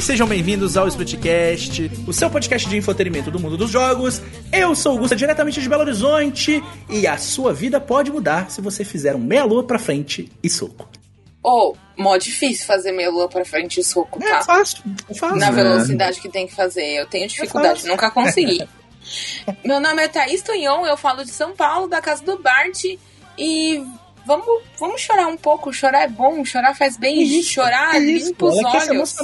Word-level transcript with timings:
E 0.00 0.02
sejam 0.02 0.26
bem-vindos 0.26 0.78
ao 0.78 0.88
Splitcast, 0.88 1.90
o 2.06 2.12
seu 2.14 2.30
podcast 2.30 2.66
de 2.66 2.74
infotenimento 2.74 3.30
do 3.30 3.38
mundo 3.38 3.58
dos 3.58 3.70
jogos. 3.70 4.22
Eu 4.50 4.74
sou 4.74 4.96
o 4.96 4.98
Gusta, 4.98 5.14
diretamente 5.14 5.60
de 5.60 5.68
Belo 5.68 5.82
Horizonte, 5.82 6.64
e 6.88 7.06
a 7.06 7.18
sua 7.18 7.52
vida 7.52 7.78
pode 7.78 8.10
mudar 8.10 8.50
se 8.50 8.62
você 8.62 8.82
fizer 8.82 9.14
um 9.14 9.18
meia-lua 9.18 9.62
pra 9.62 9.78
frente 9.78 10.32
e 10.42 10.48
soco. 10.48 10.88
Ou, 11.42 11.76
oh, 11.76 12.02
mó 12.02 12.16
difícil 12.16 12.64
fazer 12.64 12.92
meia 12.92 13.10
lua 13.10 13.28
pra 13.28 13.44
frente 13.44 13.80
e 13.80 13.84
soco, 13.84 14.18
tá? 14.20 14.38
É 14.38 14.42
fácil, 14.42 14.82
é 15.06 15.14
fácil. 15.14 15.36
Na 15.36 15.50
velocidade 15.50 16.18
que 16.18 16.30
tem 16.30 16.46
que 16.46 16.54
fazer. 16.54 16.94
Eu 16.94 17.06
tenho 17.06 17.28
dificuldade, 17.28 17.84
é 17.84 17.90
nunca 17.90 18.10
consegui. 18.10 18.66
Meu 19.62 19.80
nome 19.80 20.02
é 20.02 20.08
Thaís 20.08 20.40
Tonhon, 20.40 20.86
eu 20.86 20.96
falo 20.96 21.26
de 21.26 21.30
São 21.30 21.54
Paulo, 21.54 21.86
da 21.86 22.00
casa 22.00 22.24
do 22.24 22.38
Bart, 22.38 22.84
e 23.36 23.84
vamos, 24.24 24.46
vamos 24.78 24.98
chorar 25.02 25.26
um 25.26 25.36
pouco. 25.36 25.70
Chorar 25.74 26.04
é 26.04 26.08
bom, 26.08 26.42
chorar 26.42 26.74
faz 26.74 26.96
bem, 26.96 27.22
isso, 27.22 27.50
chorar 27.50 28.00
isso, 28.00 28.28
limpa 28.28 28.46
os 28.46 28.64
olhos. 28.64 29.14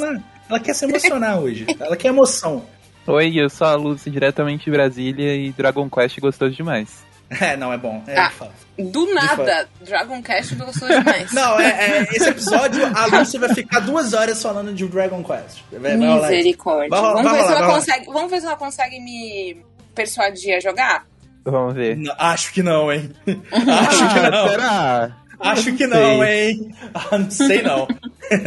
Ela 0.48 0.60
quer 0.60 0.74
se 0.74 0.84
emocionar 0.84 1.38
hoje. 1.40 1.66
Ela 1.78 1.96
quer 1.96 2.08
emoção. 2.08 2.64
Oi, 3.06 3.34
eu 3.36 3.48
sou 3.48 3.66
a 3.66 3.74
Lúcia, 3.74 4.10
diretamente 4.10 4.64
de 4.64 4.70
Brasília, 4.70 5.36
e 5.36 5.52
Dragon 5.52 5.88
Quest 5.88 6.18
gostou 6.20 6.48
demais. 6.48 7.04
É, 7.40 7.56
não, 7.56 7.72
é 7.72 7.76
bom. 7.76 8.04
É 8.06 8.16
ah, 8.20 8.30
do 8.78 9.12
nada, 9.12 9.68
Dragon 9.80 10.22
Quest 10.22 10.54
gostou 10.54 10.86
demais. 10.86 11.30
não, 11.34 11.58
é, 11.58 11.98
é, 11.98 12.02
esse 12.12 12.28
episódio, 12.28 12.86
a 12.96 13.06
Lúcia 13.06 13.40
vai 13.40 13.52
ficar 13.52 13.80
duas 13.80 14.12
horas 14.12 14.40
falando 14.40 14.72
de 14.72 14.86
Dragon 14.86 15.24
Quest. 15.24 15.58
Vai, 15.72 15.96
Misericórdia. 15.96 16.88
Vai, 16.88 17.00
vamos, 17.00 17.32
ver 17.32 17.42
se 17.42 17.52
ela 17.52 17.66
consegue, 17.66 18.06
vamos 18.06 18.30
ver 18.30 18.40
se 18.40 18.46
ela 18.46 18.56
consegue 18.56 19.00
me 19.00 19.56
persuadir 19.92 20.54
a 20.54 20.60
jogar? 20.60 21.04
Vamos 21.44 21.74
ver. 21.74 21.96
Não, 21.96 22.14
acho 22.16 22.52
que 22.52 22.62
não, 22.62 22.92
hein? 22.92 23.10
acho 23.26 24.14
que 24.14 24.30
não. 24.30 24.48
Será? 24.48 25.16
Acho 25.40 25.72
que 25.74 25.86
não, 25.88 26.24
hein? 26.24 26.74
Ah, 26.94 27.18
não 27.18 27.30
sei 27.30 27.60
não. 27.60 27.88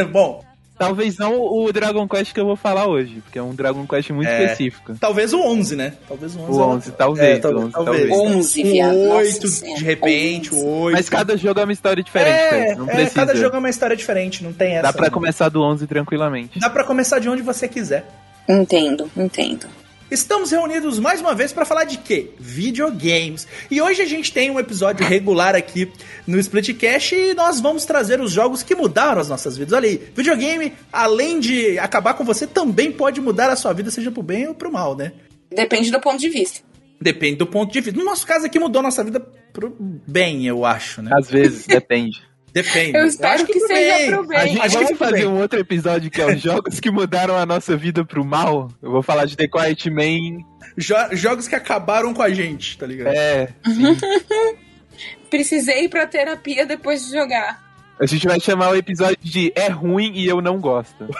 Bom, 0.09 0.41
Talvez 0.79 1.17
não 1.17 1.41
o 1.41 1.73
Dragon 1.73 2.07
Quest 2.07 2.33
que 2.33 2.39
eu 2.39 2.45
vou 2.45 2.55
falar 2.55 2.87
hoje, 2.87 3.19
porque 3.21 3.37
é 3.37 3.43
um 3.43 3.53
Dragon 3.53 3.85
Quest 3.85 4.11
muito 4.11 4.29
é, 4.29 4.45
específico. 4.45 4.95
Talvez 4.97 5.33
o 5.33 5.41
11, 5.41 5.75
né? 5.75 5.93
Talvez 6.07 6.33
o 6.37 6.39
11. 6.39 6.51
O 6.51 6.61
11, 6.61 6.91
talvez. 6.93 7.37
É, 7.37 7.39
talvez, 7.39 7.71
talvez. 7.73 8.09
11, 8.09 8.63
viado. 8.63 8.95
O 8.95 9.09
8, 9.09 9.49
de 9.75 9.83
repente, 9.83 10.55
11. 10.55 10.63
o 10.63 10.67
8. 10.83 10.95
Mas 10.95 11.09
cada 11.09 11.35
jogo 11.35 11.59
é 11.59 11.63
uma 11.65 11.73
história 11.73 12.01
diferente, 12.01 12.31
é, 12.31 12.75
não 12.75 12.89
é, 12.89 12.93
precisa. 12.93 13.13
cada 13.13 13.35
jogo 13.35 13.57
é 13.57 13.59
uma 13.59 13.69
história 13.69 13.95
diferente, 13.97 14.41
não 14.41 14.53
tem 14.53 14.75
essa. 14.75 14.83
Dá 14.83 14.93
pra 14.93 15.07
não. 15.07 15.11
começar 15.11 15.49
do 15.49 15.61
11 15.61 15.85
tranquilamente. 15.85 16.57
Dá 16.57 16.69
pra 16.69 16.85
começar 16.85 17.19
de 17.19 17.27
onde 17.27 17.41
você 17.41 17.67
quiser. 17.67 18.05
Entendo, 18.47 19.11
entendo. 19.17 19.67
Estamos 20.11 20.49
reunidos 20.49 20.97
mais 20.97 21.21
uma 21.21 21.35
vez 21.35 21.53
para 21.53 21.65
falar 21.65 21.83
de 21.83 21.99
quê? 21.99 22.31
Videogames. 22.39 23.47
E 23.69 23.79
hoje 23.79 24.01
a 24.01 24.05
gente 24.05 24.33
tem 24.33 24.49
um 24.49 24.59
episódio 24.59 25.05
regular 25.05 25.55
aqui 25.55 25.91
no 26.25 26.39
Splitcast 26.39 27.13
e 27.13 27.33
nós 27.35 27.59
vamos 27.59 27.85
trazer 27.85 28.19
os 28.19 28.31
jogos 28.31 28.63
que 28.63 28.73
mudaram 28.73 29.21
as 29.21 29.29
nossas 29.29 29.55
vidas. 29.55 29.73
Olha 29.73 29.87
aí, 29.87 30.01
videogame, 30.15 30.73
além 30.91 31.39
de 31.39 31.77
acabar 31.77 32.15
com 32.15 32.23
você, 32.23 32.47
também 32.47 32.91
pode 32.91 33.21
mudar 33.21 33.51
a 33.51 33.55
sua 33.55 33.71
vida, 33.71 33.91
seja 33.91 34.09
pro 34.09 34.23
bem 34.23 34.47
ou 34.47 34.55
pro 34.55 34.71
mal, 34.71 34.95
né? 34.95 35.11
Depende 35.51 35.91
do 35.91 35.99
ponto 35.99 36.19
de 36.19 36.29
vista. 36.29 36.61
Depende 36.99 37.35
do 37.35 37.45
ponto 37.45 37.71
de 37.71 37.79
vista. 37.79 37.99
No 37.99 38.05
nosso 38.05 38.25
caso 38.25 38.47
aqui 38.47 38.57
mudou 38.57 38.79
a 38.79 38.83
nossa 38.83 39.03
vida 39.03 39.19
pro 39.53 39.75
bem, 39.79 40.47
eu 40.47 40.65
acho, 40.65 41.03
né? 41.03 41.11
Às 41.13 41.29
vezes, 41.29 41.65
depende. 41.67 42.28
Depende. 42.53 42.97
Eu 42.97 43.05
espero 43.05 43.45
que, 43.45 43.53
que 43.53 43.59
seja 43.59 43.97
bem. 43.97 44.11
pro 44.11 44.27
bem. 44.27 44.59
A 44.59 44.67
gente, 44.67 44.83
vamos 44.83 44.97
fazer 44.97 45.27
um 45.27 45.39
outro 45.39 45.59
episódio 45.59 46.09
que 46.09 46.21
é 46.21 46.25
os 46.25 46.41
jogos 46.41 46.79
que 46.79 46.89
mudaram 46.91 47.37
a 47.37 47.45
nossa 47.45 47.75
vida 47.77 48.03
pro 48.03 48.25
mal. 48.25 48.69
Eu 48.81 48.91
vou 48.91 49.03
falar 49.03 49.25
de 49.25 49.35
The 49.35 49.47
Quiet 49.47 49.89
Man. 49.89 50.43
Jo 50.77 50.95
jogos 51.11 51.47
que 51.47 51.55
acabaram 51.55 52.13
com 52.13 52.21
a 52.21 52.29
gente, 52.29 52.77
tá 52.77 52.85
ligado? 52.85 53.13
É. 53.15 53.49
Precisei 55.29 55.85
ir 55.85 55.89
pra 55.89 56.07
terapia 56.07 56.65
depois 56.65 57.05
de 57.05 57.13
jogar. 57.13 57.69
A 57.99 58.05
gente 58.05 58.25
vai 58.25 58.39
chamar 58.39 58.69
o 58.69 58.77
episódio 58.77 59.17
de 59.21 59.51
É 59.53 59.67
Ruim 59.67 60.13
e 60.15 60.25
Eu 60.25 60.41
Não 60.41 60.57
Gosto. 60.57 61.05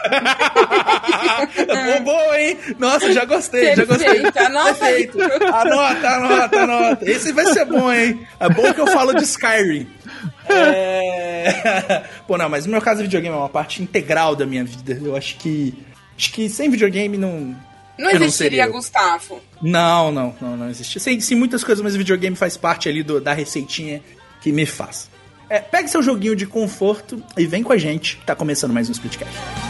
bom, 1.68 2.04
bom, 2.06 2.34
hein? 2.34 2.58
Nossa, 2.80 3.12
já 3.12 3.26
gostei, 3.26 3.76
Perfeito, 3.76 4.00
já 4.00 4.14
gostei. 4.14 4.46
Anota, 4.46 4.74
Perfeito. 4.76 5.22
Anota, 5.22 6.10
anota, 6.10 6.62
anota. 6.62 7.12
Esse 7.12 7.34
vai 7.34 7.46
ser 7.48 7.66
bom, 7.66 7.92
hein? 7.92 8.26
É 8.40 8.48
bom 8.48 8.74
que 8.74 8.80
eu 8.80 8.88
falo 8.88 9.14
de 9.14 9.26
Skyrim. 9.26 9.90
É... 10.48 11.09
Pô, 12.28 12.38
não, 12.38 12.50
mas 12.50 12.66
no 12.66 12.72
meu 12.72 12.82
caso, 12.82 13.02
videogame 13.02 13.36
é 13.36 13.40
uma 13.40 13.50
parte 13.50 13.82
integral 13.82 14.36
da 14.36 14.46
minha 14.46 14.64
vida. 14.64 15.00
Eu 15.04 15.16
acho 15.16 15.38
que. 15.38 15.74
Acho 16.18 16.32
que 16.34 16.50
sem 16.50 16.70
videogame 16.70 17.18
não. 17.18 17.56
Não 17.98 18.12
existiria 18.12 18.66
não 18.66 18.74
Gustavo. 18.74 19.42
Não, 19.62 20.12
não, 20.12 20.36
não, 20.40 20.58
não 20.58 20.70
existia. 20.70 21.02
Sim, 21.02 21.20
sim, 21.20 21.36
muitas 21.36 21.64
coisas, 21.64 21.84
mas 21.84 21.96
o 21.96 21.98
videogame 21.98 22.36
faz 22.36 22.56
parte 22.56 22.88
ali 22.88 23.04
do, 23.04 23.20
da 23.20 23.34
receitinha 23.34 24.02
que 24.42 24.52
me 24.52 24.66
faz. 24.66 25.10
É, 25.50 25.60
pegue 25.60 25.90
seu 25.90 26.02
joguinho 26.02 26.36
de 26.36 26.46
conforto 26.46 27.22
e 27.38 27.46
vem 27.46 27.64
com 27.64 27.74
a 27.74 27.78
gente. 27.78 28.18
Tá 28.26 28.36
começando 28.36 28.72
mais 28.72 28.88
um 28.88 28.94
Splitcast. 28.94 29.69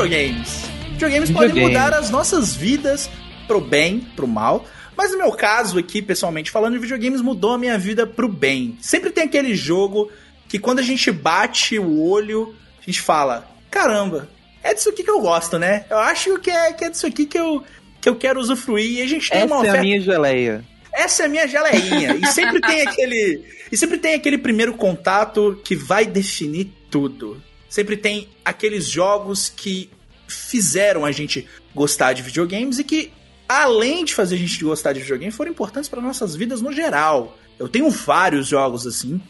Videogames. 0.00 0.64
Videogames 0.92 1.30
podem 1.30 1.62
mudar 1.62 1.92
as 1.92 2.08
nossas 2.08 2.54
vidas 2.54 3.10
pro 3.46 3.60
bem, 3.60 4.00
pro 4.16 4.26
mal. 4.26 4.64
Mas 4.96 5.12
no 5.12 5.18
meu 5.18 5.32
caso 5.32 5.78
aqui, 5.78 6.00
pessoalmente 6.00 6.50
falando, 6.50 6.80
videogames 6.80 7.20
mudou 7.20 7.52
a 7.52 7.58
minha 7.58 7.78
vida 7.78 8.06
pro 8.06 8.26
bem. 8.26 8.78
Sempre 8.80 9.10
tem 9.10 9.24
aquele 9.24 9.54
jogo 9.54 10.10
que 10.48 10.58
quando 10.58 10.78
a 10.78 10.82
gente 10.82 11.12
bate 11.12 11.78
o 11.78 12.00
olho, 12.00 12.54
a 12.80 12.84
gente 12.84 13.02
fala: 13.02 13.46
caramba, 13.70 14.26
é 14.62 14.72
disso 14.72 14.88
aqui 14.88 15.02
que 15.04 15.10
eu 15.10 15.20
gosto, 15.20 15.58
né? 15.58 15.84
Eu 15.90 15.98
acho 15.98 16.38
que 16.38 16.50
é, 16.50 16.72
que 16.72 16.84
é 16.84 16.90
disso 16.90 17.06
aqui 17.06 17.26
que 17.26 17.38
eu, 17.38 17.62
que 18.00 18.08
eu 18.08 18.16
quero 18.16 18.40
usufruir. 18.40 18.98
E 18.98 19.02
a 19.02 19.06
gente 19.06 19.28
tem 19.28 19.42
Essa 19.42 19.46
uma 19.46 19.58
oferta. 19.58 19.76
é 19.76 19.80
a 19.80 19.82
minha 19.82 20.00
geleia. 20.00 20.64
Essa 20.94 21.22
é 21.24 21.26
a 21.26 21.28
minha 21.28 21.46
geleinha. 21.46 22.16
e 22.16 22.26
sempre 22.26 22.58
tem 22.62 22.80
aquele. 22.86 23.44
E 23.70 23.76
sempre 23.76 23.98
tem 23.98 24.14
aquele 24.14 24.38
primeiro 24.38 24.72
contato 24.74 25.60
que 25.62 25.76
vai 25.76 26.06
definir 26.06 26.72
tudo 26.90 27.49
sempre 27.70 27.96
tem 27.96 28.28
aqueles 28.44 28.86
jogos 28.86 29.48
que 29.48 29.88
fizeram 30.26 31.06
a 31.06 31.12
gente 31.12 31.48
gostar 31.74 32.12
de 32.12 32.20
videogames 32.20 32.78
e 32.78 32.84
que, 32.84 33.12
além 33.48 34.04
de 34.04 34.14
fazer 34.14 34.34
a 34.34 34.38
gente 34.38 34.62
gostar 34.62 34.92
de 34.92 35.00
videogames, 35.00 35.34
foram 35.34 35.52
importantes 35.52 35.88
para 35.88 36.02
nossas 36.02 36.36
vidas 36.36 36.60
no 36.60 36.72
geral. 36.72 37.38
Eu 37.58 37.68
tenho 37.68 37.88
vários 37.88 38.48
jogos 38.48 38.86
assim 38.86 39.20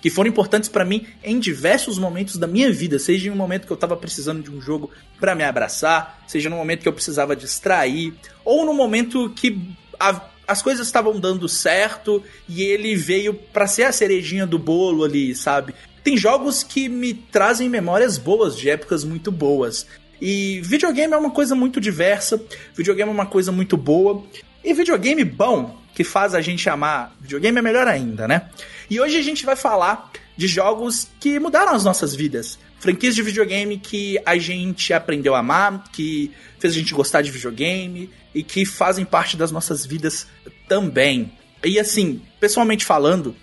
que 0.00 0.10
foram 0.10 0.28
importantes 0.28 0.68
para 0.68 0.84
mim 0.84 1.06
em 1.22 1.38
diversos 1.38 1.98
momentos 1.98 2.36
da 2.36 2.46
minha 2.46 2.70
vida, 2.70 2.98
seja 2.98 3.28
em 3.28 3.30
um 3.30 3.36
momento 3.36 3.66
que 3.66 3.72
eu 3.72 3.76
tava 3.76 3.96
precisando 3.96 4.42
de 4.42 4.50
um 4.50 4.60
jogo 4.60 4.90
para 5.18 5.34
me 5.34 5.42
abraçar, 5.42 6.22
seja 6.26 6.50
no 6.50 6.56
momento 6.56 6.82
que 6.82 6.88
eu 6.88 6.92
precisava 6.92 7.34
distrair, 7.34 8.12
ou 8.44 8.66
no 8.66 8.74
momento 8.74 9.30
que 9.30 9.58
a, 9.98 10.20
as 10.46 10.60
coisas 10.60 10.86
estavam 10.86 11.18
dando 11.18 11.48
certo 11.48 12.22
e 12.46 12.62
ele 12.62 12.94
veio 12.94 13.32
para 13.32 13.66
ser 13.66 13.84
a 13.84 13.92
cerejinha 13.92 14.46
do 14.46 14.58
bolo 14.58 15.04
ali, 15.04 15.34
sabe? 15.34 15.74
Tem 16.04 16.18
jogos 16.18 16.62
que 16.62 16.86
me 16.86 17.14
trazem 17.14 17.68
memórias 17.68 18.18
boas 18.18 18.56
de 18.56 18.68
épocas 18.68 19.02
muito 19.02 19.32
boas. 19.32 19.86
E 20.20 20.60
videogame 20.62 21.14
é 21.14 21.16
uma 21.16 21.30
coisa 21.30 21.54
muito 21.54 21.80
diversa, 21.80 22.40
videogame 22.76 23.10
é 23.10 23.14
uma 23.14 23.26
coisa 23.26 23.50
muito 23.50 23.74
boa. 23.74 24.22
E 24.62 24.74
videogame 24.74 25.24
bom, 25.24 25.80
que 25.94 26.04
faz 26.04 26.34
a 26.34 26.42
gente 26.42 26.68
amar 26.68 27.16
videogame, 27.20 27.58
é 27.58 27.62
melhor 27.62 27.88
ainda, 27.88 28.28
né? 28.28 28.50
E 28.90 29.00
hoje 29.00 29.16
a 29.16 29.22
gente 29.22 29.46
vai 29.46 29.56
falar 29.56 30.12
de 30.36 30.46
jogos 30.46 31.08
que 31.18 31.38
mudaram 31.40 31.72
as 31.72 31.84
nossas 31.84 32.14
vidas. 32.14 32.58
Franquias 32.78 33.14
de 33.14 33.22
videogame 33.22 33.78
que 33.78 34.20
a 34.26 34.36
gente 34.36 34.92
aprendeu 34.92 35.34
a 35.34 35.38
amar, 35.38 35.84
que 35.90 36.30
fez 36.58 36.74
a 36.74 36.76
gente 36.76 36.92
gostar 36.92 37.22
de 37.22 37.30
videogame 37.30 38.10
e 38.34 38.42
que 38.42 38.66
fazem 38.66 39.06
parte 39.06 39.38
das 39.38 39.50
nossas 39.50 39.86
vidas 39.86 40.26
também. 40.68 41.32
E 41.64 41.78
assim, 41.78 42.20
pessoalmente 42.38 42.84
falando, 42.84 43.34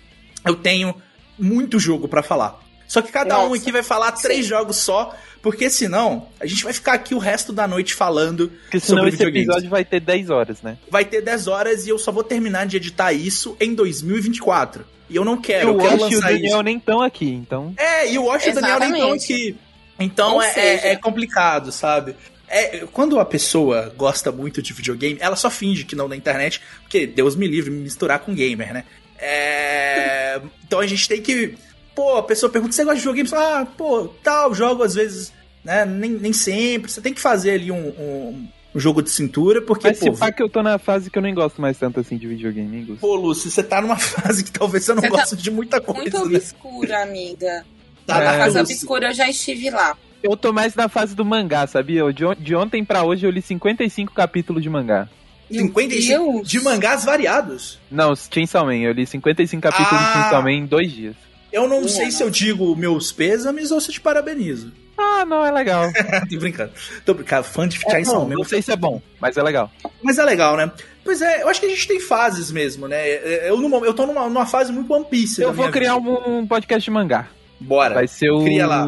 eu 0.44 0.54
tenho 0.54 0.94
muito 1.42 1.78
jogo 1.78 2.06
para 2.08 2.22
falar. 2.22 2.60
Só 2.86 3.00
que 3.00 3.10
cada 3.10 3.36
Nossa. 3.36 3.48
um 3.48 3.54
aqui 3.54 3.72
vai 3.72 3.82
falar 3.82 4.12
três 4.12 4.44
Sim. 4.44 4.50
jogos 4.50 4.76
só, 4.76 5.14
porque 5.40 5.70
senão 5.70 6.28
a 6.38 6.46
gente 6.46 6.62
vai 6.62 6.72
ficar 6.72 6.92
aqui 6.92 7.14
o 7.14 7.18
resto 7.18 7.52
da 7.52 7.66
noite 7.66 7.94
falando 7.94 8.52
porque 8.62 8.78
senão 8.78 8.98
sobre 8.98 9.14
esse 9.14 9.24
episódio 9.24 9.70
vai 9.70 9.84
ter 9.84 10.00
10 10.00 10.30
horas, 10.30 10.62
né? 10.62 10.76
Vai 10.90 11.04
ter 11.04 11.22
10 11.22 11.48
horas 11.48 11.86
e 11.86 11.90
eu 11.90 11.98
só 11.98 12.12
vou 12.12 12.22
terminar 12.22 12.66
de 12.66 12.76
editar 12.76 13.12
isso 13.12 13.56
em 13.58 13.74
2024. 13.74 14.84
E 15.08 15.16
eu 15.16 15.24
não 15.24 15.36
quero, 15.36 15.70
e 15.70 15.72
eu 15.72 15.78
quero 15.78 16.00
lançar 16.00 16.12
e 16.12 16.16
o 16.16 16.20
Daniel 16.20 16.44
isso. 16.44 16.62
nem 16.62 16.76
estão 16.76 17.02
aqui, 17.02 17.30
então. 17.30 17.74
É, 17.76 18.12
e 18.12 18.18
o 18.18 18.24
Wash 18.24 18.46
e 18.46 18.50
o 18.50 18.54
Daniel 18.54 18.78
nem 18.78 18.92
estão 18.92 19.12
aqui. 19.12 19.56
Então 19.98 20.42
é, 20.42 20.52
é, 20.56 20.88
é 20.92 20.96
complicado, 20.96 21.72
sabe? 21.72 22.14
É, 22.48 22.86
quando 22.92 23.18
a 23.18 23.24
pessoa 23.24 23.90
gosta 23.96 24.30
muito 24.30 24.60
de 24.60 24.74
videogame, 24.74 25.16
ela 25.18 25.36
só 25.36 25.48
finge 25.48 25.84
que 25.84 25.96
não 25.96 26.06
na 26.06 26.14
internet, 26.14 26.60
porque 26.82 27.06
Deus 27.06 27.34
me 27.34 27.46
livre 27.46 27.70
me 27.70 27.80
misturar 27.80 28.18
com 28.18 28.34
gamer, 28.34 28.74
né? 28.74 28.84
É, 29.22 30.40
então 30.66 30.80
a 30.80 30.86
gente 30.86 31.08
tem 31.08 31.22
que 31.22 31.54
pô, 31.94 32.16
a 32.16 32.22
pessoa 32.22 32.50
pergunta, 32.50 32.72
você 32.74 32.84
gosta 32.84 32.98
de 33.00 33.06
videogame? 33.06 33.28
Ah, 33.34 33.66
pô, 33.76 34.08
tal, 34.22 34.54
jogo 34.54 34.82
às 34.82 34.94
vezes, 34.94 35.32
né? 35.64 35.84
Nem, 35.84 36.10
nem 36.10 36.32
sempre. 36.32 36.90
Você 36.90 37.00
tem 37.00 37.12
que 37.14 37.20
fazer 37.20 37.52
ali 37.52 37.70
um, 37.70 37.88
um, 37.88 38.48
um 38.74 38.80
jogo 38.80 39.02
de 39.02 39.10
cintura, 39.10 39.60
porque, 39.60 39.88
Mas 39.88 39.98
pô, 39.98 40.12
se 40.14 40.18
pá 40.18 40.32
que 40.32 40.42
eu 40.42 40.48
tô 40.48 40.62
na 40.62 40.78
fase 40.78 41.10
que 41.10 41.18
eu 41.18 41.22
nem 41.22 41.34
gosto 41.34 41.60
mais 41.60 41.76
tanto 41.78 42.00
assim 42.00 42.16
de 42.16 42.26
videogame, 42.26 42.78
hein, 42.78 42.84
Gus? 42.86 42.98
pô, 43.00 43.14
Lúcio, 43.14 43.50
você 43.50 43.62
tá 43.62 43.80
numa 43.82 43.96
fase 44.00 44.42
que 44.44 44.50
talvez 44.50 44.84
você 44.84 44.94
não 44.94 45.02
Você 45.02 45.10
tá 45.10 45.16
goste 45.16 45.36
de 45.36 45.50
muita 45.50 45.80
coisa, 45.80 46.00
Muito 46.00 46.28
né? 46.30 46.36
obscura, 46.38 47.02
amiga. 47.02 47.64
Tá 48.06 48.22
É, 48.22 48.38
Na 48.38 48.46
Lúcio. 48.46 48.60
obscura 48.62 49.08
eu 49.10 49.14
já 49.14 49.28
estive 49.28 49.70
lá. 49.70 49.96
Eu 50.22 50.36
tô 50.36 50.52
mais 50.52 50.74
na 50.74 50.88
fase 50.88 51.14
do 51.14 51.24
mangá, 51.24 51.66
sabia? 51.66 52.00
Eu- 52.00 52.12
De, 52.12 52.24
on- 52.24 52.34
de 52.34 52.54
ontem 52.56 52.84
pra 52.84 53.02
hoje 53.04 53.26
eu 53.26 53.30
li 53.30 53.42
55 53.42 54.12
capítulos 54.14 54.62
de 54.62 54.70
mangá. 54.70 55.08
Meu 55.52 55.66
55 55.66 56.32
Deus. 56.32 56.48
de 56.48 56.60
mangás 56.60 57.04
variados. 57.04 57.78
Não, 57.90 58.14
Chainsaw 58.16 58.64
Man, 58.64 58.76
eu 58.76 58.92
li 58.92 59.06
55 59.06 59.60
capítulos 59.62 59.92
Ah. 59.92 60.06
de 60.06 60.12
Chainsaw 60.12 60.42
Man 60.42 60.52
em 60.52 60.66
dois 60.66 60.90
dias. 60.92 61.16
Eu 61.52 61.68
não 61.68 61.86
sei 61.86 62.10
se 62.10 62.22
eu 62.22 62.30
digo 62.30 62.74
meus 62.74 63.12
pêsames 63.12 63.70
ou 63.70 63.80
se 63.80 63.90
eu 63.90 63.94
te 63.94 64.00
parabenizo. 64.00 64.72
Ah, 64.96 65.24
não, 65.26 65.44
é 65.44 65.50
legal. 65.50 65.84
Tô 66.30 66.38
brincando. 66.38 66.72
Tô 67.04 67.14
brincando. 67.14 67.44
Fã 67.44 67.66
de 67.68 67.76
É 67.86 67.90
Chainsaw 67.90 68.20
bom, 68.20 68.28
Man. 68.28 68.34
não 68.36 68.44
sei 68.44 68.62
se 68.62 68.70
é 68.72 68.76
bom, 68.76 69.02
mas 69.20 69.36
é 69.36 69.42
legal. 69.42 69.70
Mas 70.02 70.18
é 70.18 70.24
legal, 70.24 70.56
né? 70.56 70.70
Pois 71.04 71.20
é, 71.20 71.42
eu 71.42 71.48
acho 71.48 71.58
que 71.60 71.66
a 71.66 71.68
gente 71.68 71.86
tem 71.88 71.98
fases 72.00 72.50
mesmo, 72.52 72.86
né? 72.88 73.48
Eu, 73.48 73.56
numa- 73.58 73.78
eu 73.84 73.92
tô 73.92 74.06
numa, 74.06 74.24
numa 74.28 74.46
fase 74.46 74.72
muito 74.72 74.92
One 74.92 75.04
Piece. 75.04 75.42
Eu 75.42 75.52
vou 75.52 75.68
criar 75.70 75.96
vida. 75.98 76.08
um, 76.08 76.38
um 76.38 76.46
podcast 76.46 76.84
de 76.84 76.90
mangá. 76.90 77.28
Bora. 77.60 77.94
Vai 77.94 78.08
ser 78.08 78.30
o. 78.30 78.42
Cria 78.44 78.66
lá. 78.66 78.86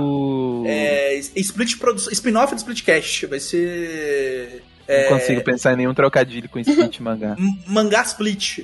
É, 0.67 1.15
split 1.37 1.77
produ- 1.79 2.11
spin-off 2.13 2.55
do 2.55 2.59
Splitcast. 2.59 3.27
Vai 3.27 3.41
ser. 3.41 4.63
Não 4.89 4.95
é, 4.95 5.05
consigo 5.09 5.43
pensar 5.43 5.73
em 5.73 5.77
nenhum 5.77 5.95
trocadilho 5.95 6.49
com 6.49 6.59
split 6.59 7.01
mangá. 7.01 7.35
M- 7.39 7.59
Mangá 7.67 8.03
Split. 8.03 8.59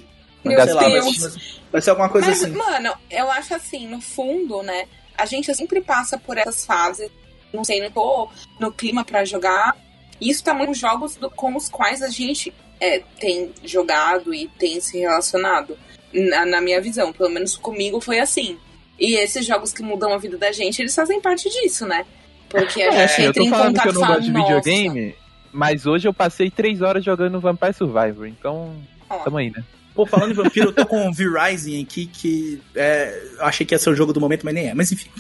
Meu 0.45 0.57
Mangá 0.59 0.73
lá, 0.75 0.81
vai, 0.83 0.91
Deus. 0.93 1.19
vai- 1.19 1.43
vai 1.73 1.81
ser 1.83 1.91
alguma 1.91 2.09
coisa 2.09 2.29
Mas, 2.29 2.43
assim. 2.43 2.53
mano, 2.55 2.93
eu 3.11 3.31
acho 3.31 3.55
assim, 3.55 3.87
no 3.87 4.01
fundo, 4.01 4.63
né? 4.63 4.87
A 5.17 5.27
gente 5.27 5.55
sempre 5.55 5.81
passa 5.81 6.19
por 6.19 6.39
essas 6.39 6.65
fases. 6.65 7.11
Não 7.53 7.65
sei, 7.65 7.81
não 7.83 7.91
tô 7.91 8.29
no 8.59 8.71
clima 8.73 9.05
pra 9.05 9.25
jogar. 9.25 9.77
E 10.21 10.31
isso 10.31 10.43
tá 10.45 10.53
muito 10.55 10.71
nos 10.71 10.79
jogos 10.79 11.17
do- 11.17 11.31
com 11.31 11.55
os 11.57 11.69
quais 11.69 12.03
a 12.03 12.09
gente 12.09 12.53
é, 12.81 13.03
tem 13.19 13.53
jogado 13.65 14.33
e 14.35 14.49
tem 14.59 14.81
se 14.81 14.99
relacionado. 14.99 15.77
Na, 16.13 16.45
na 16.47 16.61
minha 16.61 16.81
visão, 16.81 17.13
pelo 17.13 17.29
menos 17.31 17.57
comigo 17.57 18.01
foi 18.01 18.19
assim. 18.19 18.57
E 18.99 19.15
esses 19.15 19.45
jogos 19.47 19.73
que 19.73 19.83
mudam 19.83 20.13
a 20.13 20.19
vida 20.19 20.37
da 20.39 20.51
gente, 20.53 20.81
eles 20.81 20.95
fazem 20.95 21.21
parte 21.21 21.49
disso, 21.51 21.87
né? 21.87 22.05
Porque 22.49 22.83
a 22.83 22.87
É, 22.95 23.09
gente 23.09 23.21
eu 23.23 23.29
entra 23.29 23.43
tô 23.43 23.47
em 23.47 23.51
falando 23.51 23.67
contato 23.69 23.83
que 23.83 23.89
eu 23.89 24.01
não 24.01 24.07
gosto 24.09 24.23
de 24.23 24.33
videogame, 24.33 25.15
mas 25.53 25.87
hoje 25.87 26.07
eu 26.07 26.15
passei 26.15 26.51
três 26.51 26.83
horas 26.83 27.05
jogando 27.05 27.41
Vampire 27.41 27.75
Survivor, 27.75 28.27
então 28.27 28.75
Ó. 29.09 29.19
tamo 29.19 29.39
aí, 29.39 29.51
né? 29.51 29.65
Pô, 29.95 30.07
falando 30.07 30.31
em 30.31 30.35
vampiro, 30.35 30.69
eu 30.69 30.73
tô 30.73 30.87
com 30.87 31.09
o 31.09 31.13
V-Rising 31.13 31.83
aqui, 31.83 32.07
que 32.07 32.61
é, 32.75 33.23
eu 33.39 33.45
achei 33.45 33.67
que 33.67 33.75
ia 33.75 33.79
ser 33.79 33.91
o 33.91 33.95
jogo 33.95 34.13
do 34.13 34.21
momento, 34.21 34.45
mas 34.45 34.55
nem 34.55 34.69
é. 34.69 34.75
Mas 34.75 34.93
enfim. 34.93 35.11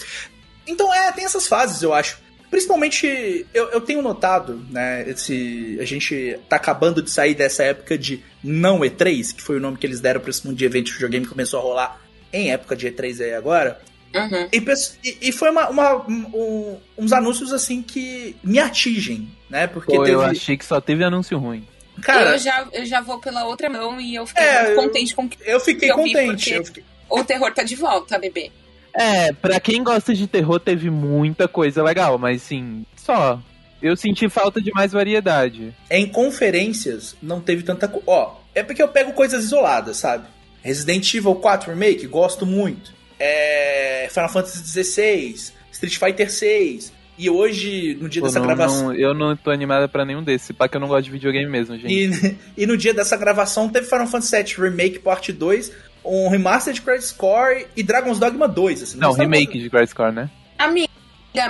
Então 0.67 0.93
é, 0.94 1.11
tem 1.12 1.25
essas 1.25 1.47
fases, 1.47 1.82
eu 1.82 1.93
acho. 1.93 2.19
Principalmente, 2.50 3.47
eu, 3.55 3.69
eu 3.71 3.81
tenho 3.81 4.03
notado, 4.03 4.61
né, 4.71 5.09
esse, 5.09 5.79
a 5.81 5.85
gente 5.85 6.38
tá 6.49 6.56
acabando 6.56 7.00
de 7.00 7.11
sair 7.11 7.35
dessa 7.35 7.62
época 7.62 7.97
de 7.97 8.25
não 8.43 8.81
E3, 8.81 9.35
que 9.35 9.43
foi 9.43 9.56
o 9.56 9.61
nome 9.61 9.76
que 9.76 9.87
eles 9.87 10.00
deram 10.00 10.21
pra 10.21 10.31
esse 10.31 10.44
mundo 10.44 10.56
de 10.56 10.65
evento 10.65 10.87
de 10.87 10.93
videogame 10.94 11.26
que 11.26 11.31
começou 11.31 11.61
a 11.61 11.62
rolar 11.62 12.00
em 12.33 12.50
época 12.50 12.75
de 12.75 12.88
E3 12.88 13.25
aí 13.25 13.35
agora. 13.35 13.81
Uhum. 14.15 14.49
E, 14.53 15.19
e- 15.29 15.33
foi 15.33 15.51
uma, 15.51 15.69
uma- 15.69 15.97
um- 16.09 16.77
uns 16.99 17.12
anúncios 17.12 17.53
assim 17.53 17.81
que 17.83 18.35
me 18.43 18.59
atingem, 18.59 19.29
né? 19.49 19.67
Porque 19.67 19.95
Pô, 19.95 20.03
teve. 20.03 20.17
eu 20.17 20.23
achei 20.23 20.57
que 20.57 20.65
só 20.65 20.81
teve 20.81 21.05
anúncio 21.05 21.39
ruim. 21.39 21.65
Cara, 22.03 22.31
eu, 22.33 22.39
já, 22.39 22.67
eu 22.73 22.85
já 22.87 23.01
vou 23.01 23.21
pela 23.21 23.45
outra 23.45 23.69
mão 23.69 24.01
e 24.01 24.15
eu 24.15 24.27
fiquei 24.27 24.43
É, 24.45 24.75
contente 24.75 25.15
com 25.15 25.29
que 25.29 25.37
eu 25.45 25.61
fiquei 25.61 25.91
eu 25.91 25.97
vi 26.03 26.12
contente. 26.12 26.51
eu 26.53 26.65
fiquei- 26.65 26.83
o 27.09 27.23
terror 27.23 27.53
tá 27.53 27.62
de 27.62 27.77
volta, 27.77 28.19
bebê. 28.19 28.51
É, 28.95 29.33
pra 29.33 29.61
quem 29.61 29.85
gosta 29.85 30.12
de 30.15 30.27
terror, 30.27 30.59
teve 30.59 30.91
muita 30.91 31.47
coisa 31.47 31.83
legal, 31.83 32.19
mas 32.19 32.43
sim, 32.43 32.85
só. 32.97 33.41
Eu 33.83 33.97
senti 33.97 34.29
falta 34.29 34.61
de 34.61 34.71
mais 34.73 34.93
variedade. 34.93 35.75
Em 35.91 36.07
conferências 36.07 37.17
não 37.23 37.41
teve 37.41 37.62
tanta 37.62 37.87
coisa. 37.89 38.05
Ó, 38.07 38.35
é 38.55 38.62
porque 38.62 38.83
eu 38.83 38.89
pego 38.89 39.12
coisas 39.12 39.45
isoladas, 39.45 39.97
sabe? 39.99 40.27
Resident 40.62 41.15
Evil 41.15 41.35
4 41.37 41.71
Remake, 41.71 42.07
gosto 42.07 42.45
muito. 42.45 42.93
É... 43.21 44.09
Final 44.11 44.29
Fantasy 44.31 44.83
XVI, 44.83 45.35
Street 45.73 45.97
Fighter 45.99 46.31
6. 46.31 46.93
E 47.19 47.29
hoje, 47.29 47.99
no 48.01 48.09
dia 48.09 48.23
Pô, 48.23 48.29
dessa 48.29 48.39
não- 48.39 48.47
gravação. 48.47 48.83
não- 48.85 48.95
eu 48.95 49.13
não 49.13 49.37
tô 49.37 49.51
animada 49.51 49.87
pra 49.87 50.07
nenhum 50.07 50.23
desses, 50.23 50.53
pra 50.53 50.67
que 50.69 50.77
eu 50.77 50.81
não 50.81 50.89
gosto 50.89 51.05
de 51.05 51.11
videogame 51.11 51.47
mesmo, 51.51 51.77
gente. 51.79 51.93
E, 51.93 52.37
e 52.63 52.67
no 52.67 52.79
dia 52.79 52.95
dessa 52.95 53.15
gravação 53.17 53.69
teve 53.69 53.87
Final 53.87 54.07
Fantasy 54.07 54.37
VII 54.43 54.71
Remake 54.71 54.99
Parte 55.01 55.31
2, 55.31 55.71
um 56.03 56.31
remaster 56.31 56.73
de 56.73 56.81
Crisis 56.81 57.13
Core 57.13 57.67
e 57.77 57.83
Dragon's 57.83 58.19
Dogma 58.19 58.49
2. 58.49 58.83
Assim, 58.83 58.99
Não, 58.99 59.15
tá- 59.15 59.23
remake 59.23 59.59
de 59.59 59.69
Crisis 59.69 59.93
Core, 59.93 60.13
né? 60.15 60.31
Amiga, 60.59 60.89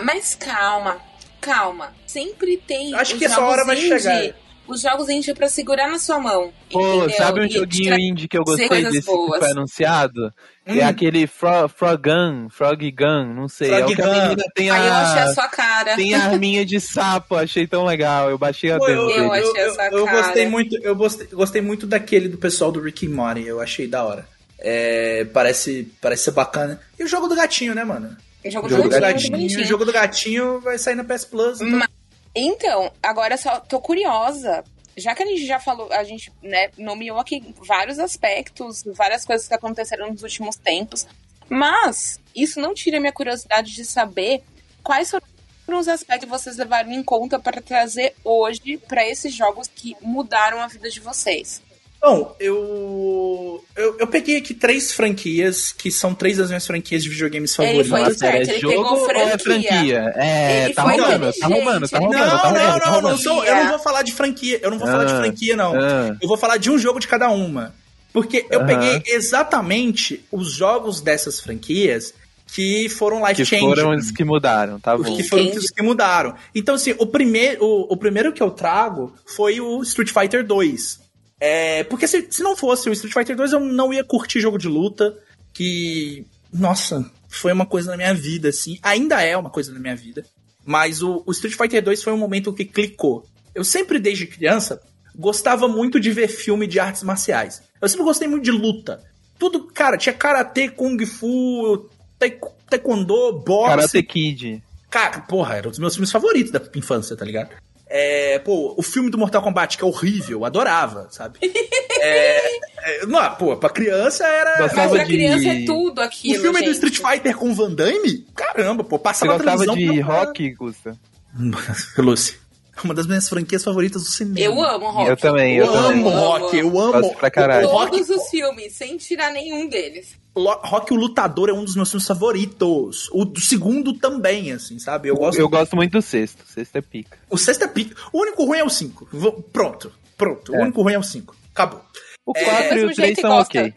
mas 0.04 0.34
calma, 0.34 0.96
calma. 1.40 1.92
Sempre 2.04 2.56
tem. 2.56 2.92
Acho 2.94 3.12
os 3.12 3.18
que 3.20 3.24
essa 3.26 3.40
hora 3.40 3.64
vai 3.64 3.76
chegar. 3.76 4.34
Os 4.70 4.80
jogos 4.82 5.08
indie 5.08 5.34
pra 5.34 5.48
segurar 5.48 5.88
na 5.90 5.98
sua 5.98 6.18
mão. 6.20 6.52
Pô, 6.70 6.80
entendeu? 7.04 7.16
sabe 7.16 7.40
um 7.40 7.44
E 7.44 7.50
joguinho 7.50 7.94
indie 7.98 8.28
que 8.28 8.38
eu 8.38 8.44
gostei 8.44 8.68
desse 8.84 9.02
boas. 9.06 9.32
que 9.32 9.38
foi 9.40 9.50
anunciado? 9.50 10.32
Hum. 10.66 10.76
É 10.76 10.84
aquele 10.84 11.26
Fro 11.26 11.68
Frogun, 11.68 12.48
Frog 12.48 12.90
Gun, 12.92 13.34
não 13.34 13.48
sei. 13.48 13.70
é 13.70 13.74
o 13.84 13.88
Frog 13.88 13.94
que 13.96 14.02
a 14.02 14.06
Gun. 14.06 14.22
menina 14.22 14.44
tem 14.54 14.70
Aí 14.70 14.86
eu 14.86 14.92
achei 14.92 15.22
a, 15.22 15.24
a 15.24 15.34
sua 15.34 15.48
cara. 15.48 15.96
tem 15.96 16.14
a 16.14 16.24
arminha 16.24 16.64
de 16.64 16.80
sapo, 16.80 17.34
achei 17.34 17.66
tão 17.66 17.84
legal. 17.84 18.30
Eu 18.30 18.38
baixei 18.38 18.70
a 18.70 18.78
Pô, 18.78 18.86
demo 18.86 19.00
eu, 19.02 19.06
dele. 19.08 19.18
eu, 19.20 19.32
achei 19.32 19.50
eu- 19.50 19.56
essa 19.56 19.82
eu 19.88 20.04
cara. 20.04 20.22
gostei 20.22 20.46
muito, 20.48 20.76
eu 20.82 20.94
gostei, 20.94 21.26
gostei 21.26 21.60
muito 21.62 21.86
daquele 21.86 22.28
do 22.28 22.38
pessoal 22.38 22.70
do 22.70 22.80
Rick 22.80 23.06
and 23.06 23.10
Morty, 23.10 23.44
eu 23.46 23.60
achei 23.60 23.88
da 23.88 24.04
hora. 24.04 24.26
É, 24.58 25.24
parece, 25.32 25.90
parece 26.00 26.24
ser 26.24 26.30
bacana. 26.32 26.80
E 26.98 27.02
o 27.04 27.08
jogo 27.08 27.26
do 27.26 27.34
gatinho, 27.34 27.74
né, 27.74 27.82
mano? 27.82 28.16
O 28.44 28.50
jogo, 28.50 28.66
O 28.66 28.70
jogo 28.70 28.82
do 28.84 28.88
do 28.88 29.00
gatinho, 29.00 29.34
é 29.36 29.38
gatinho, 29.40 29.60
o 29.60 29.64
jogo 29.64 29.84
do 29.84 29.92
gatinho 29.92 30.60
vai 30.60 30.78
sair 30.78 30.94
na 30.94 31.02
PS 31.04 31.24
Plus. 31.24 31.60
Então... 31.60 31.78
Mas- 31.78 31.88
Então, 32.34 32.92
agora 33.02 33.36
só 33.36 33.60
tô 33.60 33.80
curiosa. 33.80 34.64
Já 34.96 35.14
que 35.14 35.22
a 35.22 35.26
gente 35.26 35.46
já 35.46 35.58
falou, 35.58 35.92
a 35.92 36.04
gente 36.04 36.32
né, 36.42 36.70
nomeou 36.76 37.18
aqui 37.18 37.54
vários 37.66 37.98
aspectos, 37.98 38.84
várias 38.94 39.24
coisas 39.24 39.48
que 39.48 39.54
aconteceram 39.54 40.10
nos 40.10 40.22
últimos 40.22 40.56
tempos. 40.56 41.06
Mas 41.48 42.20
isso 42.34 42.60
não 42.60 42.74
tira 42.74 43.00
minha 43.00 43.12
curiosidade 43.12 43.74
de 43.74 43.84
saber 43.84 44.42
quais 44.82 45.10
foram 45.10 45.78
os 45.78 45.88
aspectos 45.88 46.24
que 46.24 46.30
vocês 46.30 46.56
levaram 46.56 46.92
em 46.92 47.02
conta 47.02 47.38
para 47.38 47.60
trazer 47.60 48.14
hoje 48.24 48.76
para 48.76 49.06
esses 49.06 49.34
jogos 49.34 49.68
que 49.68 49.96
mudaram 50.00 50.60
a 50.60 50.66
vida 50.66 50.90
de 50.90 51.00
vocês. 51.00 51.62
Bom, 52.02 52.34
eu, 52.40 53.62
eu 53.76 53.96
eu 53.98 54.06
peguei 54.06 54.36
aqui 54.38 54.54
três 54.54 54.90
franquias 54.92 55.70
que 55.70 55.90
são 55.90 56.14
três 56.14 56.38
das 56.38 56.48
minhas 56.48 56.66
franquias 56.66 57.02
de 57.02 57.10
videogames 57.10 57.50
Ele 57.58 57.84
favoritas. 57.84 57.88
foi 57.90 58.00
Nossa, 58.00 58.14
certo, 58.18 58.36
é 58.48 58.52
ele 58.54 58.60
jogo 58.60 58.74
pegou 58.74 58.98
ou 58.98 59.10
é 59.10 59.38
franquia. 59.38 59.38
franquia? 59.68 60.12
É, 60.16 60.64
Ele 60.64 60.74
tá 60.74 60.82
foi 60.84 60.92
roubando, 60.96 61.32
tá 61.32 61.46
roubando, 61.46 61.88
tá 61.88 61.96
ele- 61.98 62.06
roubando, 62.06 62.20
Não, 62.20 62.30
tá 62.30 62.36
roubando. 62.48 62.62
não, 62.62 62.78
tá 62.80 62.90
não, 62.90 63.02
não, 63.10 63.18
sou- 63.18 63.44
eu 63.44 63.54
não 63.56 63.68
vou 63.68 63.78
falar 63.78 64.02
de 64.02 64.12
franquia, 64.12 64.58
eu 64.62 64.70
não 64.70 64.78
vou 64.78 64.88
falar 64.88 65.04
de 65.04 65.12
Ah, 65.12 65.16
franquia, 65.16 65.56
não. 65.56 65.74
ah. 65.74 66.16
Eu 66.22 66.26
vou 66.28 66.38
falar 66.38 66.56
de 66.56 66.70
um 66.70 66.78
jogo 66.78 66.98
de 67.00 67.06
cada 67.06 67.28
uma. 67.30 67.74
Porque 68.12 68.44
eu 68.50 68.64
peguei 68.66 69.02
exatamente 69.06 70.24
os 70.32 70.50
jogos 70.52 71.00
dessas 71.00 71.38
franquias 71.38 72.12
que 72.52 72.88
foram 72.88 73.20
life 73.20 73.36
Que 73.36 73.44
changing. 73.44 73.66
foram 73.68 73.94
os 73.94 74.10
que 74.10 74.24
mudaram, 74.24 74.80
tá 74.80 74.96
Os 74.96 75.06
bom. 75.06 75.16
que 75.16 75.22
foram 75.22 75.44
Entendi. 75.44 75.58
os 75.58 75.70
que 75.70 75.82
mudaram. 75.82 76.34
Então, 76.54 76.74
assim, 76.74 76.94
o 76.98 77.06
primeiro, 77.06 77.64
o, 77.64 77.92
o 77.92 77.96
primeiro 77.96 78.32
que 78.32 78.42
eu 78.42 78.50
trago 78.50 79.14
foi 79.36 79.60
o 79.60 79.80
Street 79.82 80.10
Fighter 80.10 80.44
2. 80.44 80.98
É, 81.40 81.82
porque 81.84 82.06
se, 82.06 82.26
se 82.30 82.42
não 82.42 82.54
fosse 82.54 82.88
o 82.88 82.92
Street 82.92 83.14
Fighter 83.14 83.34
2, 83.34 83.52
eu 83.52 83.60
não 83.60 83.92
ia 83.92 84.04
curtir 84.04 84.40
jogo 84.40 84.58
de 84.58 84.68
luta. 84.68 85.16
Que, 85.52 86.24
nossa, 86.52 87.10
foi 87.28 87.52
uma 87.52 87.66
coisa 87.66 87.90
na 87.90 87.96
minha 87.96 88.14
vida, 88.14 88.50
assim. 88.50 88.78
Ainda 88.82 89.20
é 89.22 89.36
uma 89.36 89.50
coisa 89.50 89.72
na 89.72 89.80
minha 89.80 89.96
vida. 89.96 90.24
Mas 90.64 91.02
o, 91.02 91.22
o 91.26 91.32
Street 91.32 91.56
Fighter 91.56 91.82
2 91.82 92.02
foi 92.02 92.12
um 92.12 92.18
momento 92.18 92.52
que 92.52 92.64
clicou. 92.64 93.26
Eu 93.54 93.64
sempre, 93.64 93.98
desde 93.98 94.26
criança, 94.26 94.80
gostava 95.16 95.66
muito 95.66 95.98
de 95.98 96.10
ver 96.12 96.28
filme 96.28 96.66
de 96.66 96.78
artes 96.78 97.02
marciais. 97.02 97.62
Eu 97.80 97.88
sempre 97.88 98.04
gostei 98.04 98.28
muito 98.28 98.44
de 98.44 98.50
luta. 98.52 99.02
Tudo, 99.38 99.64
cara, 99.66 99.96
tinha 99.96 100.12
karatê, 100.12 100.68
kung 100.68 100.98
fu, 101.06 101.88
taek- 102.18 102.40
taekwondo, 102.68 103.32
boxe. 103.40 103.70
Karate 103.70 104.02
Kid. 104.02 104.62
Cara, 104.90 105.20
porra, 105.20 105.56
era 105.56 105.68
um 105.68 105.70
dos 105.70 105.78
meus 105.78 105.94
filmes 105.94 106.12
favoritos 106.12 106.52
da 106.52 106.60
infância, 106.76 107.16
tá 107.16 107.24
ligado? 107.24 107.50
É, 107.92 108.38
pô, 108.38 108.72
o 108.78 108.82
filme 108.82 109.10
do 109.10 109.18
Mortal 109.18 109.42
Kombat, 109.42 109.76
que 109.76 109.82
é 109.82 109.86
horrível, 109.86 110.38
eu 110.38 110.44
adorava, 110.44 111.08
sabe? 111.10 111.38
é, 112.00 112.56
é, 113.02 113.06
não, 113.06 113.34
pô, 113.34 113.56
pra 113.56 113.68
criança 113.68 114.24
era. 114.26 114.58
Gostava 114.58 114.82
Mas 114.82 114.92
pra 114.92 115.04
de- 115.04 115.12
criança 115.12 115.48
é 115.48 115.64
tudo 115.64 115.98
O 115.98 116.04
aquilo. 116.04 116.40
filme 116.40 116.58
do 116.60 116.72
gente. 116.72 116.86
Street 116.86 116.98
Fighter 116.98 117.36
com 117.36 117.52
Van 117.52 117.72
Damme? 117.74 118.24
Caramba, 118.34 118.84
pô, 118.84 118.96
Você 118.96 119.02
passava 119.02 119.32
na 119.32 119.38
gostava 119.38 119.64
televisão. 119.64 119.92
de 119.94 120.00
rock, 120.00 120.50
Gusta? 120.54 120.96
Lucy, 121.98 122.36
uma 122.84 122.94
das 122.94 123.06
minhas 123.06 123.28
franquias 123.28 123.62
favoritas 123.64 124.02
do 124.02 124.08
cinema. 124.08 124.38
Eu 124.40 124.62
amo 124.62 124.90
rock. 124.90 125.08
Eu 125.10 125.16
também, 125.16 125.56
Eu, 125.56 125.66
eu 125.66 125.72
também. 125.72 126.00
amo 126.00 126.08
rock, 126.10 126.56
eu 126.58 126.80
amo. 126.80 126.92
Gosto 126.92 127.16
pra 127.16 127.30
caralho. 127.30 127.66
O 127.68 127.70
rock, 127.70 127.90
Todos 127.90 128.08
os 128.10 128.28
filmes, 128.28 128.72
sem 128.74 128.96
tirar 128.96 129.32
nenhum 129.32 129.68
deles. 129.68 130.18
Rock 130.36 130.92
o 130.92 130.96
Lutador 130.96 131.48
é 131.48 131.52
um 131.52 131.64
dos 131.64 131.74
meus 131.74 131.90
filmes 131.90 132.06
favoritos. 132.06 133.08
O 133.12 133.24
do 133.24 133.40
segundo 133.40 133.92
também, 133.94 134.52
assim, 134.52 134.78
sabe? 134.78 135.08
Eu 135.08 135.16
gosto. 135.16 135.38
Eu 135.38 135.48
gosto 135.48 135.74
muito 135.76 135.92
do 135.92 136.02
sexto. 136.02 136.44
Sexto 136.46 136.76
é 136.76 136.80
pica. 136.80 137.18
O 137.28 137.36
sexto 137.36 137.64
é 137.64 137.68
pico. 137.68 137.94
O 138.12 138.20
único 138.20 138.44
ruim 138.44 138.58
é 138.58 138.64
o 138.64 138.70
5. 138.70 139.08
Pronto, 139.52 139.92
pronto. 140.16 140.52
O 140.52 140.56
É. 140.56 140.62
único 140.62 140.82
ruim 140.82 140.94
é 140.94 140.98
o 140.98 141.02
5. 141.02 141.34
Acabou. 141.52 141.80
O 142.24 142.32
É, 142.36 142.44
4 142.44 142.64
e 142.64 142.74
mesmo 142.74 142.90
o 142.90 142.94
3 142.94 142.96
jeito 142.96 143.20
são 143.20 143.30
gosta. 143.30 143.58
ok. 143.58 143.74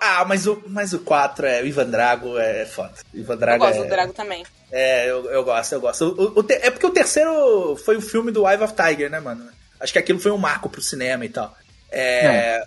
Ah, 0.00 0.24
mas 0.24 0.46
o, 0.46 0.62
mas 0.66 0.92
o 0.92 1.00
4 1.00 1.46
é. 1.46 1.62
O 1.62 1.66
Ivan 1.66 1.86
Drago 1.90 2.38
é 2.38 2.64
foda. 2.66 2.92
O 3.12 3.18
Ivan 3.18 3.36
Drago 3.36 3.64
eu 3.64 3.68
gosto 3.68 3.80
é, 3.80 3.84
do 3.84 3.90
Drago 3.90 4.12
também. 4.12 4.44
É, 4.70 5.10
eu, 5.10 5.24
eu 5.30 5.44
gosto, 5.44 5.72
eu 5.72 5.80
gosto. 5.80 6.04
O, 6.04 6.40
o, 6.40 6.46
é 6.48 6.70
porque 6.70 6.86
o 6.86 6.90
terceiro 6.90 7.76
foi 7.84 7.96
o 7.96 8.00
filme 8.00 8.30
do 8.32 8.48
Eye 8.48 8.62
of 8.62 8.74
Tiger, 8.74 9.10
né, 9.10 9.20
mano? 9.20 9.46
Acho 9.78 9.92
que 9.92 9.98
aquilo 9.98 10.18
foi 10.18 10.32
um 10.32 10.38
marco 10.38 10.68
pro 10.68 10.80
cinema 10.80 11.24
e 11.24 11.28
tal. 11.28 11.54
É. 11.90 12.26
é. 12.26 12.64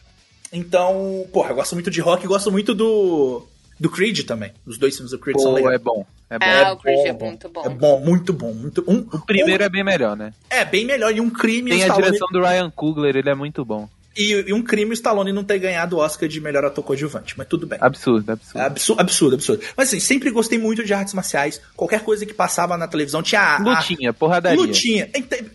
Então, 0.53 1.27
porra, 1.33 1.51
eu 1.51 1.55
gosto 1.55 1.73
muito 1.75 1.91
de 1.91 1.99
rock 1.99 2.23
e 2.23 2.27
gosto 2.27 2.51
muito 2.51 2.73
do. 2.73 3.45
Do 3.79 3.91
Creed 3.91 4.25
também. 4.25 4.51
Os 4.65 4.77
dois 4.79 4.95
filmes 4.95 5.11
do 5.11 5.19
Creed 5.19 5.35
Pô, 5.35 5.43
são 5.43 5.53
legais. 5.53 5.75
É 5.75 5.77
bom. 5.77 6.05
É 6.31 6.39
bom. 6.39 6.45
Ah, 6.45 6.69
É 6.69 6.71
o 6.71 6.77
Creed 6.77 7.05
é 7.05 7.13
bom, 7.13 7.25
muito 7.27 7.49
bom. 7.49 7.61
É 7.63 7.69
bom, 7.69 7.99
muito 7.99 8.33
bom. 8.33 8.53
Muito, 8.53 8.83
um, 8.87 9.07
O 9.13 9.19
primeiro 9.23 9.61
um- 9.61 9.65
é 9.65 9.69
bem 9.69 9.83
melhor, 9.83 10.17
né? 10.17 10.33
é 10.49 10.65
bem 10.65 10.83
melhor. 10.83 11.15
E 11.15 11.21
um 11.21 11.29
crime 11.29 11.69
Tem 11.69 11.83
a 11.83 11.89
direção 11.89 12.27
do 12.31 12.41
Ryan 12.41 12.71
Coogler, 12.71 13.15
ele 13.15 13.29
é 13.29 13.35
muito 13.35 13.63
bom. 13.63 13.87
E, 14.17 14.45
e 14.49 14.53
um 14.53 14.61
crime 14.63 14.91
o 14.91 14.93
Stallone 14.93 15.31
não 15.31 15.43
ter 15.43 15.59
ganhado 15.59 15.95
o 15.95 15.99
Oscar 15.99 16.27
de 16.27 16.41
melhor 16.41 16.65
ator 16.65 16.83
coadjuvante, 16.83 17.35
mas 17.37 17.47
tudo 17.47 17.67
bem. 17.67 17.77
Absurdo, 17.81 18.31
absurdo. 18.31 18.59
Absurdo, 18.59 18.99
absurdo, 19.01 19.35
absurdo. 19.35 19.63
Mas 19.77 19.89
assim, 19.89 19.99
sempre 19.99 20.31
gostei 20.31 20.57
muito 20.57 20.83
de 20.83 20.93
artes 20.93 21.13
marciais. 21.13 21.61
Qualquer 21.75 22.01
coisa 22.01 22.25
que 22.25 22.33
passava 22.33 22.77
na 22.77 22.87
televisão 22.87 23.21
tinha 23.21 23.41
a, 23.41 23.55
a- 23.55 23.59
Lutinha, 23.59 24.11
porradaria. 24.13 24.59
Lutinha. 24.59 25.09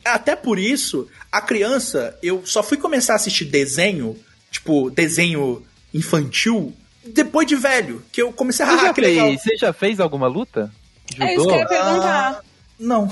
Até 0.05 0.37
por 0.37 0.59
isso, 0.59 1.09
a 1.31 1.41
criança, 1.41 2.17
eu 2.23 2.43
só 2.45 2.63
fui 2.63 2.77
começar 2.77 3.15
a 3.15 3.17
assistir 3.17 3.47
desenho, 3.47 4.17
tipo, 4.51 4.91
desenho 4.91 5.63
infantil, 5.93 6.73
depois 7.07 7.47
de 7.47 7.57
velho. 7.57 8.03
Que 8.13 8.23
eu 8.23 8.33
comecei 8.33 8.65
a 8.65 8.69
Você 8.69 8.75
ah, 8.75 8.87
já, 8.87 8.93
que 8.95 9.01
legal. 9.01 9.27
fez, 9.29 9.43
você 9.43 9.57
já 9.57 9.73
fez 9.73 10.01
alguma 10.01 10.29
luta? 10.29 10.71
É 11.19 11.35
isso 11.35 11.47
que 11.47 11.53
eu 11.53 11.59
ia 11.59 11.67
perguntar. 11.67 12.31
Ah, 12.39 12.43
não. 12.79 13.11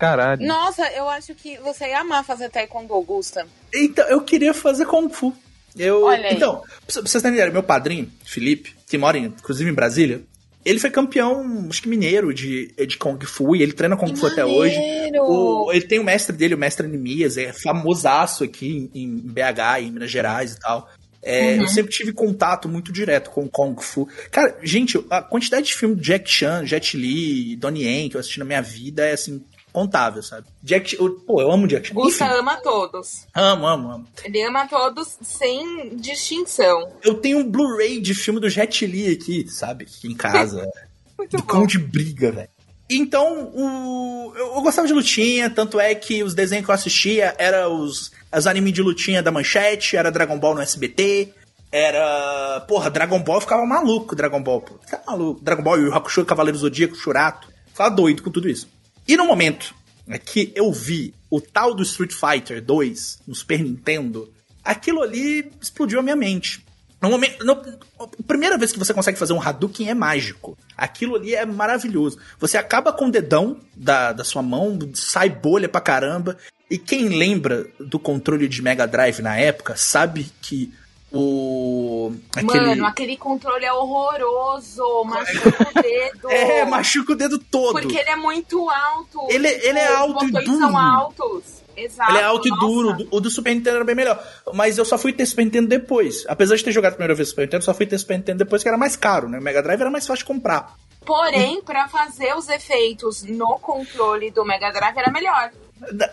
Caralho. 0.00 0.46
Nossa, 0.46 0.84
eu 0.92 1.08
acho 1.08 1.34
que 1.34 1.58
você 1.58 1.84
ia 1.88 2.00
amar 2.00 2.24
fazer 2.24 2.48
taekwondo, 2.48 2.92
Augusta. 2.94 3.46
Então, 3.72 4.06
eu 4.08 4.22
queria 4.22 4.54
fazer 4.54 4.86
Kung 4.86 5.10
Fu. 5.10 5.32
Eu, 5.78 6.04
Olha. 6.04 6.32
Então, 6.32 6.62
pra 6.86 7.02
vocês 7.02 7.22
ideia, 7.22 7.50
meu 7.50 7.62
padrinho, 7.62 8.10
Felipe, 8.24 8.74
que 8.88 8.96
mora, 8.98 9.18
em- 9.18 9.26
inclusive, 9.26 9.70
em 9.70 9.74
Brasília, 9.74 10.22
ele 10.64 10.78
foi 10.80 10.90
campeão, 10.90 11.66
acho 11.70 11.82
que 11.82 11.88
mineiro, 11.88 12.34
de, 12.34 12.74
de 12.86 12.96
Kung 12.98 13.18
Fu, 13.24 13.54
e 13.54 13.62
ele 13.62 13.72
treina 13.72 13.96
Kung 13.96 14.16
Fu 14.16 14.26
até 14.26 14.44
hoje. 14.44 14.76
O- 15.20 15.70
ele 15.72 15.86
tem 15.86 15.98
o 15.98 16.04
mestre 16.04 16.34
dele, 16.36 16.54
o 16.54 16.58
mestre 16.58 16.86
Anemias, 16.86 17.36
é 17.36 17.52
famosaço 17.52 18.42
aqui 18.42 18.90
em, 18.94 19.02
em 19.02 19.16
BH, 19.16 19.80
em 19.82 19.90
Minas 19.92 20.10
Gerais 20.10 20.52
e 20.54 20.58
tal. 20.58 20.88
É, 21.22 21.56
Uhum. 21.56 21.62
Eu 21.62 21.68
sempre 21.68 21.92
tive 21.92 22.12
contato 22.14 22.66
muito 22.66 22.90
direto 22.90 23.30
com 23.30 23.46
Kung 23.46 23.76
Fu. 23.80 24.08
Cara, 24.30 24.56
gente, 24.62 24.98
a 25.10 25.20
quantidade 25.20 25.66
de 25.66 25.74
filme 25.74 25.94
do 25.94 26.00
Jack 26.00 26.28
Chan, 26.30 26.64
Jet 26.64 26.96
Li, 26.96 27.56
Donnie 27.56 27.84
Yen 27.84 28.08
que 28.08 28.16
eu 28.16 28.20
assisti 28.20 28.38
na 28.38 28.44
minha 28.46 28.62
vida 28.62 29.04
é 29.06 29.12
assim, 29.12 29.44
contável, 29.72 30.22
sabe? 30.22 30.46
Jack, 30.62 30.96
eu, 30.98 31.10
pô, 31.26 31.40
eu 31.40 31.50
amo 31.50 31.66
Jack 31.66 31.88
Chan. 31.88 31.94
Gusta 31.94 32.26
Enfim, 32.26 32.34
ama 32.34 32.56
todos. 32.56 33.26
amo, 33.34 33.66
amo, 33.66 33.90
amo. 33.92 34.08
Ele 34.24 34.42
ama 34.42 34.68
todos 34.68 35.18
sem 35.22 35.96
distinção. 35.96 36.92
Eu 37.02 37.14
tenho 37.14 37.38
um 37.38 37.50
Blu-ray 37.50 38.00
de 38.00 38.14
filme 38.14 38.40
do 38.40 38.48
Jet 38.48 38.86
Li 38.86 39.12
aqui, 39.12 39.48
sabe? 39.48 39.84
Aqui 39.84 40.08
em 40.08 40.14
casa. 40.14 40.68
Muito 41.16 41.36
do 41.36 41.42
bom. 41.42 41.46
cão 41.46 41.66
de 41.66 41.78
briga, 41.78 42.32
velho. 42.32 42.48
Então, 42.88 43.52
o... 43.54 44.32
eu, 44.34 44.60
gostava 44.62 44.88
de 44.88 44.92
lutinha, 44.92 45.48
tanto 45.48 45.78
é 45.78 45.94
que 45.94 46.24
os 46.24 46.34
desenhos 46.34 46.64
que 46.64 46.70
eu 46.70 46.74
assistia 46.74 47.34
eram 47.38 47.80
os, 47.82 48.10
os 48.36 48.46
animes 48.48 48.72
de 48.72 48.82
lutinha 48.82 49.22
da 49.22 49.30
Manchete, 49.30 49.96
era 49.96 50.10
Dragon 50.10 50.38
Ball 50.38 50.56
no 50.56 50.60
SBT, 50.60 51.32
era... 51.70 52.60
Porra, 52.66 52.90
Dragon 52.90 53.20
Ball 53.22 53.40
ficava 53.40 53.64
maluco, 53.64 54.16
Dragon 54.16 54.42
Ball, 54.42 54.60
pô. 54.60 54.74
Ficava 54.84 55.04
maluco. 55.06 55.40
Dragon 55.40 55.62
Ball, 55.62 55.78
Yu 55.78 55.94
Hakusho, 55.94 56.24
Cavaleiro 56.24 56.58
Zodíaco, 56.58 56.96
Shurato. 56.96 57.48
Ficava 57.68 57.90
doido 57.90 58.22
com 58.22 58.30
tudo 58.30 58.48
isso. 58.48 58.68
E 59.10 59.16
no 59.16 59.26
momento 59.26 59.74
é 60.08 60.18
que 60.18 60.52
eu 60.54 60.72
vi 60.72 61.12
o 61.28 61.40
tal 61.40 61.74
do 61.74 61.82
Street 61.82 62.12
Fighter 62.12 62.62
2 62.62 63.20
no 63.26 63.34
Super 63.34 63.60
Nintendo, 63.62 64.32
aquilo 64.64 65.02
ali 65.02 65.50
explodiu 65.60 65.98
a 66.00 66.02
minha 66.02 66.16
mente. 66.16 66.64
No 67.02 67.08
momento, 67.10 67.44
no- 67.44 67.52
a 67.98 68.06
primeira 68.26 68.58
vez 68.58 68.72
que 68.72 68.78
você 68.78 68.92
consegue 68.92 69.18
fazer 69.18 69.32
um 69.32 69.40
Hadouken 69.40 69.88
é 69.88 69.94
mágico. 69.94 70.56
Aquilo 70.76 71.16
ali 71.16 71.34
é 71.34 71.46
maravilhoso. 71.46 72.18
Você 72.38 72.58
acaba 72.58 72.92
com 72.92 73.06
o 73.06 73.10
dedão 73.10 73.58
da, 73.74 74.12
da 74.12 74.22
sua 74.22 74.42
mão, 74.42 74.78
sai 74.94 75.28
bolha 75.30 75.68
pra 75.68 75.80
caramba. 75.80 76.36
E 76.70 76.76
quem 76.78 77.08
lembra 77.08 77.66
do 77.80 77.98
controle 77.98 78.46
de 78.46 78.62
Mega 78.62 78.86
Drive 78.86 79.20
na 79.22 79.36
época 79.36 79.76
sabe 79.76 80.30
que 80.42 80.72
o. 81.12 82.12
Aquele, 82.36 82.66
Mano, 82.66 82.86
aquele 82.86 83.16
controle 83.16 83.64
é 83.64 83.72
horroroso. 83.72 85.04
Machuca 85.04 85.68
o 85.70 85.74
dedo. 85.82 86.30
é, 86.30 86.64
machuca 86.64 87.12
o 87.12 87.16
dedo 87.16 87.38
todo. 87.38 87.72
Porque 87.72 87.96
ele 87.98 88.10
é 88.10 88.16
muito 88.16 88.68
alto. 88.70 89.26
Ele- 89.28 89.48
ele 89.48 89.78
é 89.78 89.94
alto 89.94 90.24
e 90.26 90.30
duro. 90.32 90.58
são 90.58 90.76
altos. 90.78 91.60
Exato. 91.76 92.10
Ele 92.10 92.18
é 92.18 92.24
alto 92.24 92.48
nossa. 92.48 92.64
e 92.64 92.66
duro. 92.68 93.08
O 93.10 93.20
do 93.20 93.30
Super 93.30 93.54
Nintendo 93.54 93.76
era 93.76 93.84
bem 93.84 93.94
melhor. 93.94 94.22
Mas 94.52 94.76
eu 94.76 94.84
só 94.84 94.98
fui 94.98 95.12
ter 95.12 95.24
Super 95.24 95.44
Nintendo 95.44 95.68
depois. 95.68 96.24
Apesar 96.28 96.56
de 96.56 96.64
ter 96.64 96.72
jogado 96.72 96.92
a 96.92 96.96
primeira 96.96 97.14
vez 97.14 97.28
Super 97.30 97.42
Nintendo, 97.42 97.64
só 97.64 97.72
fui 97.72 97.86
ter 97.86 97.98
Super 97.98 98.18
Nintendo 98.18 98.38
depois 98.38 98.62
que 98.62 98.68
era 98.68 98.76
mais 98.78 98.96
caro, 98.96 99.28
né? 99.28 99.38
O 99.38 99.42
Mega 99.42 99.62
Drive 99.62 99.80
era 99.80 99.90
mais 99.90 100.06
fácil 100.06 100.24
de 100.24 100.26
comprar. 100.26 100.74
Porém, 101.06 101.62
pra 101.62 101.88
fazer 101.88 102.36
os 102.36 102.48
efeitos 102.50 103.22
no 103.22 103.58
controle 103.58 104.30
do 104.30 104.44
Mega 104.44 104.70
Drive 104.70 104.96
era 104.98 105.10
melhor. 105.10 105.50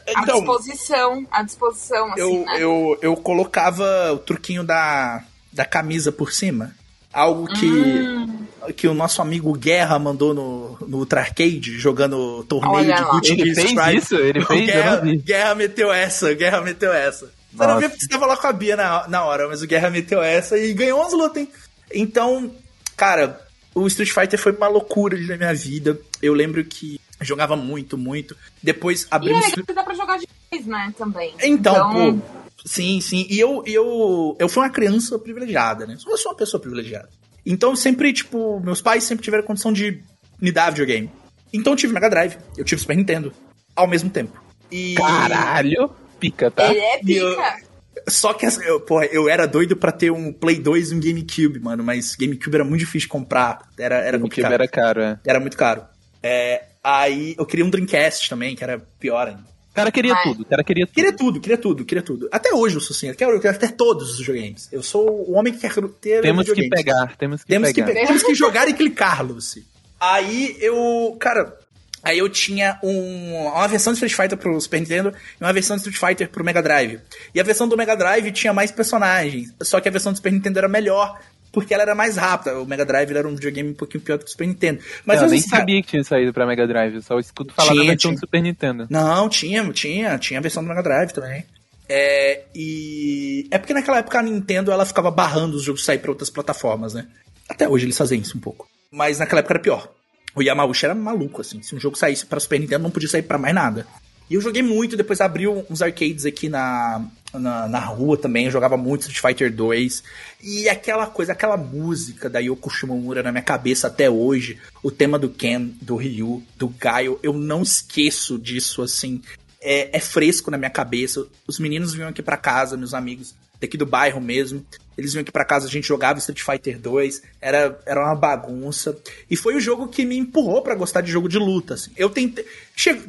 Então, 0.08 0.38
disposição, 0.38 1.26
a 1.32 1.44
disposição, 1.44 2.12
assim, 2.14 2.22
eu, 2.22 2.46
né? 2.46 2.56
eu, 2.60 2.98
eu 3.02 3.16
colocava 3.18 4.14
o 4.14 4.18
truquinho 4.18 4.64
da, 4.64 5.24
da 5.52 5.66
camisa 5.66 6.12
por 6.12 6.32
cima. 6.32 6.72
Algo 7.12 7.48
que, 7.48 7.66
Hum. 7.66 8.46
que 8.76 8.88
o 8.88 8.94
nosso 8.94 9.22
amigo 9.22 9.52
Guerra 9.54 9.98
mandou 9.98 10.34
no, 10.34 10.78
no 10.88 10.98
Ultra 11.00 11.22
Arcade, 11.22 11.78
jogando 11.80 12.44
torneio 12.44 12.74
Olha 12.76 12.96
de. 12.96 13.04
Gucci 13.04 13.32
Ele 13.34 13.56
fez 13.56 13.72
Stripe. 13.72 13.98
isso? 13.98 14.16
Ele 14.16 14.46
fez? 14.46 14.60
Eu 14.62 14.66
Guerra. 14.66 15.02
Guerra 15.24 15.56
meteu 15.56 15.92
essa, 15.92 16.34
Guerra 16.34 16.62
meteu 16.62 16.94
essa. 16.94 17.32
Você 17.54 17.68
não 17.68 17.80
viu 17.80 17.90
porque 17.90 18.04
você 18.04 18.10
tava 18.10 18.26
lá 18.28 18.38
com 18.38 18.48
a 18.48 18.54
Bia 18.54 18.76
na, 18.76 19.08
na 19.08 19.24
hora, 19.26 19.48
mas 19.48 19.62
o 19.64 19.68
Guerra 19.68 19.90
meteu 19.90 20.22
essa 20.22 20.58
e 20.60 20.74
ganhou 20.74 21.00
umas 21.00 21.14
lutas, 21.14 21.42
hein? 21.42 21.50
Então, 21.92 22.52
cara, 22.96 23.42
o 23.74 23.88
Street 23.88 24.12
Fighter 24.12 24.40
foi 24.40 24.52
uma 24.52 24.68
loucura 24.68 25.16
ali 25.16 25.26
na 25.28 25.38
minha 25.38 25.54
vida. 25.56 25.98
Eu 26.22 26.34
lembro 26.34 26.64
que 26.64 27.00
jogava 27.22 27.56
muito, 27.56 27.98
muito. 27.98 28.36
Depois 28.62 29.04
E 29.04 29.06
é 29.06 29.08
abrimos. 29.12 29.46
legal 29.46 29.66
que 29.66 29.74
dá 29.74 29.84
pra 29.84 29.94
jogar 29.94 30.18
de 30.18 30.28
vez, 30.52 30.66
né, 30.66 30.94
também. 30.98 31.34
Então, 31.44 31.92
pô. 31.92 32.20
Sim, 32.66 33.00
sim. 33.00 33.26
E 33.30 33.40
eu, 33.40 33.64
eu, 33.66 34.36
eu 34.40 34.50
fui 34.50 34.64
uma 34.64 34.70
criança 34.70 35.18
privilegiada, 35.18 35.86
né? 35.86 35.96
Eu 36.08 36.18
sou 36.18 36.32
uma 36.32 36.38
pessoa 36.38 36.60
privilegiada. 36.60 37.10
Então, 37.46 37.76
sempre, 37.76 38.12
tipo, 38.12 38.60
meus 38.60 38.82
pais 38.82 39.04
sempre 39.06 39.24
tiveram 39.24 39.44
condição 39.44 39.72
de 39.72 40.04
me 40.42 40.52
dar 40.52 40.70
videogame. 40.72 41.10
Então, 41.54 41.74
eu 41.74 41.78
tive 41.78 41.94
Mega 41.94 42.10
Drive, 42.10 42.36
eu 42.58 42.66
tive 42.66 42.82
Super 42.82 42.98
Nintendo, 42.98 43.32
ao 43.76 43.88
mesmo 43.88 44.10
tempo. 44.10 44.42
E. 44.70 44.96
Caralho, 44.96 45.90
pica, 46.20 46.52
tá? 46.52 46.70
Ele 46.70 46.80
é 46.80 47.00
E 47.04 47.16
eu- 47.16 47.30
pica. 47.36 47.68
Só 48.10 48.34
que, 48.34 48.46
assim, 48.46 48.64
eu, 48.64 48.80
porra, 48.80 49.06
eu 49.06 49.28
era 49.28 49.46
doido 49.48 49.76
pra 49.76 49.92
ter 49.92 50.12
um 50.12 50.32
Play 50.32 50.58
2 50.60 50.92
e 50.92 50.96
um 50.96 51.00
GameCube, 51.00 51.60
mano, 51.60 51.84
mas 51.84 52.16
GameCube 52.16 52.56
era 52.56 52.64
muito 52.64 52.80
difícil 52.82 53.02
de 53.02 53.08
comprar. 53.08 53.68
Era, 53.78 53.96
era 53.98 54.18
O 54.18 54.22
complicado. 54.22 54.52
era 54.54 54.68
caro, 54.68 55.02
é. 55.02 55.20
Era 55.26 55.40
muito 55.40 55.58
caro. 55.58 55.84
É, 56.22 56.64
aí 56.96 57.36
eu 57.38 57.46
queria 57.46 57.66
um 57.66 57.70
Dreamcast 57.70 58.30
também, 58.30 58.56
que 58.56 58.64
era 58.64 58.80
pior 59.00 59.28
ainda. 59.28 59.58
O 59.72 59.76
cara 59.78 59.92
queria 59.92 60.14
Vai. 60.14 60.24
tudo, 60.24 60.42
o 60.42 60.46
cara 60.46 60.64
queria 60.64 60.86
tudo. 60.88 60.96
Queria 60.96 61.14
tudo, 61.14 61.40
queria 61.40 61.58
tudo, 61.58 61.86
queria 61.86 62.02
tudo. 62.02 62.30
Até 62.32 62.52
hoje 62.54 62.76
eu 62.78 62.82
sou 62.82 62.96
assim, 62.96 63.10
eu 63.10 63.16
quero, 63.16 63.32
eu 63.34 63.40
quero 63.40 63.60
ter 63.60 63.72
todos 63.74 64.12
os 64.14 64.18
videogames. 64.20 64.68
Eu 64.72 64.82
sou 64.82 65.08
o 65.30 65.34
homem 65.34 65.54
que 65.54 65.60
quer 65.60 65.72
ter 66.02 66.22
Temos 66.22 66.50
que 66.52 66.68
pegar, 66.70 67.16
temos 67.16 67.44
que 67.44 67.48
Temos 67.50 67.72
que, 67.72 67.84
pegar. 67.84 68.00
pe- 68.02 68.08
temos 68.08 68.24
que 68.24 68.34
jogar 68.34 68.68
e 68.68 68.74
clicar, 68.74 69.24
Lucy. 69.24 69.68
Aí 70.00 70.58
eu, 70.60 71.16
cara, 71.20 71.56
aí 72.02 72.18
eu 72.18 72.28
tinha 72.28 72.80
um, 72.84 73.36
uma 73.50 73.68
versão 73.68 73.94
de 73.94 73.98
Street 74.04 74.14
Fighter 74.16 74.38
pro 74.38 74.60
Super 74.60 74.80
Nintendo 74.80 75.14
e 75.40 75.44
uma 75.44 75.54
versão 75.54 75.76
de 75.78 75.84
Street 75.88 76.00
Fighter 76.12 76.30
pro 76.30 76.44
Mega 76.44 76.62
Drive. 76.64 77.00
E 77.36 77.40
a 77.40 77.44
versão 77.44 77.68
do 77.68 77.78
Mega 77.78 77.96
Drive 77.96 78.32
tinha 78.32 78.54
mais 78.54 78.72
personagens, 78.72 79.54
só 79.62 79.80
que 79.80 79.88
a 79.88 79.92
versão 79.92 80.12
do 80.12 80.16
Super 80.16 80.32
Nintendo 80.32 80.58
era 80.58 80.68
melhor. 80.68 81.20
Porque 81.52 81.74
ela 81.74 81.84
era 81.84 81.96
mais 81.96 82.18
rápida. 82.18 82.60
O 82.60 82.66
Mega 82.66 82.86
Drive 82.86 83.12
era 83.12 83.28
um 83.28 83.36
videogame 83.36 83.70
um 83.70 83.74
pouquinho 83.74 84.04
pior 84.04 84.18
do 84.18 84.24
que 84.26 84.30
o 84.30 84.32
Super 84.32 84.48
Nintendo. 84.48 84.80
Mas 85.06 85.22
eu 85.22 85.28
nem 85.28 85.40
assim, 85.40 85.50
sabia 85.50 85.82
que 85.82 85.90
tinha 85.90 86.04
saído 86.04 86.34
pra 86.34 86.46
Mega 86.46 86.68
Drive, 86.68 87.02
só 87.02 87.20
escuto 87.20 87.54
falar 87.54 87.70
Tinha, 87.70 87.82
da 87.82 87.90
versão 87.90 88.12
tinha. 88.12 88.14
do 88.14 88.20
Super 88.20 88.42
Nintendo. 88.42 88.88
Não, 88.90 89.30
tinha, 89.30 89.64
tinha, 89.72 90.18
tinha 90.18 90.40
a 90.40 90.42
versão 90.42 90.64
do 90.64 90.70
Mega 90.70 90.84
Drive 90.84 91.12
também. 91.12 91.46
É, 91.90 92.44
e 92.54 93.48
é 93.50 93.58
porque 93.58 93.74
naquela 93.74 94.00
época 94.00 94.20
a 94.20 94.24
Nintendo 94.24 94.72
ela 94.72 94.86
ficava 94.86 95.10
barrando 95.10 95.56
os 95.56 95.64
jogos 95.64 95.86
sair 95.86 96.00
para 96.00 96.12
outras 96.12 96.30
plataformas, 96.30 96.94
né? 96.94 97.08
Até 97.48 97.68
hoje 97.68 97.86
eles 97.86 97.98
fazem 97.98 98.20
isso 98.20 98.38
um 98.38 98.42
pouco. 98.42 98.68
Mas 98.92 99.20
naquela 99.20 99.40
época 99.40 99.54
era 99.54 99.62
pior. 99.62 99.90
O 100.36 100.42
Yamauchi 100.42 100.86
era 100.86 100.94
maluco, 100.94 101.42
assim. 101.42 101.62
Se 101.62 101.74
um 101.76 101.80
jogo 101.80 101.98
saísse 101.98 102.26
para 102.26 102.40
Super 102.40 102.60
Nintendo, 102.60 102.84
não 102.84 102.92
podia 102.92 103.10
sair 103.10 103.24
para 103.24 103.38
mais 103.38 103.56
nada. 103.56 103.88
E 104.30 104.36
eu 104.36 104.42
joguei 104.42 104.62
muito, 104.62 104.98
depois 104.98 105.22
abriu 105.22 105.66
uns 105.70 105.82
arcades 105.82 106.26
aqui 106.26 106.50
na, 106.50 107.06
na, 107.34 107.68
na 107.68 107.80
rua 107.80 108.18
também. 108.18 108.50
Jogava 108.50 108.78
muito 108.78 109.02
Street 109.02 109.20
Fighter 109.20 109.54
2. 109.54 110.04
E 110.42 110.70
aquela 110.70 111.08
coisa, 111.08 111.32
aquela 111.32 111.58
música 111.58 112.30
da 112.30 112.40
Yoko 112.40 112.70
Shimomura 112.70 113.24
na 113.24 113.32
minha 113.32 113.44
cabeça 113.44 113.88
até 113.88 114.10
hoje. 114.10 114.58
O 114.84 114.92
tema 114.92 115.18
do 115.18 115.30
Ken, 115.30 115.72
do 115.82 115.96
Ryu, 115.96 116.44
do 116.56 116.68
Gaio. 116.70 117.20
Eu 117.22 117.34
não 117.34 117.62
esqueço 117.62 118.38
disso, 118.38 118.82
assim. 118.82 119.22
É, 119.62 119.98
é 119.98 120.00
fresco 120.00 120.52
na 120.52 120.58
minha 120.58 120.70
cabeça. 120.70 121.26
Os 121.48 121.60
meninos 121.60 121.94
vinham 121.94 122.10
aqui 122.10 122.22
pra 122.22 122.38
casa, 122.38 122.78
meus 122.78 122.94
amigos 122.94 123.36
daqui 123.60 123.78
do 123.78 123.86
bairro 123.86 124.22
mesmo. 124.22 124.66
Eles 124.98 125.14
vinham 125.14 125.22
aqui 125.22 125.32
pra 125.32 125.46
casa, 125.46 125.68
a 125.68 125.70
gente 125.70 125.88
jogava 125.88 126.18
Street 126.18 126.42
Fighter 126.42 126.80
2, 126.80 127.22
era, 127.40 127.80
era 127.86 128.04
uma 128.04 128.16
bagunça. 128.16 128.98
E 129.30 129.36
foi 129.36 129.56
o 129.56 129.60
jogo 129.60 129.88
que 129.88 130.04
me 130.04 130.18
empurrou 130.18 130.62
pra 130.64 130.74
gostar 130.74 131.02
de 131.02 131.12
jogo 131.12 131.30
de 131.30 131.38
luta. 131.38 131.76
Assim. 131.76 131.92
Eu 131.96 132.10
tentei. 132.10 132.46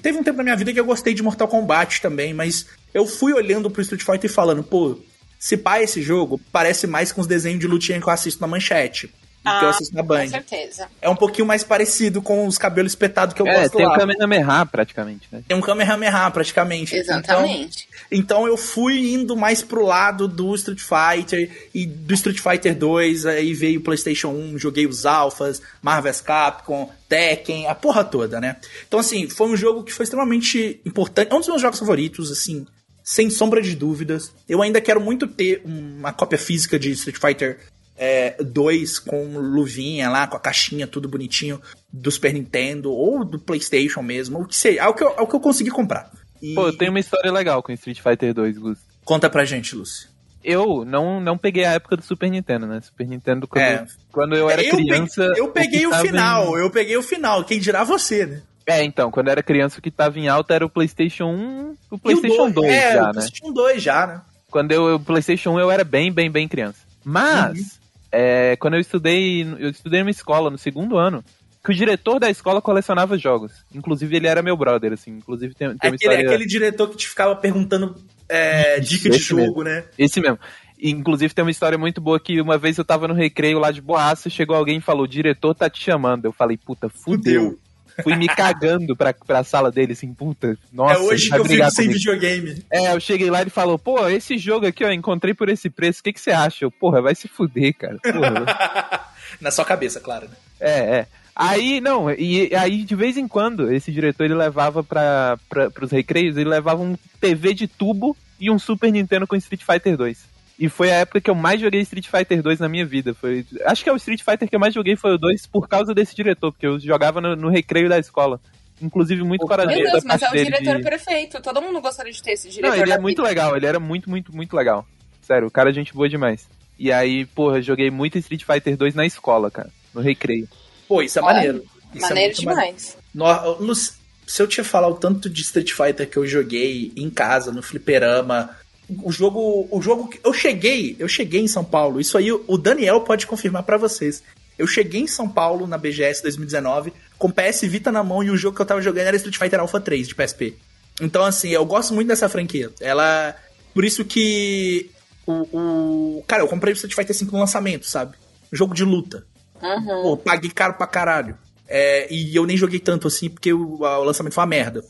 Teve 0.02 0.18
um 0.18 0.22
tempo 0.22 0.36
na 0.36 0.42
minha 0.42 0.56
vida 0.56 0.72
que 0.72 0.78
eu 0.78 0.84
gostei 0.84 1.14
de 1.14 1.22
Mortal 1.22 1.48
Kombat 1.48 2.02
também, 2.02 2.34
mas 2.34 2.66
eu 2.92 3.06
fui 3.06 3.32
olhando 3.32 3.70
pro 3.70 3.82
Street 3.82 4.02
Fighter 4.02 4.30
e 4.30 4.32
falando, 4.32 4.62
pô, 4.62 4.98
Se 5.38 5.56
pá, 5.56 5.80
esse 5.80 6.02
jogo 6.02 6.40
parece 6.50 6.86
mais 6.86 7.12
com 7.12 7.20
os 7.20 7.26
desenhos 7.26 7.60
de 7.60 7.66
lutinha 7.66 8.00
que 8.00 8.08
eu 8.08 8.12
assisto 8.12 8.40
na 8.40 8.46
manchete. 8.46 9.10
Ah, 9.44 9.58
que 9.58 9.64
eu 9.64 9.68
assisto 9.68 9.94
na 9.94 10.02
Band. 10.02 10.24
Com 10.24 10.30
certeza. 10.30 10.88
É 11.00 11.08
um 11.08 11.16
pouquinho 11.16 11.46
mais 11.46 11.64
parecido 11.64 12.20
com 12.20 12.46
os 12.46 12.58
cabelos 12.58 12.92
espetados 12.92 13.34
que 13.34 13.40
eu 13.40 13.46
é, 13.46 13.60
gosto 13.60 13.76
tem 13.76 13.86
lá. 13.86 13.96
Tem 13.96 14.04
um 14.04 14.08
Kamehameha 14.08 14.66
praticamente, 14.66 15.28
né? 15.30 15.42
Tem 15.46 15.56
um 15.56 15.60
Kamehameha 15.60 16.30
praticamente. 16.30 16.94
Exatamente. 16.94 17.88
Então, 18.10 18.38
então 18.40 18.46
eu 18.46 18.56
fui 18.56 19.12
indo 19.12 19.36
mais 19.36 19.62
pro 19.62 19.84
lado 19.84 20.26
do 20.28 20.54
Street 20.54 20.80
Fighter 20.80 21.68
e 21.72 21.86
do 21.86 22.14
Street 22.14 22.40
Fighter 22.40 22.76
2, 22.76 23.26
aí 23.26 23.54
veio 23.54 23.80
o 23.80 23.82
PlayStation 23.82 24.28
1, 24.28 24.58
joguei 24.58 24.86
os 24.86 25.06
alphas, 25.06 25.62
Marvel's 25.80 26.20
Capcom, 26.20 26.90
Tekken, 27.08 27.68
a 27.68 27.74
porra 27.74 28.04
toda, 28.04 28.40
né? 28.40 28.56
Então 28.86 29.00
assim, 29.00 29.28
foi 29.28 29.48
um 29.48 29.56
jogo 29.56 29.82
que 29.84 29.92
foi 29.92 30.04
extremamente 30.04 30.80
importante, 30.84 31.32
é 31.32 31.34
um 31.34 31.38
dos 31.38 31.48
meus 31.48 31.62
jogos 31.62 31.78
favoritos, 31.78 32.30
assim, 32.30 32.66
sem 33.08 33.30
sombra 33.30 33.62
de 33.62 33.74
dúvidas. 33.74 34.34
Eu 34.46 34.60
ainda 34.60 34.82
quero 34.82 35.00
muito 35.00 35.26
ter 35.26 35.62
uma 35.64 36.12
cópia 36.12 36.36
física 36.36 36.78
de 36.78 36.90
Street 36.90 37.16
Fighter 37.16 37.58
é, 37.96 38.36
2 38.42 38.98
com 38.98 39.38
luvinha 39.38 40.10
lá, 40.10 40.26
com 40.26 40.36
a 40.36 40.40
caixinha, 40.40 40.86
tudo 40.86 41.08
bonitinho, 41.08 41.58
do 41.90 42.10
Super 42.10 42.34
Nintendo 42.34 42.92
ou 42.92 43.24
do 43.24 43.38
PlayStation 43.38 44.02
mesmo, 44.02 44.42
o 44.42 44.44
que 44.44 44.78
é 44.78 44.86
o 44.86 44.92
que 44.92 45.02
eu, 45.02 45.08
é 45.08 45.26
que 45.26 45.34
eu 45.34 45.40
consegui 45.40 45.70
comprar. 45.70 46.12
E... 46.42 46.54
Pô, 46.54 46.70
tem 46.70 46.90
uma 46.90 47.00
história 47.00 47.32
legal 47.32 47.62
com 47.62 47.72
Street 47.72 47.98
Fighter 47.98 48.34
2, 48.34 48.58
Gus. 48.58 48.78
Conta 49.06 49.30
pra 49.30 49.46
gente, 49.46 49.74
Lúcio. 49.74 50.10
Eu 50.44 50.84
não, 50.84 51.18
não 51.18 51.38
peguei 51.38 51.64
a 51.64 51.72
época 51.72 51.96
do 51.96 52.02
Super 52.02 52.30
Nintendo, 52.30 52.66
né? 52.66 52.78
Super 52.82 53.08
Nintendo, 53.08 53.48
quando, 53.48 53.62
é. 53.62 53.86
quando 54.12 54.36
eu 54.36 54.50
era 54.50 54.62
eu 54.62 54.70
criança. 54.70 55.26
Peguei, 55.28 55.42
eu 55.42 55.48
peguei 55.48 55.86
o, 55.86 55.90
o 55.90 55.94
final, 55.94 56.58
em... 56.58 56.60
eu 56.60 56.70
peguei 56.70 56.96
o 56.98 57.02
final. 57.02 57.42
Quem 57.42 57.58
dirá 57.58 57.84
você, 57.84 58.26
né? 58.26 58.42
É, 58.68 58.84
então, 58.84 59.10
quando 59.10 59.28
eu 59.28 59.32
era 59.32 59.42
criança, 59.42 59.78
o 59.78 59.82
que 59.82 59.90
tava 59.90 60.18
em 60.18 60.28
alta 60.28 60.52
era 60.52 60.66
o 60.66 60.68
PlayStation 60.68 61.24
1, 61.24 61.76
o 61.90 61.98
PlayStation 61.98 62.50
2 62.50 62.70
é, 62.70 62.92
já, 62.92 63.02
o 63.02 63.06
né? 63.06 63.12
PlayStation 63.12 63.52
2 63.54 63.82
já, 63.82 64.06
né? 64.06 64.20
Quando 64.50 64.72
eu, 64.72 64.96
o 64.96 65.00
PlayStation 65.00 65.52
1 65.52 65.60
eu 65.60 65.70
era 65.70 65.84
bem, 65.84 66.12
bem, 66.12 66.30
bem 66.30 66.46
criança. 66.46 66.80
Mas, 67.02 67.58
uhum. 67.58 67.66
é, 68.12 68.56
quando 68.56 68.74
eu 68.74 68.80
estudei, 68.80 69.42
eu 69.58 69.70
estudei 69.70 70.00
numa 70.00 70.10
escola, 70.10 70.50
no 70.50 70.58
segundo 70.58 70.98
ano, 70.98 71.24
que 71.64 71.70
o 71.70 71.74
diretor 71.74 72.20
da 72.20 72.28
escola 72.28 72.60
colecionava 72.60 73.16
jogos. 73.16 73.52
Inclusive, 73.74 74.14
ele 74.14 74.26
era 74.26 74.42
meu 74.42 74.54
brother, 74.54 74.92
assim. 74.92 75.12
Inclusive, 75.12 75.54
tem, 75.54 75.68
tem 75.68 75.90
uma 75.90 75.96
aquele, 75.96 76.12
história... 76.12 76.26
aquele 76.26 76.46
diretor 76.46 76.90
que 76.90 76.96
te 76.98 77.08
ficava 77.08 77.34
perguntando 77.34 77.96
é, 78.28 78.80
dica 78.80 79.08
de 79.08 79.16
jogo, 79.16 79.40
mesmo. 79.40 79.64
né? 79.64 79.84
Esse 79.96 80.20
mesmo. 80.20 80.38
Inclusive 80.80 81.32
tem 81.32 81.42
uma 81.42 81.50
história 81.50 81.78
muito 81.78 82.02
boa 82.02 82.20
que 82.20 82.38
uma 82.38 82.58
vez 82.58 82.76
eu 82.76 82.84
tava 82.84 83.08
no 83.08 83.14
recreio 83.14 83.58
lá 83.58 83.70
de 83.70 83.80
boaça, 83.80 84.28
chegou 84.28 84.54
alguém 84.54 84.76
e 84.76 84.82
falou, 84.82 85.04
o 85.04 85.08
diretor 85.08 85.54
tá 85.54 85.70
te 85.70 85.82
chamando. 85.82 86.26
Eu 86.26 86.32
falei, 86.32 86.58
puta, 86.58 86.90
fudeu. 86.90 87.44
fudeu 87.44 87.67
fui 88.02 88.16
me 88.16 88.26
cagando 88.26 88.96
pra, 88.96 89.12
pra 89.12 89.44
sala 89.44 89.70
dele, 89.70 89.92
assim, 89.92 90.12
puta, 90.12 90.56
nossa. 90.72 90.94
É 90.94 90.98
hoje 90.98 91.28
que 91.30 91.36
eu 91.36 91.44
fico 91.44 91.70
sem 91.70 91.88
videogame. 91.88 92.64
É, 92.70 92.92
eu 92.92 93.00
cheguei 93.00 93.30
lá 93.30 93.38
e 93.38 93.42
ele 93.42 93.50
falou, 93.50 93.78
pô, 93.78 94.08
esse 94.08 94.38
jogo 94.38 94.66
aqui, 94.66 94.84
ó, 94.84 94.90
encontrei 94.90 95.34
por 95.34 95.48
esse 95.48 95.68
preço, 95.70 96.00
o 96.00 96.02
que, 96.02 96.12
que 96.12 96.20
você 96.20 96.30
acha? 96.30 96.64
Eu, 96.64 96.70
porra, 96.70 97.02
vai 97.02 97.14
se 97.14 97.28
fuder, 97.28 97.74
cara. 97.74 97.98
Na 99.40 99.50
sua 99.50 99.64
cabeça, 99.64 100.00
claro, 100.00 100.26
né? 100.28 100.36
É, 100.60 100.78
é. 100.98 101.06
Aí, 101.34 101.80
não, 101.80 102.10
e 102.10 102.52
aí 102.54 102.82
de 102.82 102.96
vez 102.96 103.16
em 103.16 103.28
quando, 103.28 103.72
esse 103.72 103.92
diretor 103.92 104.24
ele 104.24 104.34
levava 104.34 104.82
pra, 104.82 105.38
pra, 105.48 105.70
pros 105.70 105.92
recreios, 105.92 106.36
ele 106.36 106.48
levava 106.48 106.82
um 106.82 106.96
TV 107.20 107.54
de 107.54 107.68
tubo 107.68 108.16
e 108.40 108.50
um 108.50 108.58
Super 108.58 108.90
Nintendo 108.90 109.26
com 109.26 109.36
Street 109.36 109.62
Fighter 109.64 109.96
2. 109.96 110.18
E 110.58 110.68
foi 110.68 110.90
a 110.90 110.96
época 110.96 111.20
que 111.20 111.30
eu 111.30 111.36
mais 111.36 111.60
joguei 111.60 111.80
Street 111.82 112.08
Fighter 112.08 112.42
2 112.42 112.58
na 112.58 112.68
minha 112.68 112.84
vida. 112.84 113.14
Foi, 113.14 113.46
acho 113.64 113.84
que 113.84 113.88
é 113.88 113.92
o 113.92 113.96
Street 113.96 114.22
Fighter 114.24 114.48
que 114.48 114.56
eu 114.56 114.60
mais 114.60 114.74
joguei 114.74 114.96
foi 114.96 115.14
o 115.14 115.18
2 115.18 115.46
por 115.46 115.68
causa 115.68 115.94
desse 115.94 116.16
diretor, 116.16 116.50
porque 116.50 116.66
eu 116.66 116.80
jogava 116.80 117.20
no, 117.20 117.36
no 117.36 117.48
recreio 117.48 117.88
da 117.88 117.98
escola. 117.98 118.40
Inclusive, 118.82 119.22
muito 119.22 119.42
Pô, 119.42 119.48
corajoso. 119.48 119.76
Meu 119.76 119.90
Deus, 119.92 120.04
mas 120.04 120.22
é 120.22 120.28
o 120.28 120.32
diretor 120.32 120.76
de... 120.76 120.82
perfeito. 120.82 121.40
Todo 121.40 121.62
mundo 121.62 121.80
gostaria 121.80 122.12
de 122.12 122.22
ter 122.22 122.32
esse 122.32 122.48
diretor. 122.48 122.76
Não, 122.76 122.82
ele 122.82 122.92
é 122.92 122.98
muito 122.98 123.22
legal. 123.22 123.56
Ele 123.56 123.66
era 123.66 123.78
muito, 123.78 124.10
muito, 124.10 124.34
muito 124.34 124.56
legal. 124.56 124.86
Sério, 125.22 125.46
o 125.46 125.50
cara 125.50 125.70
é 125.70 125.72
gente 125.72 125.94
boa 125.94 126.08
demais. 126.08 126.48
E 126.78 126.92
aí, 126.92 127.24
porra, 127.26 127.60
joguei 127.60 127.90
muito 127.90 128.18
Street 128.18 128.44
Fighter 128.44 128.76
2 128.76 128.94
na 128.94 129.06
escola, 129.06 129.50
cara. 129.50 129.70
No 129.92 130.00
recreio. 130.00 130.48
Pô, 130.86 131.02
isso 131.02 131.18
é 131.18 131.22
Olha, 131.22 131.34
maneiro. 131.34 131.64
Isso 131.94 132.06
é 132.06 132.08
maneiro 132.08 132.32
é 132.32 132.34
demais. 132.34 132.98
No, 133.14 133.60
no, 133.60 133.74
se 133.74 134.42
eu 134.42 134.46
te 134.46 134.62
falar 134.62 134.88
o 134.88 134.94
tanto 134.94 135.28
de 135.28 135.42
Street 135.42 135.72
Fighter 135.72 136.08
que 136.08 136.16
eu 136.16 136.26
joguei 136.26 136.92
em 136.96 137.10
casa, 137.10 137.50
no 137.50 137.62
fliperama, 137.62 138.56
o 139.02 139.12
jogo, 139.12 139.68
o 139.70 139.82
jogo 139.82 140.10
eu 140.24 140.32
cheguei, 140.32 140.96
eu 140.98 141.08
cheguei 141.08 141.40
em 141.40 141.48
São 141.48 141.64
Paulo. 141.64 142.00
Isso 142.00 142.16
aí 142.16 142.32
o 142.32 142.56
Daniel 142.56 143.02
pode 143.02 143.26
confirmar 143.26 143.62
para 143.62 143.76
vocês. 143.76 144.22
Eu 144.58 144.66
cheguei 144.66 145.02
em 145.02 145.06
São 145.06 145.28
Paulo 145.28 145.66
na 145.66 145.78
BGS 145.78 146.22
2019 146.22 146.92
com 147.18 147.30
PS 147.30 147.62
Vita 147.62 147.92
na 147.92 148.02
mão 148.02 148.22
e 148.22 148.30
o 148.30 148.36
jogo 148.36 148.56
que 148.56 148.62
eu 148.62 148.66
tava 148.66 148.80
jogando 148.80 149.06
era 149.06 149.16
Street 149.16 149.36
Fighter 149.36 149.60
Alpha 149.60 149.80
3 149.80 150.08
de 150.08 150.14
PSP. 150.14 150.56
Então 151.00 151.24
assim, 151.24 151.50
eu 151.50 151.64
gosto 151.64 151.94
muito 151.94 152.08
dessa 152.08 152.28
franquia. 152.28 152.70
Ela 152.80 153.36
por 153.74 153.84
isso 153.84 154.04
que 154.04 154.90
o, 155.26 156.18
o 156.18 156.24
cara, 156.26 156.42
eu 156.42 156.48
comprei 156.48 156.72
o 156.72 156.74
Street 156.74 156.94
Fighter 156.94 157.14
5 157.14 157.30
no 157.30 157.38
lançamento, 157.38 157.86
sabe? 157.86 158.16
Jogo 158.50 158.74
de 158.74 158.84
luta. 158.84 159.26
Uhum. 159.62 160.02
Pô, 160.02 160.16
paguei 160.16 160.50
caro 160.50 160.74
pra 160.74 160.86
caralho. 160.86 161.36
É, 161.68 162.10
e 162.10 162.34
eu 162.34 162.46
nem 162.46 162.56
joguei 162.56 162.80
tanto 162.80 163.06
assim 163.06 163.28
porque 163.28 163.52
o, 163.52 163.82
o 163.82 164.04
lançamento 164.04 164.32
foi 164.32 164.42
uma 164.42 164.48
merda. 164.48 164.82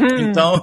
Hum. 0.00 0.18
Então, 0.18 0.60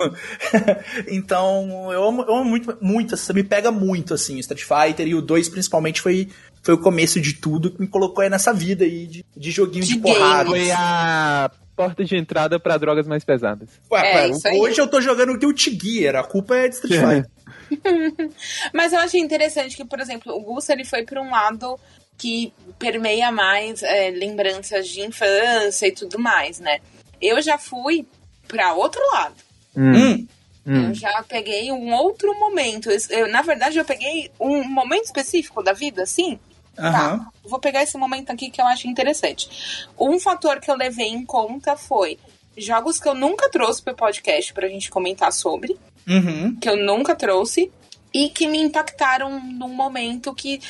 então 1.07 1.91
eu 1.91 2.03
amo, 2.03 2.21
eu 2.23 2.35
amo 2.35 2.45
muito, 2.45 2.77
muito, 2.81 3.15
você 3.15 3.33
me 3.33 3.43
pega 3.43 3.71
muito, 3.71 4.13
assim, 4.13 4.35
o 4.35 4.39
Street 4.39 4.63
Fighter 4.63 5.07
e 5.07 5.15
o 5.15 5.21
2 5.21 5.49
principalmente 5.49 6.01
foi, 6.01 6.29
foi 6.61 6.73
o 6.73 6.77
começo 6.77 7.19
de 7.19 7.33
tudo 7.33 7.71
que 7.71 7.81
me 7.81 7.87
colocou 7.87 8.23
aí 8.23 8.29
nessa 8.29 8.53
vida 8.53 8.83
aí 8.83 9.07
de, 9.07 9.25
de 9.35 9.51
joguinho 9.51 9.85
de, 9.85 9.93
de 9.93 9.99
porrada. 9.99 10.49
Foi 10.49 10.71
a 10.71 11.51
porta 11.75 12.03
de 12.03 12.15
entrada 12.15 12.59
para 12.59 12.77
drogas 12.77 13.07
mais 13.07 13.23
pesadas. 13.23 13.69
Ué, 13.89 14.27
é, 14.27 14.57
hoje 14.59 14.79
eu 14.79 14.87
tô 14.87 15.01
jogando 15.01 15.37
Guilty 15.37 15.79
Gear, 15.81 16.15
a 16.15 16.23
culpa 16.23 16.55
é 16.55 16.67
de 16.67 16.75
Street 16.75 16.99
Fighter. 17.01 17.31
Mas 18.73 18.93
eu 18.93 18.99
achei 18.99 19.19
interessante 19.19 19.75
que, 19.75 19.85
por 19.85 19.99
exemplo, 19.99 20.33
o 20.33 20.41
Gus 20.41 20.69
ele 20.69 20.83
foi 20.83 21.03
para 21.03 21.21
um 21.21 21.31
lado 21.31 21.79
que 22.17 22.53
permeia 22.77 23.31
mais 23.31 23.81
é, 23.81 24.11
lembranças 24.11 24.87
de 24.87 25.01
infância 25.01 25.87
e 25.87 25.91
tudo 25.91 26.19
mais, 26.19 26.59
né? 26.59 26.79
Eu 27.19 27.41
já 27.41 27.57
fui 27.57 28.05
para 28.51 28.73
outro 28.73 29.01
lado. 29.13 29.35
Hum. 29.75 29.91
hum. 29.95 30.27
Hum. 30.65 30.89
Eu 30.89 30.93
já 30.93 31.23
peguei 31.23 31.71
um 31.71 31.91
outro 31.91 32.39
momento. 32.39 32.89
Eu, 33.09 33.27
na 33.29 33.41
verdade, 33.41 33.79
eu 33.79 33.85
peguei 33.85 34.29
um 34.39 34.63
momento 34.63 35.05
específico 35.05 35.63
da 35.63 35.73
vida, 35.73 36.03
assim. 36.03 36.39
Uhum. 36.77 36.91
Tá, 36.91 37.31
vou 37.43 37.59
pegar 37.59 37.81
esse 37.81 37.97
momento 37.97 38.31
aqui 38.31 38.49
que 38.49 38.61
eu 38.61 38.65
acho 38.67 38.87
interessante. 38.87 39.87
Um 39.99 40.19
fator 40.19 40.59
que 40.59 40.69
eu 40.69 40.75
levei 40.75 41.07
em 41.07 41.25
conta 41.25 41.75
foi 41.75 42.19
jogos 42.55 42.99
que 42.99 43.09
eu 43.09 43.15
nunca 43.15 43.49
trouxe 43.49 43.81
para 43.81 43.93
o 43.93 43.95
podcast 43.95 44.53
pra 44.53 44.67
gente 44.67 44.91
comentar 44.91 45.33
sobre. 45.33 45.77
Uhum. 46.07 46.55
Que 46.57 46.69
eu 46.69 46.77
nunca 46.77 47.15
trouxe. 47.15 47.71
E 48.13 48.29
que 48.29 48.45
me 48.45 48.59
impactaram 48.59 49.39
num 49.39 49.73
momento 49.73 50.35
que 50.35 50.61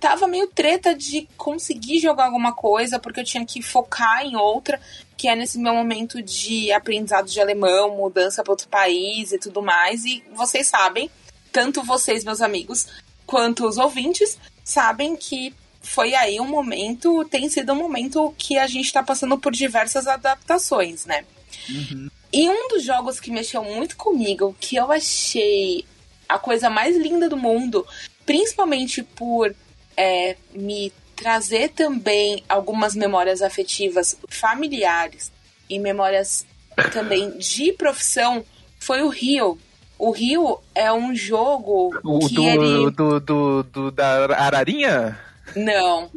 tava 0.00 0.26
meio 0.26 0.48
treta 0.48 0.94
de 0.94 1.28
conseguir 1.36 2.00
jogar 2.00 2.26
alguma 2.26 2.52
coisa, 2.52 2.98
porque 2.98 3.20
eu 3.20 3.24
tinha 3.24 3.44
que 3.46 3.62
focar 3.62 4.24
em 4.24 4.36
outra, 4.36 4.80
que 5.18 5.26
é 5.26 5.34
nesse 5.34 5.58
meu 5.58 5.74
momento 5.74 6.22
de 6.22 6.70
aprendizado 6.70 7.28
de 7.28 7.40
alemão, 7.40 7.96
mudança 7.96 8.42
para 8.44 8.52
outro 8.52 8.68
país 8.68 9.32
e 9.32 9.38
tudo 9.38 9.60
mais. 9.60 10.04
E 10.04 10.22
vocês 10.32 10.68
sabem, 10.68 11.10
tanto 11.52 11.82
vocês, 11.82 12.22
meus 12.22 12.40
amigos, 12.40 12.86
quanto 13.26 13.66
os 13.66 13.78
ouvintes, 13.78 14.38
sabem 14.64 15.16
que 15.16 15.52
foi 15.82 16.14
aí 16.14 16.40
um 16.40 16.46
momento, 16.46 17.24
tem 17.24 17.48
sido 17.48 17.72
um 17.72 17.76
momento 17.76 18.32
que 18.38 18.56
a 18.56 18.68
gente 18.68 18.86
está 18.86 19.02
passando 19.02 19.36
por 19.36 19.50
diversas 19.50 20.06
adaptações, 20.06 21.04
né? 21.04 21.24
Uhum. 21.68 22.08
E 22.32 22.48
um 22.48 22.68
dos 22.68 22.84
jogos 22.84 23.18
que 23.18 23.32
mexeu 23.32 23.64
muito 23.64 23.96
comigo, 23.96 24.54
que 24.60 24.76
eu 24.76 24.92
achei 24.92 25.84
a 26.28 26.38
coisa 26.38 26.70
mais 26.70 26.96
linda 26.96 27.28
do 27.28 27.36
mundo, 27.36 27.84
principalmente 28.24 29.02
por 29.02 29.52
é, 29.96 30.36
me 30.52 30.92
trazer 31.18 31.70
também 31.70 32.44
algumas 32.48 32.94
memórias 32.94 33.42
afetivas 33.42 34.16
familiares 34.28 35.32
e 35.68 35.78
memórias 35.78 36.46
também 36.92 37.36
de 37.36 37.72
profissão 37.72 38.44
foi 38.78 39.02
o 39.02 39.08
Rio. 39.08 39.58
O 39.98 40.12
Rio 40.12 40.60
é 40.74 40.92
um 40.92 41.12
jogo 41.14 41.90
o, 42.04 42.20
que 42.20 42.34
do, 42.36 42.42
ele... 42.44 42.90
do, 42.92 43.20
do, 43.20 43.62
do, 43.64 43.90
da 43.90 44.36
Ararinha? 44.36 45.18
Não, 45.56 46.08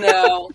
não. 0.00 0.48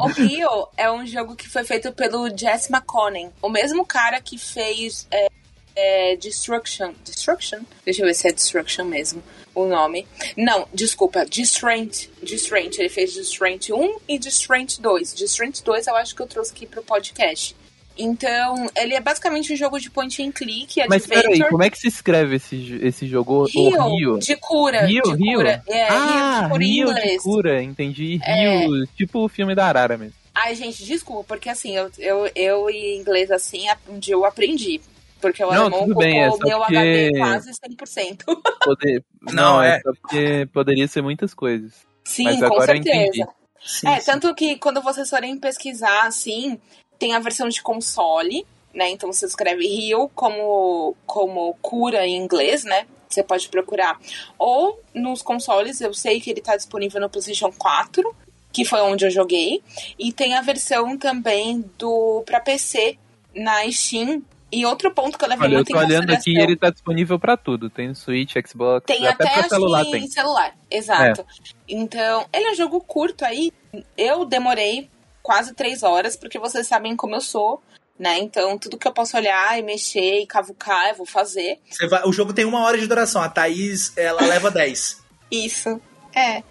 o 0.00 0.06
Rio 0.06 0.68
é 0.74 0.90
um 0.90 1.04
jogo 1.04 1.36
que 1.36 1.48
foi 1.48 1.64
feito 1.64 1.92
pelo 1.92 2.34
Jess 2.34 2.70
McConnell, 2.70 3.30
o 3.42 3.50
mesmo 3.50 3.84
cara 3.84 4.22
que 4.22 4.38
fez 4.38 5.06
é, 5.10 5.28
é, 5.74 6.16
Destruction. 6.16 6.94
Destruction? 7.04 7.60
Deixa 7.84 8.00
eu 8.00 8.06
ver 8.06 8.14
se 8.14 8.28
é 8.28 8.32
Destruction 8.32 8.84
mesmo 8.84 9.22
o 9.56 9.66
nome. 9.66 10.06
Não, 10.36 10.68
desculpa, 10.72 11.24
Distraint. 11.24 12.08
Distraint. 12.22 12.78
Ele 12.78 12.90
fez 12.90 13.14
Distraint 13.14 13.70
1 13.70 13.96
e 14.06 14.18
Distraint 14.18 14.78
2. 14.78 15.14
Distraint 15.14 15.62
2 15.62 15.86
eu 15.86 15.96
acho 15.96 16.14
que 16.14 16.20
eu 16.20 16.26
trouxe 16.26 16.52
aqui 16.52 16.66
pro 16.66 16.82
podcast. 16.82 17.56
Então, 17.98 18.68
ele 18.76 18.94
é 18.94 19.00
basicamente 19.00 19.50
um 19.54 19.56
jogo 19.56 19.80
de 19.80 19.88
point 19.88 20.22
and 20.22 20.30
click, 20.30 20.78
Mas 20.86 21.04
adventure. 21.04 21.32
peraí, 21.32 21.50
como 21.50 21.62
é 21.62 21.70
que 21.70 21.78
se 21.78 21.88
escreve 21.88 22.36
esse, 22.36 22.78
esse 22.82 23.06
jogo? 23.06 23.44
Rio, 23.44 23.80
o 23.80 23.96
Rio? 23.96 24.18
de 24.18 24.36
cura. 24.36 24.84
Rio, 24.84 25.02
de 25.02 25.14
Rio? 25.14 25.38
Cura. 25.38 25.62
É, 25.66 25.88
ah, 25.88 26.50
Rio, 26.52 26.58
de 26.58 26.84
cura 26.84 27.00
Rio 27.00 27.10
de 27.12 27.18
cura, 27.18 27.62
entendi. 27.62 28.20
É. 28.22 28.58
Rio, 28.58 28.86
tipo 28.94 29.24
o 29.24 29.28
filme 29.28 29.54
da 29.54 29.64
Arara 29.64 29.96
mesmo. 29.96 30.14
Ai, 30.34 30.54
gente, 30.54 30.84
desculpa, 30.84 31.24
porque 31.24 31.48
assim, 31.48 31.74
eu, 31.74 31.90
eu, 31.98 32.30
eu 32.34 32.68
em 32.68 32.98
inglês 32.98 33.30
assim, 33.30 33.64
um 33.88 33.98
dia 33.98 34.12
eu 34.12 34.26
aprendi. 34.26 34.82
Porque 35.20 35.42
o 35.42 35.50
Não, 35.52 35.62
alemão 35.62 35.80
tudo 35.86 35.94
bem, 35.96 36.18
é 36.22 36.28
meu 36.28 36.38
porque- 36.38 36.52
HD 36.76 37.18
quase 37.18 37.50
100%. 37.52 38.24
Poder... 38.64 39.04
Não, 39.22 39.34
Não, 39.34 39.62
é... 39.62 39.76
é- 39.76 39.80
só 39.80 39.92
porque 40.00 40.48
poderia 40.52 40.86
ser 40.86 41.02
muitas 41.02 41.32
coisas. 41.34 41.72
Sim, 42.04 42.24
Mas 42.24 42.40
com 42.40 42.60
certeza. 42.60 43.28
Sim, 43.64 43.88
É, 43.88 43.98
sim. 44.00 44.06
tanto 44.10 44.32
que 44.34 44.56
quando 44.58 44.80
vocês 44.82 45.08
forem 45.10 45.38
pesquisar, 45.38 46.06
assim, 46.06 46.60
tem 46.98 47.14
a 47.14 47.18
versão 47.18 47.48
de 47.48 47.60
console, 47.62 48.46
né? 48.72 48.90
Então 48.90 49.12
você 49.12 49.26
escreve 49.26 49.64
heal 49.66 50.08
como, 50.14 50.94
como 51.06 51.54
cura 51.62 52.06
em 52.06 52.16
inglês, 52.16 52.62
né? 52.64 52.86
Você 53.08 53.22
pode 53.22 53.48
procurar. 53.48 53.98
Ou 54.38 54.80
nos 54.94 55.22
consoles, 55.22 55.80
eu 55.80 55.94
sei 55.94 56.20
que 56.20 56.30
ele 56.30 56.40
tá 56.42 56.56
disponível 56.56 57.00
no 57.00 57.08
PlayStation 57.08 57.50
4, 57.52 58.14
que 58.52 58.64
foi 58.64 58.80
onde 58.82 59.06
eu 59.06 59.10
joguei. 59.10 59.62
E 59.98 60.12
tem 60.12 60.34
a 60.34 60.42
versão 60.42 60.96
também 60.98 61.64
do 61.78 62.22
pra 62.26 62.38
PC 62.40 62.98
na 63.34 63.68
Steam. 63.72 64.22
E 64.56 64.64
outro 64.64 64.90
ponto 64.90 65.18
que 65.18 65.24
eu 65.24 65.28
levei 65.28 65.44
Olha, 65.46 65.52
eu 65.54 65.58
muito 65.58 65.68
em 65.70 65.72
tô 65.74 65.78
olhando 65.78 66.10
aqui 66.12 66.30
e 66.32 66.38
ele 66.40 66.56
tá 66.56 66.70
disponível 66.70 67.18
pra 67.18 67.36
tudo. 67.36 67.68
Tem 67.68 67.92
Switch, 67.94 68.32
Xbox, 68.46 68.86
Tem 68.86 69.06
até, 69.06 69.24
até, 69.24 69.32
pra 69.34 69.40
acho 69.40 69.48
celular 69.50 69.84
tem. 69.84 70.04
em 70.04 70.08
celular, 70.08 70.56
exato. 70.70 71.26
Então, 71.68 72.26
ele 72.32 72.46
é 72.46 72.52
um 72.52 72.54
jogo 72.54 72.80
curto 72.80 73.22
aí. 73.24 73.52
Eu 73.98 74.24
demorei 74.24 74.88
quase 75.22 75.52
três 75.54 75.82
horas, 75.82 76.16
porque 76.16 76.38
vocês 76.38 76.66
sabem 76.66 76.96
como 76.96 77.14
eu 77.16 77.20
sou, 77.20 77.62
né? 77.98 78.18
Então, 78.18 78.56
tudo 78.56 78.78
que 78.78 78.88
eu 78.88 78.92
posso 78.92 79.14
olhar 79.16 79.58
e 79.58 79.62
mexer 79.62 80.20
e 80.22 80.26
cavucar, 80.26 80.88
eu 80.88 80.94
vou 80.94 81.06
fazer. 81.06 81.58
Você 81.70 81.86
vai- 81.86 82.04
o 82.06 82.12
jogo 82.12 82.32
tem 82.32 82.46
uma 82.46 82.62
hora 82.62 82.78
de 82.78 82.86
duração. 82.86 83.20
A 83.20 83.28
Thaís, 83.28 83.92
ela 83.96 84.20
leva 84.40 84.50
10. 84.50 85.02
Isso. 85.30 85.78
É. 86.14 86.42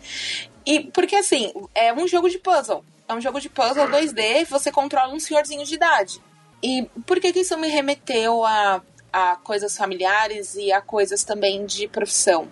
E 0.64 0.82
porque 0.92 1.16
assim, 1.16 1.52
é 1.74 1.92
um 1.92 2.08
jogo 2.08 2.30
de 2.30 2.38
puzzle. 2.38 2.86
É 3.08 3.14
um 3.16 3.22
jogo 3.22 3.40
de 3.40 3.50
puzzle 3.50 3.88
2D, 3.88 4.46
você 4.46 4.72
controla 4.72 5.12
um 5.14 5.20
senhorzinho 5.20 5.66
de 5.66 5.74
idade. 5.76 6.20
E 6.66 6.90
por 7.06 7.20
que, 7.20 7.32
que 7.32 7.42
isso 7.42 7.56
me 7.60 7.68
remeteu 7.68 8.44
a, 8.44 8.82
a 9.14 9.36
coisas 9.36 9.78
familiares 9.78 10.56
e 10.56 10.72
a 10.72 10.82
coisas 10.82 11.24
também 11.24 11.64
de 11.64 11.88
profissão? 11.88 12.48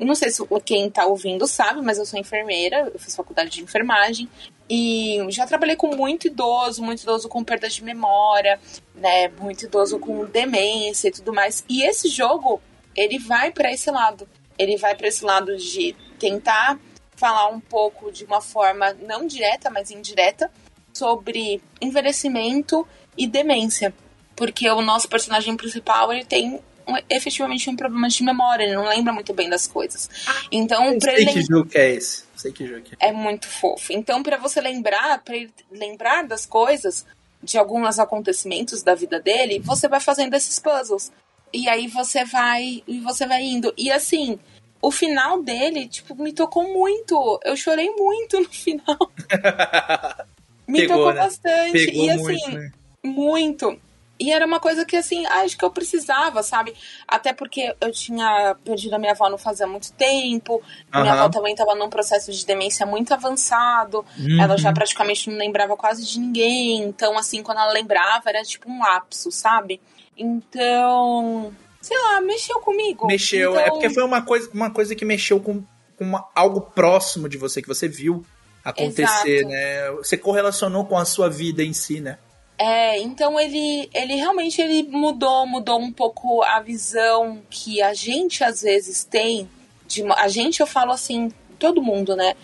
Eu 0.00 0.06
não 0.06 0.14
sei 0.14 0.30
se 0.30 0.42
quem 0.64 0.88
tá 0.88 1.04
ouvindo 1.04 1.46
sabe, 1.46 1.82
mas 1.82 1.98
eu 1.98 2.06
sou 2.06 2.18
enfermeira, 2.18 2.90
eu 2.94 2.98
fiz 2.98 3.14
faculdade 3.14 3.50
de 3.50 3.62
enfermagem. 3.62 4.26
E 4.70 5.18
já 5.28 5.46
trabalhei 5.46 5.76
com 5.76 5.94
muito 5.94 6.28
idoso, 6.28 6.82
muito 6.82 7.02
idoso 7.02 7.28
com 7.28 7.44
perda 7.44 7.68
de 7.68 7.84
memória, 7.84 8.58
né? 8.94 9.28
Muito 9.38 9.66
idoso 9.66 9.98
com 9.98 10.24
demência 10.24 11.08
e 11.08 11.12
tudo 11.12 11.34
mais. 11.34 11.62
E 11.68 11.82
esse 11.82 12.08
jogo, 12.08 12.62
ele 12.96 13.18
vai 13.18 13.50
para 13.52 13.70
esse 13.70 13.90
lado. 13.90 14.26
Ele 14.58 14.78
vai 14.78 14.94
para 14.94 15.08
esse 15.08 15.22
lado 15.22 15.54
de 15.58 15.94
tentar 16.18 16.80
falar 17.16 17.48
um 17.48 17.60
pouco 17.60 18.10
de 18.10 18.24
uma 18.24 18.40
forma 18.40 18.94
não 18.94 19.26
direta, 19.26 19.68
mas 19.68 19.90
indireta, 19.90 20.50
sobre 20.94 21.60
envelhecimento 21.82 22.86
e 23.18 23.26
demência. 23.26 23.92
Porque 24.36 24.70
o 24.70 24.80
nosso 24.80 25.08
personagem 25.08 25.56
principal, 25.56 26.12
ele 26.12 26.24
tem 26.24 26.54
um- 26.86 26.96
efetivamente 27.10 27.68
um 27.68 27.76
problema 27.76 28.08
de 28.08 28.22
memória, 28.22 28.62
ele 28.64 28.76
não 28.76 28.88
lembra 28.88 29.12
muito 29.12 29.34
bem 29.34 29.50
das 29.50 29.66
coisas. 29.66 30.08
Então, 30.50 30.84
Eu 30.92 30.98
pra 30.98 31.12
sei 31.12 31.22
ele 31.22 31.32
que 31.32 31.42
jogo 31.42 31.68
é 31.74 31.90
esse. 31.90 32.24
Sei 32.36 32.52
que 32.52 32.66
jogo 32.66 32.84
é. 33.00 33.08
é 33.08 33.12
muito 33.12 33.46
fofo. 33.48 33.92
Então, 33.92 34.22
para 34.22 34.36
você 34.36 34.60
lembrar, 34.60 35.18
para 35.24 35.36
ele 35.36 35.50
lembrar 35.70 36.24
das 36.24 36.46
coisas, 36.46 37.04
de 37.42 37.58
alguns 37.58 37.98
acontecimentos 37.98 38.82
da 38.82 38.94
vida 38.94 39.20
dele, 39.20 39.58
você 39.58 39.88
vai 39.88 40.00
fazendo 40.00 40.34
esses 40.34 40.58
puzzles. 40.58 41.10
E 41.52 41.68
aí 41.68 41.86
você 41.88 42.24
vai 42.24 42.82
e 42.86 43.00
você 43.00 43.26
vai 43.26 43.42
indo. 43.42 43.72
E 43.76 43.90
assim, 43.90 44.38
o 44.80 44.90
final 44.92 45.42
dele, 45.42 45.88
tipo, 45.88 46.14
me 46.14 46.32
tocou 46.32 46.62
muito. 46.72 47.40
Eu 47.44 47.56
chorei 47.56 47.90
muito 47.90 48.38
no 48.40 48.48
final. 48.52 48.96
Me 50.66 50.80
Pegou, 50.82 50.96
tocou 50.98 51.12
né? 51.14 51.20
bastante. 51.22 51.72
Pegou 51.86 52.04
e 52.04 52.10
assim, 52.10 52.22
muito, 52.22 52.50
né? 52.50 52.72
Muito. 53.08 53.78
E 54.20 54.32
era 54.32 54.44
uma 54.44 54.58
coisa 54.58 54.84
que, 54.84 54.96
assim, 54.96 55.24
acho 55.26 55.56
que 55.56 55.64
eu 55.64 55.70
precisava, 55.70 56.42
sabe? 56.42 56.74
Até 57.06 57.32
porque 57.32 57.72
eu 57.80 57.92
tinha 57.92 58.56
perdido 58.64 58.94
a 58.94 58.98
minha 58.98 59.12
avó 59.12 59.30
não 59.30 59.38
fazia 59.38 59.64
muito 59.64 59.92
tempo. 59.92 60.60
Minha 60.92 61.12
Aham. 61.12 61.20
avó 61.20 61.28
também 61.28 61.52
estava 61.52 61.72
num 61.76 61.88
processo 61.88 62.32
de 62.32 62.44
demência 62.44 62.84
muito 62.84 63.14
avançado. 63.14 64.04
Uhum. 64.18 64.42
Ela 64.42 64.58
já 64.58 64.72
praticamente 64.72 65.30
não 65.30 65.38
lembrava 65.38 65.76
quase 65.76 66.04
de 66.04 66.18
ninguém. 66.18 66.82
Então, 66.82 67.16
assim, 67.16 67.44
quando 67.44 67.58
ela 67.58 67.72
lembrava, 67.72 68.28
era 68.28 68.42
tipo 68.42 68.68
um 68.68 68.80
lapso, 68.80 69.30
sabe? 69.30 69.80
Então. 70.16 71.52
Sei 71.80 71.96
lá, 71.96 72.20
mexeu 72.20 72.58
comigo. 72.60 73.06
Mexeu. 73.06 73.52
Então, 73.52 73.62
É 73.62 73.70
porque 73.70 73.88
foi 73.90 74.02
uma 74.02 74.20
coisa, 74.22 74.50
uma 74.52 74.70
coisa 74.70 74.96
que 74.96 75.04
mexeu 75.04 75.38
com, 75.38 75.62
com 75.96 76.04
uma- 76.04 76.28
algo 76.34 76.60
próximo 76.60 77.28
de 77.28 77.36
você, 77.38 77.62
que 77.62 77.68
você 77.68 77.86
viu 77.86 78.24
acontecer, 78.64 79.38
Exato. 79.44 79.48
né? 79.48 79.90
Você 79.92 80.16
correlacionou 80.16 80.84
com 80.84 80.98
a 80.98 81.04
sua 81.04 81.30
vida 81.30 81.62
em 81.62 81.72
si, 81.72 82.00
né? 82.00 82.18
É, 82.58 82.98
então 82.98 83.38
ele, 83.38 83.88
ele 83.94 84.16
realmente 84.16 84.60
ele 84.60 84.82
mudou, 84.82 85.46
mudou 85.46 85.78
um 85.78 85.92
pouco 85.92 86.42
a 86.42 86.58
visão 86.60 87.40
que 87.48 87.80
a 87.80 87.94
gente 87.94 88.42
às 88.42 88.62
vezes 88.62 89.04
tem, 89.04 89.48
de, 89.86 90.02
a 90.12 90.26
gente 90.26 90.60
eu 90.60 90.66
falo 90.66 90.90
assim, 90.90 91.30
todo 91.56 91.80
mundo, 91.80 92.16
né, 92.16 92.34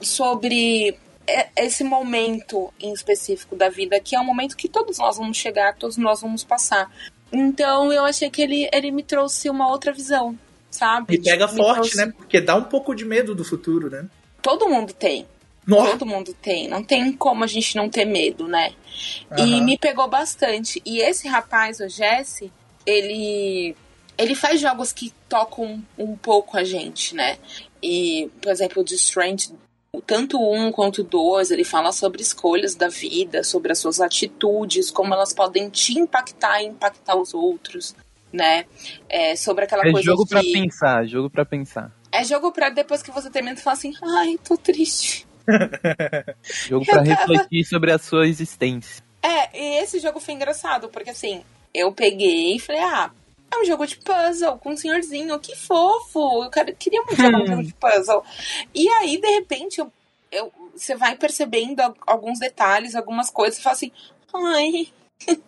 sobre 0.00 0.98
esse 1.56 1.82
momento 1.84 2.72
em 2.80 2.92
específico 2.92 3.56
da 3.56 3.68
vida, 3.68 3.98
que 4.00 4.14
é 4.14 4.20
um 4.20 4.24
momento 4.24 4.56
que 4.56 4.68
todos 4.68 4.98
nós 4.98 5.16
vamos 5.16 5.36
chegar, 5.36 5.76
todos 5.76 5.96
nós 5.96 6.20
vamos 6.20 6.44
passar. 6.44 6.90
Então 7.32 7.92
eu 7.92 8.04
achei 8.04 8.28
que 8.30 8.42
ele, 8.42 8.68
ele 8.72 8.90
me 8.90 9.02
trouxe 9.02 9.48
uma 9.48 9.70
outra 9.70 9.92
visão, 9.92 10.38
sabe? 10.70 11.14
E 11.14 11.18
pega 11.18 11.46
me 11.46 11.56
forte, 11.56 11.74
trouxe- 11.74 11.96
né? 11.96 12.12
Porque 12.16 12.40
dá 12.40 12.54
um 12.56 12.64
pouco 12.64 12.94
de 12.94 13.04
medo 13.04 13.34
do 13.34 13.44
futuro, 13.44 13.88
né? 13.88 14.06
Todo 14.42 14.68
mundo 14.68 14.92
tem. 14.92 15.26
Nossa. 15.66 15.92
Todo 15.92 16.06
mundo 16.06 16.34
tem. 16.34 16.68
Não 16.68 16.82
tem 16.82 17.12
como 17.12 17.44
a 17.44 17.46
gente 17.46 17.76
não 17.76 17.88
ter 17.88 18.04
medo, 18.04 18.46
né? 18.46 18.72
E 19.36 19.42
Aham. 19.42 19.64
me 19.64 19.78
pegou 19.78 20.08
bastante. 20.08 20.80
E 20.84 21.00
esse 21.00 21.26
rapaz, 21.28 21.80
o 21.80 21.88
Jesse, 21.88 22.52
ele. 22.86 23.74
Ele 24.16 24.34
faz 24.36 24.60
jogos 24.60 24.92
que 24.92 25.12
tocam 25.28 25.82
um 25.98 26.16
pouco 26.16 26.56
a 26.56 26.62
gente, 26.62 27.16
né? 27.16 27.36
E, 27.82 28.30
por 28.40 28.52
exemplo, 28.52 28.82
o 28.82 28.84
The 28.84 28.94
Strange, 28.94 29.50
tanto 30.06 30.38
um 30.38 30.70
quanto 30.70 31.02
dois, 31.02 31.50
ele 31.50 31.64
fala 31.64 31.90
sobre 31.90 32.22
escolhas 32.22 32.76
da 32.76 32.86
vida, 32.86 33.42
sobre 33.42 33.72
as 33.72 33.78
suas 33.80 34.00
atitudes, 34.00 34.88
como 34.88 35.12
elas 35.12 35.32
podem 35.32 35.68
te 35.68 35.98
impactar 35.98 36.62
e 36.62 36.66
impactar 36.66 37.16
os 37.16 37.34
outros, 37.34 37.96
né? 38.32 38.66
É, 39.08 39.34
sobre 39.34 39.64
aquela 39.64 39.82
É 39.82 39.90
coisa 39.90 40.06
jogo 40.06 40.22
de... 40.22 40.30
pra 40.30 40.40
pensar, 40.42 41.06
jogo 41.06 41.28
pra 41.28 41.44
pensar. 41.44 41.90
É 42.12 42.22
jogo 42.22 42.52
pra 42.52 42.70
depois 42.70 43.02
que 43.02 43.10
você 43.10 43.28
termina, 43.28 43.56
você 43.56 43.62
falar 43.62 43.74
assim, 43.74 43.92
ai, 44.00 44.38
tô 44.44 44.56
triste. 44.56 45.26
Jogo 46.68 46.84
pra 46.84 46.96
tava- 47.04 47.08
refletir 47.08 47.64
sobre 47.64 47.92
a 47.92 47.98
sua 47.98 48.26
existência. 48.26 49.02
É, 49.22 49.58
e 49.58 49.82
esse 49.82 49.98
jogo 50.00 50.20
foi 50.20 50.34
engraçado, 50.34 50.88
porque 50.88 51.10
assim, 51.10 51.42
eu 51.72 51.92
peguei 51.92 52.56
e 52.56 52.60
falei, 52.60 52.82
ah, 52.82 53.10
é 53.50 53.58
um 53.58 53.64
jogo 53.64 53.86
de 53.86 53.96
puzzle 53.96 54.58
com 54.58 54.70
um 54.72 54.76
senhorzinho, 54.76 55.38
que 55.38 55.54
fofo! 55.56 56.44
Eu 56.44 56.50
quero- 56.50 56.74
queria 56.76 57.00
muito 57.02 57.16
jogar 57.16 57.40
um 57.42 57.46
jogo 57.46 57.62
de 57.64 57.74
puzzle. 57.74 58.22
E 58.74 58.88
aí, 58.88 59.18
de 59.20 59.28
repente, 59.28 59.80
eu, 59.80 59.92
eu- 60.30 60.52
você 60.76 60.94
vai 60.96 61.16
percebendo 61.16 61.80
al- 61.80 61.96
alguns 62.06 62.38
detalhes, 62.38 62.94
algumas 62.94 63.30
coisas, 63.30 63.58
e 63.58 63.62
fala 63.62 63.76
assim, 63.76 63.92
ai, 64.34 64.88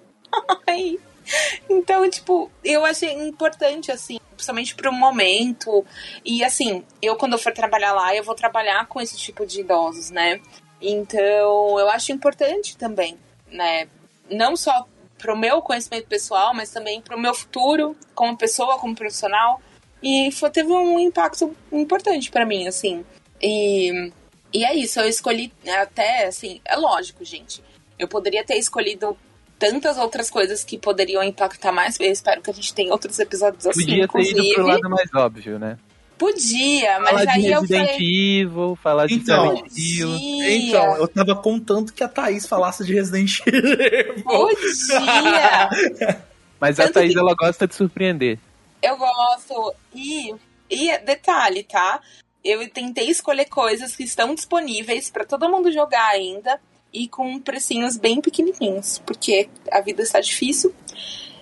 ai. 0.67 0.99
Então, 1.69 2.09
tipo, 2.09 2.51
eu 2.65 2.85
achei 2.85 3.12
importante, 3.12 3.91
assim, 3.91 4.19
principalmente 4.35 4.75
pro 4.75 4.93
momento. 4.93 5.85
E 6.25 6.45
assim, 6.45 6.85
eu 7.03 7.17
quando 7.17 7.35
eu 7.35 7.39
for 7.39 7.53
trabalhar 7.53 7.93
lá, 7.93 8.15
eu 8.15 8.25
vou 8.25 8.35
trabalhar 8.35 8.87
com 8.87 9.01
esse 9.01 9.17
tipo 9.17 9.45
de 9.45 9.61
idosos, 9.61 10.11
né? 10.11 10.41
Então, 10.81 11.79
eu 11.79 11.89
acho 11.91 12.12
importante 12.12 12.77
também, 12.77 13.19
né? 13.51 13.89
Não 14.31 14.57
só 14.57 14.87
pro 15.19 15.37
meu 15.37 15.62
conhecimento 15.62 16.07
pessoal, 16.07 16.55
mas 16.55 16.71
também 16.71 17.01
pro 17.01 17.19
meu 17.19 17.35
futuro 17.35 17.97
como 18.15 18.37
pessoa, 18.37 18.79
como 18.79 18.95
profissional. 18.95 19.61
E 20.03 20.31
foi, 20.31 20.51
teve 20.51 20.71
um 20.71 20.99
impacto 20.99 21.57
importante 21.73 22.31
pra 22.31 22.45
mim, 22.45 22.69
assim. 22.69 23.05
E, 23.41 24.12
e 24.53 24.65
é 24.65 24.75
isso, 24.75 25.01
eu 25.01 25.09
escolhi 25.09 25.53
até, 25.81 26.27
assim, 26.27 26.61
é 26.65 26.77
lógico, 26.77 27.25
gente. 27.25 27.62
Eu 27.99 28.07
poderia 28.07 28.45
ter 28.45 28.57
escolhido 28.57 29.17
tantas 29.59 29.97
outras 29.99 30.29
coisas 30.31 30.62
que 30.64 30.79
poderiam 30.79 31.23
impactar 31.23 31.73
mais. 31.73 31.99
Eu 32.01 32.11
espero 32.12 32.40
que 32.42 32.51
a 32.51 32.55
gente 32.55 32.73
tenha 32.75 32.92
outros 32.92 33.19
episódios 33.19 33.66
assim, 33.66 33.81
Podia 33.81 34.09
ter 34.09 34.19
ido 34.21 34.29
inclusive. 34.31 34.55
pro 34.55 34.66
lado 34.66 34.90
mais 34.90 35.14
óbvio, 35.14 35.59
né? 35.59 35.79
Podia, 36.19 36.99
mas 37.01 37.11
falar 37.11 37.25
de 37.25 37.31
aí 37.31 37.53
eu 37.53 37.61
Resident 37.61 37.88
falei. 37.90 38.40
Evil, 38.40 38.79
falar 38.83 39.07
de 39.07 39.14
Então, 39.14 39.55
Silent 39.57 39.73
Hill. 39.77 40.09
Podia, 40.12 40.57
Então, 40.57 40.97
eu 40.97 41.09
tava 41.09 41.37
contando 41.37 41.92
que 41.92 42.03
a 42.03 42.09
Thaís 42.09 42.47
falasse 42.47 42.85
de 42.87 42.95
Resident 42.95 43.38
Evil. 43.47 44.23
podia. 44.25 45.69
Mas 46.61 46.81
a 46.81 46.85
Tanto 46.85 46.95
Thaís, 46.95 47.12
que- 47.12 47.19
ela 47.19 47.35
gosta 47.35 47.66
de 47.66 47.75
surpreender. 47.75 48.38
Eu 48.83 48.97
gosto. 48.97 49.75
E, 49.95 50.35
e 50.71 50.97
detalhe, 50.99 51.62
tá? 51.62 52.01
Eu 52.42 52.66
tentei 52.71 53.11
escolher 53.11 53.47
coisas 53.47 53.95
que 53.95 54.05
estão 54.05 54.35
disponíveis 54.35 55.11
pra 55.11 55.25
todo 55.25 55.49
mundo 55.51 55.71
jogar 55.73 56.09
ainda 56.09 56.59
e 56.97 57.07
com 57.07 57.39
precinhos 57.39 57.99
bem 57.99 58.23
pequenininhos, 58.23 59.03
porque 59.05 59.51
a 59.71 59.83
vida 59.83 60.03
está 60.03 60.19
difícil. 60.19 60.75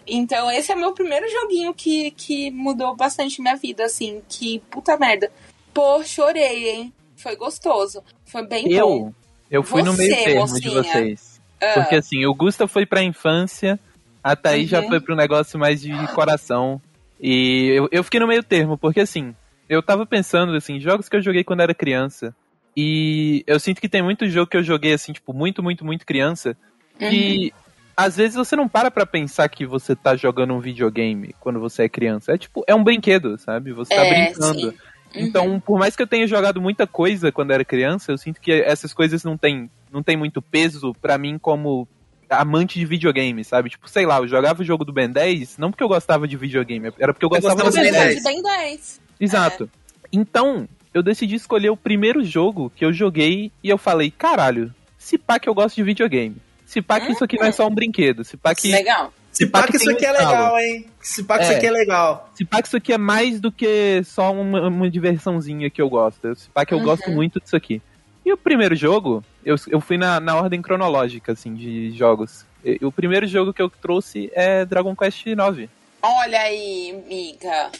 Então, 0.05 0.51
esse 0.51 0.73
é 0.73 0.75
meu 0.75 0.93
primeiro 0.93 1.31
joguinho 1.31 1.73
que, 1.73 2.11
que 2.11 2.51
mudou 2.51 2.97
bastante 2.97 3.41
minha 3.41 3.55
vida, 3.55 3.85
assim, 3.85 4.21
que 4.29 4.59
puta 4.69 4.97
merda. 4.97 5.31
Pô, 5.73 6.03
chorei, 6.03 6.71
hein? 6.71 6.93
Foi 7.17 7.37
gostoso. 7.37 8.03
Foi 8.27 8.45
bem 8.45 8.65
bom. 8.65 8.71
Eu, 8.71 9.15
eu 9.49 9.63
fui 9.63 9.83
no 9.83 9.93
Você, 9.93 10.09
meio 10.09 10.25
termo 10.25 10.47
de 10.47 10.69
mocinha. 10.69 10.83
vocês. 10.83 11.41
Ah. 11.61 11.75
Porque 11.75 11.95
assim, 11.95 12.27
o 12.27 12.35
Gusta 12.35 12.67
foi 12.67 12.85
pra 12.85 13.03
infância 13.03 13.79
A 14.23 14.35
Thaís 14.35 14.65
uhum. 14.65 14.69
já 14.69 14.83
foi 14.83 15.01
pro 15.01 15.15
negócio 15.15 15.59
mais 15.59 15.81
de 15.81 15.93
coração. 16.15 16.83
E 17.21 17.69
eu, 17.77 17.89
eu 17.93 18.03
fiquei 18.03 18.19
no 18.19 18.27
meio 18.27 18.43
termo, 18.43 18.77
porque 18.77 19.01
assim, 19.01 19.35
eu 19.69 19.81
tava 19.83 20.05
pensando, 20.05 20.53
assim, 20.55 20.81
jogos 20.81 21.09
que 21.09 21.17
eu 21.17 21.23
joguei 21.23 21.45
quando 21.45 21.61
era 21.61 21.73
criança. 21.73 22.35
E 22.77 23.45
eu 23.47 23.61
sinto 23.61 23.81
que 23.81 23.89
tem 23.89 24.03
muito 24.03 24.29
jogo 24.29 24.51
que 24.51 24.57
eu 24.57 24.63
joguei, 24.63 24.93
assim, 24.93 25.13
tipo, 25.13 25.33
muito, 25.33 25.63
muito, 25.63 25.85
muito 25.85 26.05
criança. 26.05 26.57
Que 26.99 27.53
uhum. 27.55 27.61
às 27.97 28.17
vezes 28.17 28.35
você 28.35 28.57
não 28.57 28.69
para 28.69 28.91
pra 28.91 29.07
pensar 29.07 29.49
que 29.49 29.67
você 29.67 29.95
tá 29.95 30.17
jogando 30.17 30.55
um 30.55 30.61
videogame 30.61 31.35
quando 31.41 31.61
você 31.61 31.85
é 31.85 31.89
criança. 31.89 32.33
É 32.33 32.39
tipo, 32.39 32.65
é 32.67 32.75
um 32.75 32.85
brinquedo, 32.85 33.39
sabe? 33.39 33.73
Você 33.73 33.95
tá 33.95 34.05
é, 34.05 34.25
brincando. 34.25 34.71
Sim. 34.71 34.77
Então, 35.15 35.47
uhum. 35.47 35.61
por 35.61 35.79
mais 35.79 35.95
que 35.95 36.03
eu 36.03 36.07
tenha 36.07 36.27
jogado 36.27 36.61
muita 36.61 36.87
coisa 36.87 37.31
quando 37.31 37.53
era 37.53 37.65
criança, 37.65 38.11
eu 38.11 38.19
sinto 38.19 38.41
que 38.41 38.51
essas 38.51 38.93
coisas 38.93 39.23
não 39.23 39.37
têm 39.37 39.71
não 39.93 40.03
tem 40.03 40.17
muito 40.17 40.43
peso 40.43 40.93
para 41.01 41.17
mim 41.17 41.39
como 41.39 41.87
amante 42.29 42.81
de 42.81 42.85
videogame, 42.85 43.45
sabe? 43.45 43.71
Tipo, 43.71 43.89
sei 43.89 44.05
lá, 44.05 44.19
eu 44.19 44.27
jogava 44.27 44.61
o 44.61 44.65
jogo 44.65 44.85
do 44.85 44.93
Ben 44.93 45.09
10 45.09 45.57
não 45.57 45.71
porque 45.71 45.85
eu 45.85 45.89
gostava 45.89 46.27
de 46.27 46.37
videogame, 46.37 46.93
era 46.99 47.13
porque 47.13 47.25
eu 47.25 47.29
gostava, 47.29 47.61
eu 47.61 47.65
gostava 47.65 47.87
do 47.87 47.93
Ben 47.93 47.93
10. 47.93 48.25
Ben 48.25 48.43
10. 48.43 49.01
Exato. 49.21 49.71
É. 49.73 50.09
Então, 50.13 50.69
eu 50.95 51.03
decidi 51.03 51.35
escolher 51.35 51.71
o 51.71 51.77
primeiro 51.77 52.25
jogo 52.25 52.73
que 52.75 52.85
eu 52.85 52.93
joguei 52.93 53.51
e 53.63 53.69
eu 53.69 53.77
falei, 53.77 54.13
caralho, 54.13 54.73
se 54.97 55.19
pá 55.19 55.41
que 55.41 55.49
eu 55.49 55.55
gosto 55.55 55.75
de 55.75 55.83
videogame. 55.83 56.37
Se 56.65 56.81
pá 56.81 57.01
que 57.01 57.09
hum, 57.09 57.13
isso 57.13 57.25
aqui 57.25 57.37
não 57.37 57.47
é 57.47 57.53
só 57.53 57.67
um 57.67 57.75
brinquedo. 57.75 58.25
Se 58.25 58.37
pá 58.37 58.55
que. 58.55 58.73
Legal. 58.73 59.13
Se 59.31 59.47
pá 59.47 59.67
que 59.67 59.77
isso 59.77 59.91
aqui 59.91 60.07
é 60.07 60.13
legal, 60.13 60.57
hein? 60.59 60.87
Se 61.01 61.25
pá 61.25 61.39
que 61.39 61.45
é. 61.45 61.49
isso 61.49 61.57
aqui 61.57 61.67
é 61.67 61.71
legal. 61.73 62.31
Se 62.35 62.45
pá 62.45 62.63
que 62.63 62.69
isso 62.69 62.77
aqui 62.77 62.93
é 62.93 62.99
mais 62.99 63.41
do 63.41 63.51
que 63.51 64.01
só 64.05 64.33
uma, 64.33 64.69
uma 64.69 64.89
diversãozinha 64.89 65.69
que 65.69 65.83
eu 65.83 65.89
gosto. 65.89 66.35
Se 66.37 66.49
pá 66.49 66.65
que 66.65 66.73
eu 66.73 66.79
uhum. 66.79 66.85
gosto 66.85 67.11
muito 67.11 67.41
disso 67.41 67.57
aqui. 67.57 67.83
E 68.25 68.33
o 68.33 68.37
primeiro 68.37 68.77
jogo, 68.77 69.23
eu, 69.45 69.57
eu 69.69 69.81
fui 69.81 69.99
na, 69.99 70.21
na 70.21 70.37
ordem 70.37 70.63
cronológica, 70.63 71.33
assim, 71.33 71.55
de 71.55 71.91
jogos. 71.91 72.47
E, 72.65 72.79
o 72.83 72.93
primeiro 72.93 73.27
jogo 73.27 73.53
que 73.53 73.61
eu 73.61 73.69
trouxe 73.69 74.31
é 74.33 74.65
Dragon 74.65 74.95
Quest 74.95 75.27
IX. 75.27 75.69
Olha 76.01 76.41
aí, 76.41 77.05
miga. 77.07 77.71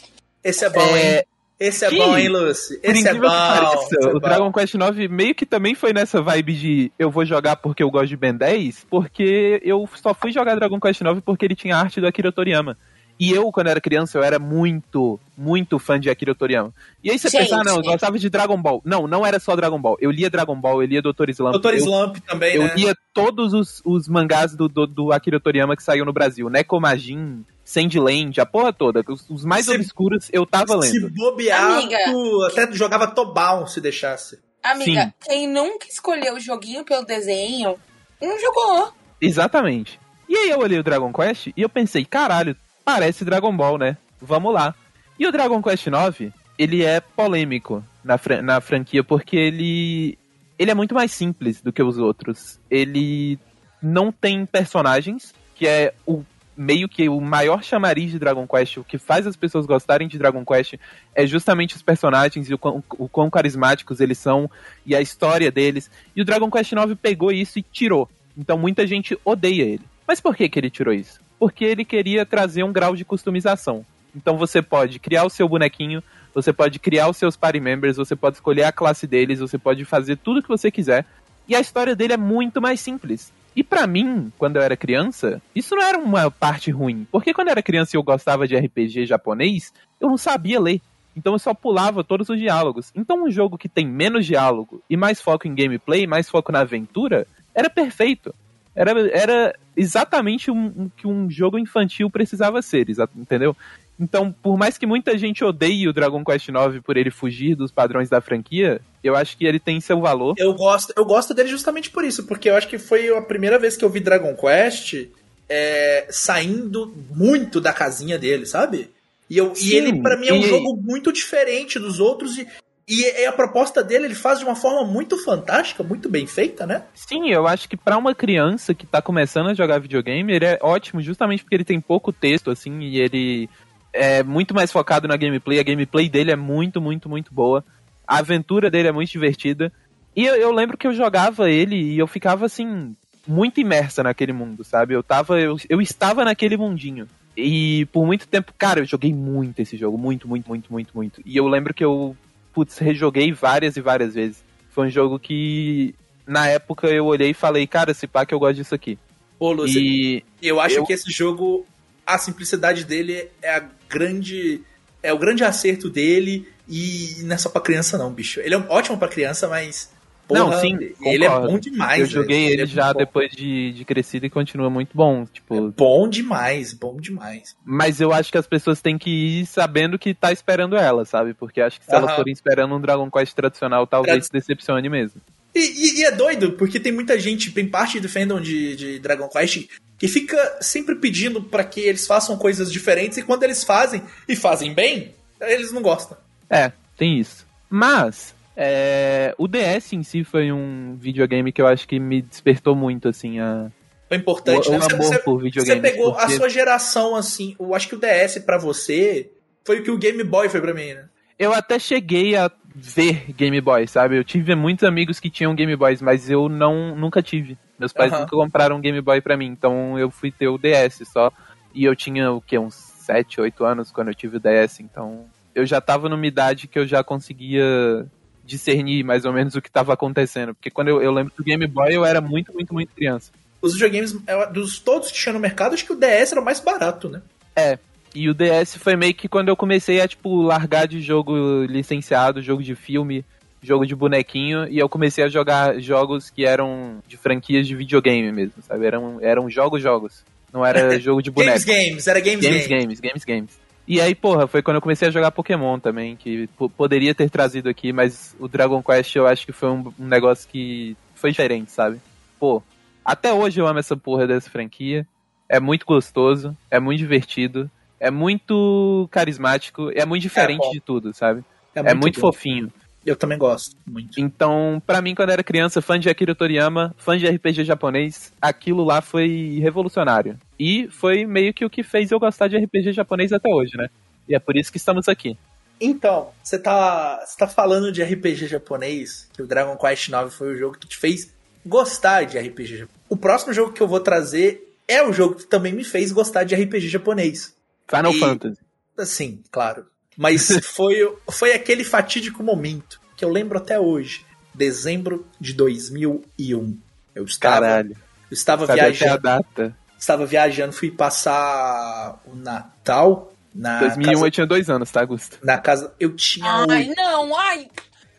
Esse 0.43 0.65
é 0.65 0.69
bom, 0.69 0.81
é... 0.81 1.17
hein? 1.17 1.25
Esse 1.59 1.85
é 1.85 1.89
que, 1.89 1.97
bom, 1.97 2.17
hein, 2.17 2.27
Lucy? 2.27 2.79
Esse 2.83 3.07
é 3.07 3.13
bom. 3.13 3.29
Pareça, 3.29 3.95
é 4.01 4.07
o 4.07 4.19
Dragon 4.19 4.51
Quest 4.51 4.73
IX 4.73 5.09
meio 5.09 5.33
que 5.33 5.45
também 5.45 5.73
foi 5.73 5.93
nessa 5.93 6.21
vibe 6.21 6.53
de 6.53 6.91
eu 6.99 7.09
vou 7.09 7.25
jogar 7.25 7.55
porque 7.55 7.81
eu 7.81 7.89
gosto 7.89 8.07
de 8.07 8.17
Ben 8.17 8.33
10, 8.33 8.87
porque 8.89 9.61
eu 9.63 9.87
só 9.95 10.13
fui 10.13 10.31
jogar 10.31 10.55
Dragon 10.55 10.79
Quest 10.79 11.01
IX 11.01 11.21
porque 11.23 11.45
ele 11.45 11.55
tinha 11.55 11.77
arte 11.77 12.01
do 12.01 12.07
Akira 12.07 12.31
Toriyama. 12.31 12.77
E 13.17 13.31
eu, 13.31 13.49
quando 13.49 13.67
era 13.67 13.79
criança, 13.79 14.17
eu 14.17 14.23
era 14.23 14.37
muito, 14.37 15.17
muito 15.37 15.79
fã 15.79 15.97
de 15.97 16.09
Akira 16.09 16.35
Toriyama. 16.35 16.73
E 17.01 17.09
aí 17.09 17.17
você 17.17 17.29
Gente, 17.29 17.43
pensa, 17.43 17.61
ah, 17.61 17.63
não, 17.63 17.77
eu 17.77 17.81
gostava 17.81 18.19
de 18.19 18.29
Dragon 18.29 18.61
Ball. 18.61 18.81
Não, 18.83 19.07
não 19.07 19.25
era 19.25 19.39
só 19.39 19.55
Dragon 19.55 19.79
Ball. 19.79 19.95
Eu 20.01 20.11
lia 20.11 20.29
Dragon 20.29 20.59
Ball, 20.59 20.83
eu 20.83 20.87
lia 20.87 21.01
Dr. 21.01 21.29
Slump. 21.29 21.55
Dr. 21.55 21.75
Slump 21.75 22.17
também, 22.27 22.55
eu 22.55 22.63
né? 22.63 22.71
Eu 22.71 22.75
lia 22.75 22.95
todos 23.13 23.53
os, 23.53 23.81
os 23.85 24.09
mangás 24.09 24.53
do, 24.53 24.67
do, 24.67 24.85
do 24.85 25.13
Akira 25.13 25.39
Toriyama 25.39 25.77
que 25.77 25.83
saiu 25.83 26.03
no 26.03 26.11
Brasil. 26.11 26.49
Nekomajin, 26.49 27.45
Sandland, 27.65 28.39
a 28.39 28.45
porra 28.45 28.71
toda. 28.71 29.03
Os, 29.09 29.27
os 29.27 29.43
mais 29.43 29.65
se, 29.65 29.75
obscuros 29.75 30.29
eu 30.31 30.45
tava 30.45 30.75
lendo. 30.75 30.91
Se 30.91 31.09
bobear, 31.09 31.79
Amiga, 31.79 31.97
tu 32.05 32.43
até 32.43 32.71
jogava 32.71 33.07
Tobal 33.07 33.67
se 33.67 33.81
deixasse. 33.81 34.39
Amiga, 34.63 35.05
Sim. 35.05 35.13
quem 35.21 35.47
nunca 35.47 35.87
escolheu 35.87 36.35
o 36.35 36.39
joguinho 36.39 36.85
pelo 36.85 37.03
desenho, 37.03 37.75
não 38.21 38.39
jogou. 38.39 38.93
Exatamente. 39.19 39.99
E 40.29 40.35
aí 40.35 40.49
eu 40.49 40.59
olhei 40.59 40.79
o 40.79 40.83
Dragon 40.83 41.11
Quest 41.11 41.47
e 41.47 41.61
eu 41.61 41.69
pensei, 41.69 42.05
caralho, 42.05 42.55
parece 42.83 43.25
Dragon 43.25 43.55
Ball, 43.55 43.77
né? 43.77 43.97
Vamos 44.21 44.53
lá. 44.53 44.73
E 45.19 45.27
o 45.27 45.31
Dragon 45.31 45.61
Quest 45.61 45.87
IX, 45.87 46.31
ele 46.57 46.83
é 46.83 46.99
polêmico 46.99 47.83
na, 48.03 48.17
fran 48.17 48.41
na 48.41 48.61
franquia 48.61 49.03
porque 49.03 49.35
ele 49.35 50.17
ele 50.57 50.71
é 50.71 50.73
muito 50.73 50.95
mais 50.95 51.11
simples 51.11 51.61
do 51.61 51.73
que 51.73 51.83
os 51.83 51.97
outros. 51.97 52.59
Ele 52.69 53.37
não 53.81 54.11
tem 54.11 54.45
personagens, 54.45 55.33
que 55.53 55.67
é 55.67 55.93
o 56.05 56.23
meio 56.57 56.87
que 56.87 57.09
o 57.09 57.19
maior 57.19 57.63
chamariz 57.63 58.11
de 58.11 58.19
Dragon 58.19 58.47
Quest, 58.47 58.77
o 58.77 58.83
que 58.83 58.97
faz 58.97 59.27
as 59.27 59.35
pessoas 59.35 59.65
gostarem 59.65 60.07
de 60.07 60.17
Dragon 60.17 60.45
Quest 60.45 60.75
é 61.13 61.27
justamente 61.27 61.75
os 61.75 61.81
personagens 61.81 62.49
e 62.49 62.53
o 62.53 62.57
quão, 62.57 62.83
o 62.97 63.09
quão 63.09 63.29
carismáticos 63.29 63.99
eles 63.99 64.17
são 64.17 64.49
e 64.85 64.95
a 64.95 65.01
história 65.01 65.51
deles. 65.51 65.91
E 66.15 66.21
o 66.21 66.25
Dragon 66.25 66.49
Quest 66.49 66.71
IX 66.71 66.95
pegou 67.01 67.31
isso 67.31 67.59
e 67.59 67.61
tirou. 67.61 68.09
Então 68.37 68.57
muita 68.57 68.87
gente 68.87 69.17
odeia 69.23 69.63
ele. 69.63 69.83
Mas 70.07 70.21
por 70.21 70.35
que, 70.35 70.47
que 70.47 70.59
ele 70.59 70.69
tirou 70.69 70.93
isso? 70.93 71.19
Porque 71.37 71.65
ele 71.65 71.83
queria 71.83 72.25
trazer 72.25 72.63
um 72.63 72.71
grau 72.71 72.95
de 72.95 73.03
customização. 73.03 73.85
Então 74.15 74.37
você 74.37 74.61
pode 74.61 74.99
criar 74.99 75.25
o 75.25 75.29
seu 75.29 75.47
bonequinho, 75.49 76.01
você 76.33 76.53
pode 76.53 76.79
criar 76.79 77.09
os 77.09 77.17
seus 77.17 77.35
party 77.35 77.59
members, 77.59 77.97
você 77.97 78.15
pode 78.15 78.37
escolher 78.37 78.63
a 78.63 78.71
classe 78.71 79.05
deles, 79.05 79.39
você 79.39 79.57
pode 79.57 79.83
fazer 79.83 80.17
tudo 80.17 80.39
o 80.39 80.43
que 80.43 80.49
você 80.49 80.71
quiser. 80.71 81.05
E 81.47 81.55
a 81.55 81.59
história 81.59 81.95
dele 81.95 82.13
é 82.13 82.17
muito 82.17 82.61
mais 82.61 82.79
simples. 82.79 83.33
E 83.55 83.63
para 83.63 83.87
mim, 83.87 84.31
quando 84.37 84.57
eu 84.57 84.61
era 84.61 84.75
criança, 84.75 85.41
isso 85.55 85.75
não 85.75 85.83
era 85.83 85.97
uma 85.97 86.29
parte 86.29 86.71
ruim. 86.71 87.07
Porque 87.11 87.33
quando 87.33 87.47
eu 87.47 87.51
era 87.51 87.63
criança 87.63 87.95
e 87.95 87.97
eu 87.97 88.03
gostava 88.03 88.47
de 88.47 88.55
RPG 88.55 89.05
japonês, 89.05 89.73
eu 89.99 90.09
não 90.09 90.17
sabia 90.17 90.59
ler. 90.59 90.81
Então 91.15 91.33
eu 91.33 91.39
só 91.39 91.53
pulava 91.53 92.03
todos 92.03 92.27
os 92.27 92.37
diálogos. 92.37 92.91
Então 92.93 93.23
um 93.23 93.31
jogo 93.31 93.57
que 93.57 93.69
tem 93.69 93.87
menos 93.87 94.25
diálogo 94.25 94.83
e 94.89 94.97
mais 94.97 95.21
foco 95.21 95.47
em 95.47 95.55
gameplay, 95.55 96.05
mais 96.05 96.29
foco 96.29 96.51
na 96.51 96.59
aventura, 96.59 97.25
era 97.53 97.69
perfeito. 97.69 98.35
Era, 98.75 98.91
era 99.09 99.55
exatamente 99.77 100.51
o 100.51 100.53
um, 100.53 100.89
que 100.89 101.07
um 101.07 101.29
jogo 101.29 101.57
infantil 101.57 102.09
precisava 102.09 102.61
ser, 102.61 102.87
entendeu? 103.15 103.55
Então, 103.97 104.33
por 104.33 104.57
mais 104.57 104.77
que 104.77 104.85
muita 104.85 105.17
gente 105.17 105.45
odeie 105.45 105.87
o 105.87 105.93
Dragon 105.93 106.21
Quest 106.25 106.49
IX 106.49 106.81
por 106.83 106.97
ele 106.97 107.09
fugir 107.09 107.55
dos 107.55 107.71
padrões 107.71 108.09
da 108.09 108.19
franquia, 108.19 108.81
eu 109.07 109.15
acho 109.15 109.37
que 109.37 109.45
ele 109.45 109.59
tem 109.59 109.79
seu 109.79 109.99
valor. 110.01 110.35
Eu 110.37 110.53
gosto, 110.53 110.93
eu 110.95 111.05
gosto 111.05 111.33
dele 111.33 111.49
justamente 111.49 111.89
por 111.89 112.03
isso, 112.03 112.25
porque 112.25 112.49
eu 112.49 112.55
acho 112.55 112.67
que 112.67 112.77
foi 112.77 113.09
a 113.15 113.21
primeira 113.21 113.59
vez 113.59 113.77
que 113.77 113.85
eu 113.85 113.89
vi 113.89 113.99
Dragon 113.99 114.35
Quest 114.35 115.07
é, 115.49 116.07
saindo 116.09 116.93
muito 117.11 117.61
da 117.61 117.71
casinha 117.71 118.17
dele, 118.17 118.45
sabe? 118.45 118.89
E, 119.29 119.37
eu, 119.37 119.55
Sim, 119.55 119.67
e 119.67 119.75
ele, 119.75 120.01
para 120.01 120.17
mim, 120.17 120.27
é 120.27 120.33
um 120.33 120.39
e... 120.39 120.47
jogo 120.47 120.75
muito 120.81 121.11
diferente 121.11 121.79
dos 121.79 121.99
outros 121.99 122.37
e, 122.37 122.47
e 122.87 123.25
a 123.25 123.31
proposta 123.31 123.83
dele 123.83 124.05
ele 124.05 124.15
faz 124.15 124.39
de 124.39 124.45
uma 124.45 124.55
forma 124.55 124.85
muito 124.85 125.17
fantástica, 125.23 125.83
muito 125.83 126.07
bem 126.07 126.27
feita, 126.27 126.67
né? 126.67 126.83
Sim, 126.93 127.29
eu 127.29 127.47
acho 127.47 127.67
que 127.67 127.75
para 127.75 127.97
uma 127.97 128.13
criança 128.13 128.75
que 128.75 128.85
tá 128.85 129.01
começando 129.01 129.49
a 129.49 129.53
jogar 129.53 129.79
videogame, 129.79 130.31
ele 130.31 130.45
é 130.45 130.59
ótimo 130.61 131.01
justamente 131.01 131.43
porque 131.43 131.55
ele 131.55 131.63
tem 131.63 131.81
pouco 131.81 132.13
texto, 132.13 132.51
assim, 132.51 132.79
e 132.81 132.99
ele 132.99 133.49
é 133.91 134.21
muito 134.21 134.53
mais 134.53 134.71
focado 134.71 135.07
na 135.07 135.17
gameplay. 135.17 135.59
A 135.59 135.63
gameplay 135.63 136.07
dele 136.07 136.31
é 136.31 136.35
muito, 136.35 136.79
muito, 136.79 137.09
muito 137.09 137.33
boa. 137.33 137.63
A 138.07 138.19
aventura 138.19 138.69
dele 138.69 138.87
é 138.87 138.91
muito 138.91 139.11
divertida. 139.11 139.71
E 140.15 140.25
eu, 140.25 140.35
eu 140.35 140.51
lembro 140.51 140.77
que 140.77 140.87
eu 140.87 140.93
jogava 140.93 141.49
ele 141.49 141.75
e 141.75 141.99
eu 141.99 142.07
ficava 142.07 142.45
assim, 142.45 142.95
muito 143.27 143.59
imersa 143.59 144.03
naquele 144.03 144.31
mundo, 144.31 144.63
sabe? 144.63 144.93
Eu 144.93 145.03
tava. 145.03 145.39
Eu, 145.39 145.57
eu 145.69 145.81
estava 145.81 146.23
naquele 146.23 146.57
mundinho. 146.57 147.07
E 147.35 147.85
por 147.87 148.05
muito 148.05 148.27
tempo, 148.27 148.53
cara, 148.57 148.79
eu 148.79 148.85
joguei 148.85 149.13
muito 149.13 149.59
esse 149.59 149.75
jogo. 149.75 149.97
Muito, 149.97 150.27
muito, 150.27 150.47
muito, 150.47 150.71
muito, 150.71 150.91
muito. 150.93 151.21
E 151.25 151.35
eu 151.35 151.47
lembro 151.47 151.73
que 151.73 151.83
eu, 151.83 152.15
putz, 152.53 152.77
rejoguei 152.77 153.31
várias 153.33 153.75
e 153.75 153.81
várias 153.81 154.13
vezes. 154.13 154.43
Foi 154.69 154.87
um 154.87 154.89
jogo 154.89 155.19
que, 155.19 155.93
na 156.25 156.47
época, 156.47 156.87
eu 156.87 157.05
olhei 157.05 157.31
e 157.31 157.33
falei, 157.33 157.67
cara, 157.67 157.91
esse 157.91 158.07
pá 158.07 158.25
que 158.25 158.33
eu 158.33 158.39
gosto 158.39 158.55
disso 158.55 158.73
aqui. 158.73 158.97
Ô, 159.37 159.51
Lúcio, 159.51 159.81
e 159.81 160.23
eu 160.41 160.61
acho 160.61 160.77
eu... 160.77 160.85
que 160.85 160.93
esse 160.93 161.11
jogo, 161.11 161.65
a 162.05 162.17
simplicidade 162.17 162.85
dele 162.85 163.29
é 163.41 163.55
a 163.55 163.65
grande. 163.89 164.61
É 165.03 165.11
o 165.13 165.19
grande 165.19 165.43
acerto 165.43 165.89
dele. 165.89 166.47
E 166.67 167.17
não 167.23 167.35
é 167.35 167.37
só 167.37 167.49
pra 167.49 167.61
criança, 167.61 167.97
não, 167.97 168.11
bicho. 168.11 168.39
Ele 168.39 168.55
é 168.55 168.57
ótimo 168.57 168.97
pra 168.97 169.07
criança, 169.07 169.47
mas. 169.47 169.93
Porra, 170.27 170.39
não, 170.39 170.59
sim, 170.59 170.75
ele 171.03 171.23
é 171.23 171.29
bom 171.29 171.59
demais. 171.59 171.99
Eu 172.01 172.07
joguei 172.07 172.45
ele, 172.45 172.53
ele 172.53 172.61
é 172.63 172.65
já 172.65 172.91
depois 172.91 173.31
de, 173.31 173.71
de 173.73 173.85
crescido 173.85 174.25
e 174.25 174.29
continua 174.29 174.71
muito 174.71 174.89
bom. 174.95 175.23
Tipo, 175.25 175.67
é 175.67 175.71
bom 175.71 176.09
demais, 176.09 176.73
bom 176.73 176.97
demais. 176.97 177.55
Mas 177.63 178.01
eu 178.01 178.11
acho 178.11 178.31
que 178.31 178.37
as 178.39 178.47
pessoas 178.47 178.81
têm 178.81 178.97
que 178.97 179.41
ir 179.41 179.45
sabendo 179.45 179.99
que 179.99 180.15
tá 180.15 180.31
esperando 180.31 180.75
ela, 180.75 181.05
sabe? 181.05 181.35
Porque 181.35 181.61
acho 181.61 181.79
que 181.79 181.85
se 181.85 181.93
elas 181.93 182.15
forem 182.15 182.33
esperando 182.33 182.73
um 182.73 182.81
Dragon 182.81 183.09
Quest 183.11 183.35
tradicional, 183.35 183.85
talvez 183.85 184.25
se 184.25 184.31
decepcione 184.31 184.89
mesmo. 184.89 185.21
E, 185.53 185.59
e, 185.59 185.99
e, 186.01 186.05
é 186.05 186.11
doido, 186.11 186.53
porque 186.53 186.79
tem 186.79 186.91
muita 186.91 187.17
gente, 187.19 187.51
tem 187.51 187.67
parte 187.67 187.99
do 187.99 188.09
fandom 188.09 188.41
de, 188.41 188.75
de 188.75 188.99
Dragon 188.99 189.29
Quest 189.29 189.67
que 189.97 190.07
fica 190.07 190.57
sempre 190.59 190.95
pedindo 190.95 191.41
para 191.41 191.63
que 191.63 191.79
eles 191.79 192.05
façam 192.05 192.37
coisas 192.37 192.71
diferentes 192.71 193.17
e 193.17 193.23
quando 193.23 193.43
eles 193.43 193.63
fazem 193.63 194.01
e 194.27 194.35
fazem 194.35 194.73
bem, 194.73 195.15
eles 195.39 195.71
não 195.71 195.81
gostam. 195.81 196.17
É, 196.49 196.71
tem 196.97 197.19
isso. 197.19 197.45
Mas 197.69 198.35
é, 198.55 199.33
o 199.37 199.47
DS 199.47 199.93
em 199.93 200.03
si 200.03 200.23
foi 200.23 200.51
um 200.51 200.95
videogame 200.99 201.51
que 201.51 201.61
eu 201.61 201.67
acho 201.67 201.87
que 201.87 201.99
me 201.99 202.21
despertou 202.21 202.75
muito 202.75 203.07
assim 203.07 203.39
a 203.39 203.69
foi 204.07 204.17
importante, 204.17 204.69
o, 204.69 204.71
né? 204.71 204.77
O 204.77 204.83
amor 204.83 205.03
você, 205.03 205.19
por 205.19 205.41
videogame. 205.41 205.81
Você 205.81 205.91
pegou 205.91 206.13
porque... 206.13 206.33
a 206.33 206.37
sua 206.37 206.49
geração 206.49 207.15
assim, 207.15 207.55
eu 207.59 207.73
acho 207.73 207.89
que 207.89 207.95
o 207.95 207.99
DS 207.99 208.39
para 208.45 208.57
você 208.57 209.31
foi 209.63 209.79
o 209.79 209.83
que 209.83 209.91
o 209.91 209.97
Game 209.97 210.23
Boy 210.23 210.47
foi 210.47 210.61
para 210.61 210.73
mim, 210.73 210.93
né? 210.93 211.05
Eu 211.37 211.51
até 211.51 211.77
cheguei 211.79 212.35
a 212.35 212.49
ver 212.73 213.33
Game 213.33 213.59
Boy, 213.59 213.87
sabe? 213.87 214.17
Eu 214.17 214.23
tive 214.23 214.55
muitos 214.55 214.83
amigos 214.83 215.19
que 215.19 215.29
tinham 215.29 215.55
Game 215.55 215.75
Boys, 215.75 216.01
mas 216.01 216.29
eu 216.29 216.47
não 216.47 216.95
nunca 216.95 217.21
tive. 217.21 217.57
Meus 217.79 217.91
pais 217.91 218.11
uhum. 218.13 218.19
nunca 218.19 218.31
compraram 218.31 218.77
um 218.77 218.81
Game 218.81 219.01
Boy 219.01 219.19
para 219.21 219.35
mim, 219.35 219.47
então 219.47 219.97
eu 219.99 220.09
fui 220.11 220.31
ter 220.31 220.47
o 220.47 220.57
DS 220.57 221.01
só. 221.11 221.31
E 221.73 221.83
eu 221.83 221.95
tinha 221.95 222.31
o 222.31 222.39
que 222.39 222.57
uns 222.57 222.75
7, 222.75 223.41
8 223.41 223.65
anos 223.65 223.91
quando 223.91 224.09
eu 224.09 224.15
tive 224.15 224.37
o 224.37 224.39
DS, 224.39 224.79
então 224.79 225.25
eu 225.55 225.65
já 225.65 225.79
tava 225.79 226.09
numa 226.09 226.27
idade 226.27 226.67
que 226.67 226.77
eu 226.77 226.85
já 226.85 227.03
conseguia 227.03 228.05
discernir 228.43 229.03
mais 229.03 229.25
ou 229.25 229.33
menos 229.33 229.55
o 229.55 229.61
que 229.61 229.69
estava 229.69 229.93
acontecendo, 229.93 230.53
porque 230.53 230.69
quando 230.69 230.89
eu, 230.89 231.01
eu 231.01 231.11
lembro 231.11 231.33
do 231.35 231.43
Game 231.43 231.65
Boy 231.65 231.95
eu 231.95 232.05
era 232.05 232.21
muito, 232.21 232.53
muito, 232.53 232.73
muito 232.73 232.93
criança. 232.93 233.31
os 233.61 233.73
videogames, 233.73 234.15
é, 234.27 234.45
dos 234.51 234.77
todos 234.77 235.09
que 235.09 235.17
tinha 235.17 235.33
no 235.33 235.39
mercado, 235.39 235.73
acho 235.73 235.85
que 235.85 235.93
o 235.93 235.95
DS 235.95 236.33
era 236.33 236.41
o 236.41 236.45
mais 236.45 236.59
barato, 236.59 237.09
né? 237.09 237.21
É. 237.55 237.79
E 238.13 238.29
o 238.29 238.33
DS 238.33 238.77
foi 238.77 238.95
meio 238.95 239.13
que 239.13 239.27
quando 239.27 239.49
eu 239.49 239.57
comecei 239.57 239.99
a, 239.99 240.07
tipo, 240.07 240.41
largar 240.41 240.87
de 240.87 241.01
jogo 241.01 241.63
licenciado, 241.65 242.41
jogo 242.41 242.63
de 242.63 242.73
filme, 242.73 243.25
jogo 243.61 243.85
de 243.85 243.95
bonequinho, 243.95 244.69
e 244.69 244.77
eu 244.77 244.87
comecei 244.87 245.23
a 245.23 245.27
jogar 245.27 245.79
jogos 245.81 246.29
que 246.29 246.45
eram 246.45 246.99
de 247.07 247.17
franquias 247.17 247.67
de 247.67 247.75
videogame 247.75 248.31
mesmo, 248.31 248.53
sabe? 248.61 248.85
Eram, 248.85 249.17
eram 249.21 249.49
jogos, 249.49 249.81
jogos. 249.81 250.23
Não 250.53 250.65
era 250.65 250.97
jogo 251.01 251.21
de 251.21 251.29
boneco. 251.29 251.65
games, 251.65 251.87
games, 251.87 252.07
era 252.07 252.19
games, 252.21 252.39
games. 252.39 252.67
Games, 252.67 252.67
games, 252.67 252.99
games, 252.99 253.25
games. 253.25 253.64
E 253.87 254.01
aí, 254.01 254.15
porra, 254.15 254.47
foi 254.47 254.63
quando 254.63 254.75
eu 254.75 254.81
comecei 254.81 255.07
a 255.07 255.11
jogar 255.11 255.31
Pokémon 255.31 255.79
também, 255.79 256.15
que 256.15 256.49
poderia 256.75 257.13
ter 257.13 257.29
trazido 257.29 257.69
aqui, 257.69 257.93
mas 257.93 258.35
o 258.39 258.47
Dragon 258.47 258.81
Quest 258.81 259.15
eu 259.15 259.27
acho 259.27 259.45
que 259.45 259.51
foi 259.51 259.69
um, 259.69 259.93
um 259.99 260.07
negócio 260.07 260.49
que 260.49 260.97
foi 261.13 261.29
diferente, 261.29 261.71
sabe? 261.71 262.01
Pô, 262.39 262.63
até 263.03 263.31
hoje 263.31 263.61
eu 263.61 263.67
amo 263.67 263.79
essa 263.79 263.95
porra 263.95 264.25
dessa 264.25 264.49
franquia. 264.49 265.07
É 265.47 265.59
muito 265.59 265.85
gostoso, 265.85 266.57
é 266.71 266.79
muito 266.79 266.97
divertido, 266.97 267.69
é 267.99 268.09
muito 268.09 269.07
carismático, 269.11 269.91
é 269.93 270.03
muito 270.03 270.23
diferente 270.23 270.65
é, 270.65 270.71
de 270.71 270.79
tudo, 270.79 271.13
sabe? 271.13 271.43
É 271.75 271.81
muito, 271.81 271.91
é 271.91 271.93
muito 271.93 272.19
fofinho. 272.19 272.73
Eu 273.05 273.15
também 273.15 273.37
gosto 273.37 273.75
muito. 273.85 274.19
Então, 274.19 274.81
para 274.83 274.99
mim, 274.99 275.13
quando 275.13 275.29
eu 275.29 275.33
era 275.33 275.43
criança, 275.43 275.79
fã 275.79 275.99
de 275.99 276.09
Akira 276.09 276.33
Toriyama, 276.33 276.95
fã 276.97 277.15
de 277.15 277.27
RPG 277.27 277.63
japonês, 277.63 278.33
aquilo 278.41 278.83
lá 278.83 278.99
foi 278.99 279.59
revolucionário. 279.61 280.39
E 280.59 280.87
foi 280.89 281.25
meio 281.25 281.53
que 281.53 281.65
o 281.65 281.69
que 281.69 281.83
fez 281.83 282.11
eu 282.11 282.19
gostar 282.19 282.47
de 282.47 282.57
RPG 282.57 282.93
japonês 282.93 283.33
até 283.33 283.49
hoje, 283.49 283.77
né? 283.77 283.89
E 284.27 284.35
é 284.35 284.39
por 284.39 284.55
isso 284.55 284.71
que 284.71 284.77
estamos 284.77 285.07
aqui. 285.07 285.37
Então, 285.79 286.31
você 286.41 286.57
tá, 286.57 287.23
você 287.25 287.37
tá 287.37 287.47
falando 287.47 287.91
de 287.91 288.01
RPG 288.01 288.47
japonês, 288.47 289.29
que 289.33 289.41
o 289.41 289.47
Dragon 289.47 289.75
Quest 289.75 290.07
IX 290.07 290.33
foi 290.33 290.53
o 290.53 290.57
jogo 290.57 290.77
que 290.77 290.87
te 290.87 290.97
fez 290.97 291.33
gostar 291.65 292.23
de 292.25 292.37
RPG 292.39 292.77
japonês. 292.77 293.05
O 293.09 293.17
próximo 293.17 293.53
jogo 293.53 293.73
que 293.73 293.81
eu 293.81 293.87
vou 293.87 293.99
trazer 293.99 294.73
é 294.87 295.03
o 295.03 295.11
jogo 295.11 295.35
que 295.35 295.45
também 295.45 295.73
me 295.73 295.83
fez 295.83 296.11
gostar 296.11 296.43
de 296.43 296.55
RPG 296.55 296.87
japonês. 296.87 297.53
Final 297.87 298.13
e, 298.13 298.19
Fantasy. 298.19 298.57
Sim, 298.99 299.43
claro. 299.51 299.85
Mas 300.15 300.47
foi, 300.63 300.95
foi 301.29 301.53
aquele 301.53 301.83
fatídico 301.83 302.41
momento 302.41 303.01
que 303.17 303.25
eu 303.25 303.29
lembro 303.29 303.57
até 303.57 303.79
hoje. 303.79 304.25
Dezembro 304.53 305.27
de 305.39 305.53
2001. 305.53 306.77
Eu 307.13 307.25
estava, 307.25 307.65
Caralho. 307.65 307.91
Eu 307.91 308.33
estava 308.33 308.65
Sabe 308.65 308.79
viajando. 308.79 309.13
a 309.13 309.17
data. 309.17 309.77
Estava 309.97 310.25
viajando, 310.25 310.73
fui 310.73 310.91
passar 310.91 312.19
o 312.25 312.35
Natal 312.35 313.31
na 313.53 313.79
2001 313.79 314.11
casa, 314.11 314.25
eu 314.25 314.31
tinha 314.31 314.47
dois 314.47 314.69
anos, 314.69 314.91
tá, 314.91 315.01
Augusto? 315.01 315.39
Na 315.41 315.57
casa. 315.57 315.93
Eu 315.99 316.15
tinha. 316.15 316.65
Ai, 316.69 316.91
não, 316.95 317.35
ai! 317.35 317.67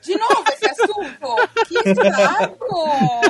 De 0.02 0.16
novo 0.16 0.44
esse 0.48 0.66
assunto! 0.66 1.36
que 1.68 1.94
saco! 1.94 3.20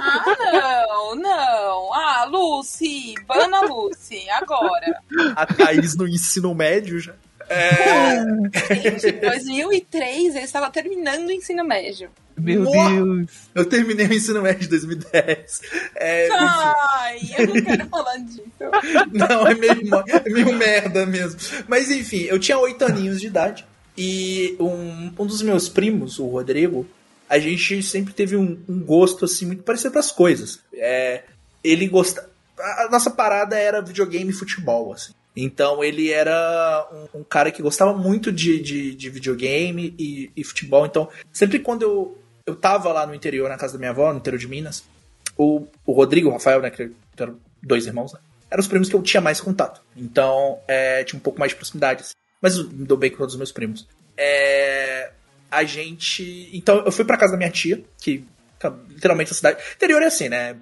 Ah, 0.00 0.24
não, 0.52 1.14
não. 1.16 1.94
Ah, 1.94 2.24
Lucy, 2.24 3.14
bana 3.26 3.60
Lucy, 3.62 4.28
agora. 4.30 5.02
A 5.34 5.44
Thaís 5.44 5.96
no 5.96 6.06
ensino 6.06 6.54
médio 6.54 7.00
já. 7.00 7.14
É... 7.48 8.24
Gente, 8.74 9.12
2003 9.12 10.34
eu 10.36 10.42
estava 10.42 10.70
terminando 10.70 11.28
o 11.28 11.32
ensino 11.32 11.64
médio. 11.64 12.10
Meu 12.36 12.64
Deus! 12.64 13.30
Eu 13.54 13.64
terminei 13.64 14.06
o 14.06 14.12
ensino 14.12 14.42
médio 14.42 14.66
em 14.66 14.68
2010. 14.68 15.60
É, 15.96 16.28
Ai, 16.30 17.18
eu 17.36 17.46
não 17.48 17.62
quero 17.62 17.88
falar 17.88 18.16
disso. 18.18 18.42
Não, 19.12 19.46
é 19.46 19.54
meio, 19.54 19.94
é 20.08 20.30
meio 20.30 20.54
merda 20.54 21.04
mesmo. 21.04 21.40
Mas 21.66 21.90
enfim, 21.90 22.22
eu 22.22 22.38
tinha 22.38 22.58
oito 22.58 22.84
aninhos 22.84 23.20
de 23.20 23.26
idade. 23.26 23.66
E 23.96 24.56
um, 24.60 25.12
um 25.18 25.26
dos 25.26 25.42
meus 25.42 25.68
primos, 25.68 26.20
o 26.20 26.26
Rodrigo, 26.26 26.86
a 27.28 27.40
gente 27.40 27.82
sempre 27.82 28.14
teve 28.14 28.36
um, 28.36 28.56
um 28.68 28.78
gosto 28.78 29.24
assim 29.24 29.44
muito 29.46 29.64
parecido 29.64 29.90
para 29.90 30.00
as 30.00 30.12
coisas. 30.12 30.60
É, 30.72 31.24
ele 31.64 31.88
gosta, 31.88 32.28
a 32.56 32.88
nossa 32.88 33.10
parada 33.10 33.58
era 33.58 33.82
videogame 33.82 34.30
e 34.30 34.34
futebol, 34.34 34.92
assim. 34.92 35.12
Então 35.36 35.84
ele 35.84 36.10
era 36.10 36.88
um, 36.92 37.20
um 37.20 37.24
cara 37.24 37.50
que 37.50 37.62
gostava 37.62 37.92
muito 37.92 38.32
de, 38.32 38.60
de, 38.60 38.94
de 38.94 39.10
videogame 39.10 39.94
e, 39.98 40.30
e, 40.36 40.44
futebol. 40.44 40.84
Então, 40.84 41.08
sempre 41.32 41.58
quando 41.58 41.82
eu, 41.82 42.18
eu 42.44 42.56
tava 42.56 42.92
lá 42.92 43.06
no 43.06 43.14
interior, 43.14 43.48
na 43.48 43.56
casa 43.56 43.74
da 43.74 43.78
minha 43.78 43.90
avó, 43.90 44.12
no 44.12 44.18
interior 44.18 44.38
de 44.38 44.48
Minas, 44.48 44.84
o, 45.36 45.66
o 45.86 45.92
Rodrigo, 45.92 46.28
o 46.28 46.32
Rafael, 46.32 46.60
né, 46.60 46.70
que 46.70 46.90
eram 47.16 47.38
dois 47.62 47.86
irmãos, 47.86 48.12
né, 48.12 48.18
eram 48.50 48.60
os 48.60 48.68
primos 48.68 48.88
que 48.88 48.96
eu 48.96 49.02
tinha 49.02 49.20
mais 49.20 49.40
contato. 49.40 49.80
Então, 49.96 50.58
é, 50.66 51.04
tinha 51.04 51.18
um 51.18 51.22
pouco 51.22 51.38
mais 51.38 51.52
de 51.52 51.56
proximidade. 51.56 52.02
Assim. 52.02 52.14
Mas 52.40 52.56
me 52.58 52.84
dou 52.84 52.96
bem 52.96 53.10
com 53.10 53.18
todos 53.18 53.34
os 53.34 53.38
meus 53.38 53.52
primos. 53.52 53.86
É, 54.16 55.12
a 55.50 55.64
gente. 55.64 56.50
Então, 56.52 56.82
eu 56.84 56.90
fui 56.90 57.04
pra 57.04 57.16
casa 57.16 57.32
da 57.32 57.38
minha 57.38 57.50
tia, 57.50 57.82
que 57.98 58.24
literalmente 58.88 59.30
a 59.30 59.34
cidade. 59.34 59.62
Interior 59.76 60.02
é 60.02 60.06
assim, 60.06 60.28
né? 60.28 60.56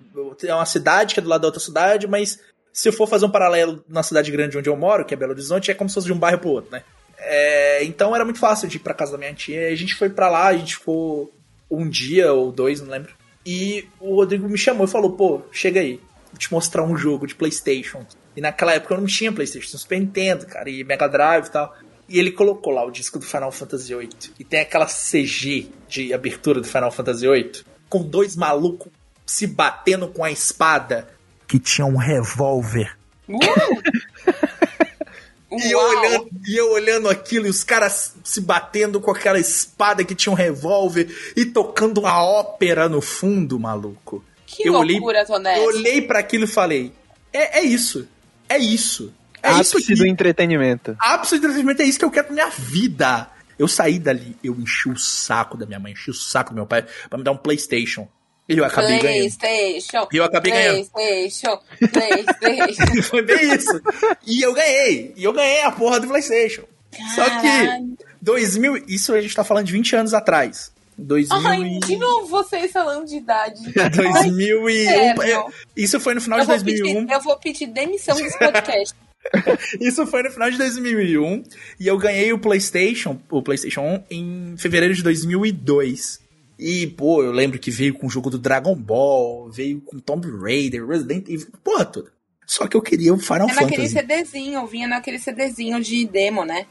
É 0.44 0.55
uma 0.55 0.66
cidade 0.66 1.14
que 1.14 1.20
é 1.20 1.22
do 1.22 1.29
lado 1.29 1.40
da 1.42 1.48
outra 1.48 1.61
cidade, 1.61 2.07
mas 2.07 2.38
se 2.77 2.93
for 2.93 3.09
fazer 3.09 3.25
um 3.25 3.31
paralelo 3.31 3.83
na 3.89 4.03
cidade 4.03 4.31
grande 4.31 4.59
onde 4.59 4.69
eu 4.69 4.77
moro, 4.77 5.03
que 5.03 5.15
é 5.15 5.17
Belo 5.17 5.33
Horizonte, 5.33 5.71
é 5.71 5.75
como 5.75 5.89
se 5.89 5.95
fosse 5.95 6.09
de 6.09 6.12
um 6.12 6.19
bairro 6.19 6.39
pro 6.39 6.51
outro, 6.51 6.71
né? 6.71 6.83
É, 7.17 7.83
então 7.83 8.15
era 8.15 8.23
muito 8.23 8.39
fácil 8.39 8.69
de 8.69 8.77
ir 8.77 8.81
pra 8.81 8.93
casa 8.93 9.12
da 9.12 9.19
minha 9.19 9.33
tia. 9.33 9.69
A 9.69 9.75
gente 9.75 9.95
foi 9.95 10.11
para 10.11 10.29
lá, 10.29 10.49
a 10.49 10.57
gente 10.59 10.77
ficou 10.77 11.33
um 11.71 11.89
dia 11.89 12.35
ou 12.35 12.53
dois, 12.53 12.83
não 12.83 12.91
lembro. 12.91 13.15
E 13.47 13.89
o 13.99 14.17
Rodrigo 14.17 14.47
me 14.47 14.59
chamou 14.59 14.85
e 14.85 14.91
falou: 14.91 15.12
pô, 15.12 15.41
chega 15.51 15.81
aí, 15.81 15.99
vou 16.31 16.39
te 16.39 16.53
mostrar 16.53 16.83
um 16.83 16.99
jogo 16.99 17.27
de 17.27 17.35
PlayStation. 17.35 18.05
E 18.37 18.43
naquela 18.43 18.75
época 18.75 18.93
eu 18.93 18.99
não 18.99 19.07
tinha 19.07 19.33
PlayStation, 19.33 19.69
tinha 19.71 19.81
Super 19.81 19.99
Nintendo, 19.99 20.45
cara, 20.45 20.69
e 20.69 20.85
Mega 20.85 21.09
Drive 21.09 21.47
e 21.47 21.51
tal. 21.51 21.75
E 22.07 22.19
ele 22.19 22.31
colocou 22.31 22.75
lá 22.75 22.85
o 22.85 22.91
disco 22.91 23.19
do 23.19 23.25
Final 23.25 23.51
Fantasy 23.53 23.95
VIII. 23.95 24.11
E 24.39 24.45
tem 24.45 24.61
aquela 24.61 24.85
CG 24.85 25.71
de 25.89 26.12
abertura 26.12 26.61
do 26.61 26.69
Final 26.69 26.93
Fantasy 26.93 27.27
VIII, 27.27 27.53
com 27.89 28.03
dois 28.03 28.37
malucos 28.37 28.93
se 29.25 29.47
batendo 29.47 30.09
com 30.09 30.23
a 30.23 30.31
espada 30.31 31.15
que 31.46 31.59
tinha 31.59 31.87
um 31.87 31.96
revólver. 31.96 32.96
Uh! 33.28 33.38
e, 35.52 35.70
eu 35.70 35.78
olhando, 35.78 36.30
e 36.46 36.56
eu 36.56 36.72
olhando 36.72 37.09
aquilo 37.09 37.46
e 37.46 37.50
os 37.50 37.64
caras 37.64 38.14
se 38.22 38.40
batendo 38.40 39.00
com 39.00 39.11
aquela 39.11 39.38
espada 39.38 40.04
que 40.04 40.14
tinha 40.14 40.32
um 40.32 40.37
revólver 40.37 41.09
e 41.37 41.44
tocando 41.44 42.00
uma 42.00 42.22
ópera 42.22 42.88
no 42.88 43.00
fundo, 43.00 43.59
maluco. 43.59 44.24
Que 44.46 44.68
eu 44.68 44.74
loucura, 44.74 45.24
olhei, 45.28 45.56
Eu 45.56 45.64
olhei 45.64 46.02
para 46.02 46.20
aquilo 46.20 46.44
e 46.44 46.48
falei: 46.48 46.92
é, 47.32 47.61
é 47.61 47.62
isso. 47.62 48.09
É 48.48 48.59
isso. 48.59 49.12
É 49.42 49.50
ápice 49.50 49.76
isso 49.76 49.87
que... 49.87 49.94
do 49.94 50.06
entretenimento. 50.06 50.96
Ápice 50.98 51.38
do 51.38 51.38
entretenimento 51.38 51.82
é 51.82 51.85
isso 51.85 51.98
que 51.98 52.04
eu 52.04 52.11
quero 52.11 52.26
pra 52.26 52.35
minha 52.35 52.50
vida. 52.50 53.30
Eu 53.59 53.66
saí 53.66 53.98
dali, 53.98 54.37
eu 54.44 54.54
enchi 54.54 54.88
o 54.88 54.98
saco 54.98 55.56
da 55.56 55.64
minha 55.64 55.78
mãe, 55.78 55.92
enchi 55.92 56.11
o 56.11 56.14
saco 56.14 56.50
do 56.50 56.56
meu 56.56 56.66
pai 56.66 56.85
pra 57.09 57.18
me 57.18 57.24
dar 57.24 57.32
um 57.32 57.37
PlayStation. 57.37 58.06
E 58.48 58.56
eu 58.56 58.64
acabei 58.64 58.98
PlayStation, 59.00 59.92
ganhando. 59.92 60.09
E 60.12 60.16
eu 60.16 60.24
acabei 60.24 60.52
PlayStation, 60.52 61.59
ganhando. 61.80 62.35
PlayStation. 62.38 63.02
Foi 63.11 63.22
bem 63.22 63.54
isso. 63.54 63.82
E 64.26 64.40
eu 64.40 64.52
ganhei. 64.52 65.12
E 65.16 65.24
eu 65.24 65.32
ganhei 65.32 65.62
a 65.62 65.72
porra 65.72 65.98
do 65.98 66.06
PlayStation. 66.06 66.62
Caralho. 66.92 67.14
Só 67.14 67.40
que 67.40 68.06
2000, 68.22 68.85
isso 68.88 69.12
a 69.14 69.20
gente 69.20 69.35
tá 69.35 69.42
falando 69.42 69.66
de 69.66 69.72
20 69.72 69.96
anos 69.96 70.14
atrás. 70.14 70.72
2000 70.98 71.48
Ai, 71.48 71.78
de 71.80 71.96
novo 71.96 72.26
vocês 72.26 72.72
falando 72.72 73.06
de 73.06 73.16
idade. 73.16 73.61
2001. 73.94 75.20
Ai, 75.20 75.44
isso 75.76 76.00
foi 76.00 76.14
no 76.14 76.20
final 76.20 76.38
eu 76.38 76.44
de 76.44 76.48
2001. 76.48 77.00
Pedir, 77.00 77.12
eu 77.12 77.20
vou 77.20 77.37
pedir 77.37 77.66
demissão 77.66 78.16
desse 78.16 78.38
podcast. 78.38 78.94
Isso 79.80 80.06
foi 80.06 80.22
no 80.22 80.30
final 80.30 80.48
de 80.48 80.56
2001 80.56 81.42
e 81.80 81.88
eu 81.88 81.98
ganhei 81.98 82.32
o 82.32 82.38
PlayStation, 82.38 83.18
o 83.28 83.42
PlayStation 83.42 83.82
1 83.82 84.04
em 84.09 84.54
fevereiro 84.56 84.94
de 84.94 85.02
2002. 85.02 86.20
E, 86.59 86.87
pô, 86.87 87.23
eu 87.23 87.33
lembro 87.33 87.59
que 87.59 87.71
veio 87.71 87.95
com 87.95 88.07
o 88.07 88.11
jogo 88.11 88.31
do 88.31 88.38
Dragon 88.38 88.75
Ball, 88.75 89.51
veio 89.51 89.80
com 89.80 89.99
Tomb 89.99 90.26
Raider, 90.41 90.87
Resident 90.87 91.28
Evil, 91.28 91.49
porra 91.62 91.85
toda. 91.85 92.11
Só 92.47 92.66
que 92.66 92.76
eu 92.76 92.80
queria 92.80 93.12
o 93.12 93.18
Final 93.18 93.49
é 93.49 93.55
Fantasy. 93.55 93.95
naquele 93.95 94.22
CDzinho, 94.22 94.66
vinha 94.66 94.87
naquele 94.87 95.18
CDzinho 95.18 95.83
de 95.83 96.07
demo, 96.07 96.45
né? 96.45 96.66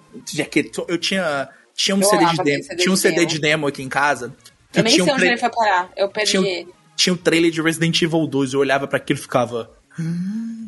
Eu 0.88 0.97
tinha, 0.97 1.49
tinha 1.76 1.95
um 1.95 2.01
eu 2.01 2.09
CD 2.09 2.26
de 2.26 2.38
demo, 2.38 2.64
CD 2.64 2.76
tinha 2.82 2.93
um 2.93 2.95
CD 2.95 3.16
demo. 3.18 3.28
de 3.28 3.39
demo 3.39 3.68
aqui 3.68 3.84
em 3.84 3.89
casa. 3.89 4.34
eu 4.74 4.84
nem 4.84 4.93
sei 4.93 5.03
um 5.03 5.12
onde 5.12 5.26
ele 5.26 5.38
foi 5.38 5.49
parar, 5.49 5.91
eu 5.97 6.09
perdi 6.09 6.32
tinha, 6.32 6.49
ele. 6.49 6.70
Tinha 6.95 7.14
o 7.14 7.18
um 7.18 7.20
trailer 7.20 7.51
de 7.51 7.62
Resident 7.62 8.01
Evil 8.01 8.26
2, 8.26 8.53
eu 8.53 8.59
olhava 8.62 8.88
para 8.88 8.97
aquilo 8.97 9.20
e 9.20 9.22
ficava... 9.22 9.70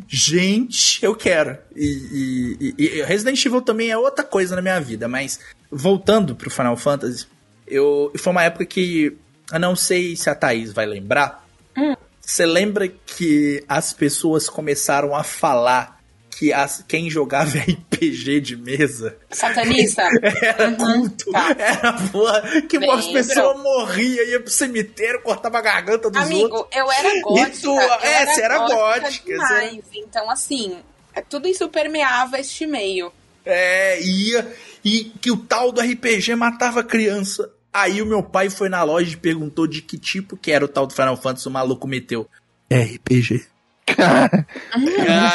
Gente, 0.10 1.04
eu 1.04 1.14
quero. 1.14 1.58
E, 1.76 2.58
e, 2.60 2.76
e, 2.78 3.04
Resident 3.04 3.46
Evil 3.46 3.62
também 3.62 3.90
é 3.90 3.98
outra 3.98 4.24
coisa 4.24 4.56
na 4.56 4.62
minha 4.62 4.80
vida, 4.80 5.08
mas 5.08 5.40
voltando 5.70 6.34
pro 6.34 6.50
Final 6.50 6.78
Fantasy, 6.78 7.28
eu 7.68 8.12
foi 8.18 8.32
uma 8.32 8.44
época 8.44 8.66
que 8.66 9.18
eu 9.52 9.60
não 9.60 9.76
sei 9.76 10.16
se 10.16 10.30
a 10.30 10.36
Thaís 10.36 10.72
vai 10.72 10.86
lembrar. 10.86 11.46
Hum. 11.78 11.96
Você 12.22 12.46
hum. 12.46 12.52
lembra 12.52 12.88
que 12.88 13.64
as 13.68 13.94
pessoas 13.94 14.50
começaram 14.50 15.16
a 15.16 15.24
falar 15.24 15.98
que 16.38 16.54
as, 16.54 16.84
quem 16.88 17.10
jogava 17.10 17.58
RPG 17.58 18.40
de 18.42 18.56
mesa. 18.56 19.18
Satanista? 19.32 20.04
Era 20.22 20.70
uhum, 20.70 20.76
culto. 20.76 21.32
Tá. 21.32 21.56
Era 21.58 21.94
porra. 22.12 22.62
Que 22.62 22.78
Lembro. 22.78 22.96
as 22.96 23.08
pessoas 23.08 23.60
morriam, 23.60 24.24
ia 24.28 24.40
pro 24.40 24.52
cemitério, 24.52 25.22
cortava 25.22 25.58
a 25.58 25.62
garganta 25.62 26.12
dos 26.12 26.22
Amigo, 26.22 26.56
outros. 26.56 26.76
eu 26.76 26.92
era 26.92 27.22
gótica. 27.22 27.58
E 27.58 27.62
tu, 27.62 27.80
é, 27.80 28.26
você 28.28 28.42
era 28.42 28.60
gótica. 28.60 29.26
Demais. 29.26 29.74
Era... 29.74 29.82
Então, 29.96 30.30
assim, 30.30 30.78
é 31.16 31.22
tudo 31.22 31.48
isso 31.48 31.68
permeava 31.70 32.40
este 32.40 32.68
meio. 32.68 33.12
É, 33.44 34.00
ia. 34.02 34.56
E 34.86 35.06
que 35.06 35.32
o 35.32 35.38
tal 35.38 35.72
do 35.72 35.82
RPG 35.82 36.36
matava 36.36 36.84
criança. 36.84 37.50
Aí 37.74 38.02
o 38.02 38.06
meu 38.06 38.24
pai 38.24 38.50
foi 38.50 38.70
na 38.70 38.84
loja 38.84 39.14
e 39.14 39.18
perguntou 39.18 39.68
de 39.68 39.82
que 39.82 39.98
tipo 39.98 40.36
que 40.36 40.52
era 40.52 40.66
o 40.66 40.68
tal 40.68 40.88
do 40.88 40.94
Final 40.94 41.18
Fantasy 41.18 41.48
o 41.48 41.52
maluco 41.52 41.88
meteu. 41.88 42.28
RPG. 42.72 43.46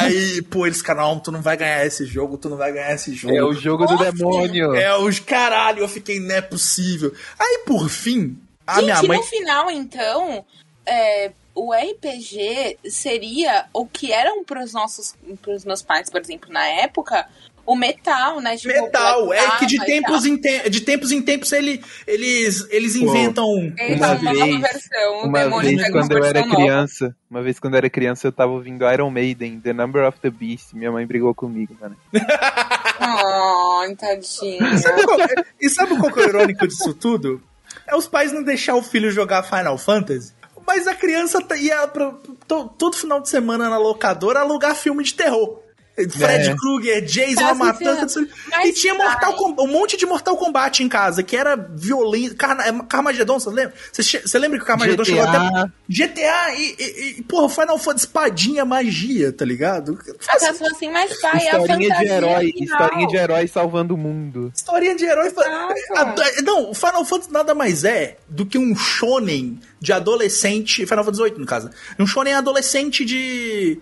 aí, 0.01 0.43
pô, 0.43 0.67
eles 0.67 0.79
ficaram, 0.79 1.03
não, 1.03 1.19
tu 1.19 1.33
não 1.33 1.41
vai 1.41 1.57
ganhar 1.57 1.87
esse 1.87 2.05
jogo, 2.05 2.37
tu 2.37 2.51
não 2.51 2.57
vai 2.57 2.73
ganhar 2.73 2.93
esse 2.93 3.15
jogo. 3.15 3.35
É 3.35 3.43
o 3.43 3.55
jogo 3.55 3.87
do 3.87 3.97
demônio. 3.97 4.75
É 4.75 4.97
os 4.99 5.19
caralho, 5.19 5.81
eu 5.81 5.89
fiquei, 5.89 6.21
não 6.21 6.35
é 6.35 6.43
possível. 6.43 7.15
Aí, 7.39 7.63
por 7.67 7.89
fim, 7.89 8.39
a 8.67 8.75
Gente, 8.75 8.85
minha 8.85 9.03
mãe. 9.05 9.19
no 9.19 9.25
final, 9.25 9.71
então, 9.71 10.45
é, 10.85 11.33
o 11.55 11.73
RPG 11.73 12.79
seria 12.91 13.67
o 13.73 13.87
que 13.87 14.13
eram 14.13 14.45
pros 14.45 14.73
nossos, 14.73 15.15
pros 15.41 15.65
meus 15.65 15.83
pais, 15.83 16.11
por 16.11 16.21
exemplo, 16.21 16.53
na 16.53 16.65
época, 16.67 17.27
o 17.65 17.77
metal, 17.77 18.41
né? 18.41 18.57
Tipo, 18.57 18.75
Metal, 18.75 19.33
é 19.33 19.59
que 19.59 19.67
de 19.67 19.79
tempos, 19.85 20.27
em 20.27 20.37
te- 20.37 20.69
de 20.69 20.81
tempos 20.81 21.13
em 21.13 21.23
tempos 21.23 21.53
ele, 21.53 21.81
eles, 22.07 22.67
eles 22.71 22.97
inventam. 22.97 23.47
Eles 23.79 23.99
Uma 23.99 24.13
uma 24.13 24.33
nova 24.33 24.45
vez- 24.47 24.61
versão, 24.61 25.13
o 25.23 25.27
Uma 25.27 25.39
demônio 25.45 25.77
vez 25.77 25.91
quando 25.91 26.13
eu 26.19 26.25
era 26.25 26.41
nova. 26.41 26.55
criança, 26.57 27.17
uma 27.31 27.43
vez 27.43 27.59
quando 27.61 27.75
eu 27.75 27.79
era 27.79 27.91
criança, 27.91 28.27
eu 28.27 28.33
tava 28.33 28.53
ouvindo 28.53 28.85
Iron 28.91 29.11
Maiden, 29.11 29.61
The 29.61 29.73
Number 29.73 30.07
of 30.09 30.19
the 30.21 30.31
Beast. 30.31 30.73
Minha 30.75 30.91
mãe 30.91 31.07
brigou 31.07 31.35
comigo, 31.35 31.77
mano. 31.81 31.97
Ai, 32.99 33.95
tadinho. 33.97 34.79
Sabe 34.79 35.03
qual- 35.05 35.19
e 35.61 35.69
sabe 35.71 35.97
qual 35.99 36.13
que 36.13 36.21
é 36.21 36.25
o 36.25 36.29
irônico 36.29 36.67
disso 36.67 36.95
tudo? 36.95 37.41
É 37.87 37.97
os 37.97 38.07
pais 38.07 38.33
não 38.33 38.43
deixar 38.43 38.75
o 38.75 38.83
filho 38.83 39.11
jogar 39.11 39.43
Final 39.43 39.79
Fantasy. 39.79 40.33
Mas 40.67 40.87
a 40.87 40.95
criança 40.95 41.41
tá- 41.43 41.57
ia 41.57 41.87
pro, 41.89 42.13
to- 42.47 42.69
todo 42.79 42.97
final 42.97 43.21
de 43.21 43.29
semana 43.29 43.69
na 43.69 43.79
locadora 43.79 44.41
alugar 44.41 44.75
filme 44.77 45.03
de 45.03 45.15
terror. 45.15 45.61
Fred 45.95 46.49
É. 46.49 46.55
Krueger, 46.57 47.05
Jason 47.05 47.55
tudo 47.75 48.07
isso. 48.07 48.27
Mas 48.51 48.71
E 48.71 48.73
tinha 48.73 48.95
Mortal. 48.95 49.35
Com- 49.35 49.55
um 49.63 49.67
monte 49.67 49.97
de 49.97 50.07
Mortal 50.07 50.37
Kombat 50.39 50.83
em 50.83 50.89
casa, 50.89 51.23
que 51.23 51.37
era 51.37 51.55
violento. 51.55 52.35
Carna, 52.35 52.65
é, 52.67 52.73
Carmageddon, 52.89 53.39
você 53.39 53.51
lembra? 53.51 53.75
Você, 53.93 54.39
lembra 54.39 54.57
que 54.59 54.65
o 54.65 54.67
Carmageddon 54.67 55.05
chegou 55.05 55.23
até. 55.23 55.71
GTA, 55.89 56.55
e, 56.55 56.77
e, 56.79 57.15
e, 57.19 57.23
porra, 57.25 57.49
Final 57.49 57.79
Fantasy 57.79 58.07
espadinha, 58.07 58.65
magia, 58.65 59.33
tá 59.33 59.45
ligado? 59.45 59.99
As 60.01 60.27
pessoas 60.41 60.59
falam 60.59 60.75
assim, 60.75 60.91
mas 60.91 61.21
pai, 61.21 61.47
é 61.47 61.55
a 61.57 61.61
historinha 61.61 61.89
fantasia 61.91 62.07
de 62.09 62.13
herói, 62.15 62.53
final. 62.53 62.65
historinha 62.65 63.07
de 63.09 63.17
herói 63.17 63.49
salvando 63.49 63.95
o 63.95 63.99
mundo. 63.99 64.53
Historinha 64.55 64.95
de 64.97 65.05
herói. 65.05 65.31
Nossa. 65.31 65.77
A- 65.95 66.43
Não, 66.43 66.71
o 66.71 66.75
Final 66.75 67.05
Fantasy 67.05 67.31
nada 67.33 67.55
mais 67.55 67.85
é 67.85 68.17
do 68.29 68.47
que 68.47 68.57
um 68.59 68.75
shonen 68.75 69.61
de 69.79 69.93
adolescente. 69.93 70.87
Final 70.87 71.05
Fantasy 71.05 71.23
VIII, 71.25 71.39
no 71.39 71.47
caso. 71.47 71.71
Um 71.99 72.07
shonen 72.07 72.33
adolescente 72.35 73.05
de. 73.05 73.79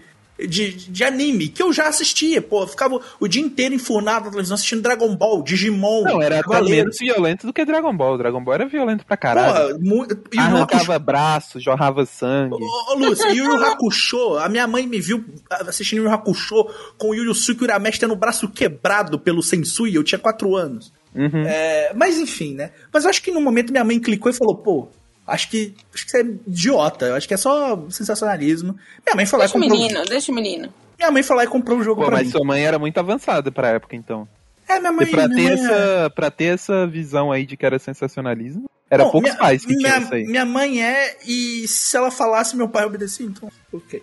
De, 0.47 0.73
de 0.73 1.05
anime, 1.05 1.49
que 1.49 1.63
eu 1.63 1.73
já 1.73 1.89
assistia, 1.89 2.41
pô. 2.41 2.67
Ficava 2.67 3.01
o 3.19 3.29
dia 3.29 3.43
inteiro 3.43 3.75
enfurnado 3.75 4.25
na 4.27 4.31
televisão 4.31 4.55
assistindo 4.55 4.83
Dragon 4.83 5.15
Ball, 5.17 5.43
Digimon. 5.43 6.03
Não, 6.05 6.23
era 6.23 6.37
até 6.41 6.49
Cavaleiro. 6.49 6.77
menos 6.85 6.97
violento 6.99 7.47
do 7.47 7.53
que 7.53 7.65
Dragon 7.65 7.95
Ball. 7.97 8.17
Dragon 8.19 8.43
Ball 8.43 8.55
era 8.55 8.67
violento 8.67 9.05
pra 9.05 9.17
caralho. 9.17 9.75
Porra, 9.75 9.79
mu- 9.81 10.05
e 10.05 10.09
o 10.09 10.41
Hakusho- 10.41 10.41
Arrancava 10.41 10.99
braço, 10.99 11.61
jorrava 11.61 12.07
sangue. 12.07 12.55
Ô, 12.55 12.93
ô 12.93 12.95
Lúcio, 12.99 13.27
e 13.35 13.41
o 13.41 13.45
Yu 13.45 13.65
Hakusho, 13.65 14.37
a 14.39 14.49
minha 14.49 14.67
mãe 14.67 14.87
me 14.87 15.01
viu 15.01 15.25
assistindo 15.51 15.99
Yu 15.99 16.05
Yu 16.05 16.11
Hakusho 16.13 16.67
com 16.97 17.11
o 17.11 17.15
Yu 17.15 17.25
Yusuke 17.25 17.65
Urameshi 17.65 18.01
tendo 18.01 18.13
o 18.15 18.17
braço 18.17 18.49
quebrado 18.49 19.19
pelo 19.19 19.43
Sensui, 19.43 19.95
eu 19.95 20.05
tinha 20.05 20.19
4 20.19 20.57
anos. 20.57 20.93
Uhum. 21.15 21.43
É, 21.47 21.93
mas 21.95 22.19
enfim, 22.19 22.55
né? 22.55 22.71
Mas 22.93 23.05
eu 23.05 23.11
acho 23.11 23.23
que 23.23 23.31
no 23.33 23.41
momento 23.41 23.71
minha 23.73 23.85
mãe 23.85 23.99
clicou 23.99 24.31
e 24.31 24.35
falou, 24.35 24.57
pô, 24.57 24.89
acho 25.31 25.49
que, 25.51 25.75
acho 25.95 26.05
que 26.05 26.11
você 26.11 26.19
é 26.19 26.27
idiota, 26.47 27.07
eu 27.07 27.15
acho 27.15 27.27
que 27.29 27.35
é 27.35 27.37
só 27.37 27.85
sensacionalismo. 27.91 28.77
Minha 29.07 29.17
mãe 29.17 29.27
foi 29.27 29.39
lá 29.39 29.45
e 29.45 29.49
Deixa 29.49 29.59
o 29.59 29.61
comprou. 29.63 29.81
menino, 29.81 30.05
deixa 30.07 30.33
o 30.33 30.35
menino. 30.35 30.75
Minha 30.99 31.11
mãe 31.11 31.23
foi 31.23 31.37
lá 31.37 31.45
e 31.45 31.47
comprou 31.47 31.79
o 31.79 31.83
jogo 31.83 32.01
Pô, 32.03 32.07
pra 32.09 32.17
mas 32.19 32.27
mim. 32.27 32.33
sua 32.33 32.45
mãe 32.45 32.63
era 32.65 32.79
muito 32.79 32.99
avançada 32.99 33.51
pra 33.51 33.69
época, 33.69 33.97
então. 33.97 34.29
É, 34.69 34.79
minha 34.79 34.93
mãe. 34.93 35.07
E 35.07 35.11
pra 35.11 35.27
minha 35.29 35.37
ter, 35.37 35.57
mãe 35.57 35.71
é- 35.71 35.73
essa, 35.75 36.11
pra 36.11 36.31
ter 36.31 36.45
essa 36.55 36.87
visão 36.87 37.33
aí 37.33 37.45
de 37.47 37.57
que 37.57 37.65
era 37.67 37.79
sensacionalismo, 37.79 38.69
era 38.89 39.05
Bom, 39.05 39.11
poucos 39.13 39.31
minha, 39.31 39.41
pais 39.41 39.65
que 39.65 39.75
minha, 39.75 39.89
tinham 39.89 40.03
isso 40.05 40.15
aí. 40.15 40.25
Minha 40.25 40.45
mãe 40.45 40.83
é, 40.85 41.17
e 41.27 41.67
se 41.67 41.97
ela 41.97 42.11
falasse, 42.11 42.57
meu 42.57 42.69
pai 42.69 42.85
obedecia, 42.85 43.25
então, 43.27 43.49
ok. 43.73 44.03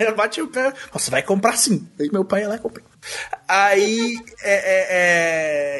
Ela 0.00 0.12
bate 0.16 0.40
o 0.40 0.48
pé, 0.48 0.72
você 0.92 1.10
vai 1.10 1.22
comprar 1.22 1.56
sim. 1.56 1.86
Aí 2.00 2.08
meu 2.12 2.24
pai 2.24 2.42
ia 2.42 2.48
lá 2.48 2.56
e 2.56 2.58
comprou. 2.58 2.84
Aí, 3.46 4.14
é, 4.42 4.54
é, 4.54 4.86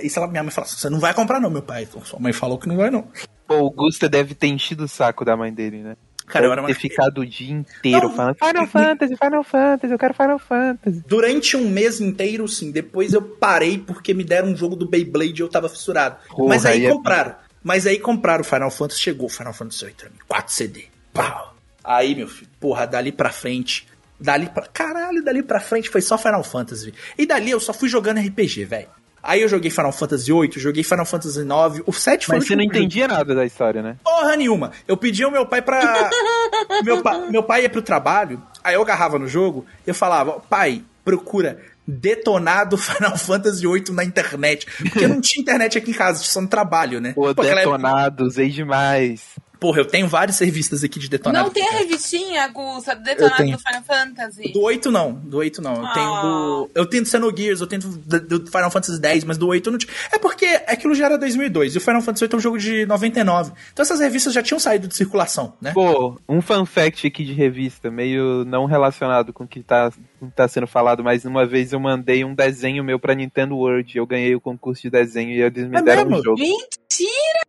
é, 0.00 0.06
e 0.06 0.10
se 0.10 0.18
ela, 0.18 0.28
minha 0.28 0.42
mãe 0.42 0.52
falasse, 0.52 0.76
você 0.78 0.90
não 0.90 1.00
vai 1.00 1.14
comprar 1.14 1.40
não, 1.40 1.50
meu 1.50 1.62
pai. 1.62 1.84
Então, 1.84 2.04
sua 2.04 2.20
mãe 2.20 2.32
falou 2.32 2.58
que 2.58 2.68
não 2.68 2.76
vai 2.76 2.90
não. 2.90 3.08
Pô, 3.46 3.58
o 3.60 3.70
Gusta 3.70 4.08
deve 4.08 4.34
ter 4.34 4.48
enchido 4.48 4.84
o 4.84 4.88
saco 4.88 5.24
da 5.24 5.36
mãe 5.36 5.52
dele, 5.52 5.82
né? 5.82 5.96
Cara, 6.26 6.46
eu 6.46 6.50
Deve 6.50 6.60
era 6.62 6.66
ter 6.68 6.72
uma... 6.72 6.80
ficado 6.80 7.18
o 7.20 7.26
dia 7.26 7.52
inteiro 7.52 8.08
Não. 8.08 8.14
falando 8.16 8.36
Final 8.42 8.66
Fantasy, 8.68 9.14
Final 9.16 9.44
Fantasy, 9.44 9.92
eu 9.92 9.98
quero 9.98 10.14
Final 10.14 10.38
Fantasy. 10.38 11.02
Durante 11.06 11.54
um 11.56 11.68
mês 11.68 12.00
inteiro, 12.00 12.48
sim. 12.48 12.70
Depois 12.70 13.12
eu 13.12 13.20
parei 13.20 13.76
porque 13.76 14.14
me 14.14 14.24
deram 14.24 14.48
um 14.48 14.56
jogo 14.56 14.74
do 14.74 14.88
Beyblade 14.88 15.34
e 15.34 15.42
eu 15.42 15.48
tava 15.50 15.68
fissurado. 15.68 16.16
Porra, 16.30 16.48
Mas 16.48 16.64
aí 16.64 16.80
aí 16.80 16.86
é- 16.86 16.90
compraram. 16.90 17.34
Mas 17.62 17.86
aí 17.86 17.98
compraram 17.98 18.40
o 18.40 18.44
Final 18.44 18.70
Fantasy, 18.70 19.00
chegou 19.02 19.26
o 19.26 19.30
Final 19.30 19.52
Fantasy 19.52 19.84
VIII 19.84 19.94
pra 19.94 20.08
mim. 20.10 20.16
4 20.26 20.52
CD. 20.54 20.84
Pau. 21.12 21.54
Aí, 21.82 22.14
meu 22.14 22.26
filho, 22.28 22.50
porra, 22.58 22.86
dali 22.86 23.12
pra 23.12 23.30
frente. 23.30 23.86
Dali 24.18 24.48
pra. 24.48 24.66
Caralho, 24.66 25.22
dali 25.22 25.42
pra 25.42 25.60
frente 25.60 25.90
foi 25.90 26.00
só 26.00 26.16
Final 26.16 26.42
Fantasy. 26.42 26.94
E 27.18 27.26
dali 27.26 27.50
eu 27.50 27.60
só 27.60 27.74
fui 27.74 27.88
jogando 27.90 28.20
RPG, 28.20 28.64
velho. 28.64 28.88
Aí 29.26 29.40
eu 29.40 29.48
joguei 29.48 29.70
Final 29.70 29.90
Fantasy 29.90 30.30
VIII, 30.30 30.50
joguei 30.56 30.84
Final 30.84 31.06
Fantasy 31.06 31.40
IX, 31.40 31.82
o 31.86 31.92
7 31.92 32.26
foi 32.26 32.36
Mas 32.36 32.46
você 32.46 32.54
não 32.54 32.62
entendia 32.62 33.08
nada 33.08 33.34
da 33.34 33.46
história, 33.46 33.82
né? 33.82 33.96
Porra 34.04 34.36
nenhuma. 34.36 34.72
Eu 34.86 34.98
pedi 34.98 35.24
ao 35.24 35.30
meu 35.30 35.46
pai 35.46 35.62
pra. 35.62 36.10
meu, 36.84 37.02
pa... 37.02 37.18
meu 37.30 37.42
pai 37.42 37.62
ia 37.62 37.70
pro 37.70 37.80
trabalho, 37.80 38.42
aí 38.62 38.74
eu 38.74 38.82
agarrava 38.82 39.18
no 39.18 39.26
jogo, 39.26 39.64
eu 39.86 39.94
falava, 39.94 40.32
pai, 40.40 40.84
procura 41.02 41.58
detonado 41.86 42.76
Final 42.78 43.16
Fantasy 43.16 43.66
VIII 43.66 43.94
na 43.94 44.04
internet. 44.04 44.66
Porque 44.76 45.06
não 45.06 45.20
tinha 45.20 45.42
internet 45.42 45.78
aqui 45.78 45.90
em 45.90 45.94
casa, 45.94 46.20
tinha 46.20 46.32
só 46.32 46.40
no 46.40 46.48
trabalho, 46.48 47.00
né? 47.00 47.12
Pô, 47.14 47.28
aquela 47.28 47.60
época- 47.60 47.78
detonado, 47.78 48.24
usei 48.24 48.50
demais. 48.50 49.22
Porra, 49.58 49.80
eu 49.80 49.84
tenho 49.84 50.06
várias 50.08 50.38
revistas 50.38 50.84
aqui 50.84 50.98
de 50.98 51.08
detonado. 51.08 51.46
Não 51.46 51.52
tem 51.52 51.66
a 51.66 51.72
revistinha, 51.72 52.48
do 52.48 53.02
detonado 53.02 53.50
do 53.50 53.58
Final 53.58 53.82
Fantasy. 53.82 54.52
Do 54.52 54.62
8 54.62 54.90
não, 54.90 55.12
do 55.14 55.38
8 55.38 55.62
não. 55.62 55.74
Eu 55.74 55.92
tenho 55.92 56.22
do. 56.22 56.70
Eu 56.74 56.86
tenho 56.86 57.02
do 57.02 57.08
Xenogears, 57.08 57.60
eu 57.60 57.66
tenho 57.66 57.82
do, 57.82 58.46
Final 58.50 58.70
Fantasy 58.70 59.00
X, 59.02 59.24
mas 59.24 59.38
do 59.38 59.46
8 59.48 59.66
eu 59.66 59.72
não 59.72 59.78
tinha. 59.78 59.92
É 60.12 60.18
porque 60.18 60.46
aquilo 60.66 60.94
já 60.94 61.06
era 61.06 61.18
2002 61.18 61.74
e 61.74 61.78
o 61.78 61.80
Final 61.80 62.02
Fantasy 62.02 62.24
8 62.24 62.36
é 62.36 62.38
um 62.38 62.42
jogo 62.42 62.58
de 62.58 62.86
99. 62.86 63.52
Então 63.72 63.82
essas 63.82 64.00
revistas 64.00 64.32
já 64.32 64.42
tinham 64.42 64.58
saído 64.58 64.88
de 64.88 64.94
circulação, 64.94 65.54
né? 65.60 65.72
Pô, 65.72 66.18
um 66.28 66.40
fun 66.42 66.66
fact 66.66 67.06
aqui 67.06 67.24
de 67.24 67.32
revista, 67.32 67.90
meio 67.90 68.44
não 68.44 68.66
relacionado 68.66 69.32
com 69.32 69.44
o 69.44 69.48
que 69.48 69.62
tá, 69.62 69.90
com 70.18 70.26
o 70.26 70.28
que 70.30 70.36
tá 70.36 70.46
sendo 70.48 70.66
falado, 70.66 71.02
mas 71.02 71.24
uma 71.24 71.46
vez 71.46 71.72
eu 71.72 71.80
mandei 71.80 72.24
um 72.24 72.34
desenho 72.34 72.84
meu 72.84 72.98
pra 72.98 73.14
Nintendo 73.14 73.56
World, 73.56 73.96
eu 73.96 74.06
ganhei 74.06 74.34
o 74.34 74.40
concurso 74.40 74.82
de 74.82 74.90
desenho 74.90 75.30
e 75.30 75.40
eles 75.40 75.68
me 75.68 75.78
É 75.78 75.82
deram 75.82 76.04
mesmo? 76.04 76.18
um 76.18 76.22
jogo. 76.22 76.38
Mentira, 76.40 77.40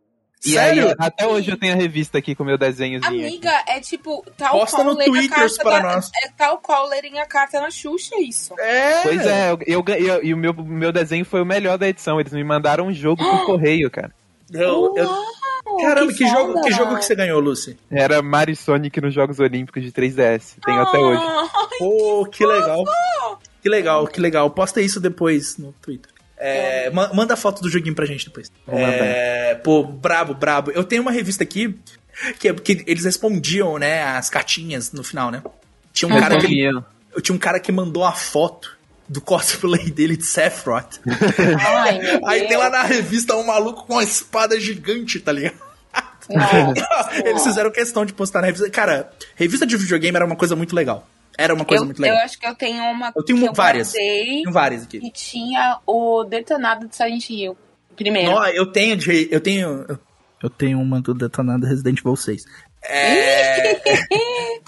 E 0.46 0.52
Sério? 0.54 0.90
aí, 0.90 0.96
até 1.00 1.28
hoje 1.28 1.50
eu 1.52 1.58
tenho 1.58 1.74
a 1.74 1.76
revista 1.76 2.18
aqui 2.20 2.36
com 2.36 2.44
o 2.44 2.46
meu 2.46 2.58
desenhozinho. 2.58 3.04
aqui. 3.12 3.26
amiga, 3.26 3.64
é 3.68 3.80
tipo 3.80 4.24
tal 4.38 4.52
Posta 4.52 4.78
qual 4.78 4.88
no 4.88 4.98
ler 4.98 5.06
Twitter 5.06 5.30
carta 5.30 5.64
para 5.64 5.80
da, 5.80 5.94
nós. 5.96 6.12
É 6.24 6.30
tal 6.38 6.58
qual 6.60 6.88
lerem 6.88 7.20
a 7.20 7.26
carta 7.26 7.60
na 7.60 7.72
Xuxa, 7.72 8.16
isso. 8.20 8.54
É. 8.60 9.02
Pois 9.02 9.26
é, 9.26 9.52
eu, 9.52 9.84
eu 9.88 10.24
e 10.24 10.34
o 10.34 10.38
meu, 10.38 10.54
meu 10.54 10.92
desenho 10.92 11.26
foi 11.26 11.42
o 11.42 11.46
melhor 11.46 11.78
da 11.78 11.88
edição. 11.88 12.20
Eles 12.20 12.32
me 12.34 12.44
mandaram 12.44 12.86
um 12.88 12.94
jogo 12.94 13.24
por 13.24 13.46
correio, 13.48 13.90
cara. 13.90 14.12
Eu, 14.52 14.94
eu- 14.96 15.10
Caramba, 15.82 16.14
que, 16.14 16.28
jogo, 16.28 16.54
foda. 16.54 16.62
que 16.68 16.72
jogo 16.72 16.96
que 16.98 17.06
você 17.06 17.16
ganhou, 17.16 17.40
Lucy? 17.40 17.76
Era 17.90 18.22
Mario 18.22 18.56
Sonic 18.56 19.02
nos 19.02 19.14
Jogos 19.16 19.40
Olímpicos 19.40 19.82
de 19.82 19.92
3DS. 19.92 20.58
Tenho 20.64 20.80
até 20.80 21.00
hoje. 21.00 21.20
Ai, 21.26 21.78
Pô, 21.80 22.26
que 22.32 22.46
legal. 22.46 22.84
Que 23.64 23.68
legal, 23.70 24.08
que 24.08 24.22
legal. 24.22 24.48
Posta 24.52 24.80
isso 24.80 25.00
depois 25.00 25.58
no 25.58 25.74
Twitter. 25.82 26.12
É, 26.38 26.90
ma- 26.92 27.12
manda 27.14 27.34
a 27.34 27.38
foto 27.38 27.62
do 27.62 27.70
joguinho 27.70 27.96
pra 27.96 28.06
gente 28.06 28.26
depois. 28.26 28.52
É, 28.68 29.56
pô, 29.56 29.84
brabo, 29.84 30.34
brabo. 30.34 30.72
Eu 30.72 30.84
tenho 30.84 31.02
uma 31.02 31.12
revista 31.12 31.44
aqui 31.44 31.76
que, 32.40 32.50
é- 32.50 32.54
que 32.54 32.84
eles 32.88 33.06
respondiam, 33.06 33.78
né, 33.78 34.04
as 34.04 34.30
cartinhas 34.30 34.92
no 34.92 35.04
final, 35.04 35.32
né? 35.32 35.42
Tinha 35.94 36.10
um, 36.10 36.20
cara 36.20 36.36
que, 36.40 36.46
eu 37.16 37.22
tinha 37.22 37.36
um 37.36 37.40
cara 37.40 37.60
que 37.60 37.72
mandou 37.72 38.04
a 38.04 38.12
foto 38.12 38.76
do 39.08 39.22
cosplay 39.22 39.90
dele 39.92 40.18
de 40.18 40.26
Sephiroth. 40.26 41.00
Ai, 41.60 42.00
Aí 42.26 42.48
tem 42.48 42.58
lá 42.58 42.70
na 42.70 42.84
revista 42.84 43.36
um 43.36 43.44
maluco 43.46 43.86
com 43.86 43.94
uma 43.94 44.04
espada 44.04 44.60
gigante, 44.60 45.20
tá 45.20 45.32
ligado? 45.32 45.56
Nossa. 46.30 47.22
Eles 47.24 47.44
fizeram 47.44 47.72
questão 47.72 48.04
de 48.06 48.12
postar 48.14 48.42
na 48.42 48.48
revista. 48.48 48.70
Cara, 48.70 49.10
revista 49.36 49.66
de 49.66 49.78
videogame 49.78 50.16
era 50.16 50.26
uma 50.26 50.36
coisa 50.36 50.56
muito 50.56 50.76
legal. 50.76 51.08
Era 51.38 51.54
uma 51.54 51.66
coisa 51.66 51.84
eu, 51.84 51.86
muito 51.86 52.02
legal. 52.02 52.18
eu 52.18 52.24
acho 52.24 52.40
que 52.40 52.48
eu 52.48 52.56
tenho 52.56 52.84
uma 52.84 53.12
Eu 53.16 53.24
tenho 53.24 53.40
que 53.40 53.48
eu 53.48 53.54
várias. 53.54 53.94
guardei 53.94 54.26
Tenho 54.26 54.52
várias 54.52 54.84
aqui. 54.84 55.00
que 55.00 55.12
tinha 55.12 55.80
o 55.86 56.24
detonado 56.24 56.88
de 56.88 56.96
Silent 56.96 57.30
Hill. 57.30 57.58
Primeiro. 57.96 58.32
Nó, 58.32 58.46
eu 58.48 58.72
tenho 58.72 58.96
de, 58.98 59.28
eu 59.32 59.40
tenho 59.42 59.86
eu 60.42 60.50
tenho 60.50 60.80
uma 60.80 61.02
do 61.02 61.14
detonado 61.14 61.66
Resident 61.66 62.00
Evil 62.00 62.16
6. 62.16 62.46
É... 62.88 63.82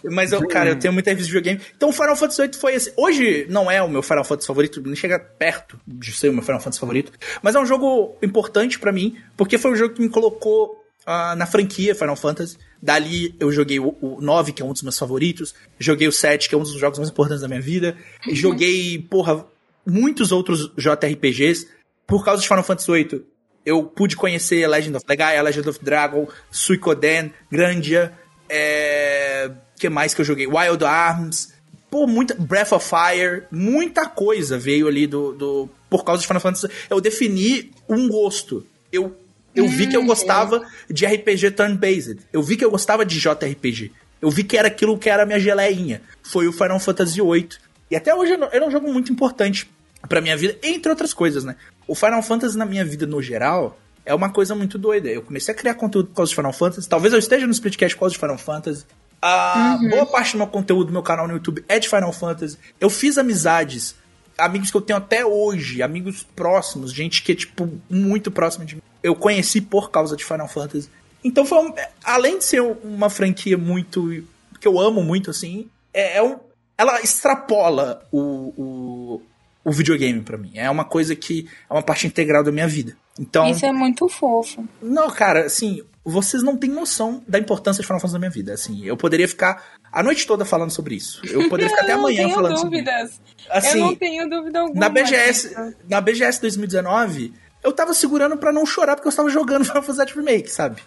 Mas 0.09 0.31
eu, 0.31 0.47
cara, 0.47 0.69
eu 0.69 0.79
tenho 0.79 0.93
muita 0.93 1.09
revista 1.11 1.27
de 1.31 1.37
videogame. 1.37 1.61
Então 1.75 1.89
o 1.89 1.91
Final 1.93 2.15
Fantasy 2.15 2.41
VIII 2.41 2.53
foi 2.55 2.73
esse. 2.73 2.93
Hoje 2.97 3.45
não 3.49 3.69
é 3.69 3.81
o 3.81 3.89
meu 3.89 4.01
Final 4.01 4.23
Fantasy 4.23 4.47
favorito, 4.47 4.81
nem 4.81 4.95
chega 4.95 5.19
perto 5.19 5.79
de 5.85 6.11
ser 6.11 6.29
o 6.29 6.33
meu 6.33 6.41
Final 6.41 6.59
Fantasy 6.59 6.79
favorito, 6.79 7.11
mas 7.41 7.55
é 7.55 7.59
um 7.59 7.65
jogo 7.65 8.17
importante 8.21 8.79
pra 8.79 8.91
mim, 8.91 9.17
porque 9.35 9.57
foi 9.57 9.71
o 9.71 9.75
jogo 9.75 9.93
que 9.93 10.01
me 10.01 10.09
colocou 10.09 10.83
ah, 11.07 11.35
na 11.37 11.45
franquia 11.45 11.95
Final 11.95 12.17
Fantasy. 12.17 12.57
Dali 12.81 13.33
eu 13.39 13.49
joguei 13.49 13.79
o, 13.79 13.95
o 14.01 14.21
9, 14.21 14.51
que 14.51 14.61
é 14.61 14.65
um 14.65 14.73
dos 14.73 14.83
meus 14.83 14.99
favoritos, 14.99 15.55
joguei 15.79 16.07
o 16.07 16.11
7, 16.11 16.49
que 16.49 16.53
é 16.53 16.57
um 16.57 16.61
dos 16.61 16.73
jogos 16.73 16.99
mais 16.99 17.09
importantes 17.09 17.41
da 17.41 17.47
minha 17.47 17.61
vida, 17.61 17.95
e 18.27 18.35
joguei, 18.35 18.99
porra, 19.09 19.45
muitos 19.85 20.33
outros 20.33 20.69
JRPGs. 20.77 21.69
Por 22.05 22.23
causa 22.23 22.41
de 22.41 22.47
Final 22.47 22.63
Fantasy 22.63 22.91
VIII, 22.91 23.25
eu 23.65 23.83
pude 23.83 24.15
conhecer 24.15 24.67
Legend 24.67 24.97
of 24.97 25.05
Legaia, 25.07 25.41
Legend 25.41 25.69
of 25.69 25.79
Dragon, 25.83 26.27
Suikoden, 26.51 27.33
Grandia, 27.49 28.13
é... 28.49 29.49
que 29.79 29.89
mais 29.89 30.13
que 30.13 30.21
eu 30.21 30.25
joguei? 30.25 30.45
Wild 30.45 30.83
Arms. 30.83 31.53
Pô, 31.89 32.05
muita. 32.05 32.35
Breath 32.35 32.73
of 32.73 32.85
Fire. 32.85 33.43
Muita 33.49 34.07
coisa 34.07 34.57
veio 34.57 34.87
ali 34.87 35.07
do. 35.07 35.33
do 35.33 35.69
por 35.89 36.03
causa 36.03 36.21
de 36.21 36.27
Final 36.27 36.41
Fantasy. 36.41 36.67
Eu 36.89 36.99
defini 36.99 37.71
um 37.87 38.09
gosto. 38.09 38.65
Eu, 38.91 39.15
eu 39.57 39.67
vi 39.67 39.87
que 39.87 39.97
eu 39.97 40.05
gostava 40.05 40.65
de 40.89 41.05
RPG 41.05 41.51
turn-based. 41.51 42.19
Eu 42.31 42.43
vi 42.43 42.55
que 42.55 42.63
eu 42.63 42.71
gostava 42.71 43.05
de 43.05 43.19
JRPG. 43.19 43.91
Eu 44.21 44.29
vi 44.29 44.43
que 44.43 44.57
era 44.57 44.67
aquilo 44.67 44.97
que 44.97 45.09
era 45.09 45.23
a 45.23 45.25
minha 45.25 45.39
geleinha. 45.39 46.01
Foi 46.23 46.47
o 46.47 46.53
Final 46.53 46.79
Fantasy 46.79 47.21
VIII. 47.21 47.49
E 47.89 47.95
até 47.95 48.13
hoje 48.13 48.33
era 48.51 48.65
um 48.65 48.71
jogo 48.71 48.91
muito 48.91 49.11
importante 49.11 49.69
pra 50.07 50.21
minha 50.21 50.37
vida, 50.37 50.57
entre 50.63 50.89
outras 50.89 51.13
coisas, 51.13 51.43
né? 51.43 51.55
O 51.87 51.95
Final 51.95 52.21
Fantasy 52.21 52.57
na 52.57 52.65
minha 52.65 52.85
vida 52.85 53.05
no 53.05 53.21
geral 53.21 53.77
é 54.05 54.13
uma 54.13 54.29
coisa 54.29 54.55
muito 54.55 54.77
doida. 54.77 55.09
Eu 55.09 55.21
comecei 55.21 55.53
a 55.53 55.57
criar 55.57 55.73
conteúdo 55.73 56.09
por 56.09 56.15
causa 56.15 56.29
de 56.29 56.35
Final 56.35 56.53
Fantasy. 56.53 56.87
Talvez 56.87 57.13
eu 57.13 57.19
esteja 57.19 57.45
no 57.45 57.51
Splitcast 57.51 57.95
por 57.95 58.01
causa 58.01 58.13
de 58.13 58.19
Final 58.19 58.37
Fantasy. 58.37 58.85
A 59.21 59.77
uhum. 59.81 59.89
boa 59.89 60.05
parte 60.05 60.33
do 60.33 60.37
meu 60.37 60.47
conteúdo 60.47 60.87
do 60.87 60.93
meu 60.93 61.01
canal 61.01 61.27
no 61.27 61.33
YouTube 61.33 61.63
é 61.67 61.79
de 61.79 61.89
Final 61.89 62.13
Fantasy. 62.13 62.57
Eu 62.79 62.89
fiz 62.89 63.17
amizades, 63.17 63.95
amigos 64.37 64.69
que 64.69 64.77
eu 64.77 64.81
tenho 64.81 64.97
até 64.97 65.25
hoje, 65.25 65.81
amigos 65.81 66.25
próximos, 66.35 66.93
gente 66.93 67.23
que 67.23 67.31
é, 67.31 67.35
tipo, 67.35 67.69
muito 67.89 68.29
próxima 68.29 68.65
de 68.65 68.75
mim. 68.75 68.81
Eu 69.01 69.15
conheci 69.15 69.61
por 69.61 69.91
causa 69.91 70.15
de 70.15 70.25
Final 70.25 70.47
Fantasy. 70.47 70.89
Então 71.23 71.45
foi 71.45 71.57
um, 71.59 71.73
além 72.03 72.37
de 72.37 72.45
ser 72.45 72.61
uma 72.61 73.09
franquia 73.09 73.57
muito 73.57 74.23
que 74.59 74.67
eu 74.67 74.79
amo 74.79 75.03
muito 75.03 75.29
assim, 75.29 75.69
é, 75.93 76.17
é 76.17 76.23
um, 76.23 76.37
ela 76.77 76.99
extrapola 77.01 78.07
o, 78.11 78.53
o, 78.57 79.21
o 79.63 79.71
videogame 79.71 80.21
para 80.21 80.37
mim. 80.37 80.51
É 80.55 80.69
uma 80.69 80.85
coisa 80.85 81.15
que 81.15 81.49
é 81.69 81.73
uma 81.73 81.83
parte 81.83 82.07
integral 82.07 82.43
da 82.43 82.51
minha 82.51 82.67
vida. 82.67 82.95
Então 83.19 83.49
Isso 83.49 83.65
é 83.65 83.71
muito 83.71 84.07
fofo. 84.07 84.67
Não, 84.81 85.09
cara, 85.09 85.45
assim, 85.45 85.83
vocês 86.05 86.43
não 86.43 86.55
têm 86.55 86.69
noção 86.69 87.23
da 87.27 87.39
importância 87.39 87.81
de 87.81 87.87
Final 87.87 87.99
Fantasy 87.99 88.13
na 88.13 88.19
minha 88.19 88.31
vida. 88.31 88.53
Assim, 88.53 88.85
eu 88.85 88.95
poderia 88.95 89.27
ficar 89.27 89.73
a 89.91 90.03
noite 90.03 90.27
toda 90.27 90.45
falando 90.45 90.71
sobre 90.71 90.95
isso. 90.95 91.21
Eu 91.25 91.49
poderia 91.49 91.69
ficar 91.69 91.83
até 91.83 91.93
amanhã 91.99 92.29
falando 92.29 92.61
dúvidas. 92.61 93.11
sobre 93.11 93.23
isso. 93.37 93.47
Assim, 93.49 93.79
eu 93.79 93.85
não 93.85 93.95
tenho 93.95 94.29
dúvida 94.29 94.59
alguma. 94.59 94.79
Na 94.79 94.89
BGS, 94.89 95.55
na 95.89 95.99
BGS 95.99 96.39
2019, 96.41 97.33
eu 97.67 97.73
tava 97.73 97.93
segurando 97.93 98.37
para 98.37 98.51
não 98.51 98.65
chorar 98.65 98.95
porque 98.95 99.07
eu 99.07 99.11
estava 99.11 99.29
jogando 99.29 99.65
Final 99.65 99.83
Fantasy 99.83 100.13
Remake, 100.15 100.49
sabe? 100.49 100.81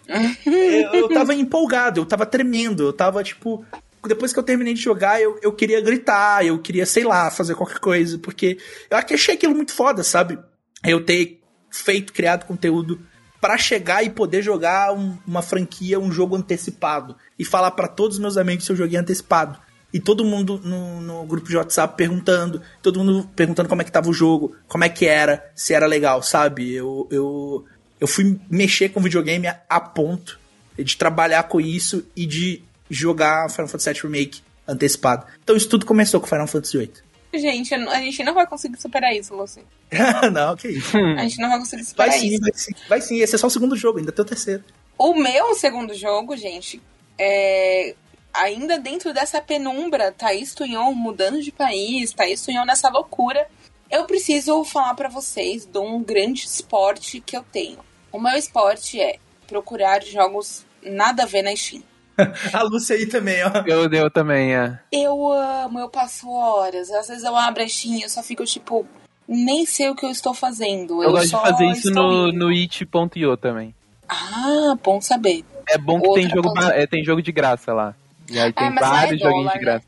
eu, 0.47 0.95
eu 1.01 1.09
tava 1.09 1.35
empolgado, 1.35 2.01
eu 2.01 2.07
tava 2.07 2.26
tremendo, 2.26 2.83
eu 2.83 2.93
tava 2.93 3.22
tipo. 3.22 3.64
Depois 4.07 4.33
que 4.33 4.39
eu 4.39 4.43
terminei 4.43 4.72
de 4.72 4.81
jogar, 4.81 5.20
eu, 5.20 5.39
eu 5.43 5.53
queria 5.53 5.78
gritar, 5.78 6.43
eu 6.45 6.59
queria, 6.59 6.87
sei 6.87 7.05
lá, 7.05 7.31
fazer 7.31 7.55
qualquer 7.55 7.78
coisa, 7.81 8.18
porque 8.18 8.57
eu 8.91 8.97
achei 8.97 9.35
aquilo 9.35 9.55
muito 9.55 9.72
foda, 9.74 10.03
sabe? 10.03 10.39
Eu 10.83 11.05
ter 11.05 11.39
feito, 11.70 12.11
criado 12.11 12.47
conteúdo 12.47 12.99
para 13.43 13.59
chegar 13.59 14.03
e 14.03 14.09
poder 14.09 14.41
jogar 14.41 14.95
um, 14.95 15.18
uma 15.26 15.43
franquia, 15.43 16.01
um 16.01 16.11
jogo 16.11 16.35
antecipado 16.35 17.14
e 17.39 17.45
falar 17.45 17.72
para 17.72 17.89
todos 17.89 18.16
os 18.16 18.22
meus 18.22 18.39
amigos 18.39 18.64
se 18.64 18.72
eu 18.72 18.76
joguei 18.76 18.99
antecipado. 18.99 19.59
E 19.93 19.99
todo 19.99 20.24
mundo 20.24 20.61
no, 20.62 21.01
no, 21.01 21.24
grupo 21.24 21.49
de 21.49 21.57
WhatsApp 21.57 21.97
perguntando, 21.97 22.62
todo 22.80 23.03
mundo 23.03 23.28
perguntando 23.34 23.68
como 23.68 23.82
é 23.82 23.84
que 23.84 23.91
tava 23.91 24.09
o 24.09 24.12
jogo, 24.12 24.57
como 24.68 24.84
é 24.84 24.88
que 24.88 25.05
era, 25.05 25.51
se 25.55 25.74
era 25.74 25.86
legal, 25.86 26.22
sabe? 26.22 26.72
Eu, 26.72 27.09
eu, 27.11 27.64
eu 28.01 28.07
fui 28.07 28.38
mexer 28.49 28.91
com 28.91 29.01
videogame 29.01 29.49
a, 29.49 29.61
a 29.68 29.80
ponto 29.80 30.38
de 30.78 30.97
trabalhar 30.97 31.43
com 31.45 31.61
isso 31.61 32.07
e 32.14 32.24
de 32.24 32.62
jogar 32.88 33.51
Final 33.51 33.68
Fantasy 33.68 33.93
VII 33.93 34.03
Remake 34.03 34.43
antecipado. 34.66 35.26
Então 35.43 35.57
isso 35.57 35.68
tudo 35.68 35.84
começou 35.84 36.20
com 36.20 36.26
Final 36.26 36.47
Fantasy 36.47 36.78
VIII. 36.78 36.93
Gente, 37.32 37.72
a 37.74 38.01
gente 38.01 38.24
não 38.24 38.34
vai 38.34 38.47
conseguir 38.47 38.80
superar 38.80 39.14
isso, 39.14 39.34
Lucy. 39.34 39.61
não, 40.32 40.57
que 40.57 40.68
isso. 40.68 40.97
A 40.97 41.22
gente 41.22 41.38
não 41.38 41.49
vai 41.49 41.59
conseguir 41.59 41.84
superar 41.84 42.11
vai 42.11 42.18
sim, 42.18 42.28
isso. 42.28 42.41
Vai 42.41 42.53
sim, 42.55 42.72
vai 42.88 43.01
sim. 43.01 43.20
Esse 43.20 43.34
é 43.36 43.38
só 43.38 43.47
o 43.47 43.51
segundo 43.51 43.76
jogo, 43.76 43.99
ainda 43.99 44.11
tem 44.11 44.24
o 44.24 44.26
terceiro. 44.26 44.64
O 44.99 45.14
meu 45.14 45.55
segundo 45.55 45.95
jogo, 45.95 46.36
gente, 46.36 46.82
é 47.16 47.95
ainda 48.33 48.78
dentro 48.78 49.12
dessa 49.12 49.41
penumbra, 49.41 50.12
Thaís 50.12 50.55
Tunhon 50.55 50.93
mudando 50.95 51.41
de 51.41 51.53
país, 51.53 52.12
Thaís 52.12 52.45
Tunhon 52.45 52.64
nessa 52.64 52.89
loucura, 52.89 53.47
eu 53.91 54.05
preciso 54.05 54.62
falar 54.64 54.95
para 54.95 55.09
vocês 55.09 55.66
de 55.66 55.78
um 55.78 56.03
grande 56.03 56.47
esporte 56.47 57.20
que 57.20 57.37
eu 57.37 57.43
tenho. 57.43 57.78
O 58.12 58.20
meu 58.20 58.37
esporte 58.37 59.01
é 59.01 59.18
procurar 59.47 60.03
jogos 60.03 60.64
nada 60.83 61.24
a 61.24 61.26
ver 61.26 61.43
na 61.43 61.55
Steam. 61.55 61.83
a 62.53 62.62
Lúcia 62.62 62.97
aí 62.97 63.07
também, 63.07 63.43
ó. 63.45 63.51
Eu, 63.66 63.91
eu 63.91 64.11
também, 64.11 64.55
é. 64.55 64.78
Eu 64.93 65.33
amo, 65.33 65.78
eu 65.78 65.89
passo 65.89 66.31
horas. 66.31 66.91
Às 66.91 67.09
vezes 67.09 67.24
eu 67.24 67.35
abro 67.35 67.62
a 67.62 67.68
Steam 67.68 67.97
e 67.97 68.03
eu 68.03 68.09
só 68.09 68.22
fico 68.22 68.45
tipo, 68.45 68.87
nem 69.26 69.64
sei 69.66 69.89
o 69.89 69.95
que 69.95 70.05
eu 70.05 70.11
estou 70.11 70.35
fazendo. 70.35 71.03
Eu, 71.03 71.09
eu 71.09 71.12
gosto 71.12 71.37
de 71.37 71.43
fazer 71.43 71.66
isso 71.66 71.91
no, 71.91 72.33
no 72.33 72.49
it.io 72.49 73.37
também. 73.37 73.74
Ah, 74.09 74.76
bom 74.83 75.01
saber. 75.01 75.45
É 75.68 75.78
bom 75.78 76.01
que 76.01 76.14
tem 76.14 76.28
jogo, 76.28 76.53
é, 76.72 76.87
tem 76.87 77.05
jogo 77.05 77.22
de 77.22 77.31
graça 77.31 77.72
lá. 77.72 77.95
E 78.31 78.39
aí 78.39 78.53
tem 78.53 78.68
é, 78.68 78.72
vários 78.72 79.20
é 79.20 79.24
joguinhos 79.24 79.53
de 79.53 79.59
né? 79.59 79.64
graça. 79.64 79.87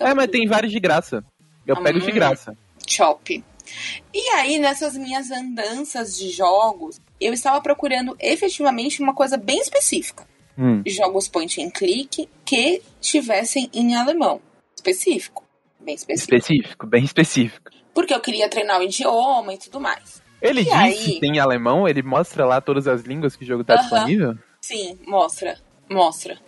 É, 0.00 0.14
mas 0.14 0.30
tem 0.30 0.46
vários 0.46 0.72
de 0.72 0.80
graça. 0.80 1.24
Eu 1.66 1.76
hum, 1.76 1.82
pego 1.82 2.00
de 2.00 2.12
graça. 2.12 2.56
Chop. 2.86 3.44
E 4.12 4.28
aí, 4.30 4.58
nessas 4.58 4.96
minhas 4.96 5.30
andanças 5.30 6.16
de 6.16 6.30
jogos, 6.30 7.00
eu 7.20 7.32
estava 7.32 7.60
procurando 7.60 8.16
efetivamente 8.20 9.02
uma 9.02 9.14
coisa 9.14 9.36
bem 9.36 9.58
específica. 9.58 10.26
Hum. 10.56 10.82
Jogos 10.86 11.28
point 11.28 11.60
and 11.62 11.70
click 11.70 12.28
que 12.44 12.82
tivessem 13.00 13.68
em 13.72 13.96
alemão. 13.96 14.40
Específico. 14.76 15.44
Bem 15.80 15.94
específico. 15.94 16.34
Específico, 16.34 16.86
bem 16.86 17.04
específico. 17.04 17.70
Porque 17.92 18.14
eu 18.14 18.20
queria 18.20 18.48
treinar 18.48 18.80
o 18.80 18.82
idioma 18.82 19.54
e 19.54 19.58
tudo 19.58 19.80
mais. 19.80 20.22
Ele 20.40 20.60
e 20.60 20.64
disse 20.64 20.76
aí... 20.76 21.20
tem 21.20 21.38
alemão? 21.38 21.88
Ele 21.88 22.02
mostra 22.02 22.44
lá 22.44 22.60
todas 22.60 22.86
as 22.86 23.02
línguas 23.02 23.34
que 23.34 23.44
o 23.44 23.46
jogo 23.46 23.64
tá 23.64 23.74
uh 23.74 23.76
-huh. 23.78 23.80
disponível? 23.80 24.38
Sim, 24.60 24.98
mostra. 25.06 25.58
Mostra. 25.90 26.38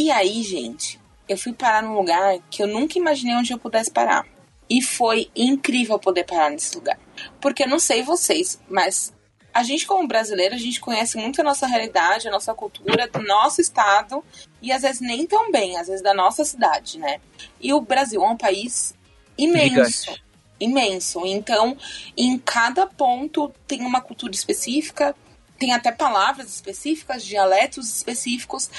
E 0.00 0.10
aí, 0.10 0.42
gente, 0.42 0.98
eu 1.28 1.36
fui 1.36 1.52
parar 1.52 1.82
num 1.82 1.92
lugar 1.92 2.38
que 2.48 2.62
eu 2.62 2.66
nunca 2.66 2.98
imaginei 2.98 3.36
onde 3.36 3.52
eu 3.52 3.58
pudesse 3.58 3.90
parar. 3.90 4.26
E 4.66 4.80
foi 4.80 5.30
incrível 5.36 5.98
poder 5.98 6.24
parar 6.24 6.48
nesse 6.48 6.74
lugar. 6.74 6.98
Porque 7.38 7.64
eu 7.64 7.68
não 7.68 7.78
sei 7.78 8.02
vocês, 8.02 8.58
mas 8.66 9.12
a 9.52 9.62
gente, 9.62 9.86
como 9.86 10.08
brasileiro, 10.08 10.54
a 10.54 10.58
gente 10.58 10.80
conhece 10.80 11.18
muito 11.18 11.42
a 11.42 11.44
nossa 11.44 11.66
realidade, 11.66 12.26
a 12.26 12.30
nossa 12.30 12.54
cultura, 12.54 13.06
do 13.08 13.22
nosso 13.22 13.60
estado, 13.60 14.24
e 14.62 14.72
às 14.72 14.80
vezes 14.80 15.02
nem 15.02 15.26
tão 15.26 15.52
bem, 15.52 15.76
às 15.76 15.86
vezes 15.86 16.02
da 16.02 16.14
nossa 16.14 16.46
cidade, 16.46 16.98
né? 16.98 17.20
E 17.60 17.74
o 17.74 17.80
Brasil 17.82 18.24
é 18.24 18.26
um 18.26 18.38
país 18.38 18.94
imenso. 19.36 20.04
Gigante. 20.04 20.24
Imenso. 20.58 21.26
Então, 21.26 21.76
em 22.16 22.38
cada 22.38 22.86
ponto 22.86 23.52
tem 23.66 23.82
uma 23.82 24.00
cultura 24.00 24.32
específica, 24.32 25.14
tem 25.60 25.72
até 25.74 25.92
palavras 25.92 26.48
específicas, 26.48 27.22
dialetos 27.22 27.94
específicos. 27.94 28.70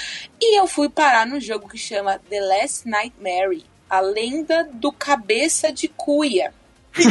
E 0.41 0.59
eu 0.59 0.65
fui 0.65 0.89
parar 0.89 1.27
no 1.27 1.39
jogo 1.39 1.69
que 1.69 1.77
chama 1.77 2.19
The 2.27 2.41
Last 2.41 2.89
Nightmare, 2.89 3.63
a 3.87 4.01
lenda 4.01 4.67
do 4.73 4.91
cabeça 4.91 5.71
de 5.71 5.87
cuia. 5.87 6.51
e 6.97 7.03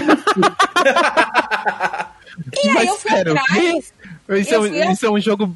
aí 2.68 2.75
Mas, 2.75 2.89
eu 2.89 2.97
fui 2.97 3.12
pera, 3.12 3.33
atrás. 3.33 3.95
Isso, 4.31 4.55
é, 4.55 4.59
fui... 4.59 4.93
isso 4.93 5.07
é 5.07 5.11
um 5.11 5.21
jogo. 5.21 5.55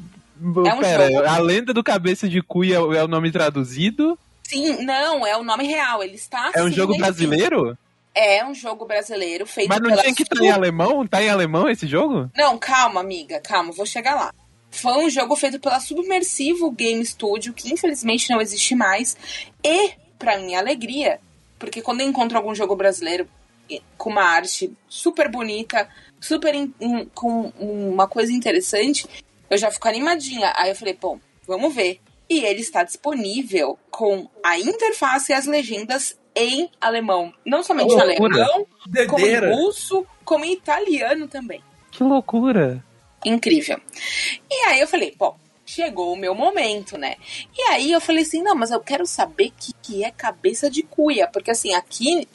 É 0.65 0.73
um 0.73 0.79
pera, 0.79 1.11
jogo... 1.11 1.27
a 1.27 1.37
lenda 1.37 1.73
do 1.73 1.83
cabeça 1.83 2.29
de 2.29 2.41
cuia 2.41 2.77
é 2.77 3.03
o 3.03 3.07
nome 3.07 3.31
traduzido? 3.31 4.17
Sim, 4.43 4.85
não, 4.85 5.27
é 5.27 5.35
o 5.35 5.43
nome 5.43 5.67
real. 5.67 6.01
Ele 6.01 6.15
está. 6.15 6.51
É 6.55 6.63
um 6.63 6.67
assim 6.67 6.75
jogo 6.75 6.97
brasileiro? 6.97 7.77
É 8.15 8.45
um 8.45 8.53
jogo 8.53 8.85
brasileiro 8.85 9.45
feito 9.45 9.67
Mas 9.67 9.79
não 9.81 9.97
tinha 9.97 10.15
que 10.15 10.23
estar 10.23 10.37
tá 10.37 10.45
em 10.45 10.49
alemão? 10.49 11.05
Tá 11.05 11.21
em 11.21 11.29
alemão 11.29 11.69
esse 11.69 11.85
jogo? 11.85 12.31
Não, 12.33 12.57
calma, 12.57 13.01
amiga, 13.01 13.41
calma, 13.41 13.73
vou 13.73 13.85
chegar 13.85 14.15
lá. 14.15 14.33
Foi 14.71 15.05
um 15.05 15.09
jogo 15.09 15.35
feito 15.35 15.59
pela 15.59 15.79
Submersivo 15.79 16.71
Game 16.71 17.05
Studio, 17.05 17.53
que 17.53 17.73
infelizmente 17.73 18.29
não 18.29 18.39
existe 18.39 18.73
mais. 18.73 19.17
E, 19.63 19.91
para 20.17 20.37
minha 20.37 20.59
alegria, 20.59 21.19
porque 21.59 21.81
quando 21.81 22.01
eu 22.01 22.07
encontro 22.07 22.37
algum 22.37 22.55
jogo 22.55 22.75
brasileiro 22.75 23.27
com 23.97 24.09
uma 24.09 24.23
arte 24.23 24.71
super 24.87 25.29
bonita, 25.29 25.89
super 26.19 26.53
in, 26.53 26.73
in, 26.79 27.05
com 27.13 27.51
uma 27.59 28.07
coisa 28.07 28.31
interessante, 28.31 29.07
eu 29.49 29.57
já 29.57 29.71
fico 29.71 29.87
animadinha. 29.87 30.53
Aí 30.55 30.69
eu 30.69 30.75
falei, 30.75 30.97
bom, 30.99 31.19
vamos 31.47 31.73
ver. 31.73 31.99
E 32.29 32.39
ele 32.43 32.61
está 32.61 32.83
disponível 32.83 33.77
com 33.91 34.29
a 34.43 34.57
interface 34.59 35.31
e 35.31 35.35
as 35.35 35.45
legendas 35.45 36.17
em 36.35 36.69
alemão. 36.81 37.33
Não 37.45 37.63
somente 37.63 37.93
em 37.93 37.99
alemão, 37.99 38.67
como 39.07 39.25
em 39.25 39.55
russo, 39.55 40.05
como 40.23 40.43
em 40.45 40.53
italiano 40.53 41.27
também. 41.27 41.63
Que 41.91 42.03
loucura! 42.03 42.83
Incrível. 43.23 43.79
E 44.51 44.53
aí 44.67 44.79
eu 44.79 44.87
falei, 44.87 45.11
pô, 45.17 45.33
chegou 45.65 46.13
o 46.13 46.17
meu 46.17 46.35
momento, 46.35 46.97
né? 46.97 47.15
E 47.57 47.61
aí 47.71 47.91
eu 47.91 48.01
falei 48.01 48.23
assim, 48.23 48.43
não, 48.43 48.53
mas 48.53 48.69
eu 48.69 48.79
quero 48.79 49.05
saber 49.05 49.47
o 49.47 49.53
que, 49.57 49.73
que 49.81 50.03
é 50.03 50.11
cabeça 50.11 50.69
de 50.69 50.83
cuia, 50.83 51.27
porque 51.27 51.49
assim, 51.49 51.73
aqui 51.73 52.27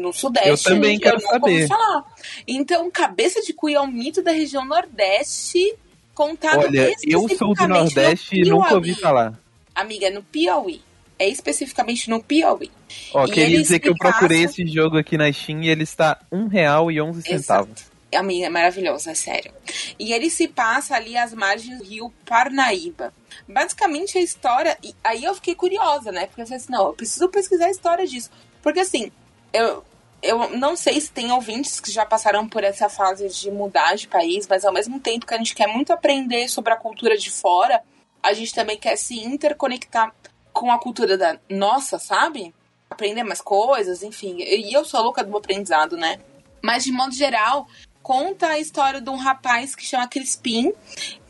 no 0.00 0.12
Sudeste 0.12 0.68
eu 0.68 0.74
também 0.74 0.98
quero 0.98 1.16
eu 1.16 1.20
saber. 1.20 1.68
falar. 1.68 2.04
Então, 2.48 2.90
cabeça 2.90 3.42
de 3.42 3.52
cuia 3.52 3.76
é 3.76 3.80
um 3.80 3.86
mito 3.86 4.22
da 4.22 4.32
região 4.32 4.64
Nordeste, 4.64 5.74
contado 6.14 6.64
Olha, 6.64 6.92
eu 7.04 7.28
sou 7.28 7.54
do 7.54 7.68
Nordeste 7.68 8.40
e 8.40 8.48
nunca 8.48 8.74
ouvi 8.74 8.94
falar. 8.94 9.38
Amiga, 9.74 10.10
no 10.10 10.22
Piauí 10.22 10.82
é 11.20 11.28
especificamente 11.28 12.08
no 12.08 12.22
Piauí. 12.22 12.70
Ó, 13.12 13.26
queria 13.26 13.60
dizer 13.60 13.78
que 13.78 13.90
eu 13.90 13.94
procurei 13.94 14.44
esse 14.44 14.66
jogo 14.66 14.96
aqui 14.96 15.18
na 15.18 15.30
Steam 15.30 15.62
e 15.62 15.68
ele 15.68 15.84
está 15.84 16.18
R$ 16.32 16.38
1,11. 16.38 17.90
Amiga, 18.16 18.46
é 18.46 18.48
maravilhoso, 18.48 19.10
é 19.10 19.14
sério. 19.14 19.52
E 19.98 20.14
ele 20.14 20.30
se 20.30 20.48
passa 20.48 20.96
ali 20.96 21.16
às 21.16 21.34
margens 21.34 21.78
do 21.78 21.84
rio 21.84 22.10
Parnaíba. 22.24 23.12
Basicamente 23.46 24.16
a 24.16 24.22
história. 24.22 24.78
E 24.82 24.94
aí 25.04 25.22
eu 25.22 25.34
fiquei 25.34 25.54
curiosa, 25.54 26.10
né? 26.10 26.26
Porque 26.26 26.40
eu 26.40 26.46
falei 26.46 26.56
assim, 26.56 26.72
não, 26.72 26.86
eu 26.86 26.94
preciso 26.94 27.28
pesquisar 27.28 27.66
a 27.66 27.70
história 27.70 28.06
disso. 28.06 28.30
Porque 28.62 28.80
assim, 28.80 29.12
eu, 29.52 29.84
eu 30.22 30.56
não 30.56 30.74
sei 30.74 30.98
se 31.00 31.12
tem 31.12 31.30
ouvintes 31.30 31.80
que 31.80 31.92
já 31.92 32.06
passaram 32.06 32.48
por 32.48 32.64
essa 32.64 32.88
fase 32.88 33.28
de 33.28 33.50
mudar 33.50 33.94
de 33.94 34.08
país, 34.08 34.48
mas 34.48 34.64
ao 34.64 34.72
mesmo 34.72 34.98
tempo 34.98 35.26
que 35.26 35.34
a 35.34 35.38
gente 35.38 35.54
quer 35.54 35.68
muito 35.68 35.92
aprender 35.92 36.48
sobre 36.48 36.72
a 36.72 36.76
cultura 36.76 37.16
de 37.16 37.30
fora, 37.30 37.82
a 38.22 38.32
gente 38.32 38.54
também 38.54 38.78
quer 38.78 38.96
se 38.96 39.20
interconectar 39.20 40.12
com 40.52 40.70
a 40.70 40.78
cultura 40.78 41.16
da 41.16 41.38
nossa, 41.48 41.98
sabe? 41.98 42.54
Aprender 42.88 43.22
mais 43.22 43.40
coisas, 43.40 44.02
enfim. 44.02 44.36
E 44.38 44.72
eu 44.72 44.84
sou 44.84 45.02
louca 45.02 45.22
do 45.22 45.36
aprendizado, 45.36 45.96
né? 45.96 46.18
Mas 46.62 46.84
de 46.84 46.92
modo 46.92 47.12
geral, 47.14 47.66
conta 48.02 48.48
a 48.48 48.58
história 48.58 49.00
de 49.00 49.10
um 49.10 49.16
rapaz 49.16 49.74
que 49.74 49.84
chama 49.84 50.08
Crispim, 50.08 50.72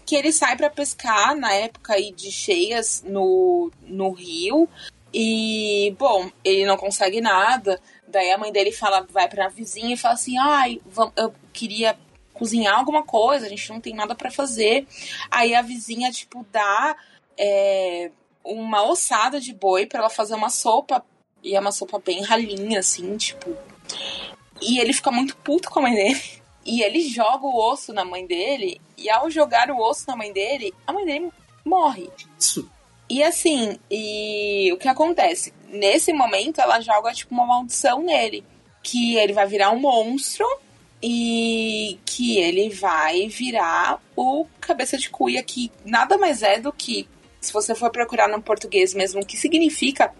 que 0.05 0.16
ele 0.16 0.33
sai 0.33 0.57
para 0.57 0.71
pescar 0.71 1.37
na 1.37 1.53
época 1.53 1.95
aí 1.95 2.12
de 2.12 2.31
cheias 2.33 3.03
no, 3.07 3.71
no 3.83 4.11
rio. 4.11 4.68
E, 5.12 5.95
bom, 5.99 6.31
ele 6.45 6.64
não 6.66 6.77
consegue 6.77 7.21
nada. 7.21 7.81
Daí 8.07 8.31
a 8.31 8.39
mãe 8.39 8.51
dele 8.51 8.73
fala, 8.73 9.07
vai 9.11 9.29
pra 9.29 9.49
vizinha 9.49 9.95
e 9.95 9.97
fala 9.97 10.14
assim: 10.14 10.39
ai, 10.39 10.81
eu 11.16 11.33
queria 11.53 11.97
cozinhar 12.33 12.79
alguma 12.79 13.03
coisa, 13.03 13.47
a 13.47 13.49
gente 13.49 13.68
não 13.71 13.81
tem 13.81 13.95
nada 13.95 14.14
para 14.14 14.31
fazer. 14.31 14.87
Aí 15.31 15.55
a 15.55 15.62
vizinha, 15.62 16.11
tipo, 16.11 16.45
dá 16.51 16.97
é, 17.39 18.11
uma 18.51 18.82
ossada 18.82 19.40
de 19.40 19.55
boi 19.55 19.86
para 19.86 20.01
ela 20.01 20.11
fazer 20.11 20.34
uma 20.34 20.51
sopa. 20.51 21.05
E 21.42 21.55
é 21.55 21.61
uma 21.61 21.72
sopa 21.72 21.98
bem 21.98 22.22
ralinha, 22.22 22.80
assim, 22.80 23.16
tipo. 23.16 23.57
E 24.61 24.78
ele 24.78 24.92
fica 24.92 25.11
muito 25.11 25.36
puto 25.38 25.70
com 25.70 25.78
a 25.78 25.82
mãe 25.82 25.94
dele. 25.94 26.22
E 26.64 26.82
ele 26.82 27.01
joga 27.01 27.46
o 27.46 27.57
osso 27.57 27.92
na 27.92 28.05
mãe 28.05 28.26
dele. 28.26 28.80
E 28.98 29.09
ao 29.09 29.30
jogar 29.30 29.70
o 29.70 29.78
osso 29.78 30.05
na 30.07 30.16
mãe 30.16 30.32
dele, 30.32 30.74
a 30.86 30.92
mãe 30.92 31.05
dele 31.07 31.30
morre. 31.64 32.11
Isso. 32.38 32.68
E 33.09 33.22
assim, 33.22 33.78
e 33.90 34.70
o 34.72 34.76
que 34.76 34.86
acontece? 34.86 35.55
Nesse 35.68 36.12
momento, 36.12 36.61
ela 36.61 36.80
joga 36.80 37.12
tipo 37.12 37.34
uma 37.34 37.46
maldição 37.46 38.03
nele. 38.03 38.44
Que 38.82 39.16
ele 39.16 39.32
vai 39.32 39.46
virar 39.46 39.70
um 39.70 39.80
monstro 39.80 40.46
e 41.03 41.98
que 42.05 42.38
ele 42.38 42.68
vai 42.68 43.26
virar 43.28 44.03
o 44.14 44.46
cabeça 44.61 44.98
de 44.98 45.09
cuia, 45.09 45.42
que 45.42 45.72
nada 45.84 46.18
mais 46.18 46.42
é 46.42 46.61
do 46.61 46.72
que, 46.72 47.09
se 47.41 47.53
você 47.53 47.74
for 47.74 47.91
procurar 47.91 48.28
no 48.28 48.43
português 48.43 48.95
mesmo, 48.95 49.22
o 49.22 49.26
que 49.26 49.36
significa 49.36 50.12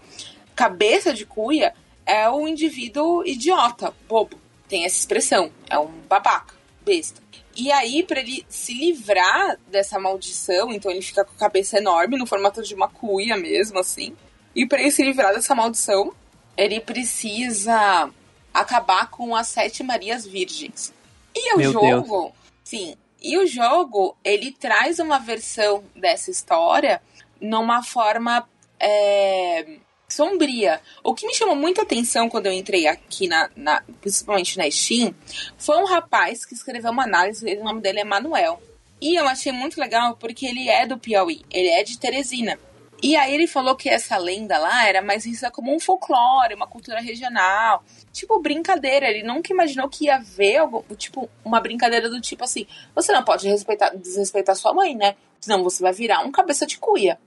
cabeça 0.55 1.13
de 1.13 1.25
cuia, 1.25 1.73
é 2.05 2.29
o 2.29 2.47
indivíduo 2.47 3.25
idiota, 3.25 3.93
bobo 4.07 4.41
tem 4.71 4.85
essa 4.85 4.97
expressão. 4.97 5.51
É 5.69 5.77
um 5.77 5.91
babaca, 6.07 6.55
besta. 6.85 7.21
E 7.53 7.69
aí, 7.73 8.03
para 8.03 8.21
ele 8.21 8.45
se 8.47 8.73
livrar 8.73 9.59
dessa 9.67 9.99
maldição, 9.99 10.71
então 10.71 10.89
ele 10.89 11.01
fica 11.01 11.25
com 11.25 11.33
a 11.33 11.39
cabeça 11.39 11.77
enorme, 11.77 12.17
no 12.17 12.25
formato 12.25 12.63
de 12.63 12.73
uma 12.73 12.87
cuia 12.87 13.35
mesmo, 13.35 13.77
assim. 13.77 14.15
E 14.55 14.65
para 14.65 14.79
ele 14.79 14.91
se 14.91 15.03
livrar 15.03 15.33
dessa 15.33 15.53
maldição, 15.53 16.13
ele 16.55 16.79
precisa 16.79 18.09
acabar 18.53 19.09
com 19.09 19.35
as 19.35 19.47
sete 19.47 19.83
Marias 19.83 20.25
Virgens. 20.25 20.93
E 21.35 21.53
o 21.53 21.57
Meu 21.57 21.73
jogo, 21.73 22.21
Deus. 22.21 22.33
sim, 22.63 22.95
e 23.21 23.37
o 23.37 23.45
jogo, 23.45 24.15
ele 24.23 24.53
traz 24.53 24.99
uma 24.99 25.19
versão 25.19 25.83
dessa 25.93 26.31
história 26.31 27.01
numa 27.41 27.83
forma 27.83 28.47
é, 28.79 29.79
sombria. 30.07 30.79
O 31.03 31.13
que 31.13 31.25
me 31.25 31.33
chamou 31.33 31.55
muita 31.55 31.81
atenção 31.81 32.29
quando 32.29 32.45
eu 32.45 32.51
entrei 32.51 32.87
aqui, 32.87 33.27
na, 33.27 33.49
na, 33.55 33.83
principalmente 33.99 34.57
na 34.57 34.69
Steam, 34.69 35.13
foi 35.57 35.77
um 35.77 35.85
rapaz 35.85 36.45
que 36.45 36.53
escreveu 36.53 36.91
uma 36.91 37.03
análise, 37.03 37.45
o 37.57 37.63
nome 37.63 37.81
dele 37.81 38.01
é 38.01 38.05
Manuel. 38.05 38.61
E 39.01 39.15
eu 39.15 39.27
achei 39.27 39.51
muito 39.51 39.79
legal 39.79 40.15
porque 40.17 40.45
ele 40.45 40.69
é 40.69 40.85
do 40.85 40.97
Piauí, 40.97 41.41
ele 41.49 41.69
é 41.69 41.83
de 41.83 41.97
Teresina. 41.97 42.57
E 43.03 43.15
aí 43.15 43.33
ele 43.33 43.47
falou 43.47 43.75
que 43.75 43.89
essa 43.89 44.15
lenda 44.17 44.59
lá 44.59 44.87
era 44.87 45.01
mais 45.01 45.23
vista 45.23 45.49
como 45.49 45.75
um 45.75 45.79
folclore, 45.79 46.53
uma 46.53 46.67
cultura 46.67 47.01
regional. 47.01 47.83
Tipo, 48.13 48.39
brincadeira. 48.39 49.09
Ele 49.09 49.23
nunca 49.23 49.51
imaginou 49.51 49.89
que 49.89 50.05
ia 50.05 50.19
ver 50.19 50.57
algo, 50.57 50.85
tipo, 50.95 51.27
uma 51.43 51.59
brincadeira 51.59 52.07
do 52.09 52.21
tipo 52.21 52.43
assim, 52.43 52.67
você 52.93 53.11
não 53.11 53.23
pode 53.23 53.47
respeitar, 53.47 53.89
desrespeitar 53.95 54.55
sua 54.55 54.71
mãe, 54.71 54.95
né? 54.95 55.15
Senão 55.39 55.63
você 55.63 55.81
vai 55.81 55.91
virar 55.91 56.19
um 56.19 56.31
cabeça 56.31 56.67
de 56.67 56.77
cuia. 56.77 57.17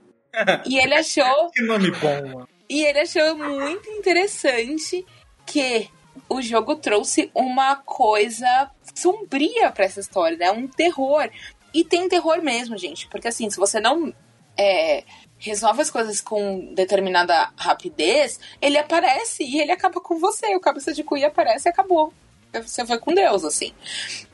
E 0.65 0.77
ele 0.77 0.93
achou. 0.93 1.49
que 1.53 1.61
nome 1.61 1.91
bom, 1.91 2.27
mano. 2.27 2.49
E 2.69 2.83
ele 2.83 2.99
achou 2.99 3.35
muito 3.37 3.89
interessante 3.91 5.05
que 5.45 5.89
o 6.27 6.41
jogo 6.41 6.75
trouxe 6.75 7.29
uma 7.33 7.75
coisa 7.75 8.71
sombria 8.93 9.71
para 9.71 9.85
essa 9.85 9.99
história, 9.99 10.37
né? 10.37 10.51
Um 10.51 10.67
terror. 10.67 11.29
E 11.73 11.83
tem 11.83 12.09
terror 12.09 12.41
mesmo, 12.41 12.77
gente. 12.77 13.07
Porque 13.07 13.27
assim, 13.27 13.49
se 13.49 13.57
você 13.57 13.79
não 13.79 14.13
é, 14.57 15.03
resolve 15.37 15.81
as 15.81 15.91
coisas 15.91 16.21
com 16.21 16.73
determinada 16.73 17.51
rapidez, 17.55 18.39
ele 18.61 18.77
aparece 18.77 19.43
e 19.43 19.59
ele 19.59 19.71
acaba 19.71 19.99
com 19.99 20.17
você. 20.17 20.55
O 20.55 20.59
cabeça 20.59 20.93
de 20.93 21.03
cuia 21.03 21.27
aparece 21.27 21.67
e 21.67 21.71
acabou. 21.71 22.13
Você 22.53 22.85
foi 22.85 22.97
com 22.97 23.13
Deus, 23.13 23.43
assim. 23.43 23.73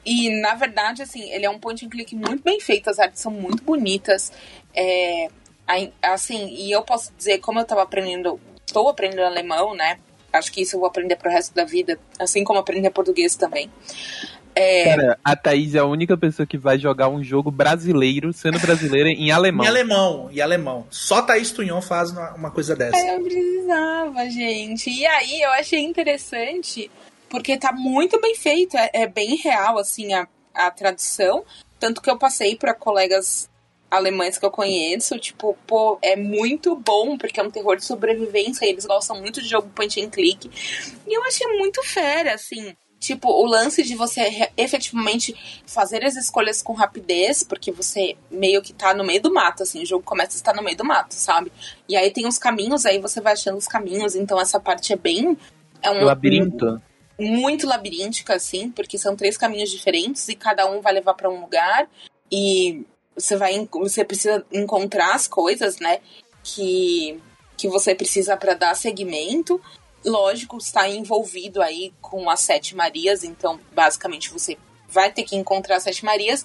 E, 0.06 0.30
na 0.42 0.54
verdade, 0.54 1.02
assim, 1.02 1.32
ele 1.32 1.46
é 1.46 1.50
um 1.50 1.60
point 1.60 1.84
and 1.84 1.90
click 1.90 2.16
muito 2.16 2.44
bem 2.44 2.60
feito. 2.60 2.90
As 2.90 3.00
artes 3.00 3.20
são 3.20 3.32
muito 3.32 3.64
bonitas. 3.64 4.32
É, 4.76 5.28
assim, 6.02 6.48
e 6.50 6.72
eu 6.72 6.82
posso 6.82 7.12
dizer, 7.18 7.40
como 7.40 7.60
eu 7.60 7.66
tava 7.66 7.84
aprendendo, 7.84 8.40
estou 8.66 8.90
aprendendo 8.90 9.24
alemão, 9.24 9.74
né? 9.74 10.00
Acho 10.34 10.52
que 10.52 10.62
isso 10.62 10.76
eu 10.76 10.80
vou 10.80 10.88
aprender 10.88 11.16
pro 11.18 11.30
resto 11.30 11.54
da 11.54 11.66
vida, 11.66 12.00
assim 12.20 12.44
como 12.44 12.60
aprender 12.60 12.90
português 12.90 13.36
também. 13.36 13.70
É... 14.56 14.84
Cara, 14.84 15.20
a 15.24 15.36
Thaís 15.36 15.76
é 15.76 15.80
a 15.80 15.86
única 15.86 16.18
pessoa 16.18 16.46
que 16.46 16.58
vai 16.58 16.78
jogar 16.78 17.08
um 17.08 17.24
jogo 17.24 17.50
brasileiro, 17.52 18.34
sendo 18.34 18.60
brasileira, 18.60 19.10
em 19.10 19.32
alemão. 19.32 19.66
Em 19.66 19.68
alemão, 19.68 20.30
em 20.32 20.42
alemão. 20.42 20.88
Só 20.90 21.22
Thaís 21.22 21.52
Tunhon 21.52 21.82
faz 21.82 22.12
uma 22.12 22.52
coisa 22.52 22.76
dessa. 22.76 22.98
É, 22.98 23.16
eu 23.16 23.24
precisava, 23.24 24.30
gente. 24.30 24.90
E 24.90 25.06
aí 25.06 25.42
eu 25.42 25.52
achei 25.52 25.80
interessante, 25.80 26.92
porque 27.30 27.58
tá 27.58 27.72
muito 27.72 28.20
bem 28.20 28.36
feito, 28.36 28.76
é, 28.78 28.90
é 28.94 29.08
bem 29.08 29.36
real, 29.36 29.78
assim, 29.78 30.14
a, 30.14 30.28
a 30.54 30.70
tradução. 30.70 31.44
Tanto 31.80 32.02
que 32.02 32.10
eu 32.10 32.18
passei 32.18 32.56
para 32.56 32.74
colegas 32.74 33.50
alemães 33.92 34.38
que 34.38 34.46
eu 34.46 34.50
conheço, 34.50 35.20
tipo, 35.20 35.58
pô, 35.68 36.00
é 36.02 36.16
muito 36.16 36.76
bom, 36.78 37.18
porque 37.18 37.40
é 37.40 37.44
um 37.44 37.52
terror 37.52 37.76
de 37.76 37.84
sobrevivência, 37.84 38.66
e 38.66 38.70
eles 38.70 38.86
gostam 38.86 39.20
muito 39.20 39.42
de 39.42 39.50
jogo 39.50 39.70
point 39.76 40.02
and 40.02 40.10
click. 40.10 40.50
E 41.06 41.14
eu 41.14 41.22
achei 41.26 41.46
muito 41.58 41.84
fera, 41.84 42.34
assim. 42.34 42.74
Tipo, 43.02 43.30
o 43.30 43.46
lance 43.46 43.84
de 43.84 43.96
você 43.96 44.48
efetivamente 44.56 45.36
fazer 45.66 46.06
as 46.06 46.16
escolhas 46.16 46.62
com 46.62 46.72
rapidez, 46.72 47.44
porque 47.44 47.72
você 47.72 48.16
meio 48.30 48.62
que 48.62 48.74
tá 48.74 48.94
no 48.94 49.04
meio 49.04 49.22
do 49.22 49.34
mato, 49.34 49.64
assim, 49.64 49.82
o 49.82 49.86
jogo 49.86 50.04
começa 50.04 50.34
a 50.34 50.38
estar 50.38 50.54
no 50.54 50.64
meio 50.64 50.78
do 50.78 50.86
mato, 50.86 51.16
sabe? 51.16 51.52
E 51.90 51.96
aí 51.98 52.12
tem 52.12 52.28
os 52.28 52.38
caminhos, 52.38 52.86
aí 52.86 53.00
você 53.00 53.20
vai 53.20 53.34
achando 53.34 53.58
os 53.58 53.68
caminhos, 53.68 54.16
então 54.16 54.40
essa 54.40 54.60
parte 54.60 54.94
é 54.94 54.96
bem. 54.96 55.36
É 55.82 55.90
um. 55.90 56.06
Labirinto. 56.06 56.80
muito 57.20 57.68
labiríntica, 57.68 58.36
assim, 58.36 58.70
porque 58.70 59.00
são 59.00 59.16
três 59.16 59.36
caminhos 59.36 59.72
diferentes 59.72 60.30
e 60.30 60.36
cada 60.36 60.70
um 60.72 60.80
vai 60.80 60.94
levar 60.94 61.16
para 61.16 61.30
um 61.30 61.42
lugar. 61.42 61.90
E 62.32 62.86
você 63.22 63.36
vai 63.36 63.68
você 63.72 64.04
precisa 64.04 64.46
encontrar 64.52 65.14
as 65.16 65.28
coisas, 65.28 65.80
né, 65.80 66.00
que 66.44 67.20
que 67.58 67.68
você 67.68 67.94
precisa 67.94 68.36
para 68.36 68.56
dar 68.56 68.76
seguimento. 68.76 69.62
Lógico, 70.04 70.58
está 70.58 70.90
envolvido 70.90 71.62
aí 71.62 71.94
com 72.02 72.28
as 72.28 72.40
sete 72.40 72.76
Marias, 72.76 73.24
então 73.24 73.60
basicamente 73.72 74.32
você 74.32 74.58
vai 74.90 75.12
ter 75.12 75.24
que 75.24 75.36
encontrar 75.36 75.76
as 75.78 75.84
sete 75.84 76.04
Marias. 76.04 76.44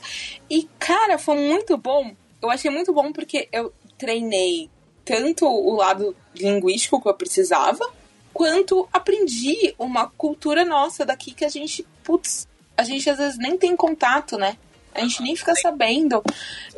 E 0.50 0.68
cara, 0.78 1.18
foi 1.18 1.36
muito 1.36 1.76
bom. 1.78 2.14
Eu 2.42 2.50
achei 2.50 2.70
muito 2.70 2.92
bom 2.92 3.12
porque 3.12 3.48
eu 3.50 3.72
treinei 3.96 4.70
tanto 5.06 5.46
o 5.46 5.74
lado 5.74 6.14
linguístico 6.34 7.00
que 7.00 7.08
eu 7.08 7.14
precisava, 7.14 7.88
quanto 8.34 8.88
aprendi 8.92 9.74
uma 9.78 10.08
cultura 10.10 10.64
nossa 10.64 11.06
daqui 11.06 11.32
que 11.32 11.44
a 11.44 11.48
gente, 11.48 11.86
putz, 12.02 12.46
a 12.76 12.82
gente 12.82 13.08
às 13.08 13.16
vezes 13.16 13.38
nem 13.38 13.56
tem 13.56 13.74
contato, 13.74 14.36
né? 14.36 14.58
A 14.96 15.00
gente 15.00 15.22
nem 15.22 15.36
fica 15.36 15.54
sabendo. 15.54 16.22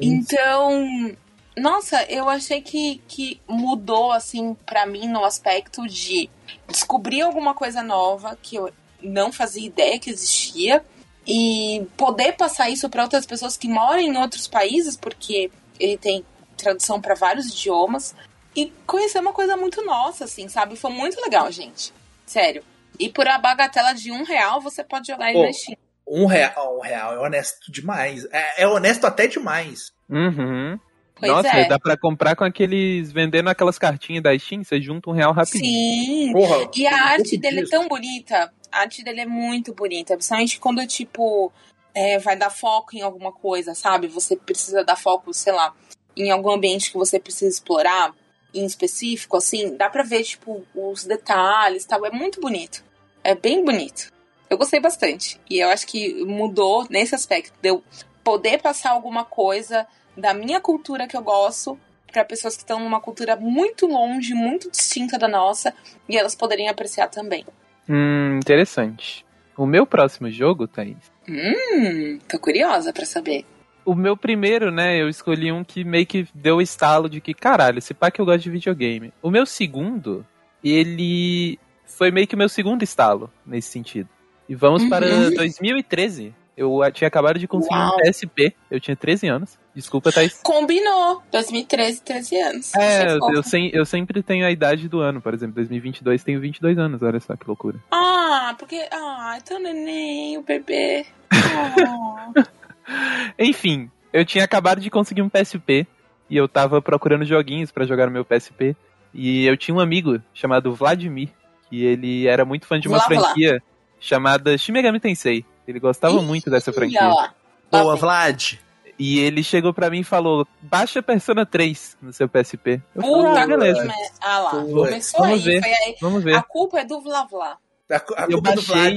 Então, 0.01 1.17
nossa, 1.57 2.03
eu 2.05 2.29
achei 2.29 2.61
que, 2.61 3.01
que 3.09 3.41
mudou, 3.47 4.13
assim, 4.13 4.55
para 4.67 4.87
mim 4.87 5.09
no 5.09 5.25
aspecto 5.25 5.87
de 5.87 6.29
descobrir 6.67 7.23
alguma 7.23 7.55
coisa 7.55 7.83
nova 7.83 8.39
que 8.41 8.57
eu 8.57 8.73
não 9.03 9.33
fazia 9.33 9.67
ideia 9.67 9.99
que 9.99 10.11
existia 10.11 10.85
e 11.27 11.87
poder 11.97 12.33
passar 12.33 12.71
isso 12.71 12.89
para 12.89 13.03
outras 13.03 13.27
pessoas 13.27 13.57
que 13.57 13.69
moram 13.69 14.01
em 14.01 14.17
outros 14.17 14.49
países, 14.49 14.97
porque 14.97 15.51
ele 15.79 15.97
tem 15.97 16.25
tradução 16.57 17.01
para 17.01 17.15
vários 17.15 17.47
idiomas 17.49 18.15
e 18.57 18.73
conhecer 18.87 19.21
uma 19.21 19.33
coisa 19.33 19.57
muito 19.57 19.85
nossa, 19.85 20.25
assim, 20.25 20.49
sabe? 20.49 20.75
Foi 20.75 20.91
muito 20.91 21.21
legal, 21.21 21.51
gente. 21.53 21.93
Sério. 22.27 22.65
E 22.99 23.09
por 23.09 23.29
a 23.29 23.39
bagatela 23.39 23.93
de 23.93 24.11
um 24.11 24.25
real, 24.25 24.61
você 24.61 24.83
pode 24.83 25.07
jogar 25.07 25.31
ele 25.31 25.39
oh, 25.39 25.47
na 25.47 25.53
Steam. 25.53 25.79
Um 26.11 26.27
real, 26.27 26.79
um 26.79 26.81
real 26.81 27.15
é 27.15 27.19
honesto 27.19 27.71
demais. 27.71 28.27
É, 28.33 28.63
é 28.63 28.69
honesto 28.69 29.05
até 29.07 29.27
demais. 29.27 29.93
Uhum. 30.09 30.79
Pois 31.21 31.33
Nossa, 31.33 31.49
é. 31.49 31.69
dá 31.69 31.79
pra 31.79 31.97
comprar 31.97 32.37
com 32.37 32.45
aqueles. 32.45 33.11
vendendo 33.11 33.49
aquelas 33.49 33.79
cartinhas 33.79 34.23
da 34.23 34.37
Steam, 34.39 34.63
você 34.63 34.81
junta 34.81 35.11
um 35.11 35.13
real 35.13 35.33
rapidinho. 35.33 35.65
Sim. 35.65 36.33
Porra, 36.33 36.71
e 36.75 36.87
a 36.87 37.05
arte 37.13 37.37
dele 37.37 37.61
é 37.61 37.67
tão 37.67 37.89
bonita. 37.89 38.53
A 38.71 38.81
arte 38.81 39.03
dele 39.03 39.23
é 39.23 39.27
muito 39.27 39.75
bonita, 39.75 40.15
principalmente 40.15 40.61
quando, 40.61 40.87
tipo, 40.87 41.53
é, 41.95 42.19
vai 42.19 42.37
dar 42.37 42.51
foco 42.51 42.95
em 42.95 43.03
alguma 43.03 43.33
coisa, 43.33 43.75
sabe? 43.75 44.07
Você 44.09 44.37
precisa 44.37 44.85
dar 44.85 44.97
foco, 44.97 45.33
sei 45.33 45.53
lá, 45.53 45.75
em 46.17 46.31
algum 46.31 46.51
ambiente 46.51 46.93
que 46.93 46.99
você 46.99 47.19
precisa 47.19 47.51
explorar, 47.51 48.15
em 48.55 48.65
específico, 48.65 49.37
assim, 49.37 49.77
dá 49.77 49.91
pra 49.91 50.03
ver, 50.03 50.23
tipo, 50.23 50.65
os 50.75 51.05
detalhes 51.05 51.85
tal. 51.85 52.05
É 52.07 52.11
muito 52.11 52.41
bonito. 52.41 52.85
É 53.25 53.35
bem 53.35 53.65
bonito. 53.65 54.13
Eu 54.51 54.59
gostei 54.59 54.81
bastante. 54.81 55.41
E 55.49 55.59
eu 55.59 55.69
acho 55.69 55.87
que 55.87 56.25
mudou 56.25 56.87
nesse 56.89 57.15
aspecto. 57.15 57.53
De 57.61 57.69
eu 57.69 57.83
poder 58.25 58.61
passar 58.61 58.91
alguma 58.91 59.25
coisa 59.25 59.87
da 60.17 60.35
minha 60.35 60.61
cultura 60.61 61.07
que 61.07 61.17
eu 61.17 61.23
gosto 61.23 61.79
para 62.13 62.25
pessoas 62.25 62.57
que 62.57 62.63
estão 62.63 62.81
numa 62.81 63.01
cultura 63.01 63.37
muito 63.37 63.87
longe, 63.87 64.35
muito 64.35 64.71
distinta 64.71 65.19
da 65.19 65.29
nossa, 65.29 65.75
e 66.09 66.17
elas 66.17 66.35
poderem 66.35 66.69
apreciar 66.69 67.09
também. 67.09 67.45
Hum, 67.89 68.39
interessante. 68.39 69.25
O 69.57 69.67
meu 69.67 69.87
próximo 69.87 70.31
jogo, 70.31 70.67
Thaís. 70.67 70.97
Hum, 71.29 72.19
tô 72.29 72.39
curiosa 72.39 72.93
para 72.93 73.05
saber. 73.05 73.45
O 73.85 73.95
meu 73.95 74.17
primeiro, 74.17 74.71
né, 74.71 75.01
eu 75.01 75.09
escolhi 75.09 75.51
um 75.51 75.65
que 75.65 75.85
meio 75.85 76.07
que 76.07 76.29
deu 76.35 76.57
o 76.57 76.63
estalo 76.63 77.09
de 77.09 77.21
que, 77.21 77.33
caralho, 77.33 77.79
esse 77.79 77.95
pá 77.95 78.11
que 78.11 78.21
eu 78.21 78.27
gosto 78.27 78.43
de 78.43 78.51
videogame. 78.51 79.13
O 79.23 79.31
meu 79.31 79.47
segundo, 79.47 80.27
ele 80.63 81.59
foi 81.87 82.11
meio 82.11 82.27
que 82.27 82.35
o 82.35 82.39
meu 82.39 82.49
segundo 82.49 82.83
estalo 82.83 83.31
nesse 83.47 83.71
sentido. 83.71 84.09
E 84.49 84.55
vamos 84.55 84.83
uhum. 84.83 84.89
para 84.89 85.31
2013. 85.31 86.35
Eu 86.57 86.81
tinha 86.93 87.07
acabado 87.07 87.39
de 87.39 87.47
conseguir 87.47 87.77
Uau. 87.77 87.95
um 87.95 88.03
PSP. 88.03 88.53
Eu 88.69 88.81
tinha 88.81 88.97
13 88.97 89.29
anos. 89.29 89.57
Desculpa, 89.73 90.11
Thaís. 90.11 90.41
Combinou. 90.43 91.23
2013, 91.31 92.03
13 92.03 92.37
anos. 92.41 92.75
É, 92.75 93.13
eu, 93.13 93.21
eu, 93.33 93.43
sem, 93.45 93.71
eu, 93.73 93.87
sempre 93.87 94.25
tenho 94.25 94.45
a 94.45 94.51
idade 94.51 94.89
do 94.89 94.99
ano. 94.99 95.21
Por 95.21 95.33
exemplo, 95.33 95.55
2022 95.55 96.25
tenho 96.25 96.41
22 96.41 96.77
anos. 96.77 97.01
Olha 97.01 97.21
só 97.21 97.37
que 97.37 97.47
loucura. 97.47 97.79
Ah, 97.93 98.57
porque... 98.59 98.89
Ah, 98.91 99.35
é 99.37 99.41
tão 99.41 99.61
neném, 99.63 100.37
o 100.37 100.43
bebê. 100.43 101.07
Oh. 101.33 102.43
Enfim, 103.39 103.89
eu 104.13 104.25
tinha 104.25 104.43
acabado 104.43 104.81
de 104.81 104.91
conseguir 104.91 105.23
um 105.23 105.29
PSP. 105.29 105.87
E 106.29 106.37
eu 106.37 106.49
tava 106.49 106.83
procurando 106.83 107.25
joguinhos 107.25 107.71
para 107.71 107.87
jogar 107.87 108.07
no 108.07 108.13
meu 108.13 108.25
PSP. 108.25 108.75
E 109.15 109.47
eu 109.47 109.57
tinha 109.57 109.77
um 109.77 109.81
amigo 109.81 110.21
chamado 110.35 110.75
Vladimir. 110.75 111.29
Que 111.71 111.85
ele 111.85 112.27
era 112.27 112.45
muito 112.45 112.67
fã 112.67 112.81
de 112.81 112.89
uma 112.89 112.99
franquia 112.99 113.63
chamada 114.01 114.57
Shimegami 114.57 115.01
Tensei. 115.01 115.45
Ele 115.67 115.79
gostava 115.79 116.15
Ih, 116.15 116.23
muito 116.23 116.51
dessa 116.51 116.73
franquia. 116.73 117.33
Boa, 117.71 117.97
Vlad. 117.97 118.55
E 118.99 119.21
ele 119.21 119.45
chegou 119.45 119.73
pra 119.73 119.89
mim 119.89 120.01
e 120.01 120.05
falou: 120.05 120.47
baixa 120.61 121.03
Persona 121.03 121.47
3 121.47 121.99
no 122.03 122.13
seu 122.13 122.29
PSP. 122.29 122.83
Eu 122.95 123.03
Puta 123.03 123.29
falei, 123.29 123.43
ah, 123.43 123.47
beleza. 123.47 123.95
Ah 124.21 124.39
lá, 124.41 124.51
começou 124.51 125.21
Vamos 125.21 125.47
aí, 125.47 125.61
ver. 125.61 125.65
aí. 125.67 125.97
Vamos 126.01 126.25
ver. 126.25 126.35
A 126.35 126.43
culpa 126.43 126.81
é 126.81 126.85
do 126.85 127.01
Vlavla. 127.01 127.59
A, 127.91 128.25
a 128.25 128.27
eu 128.29 128.41
baixei, 128.41 128.97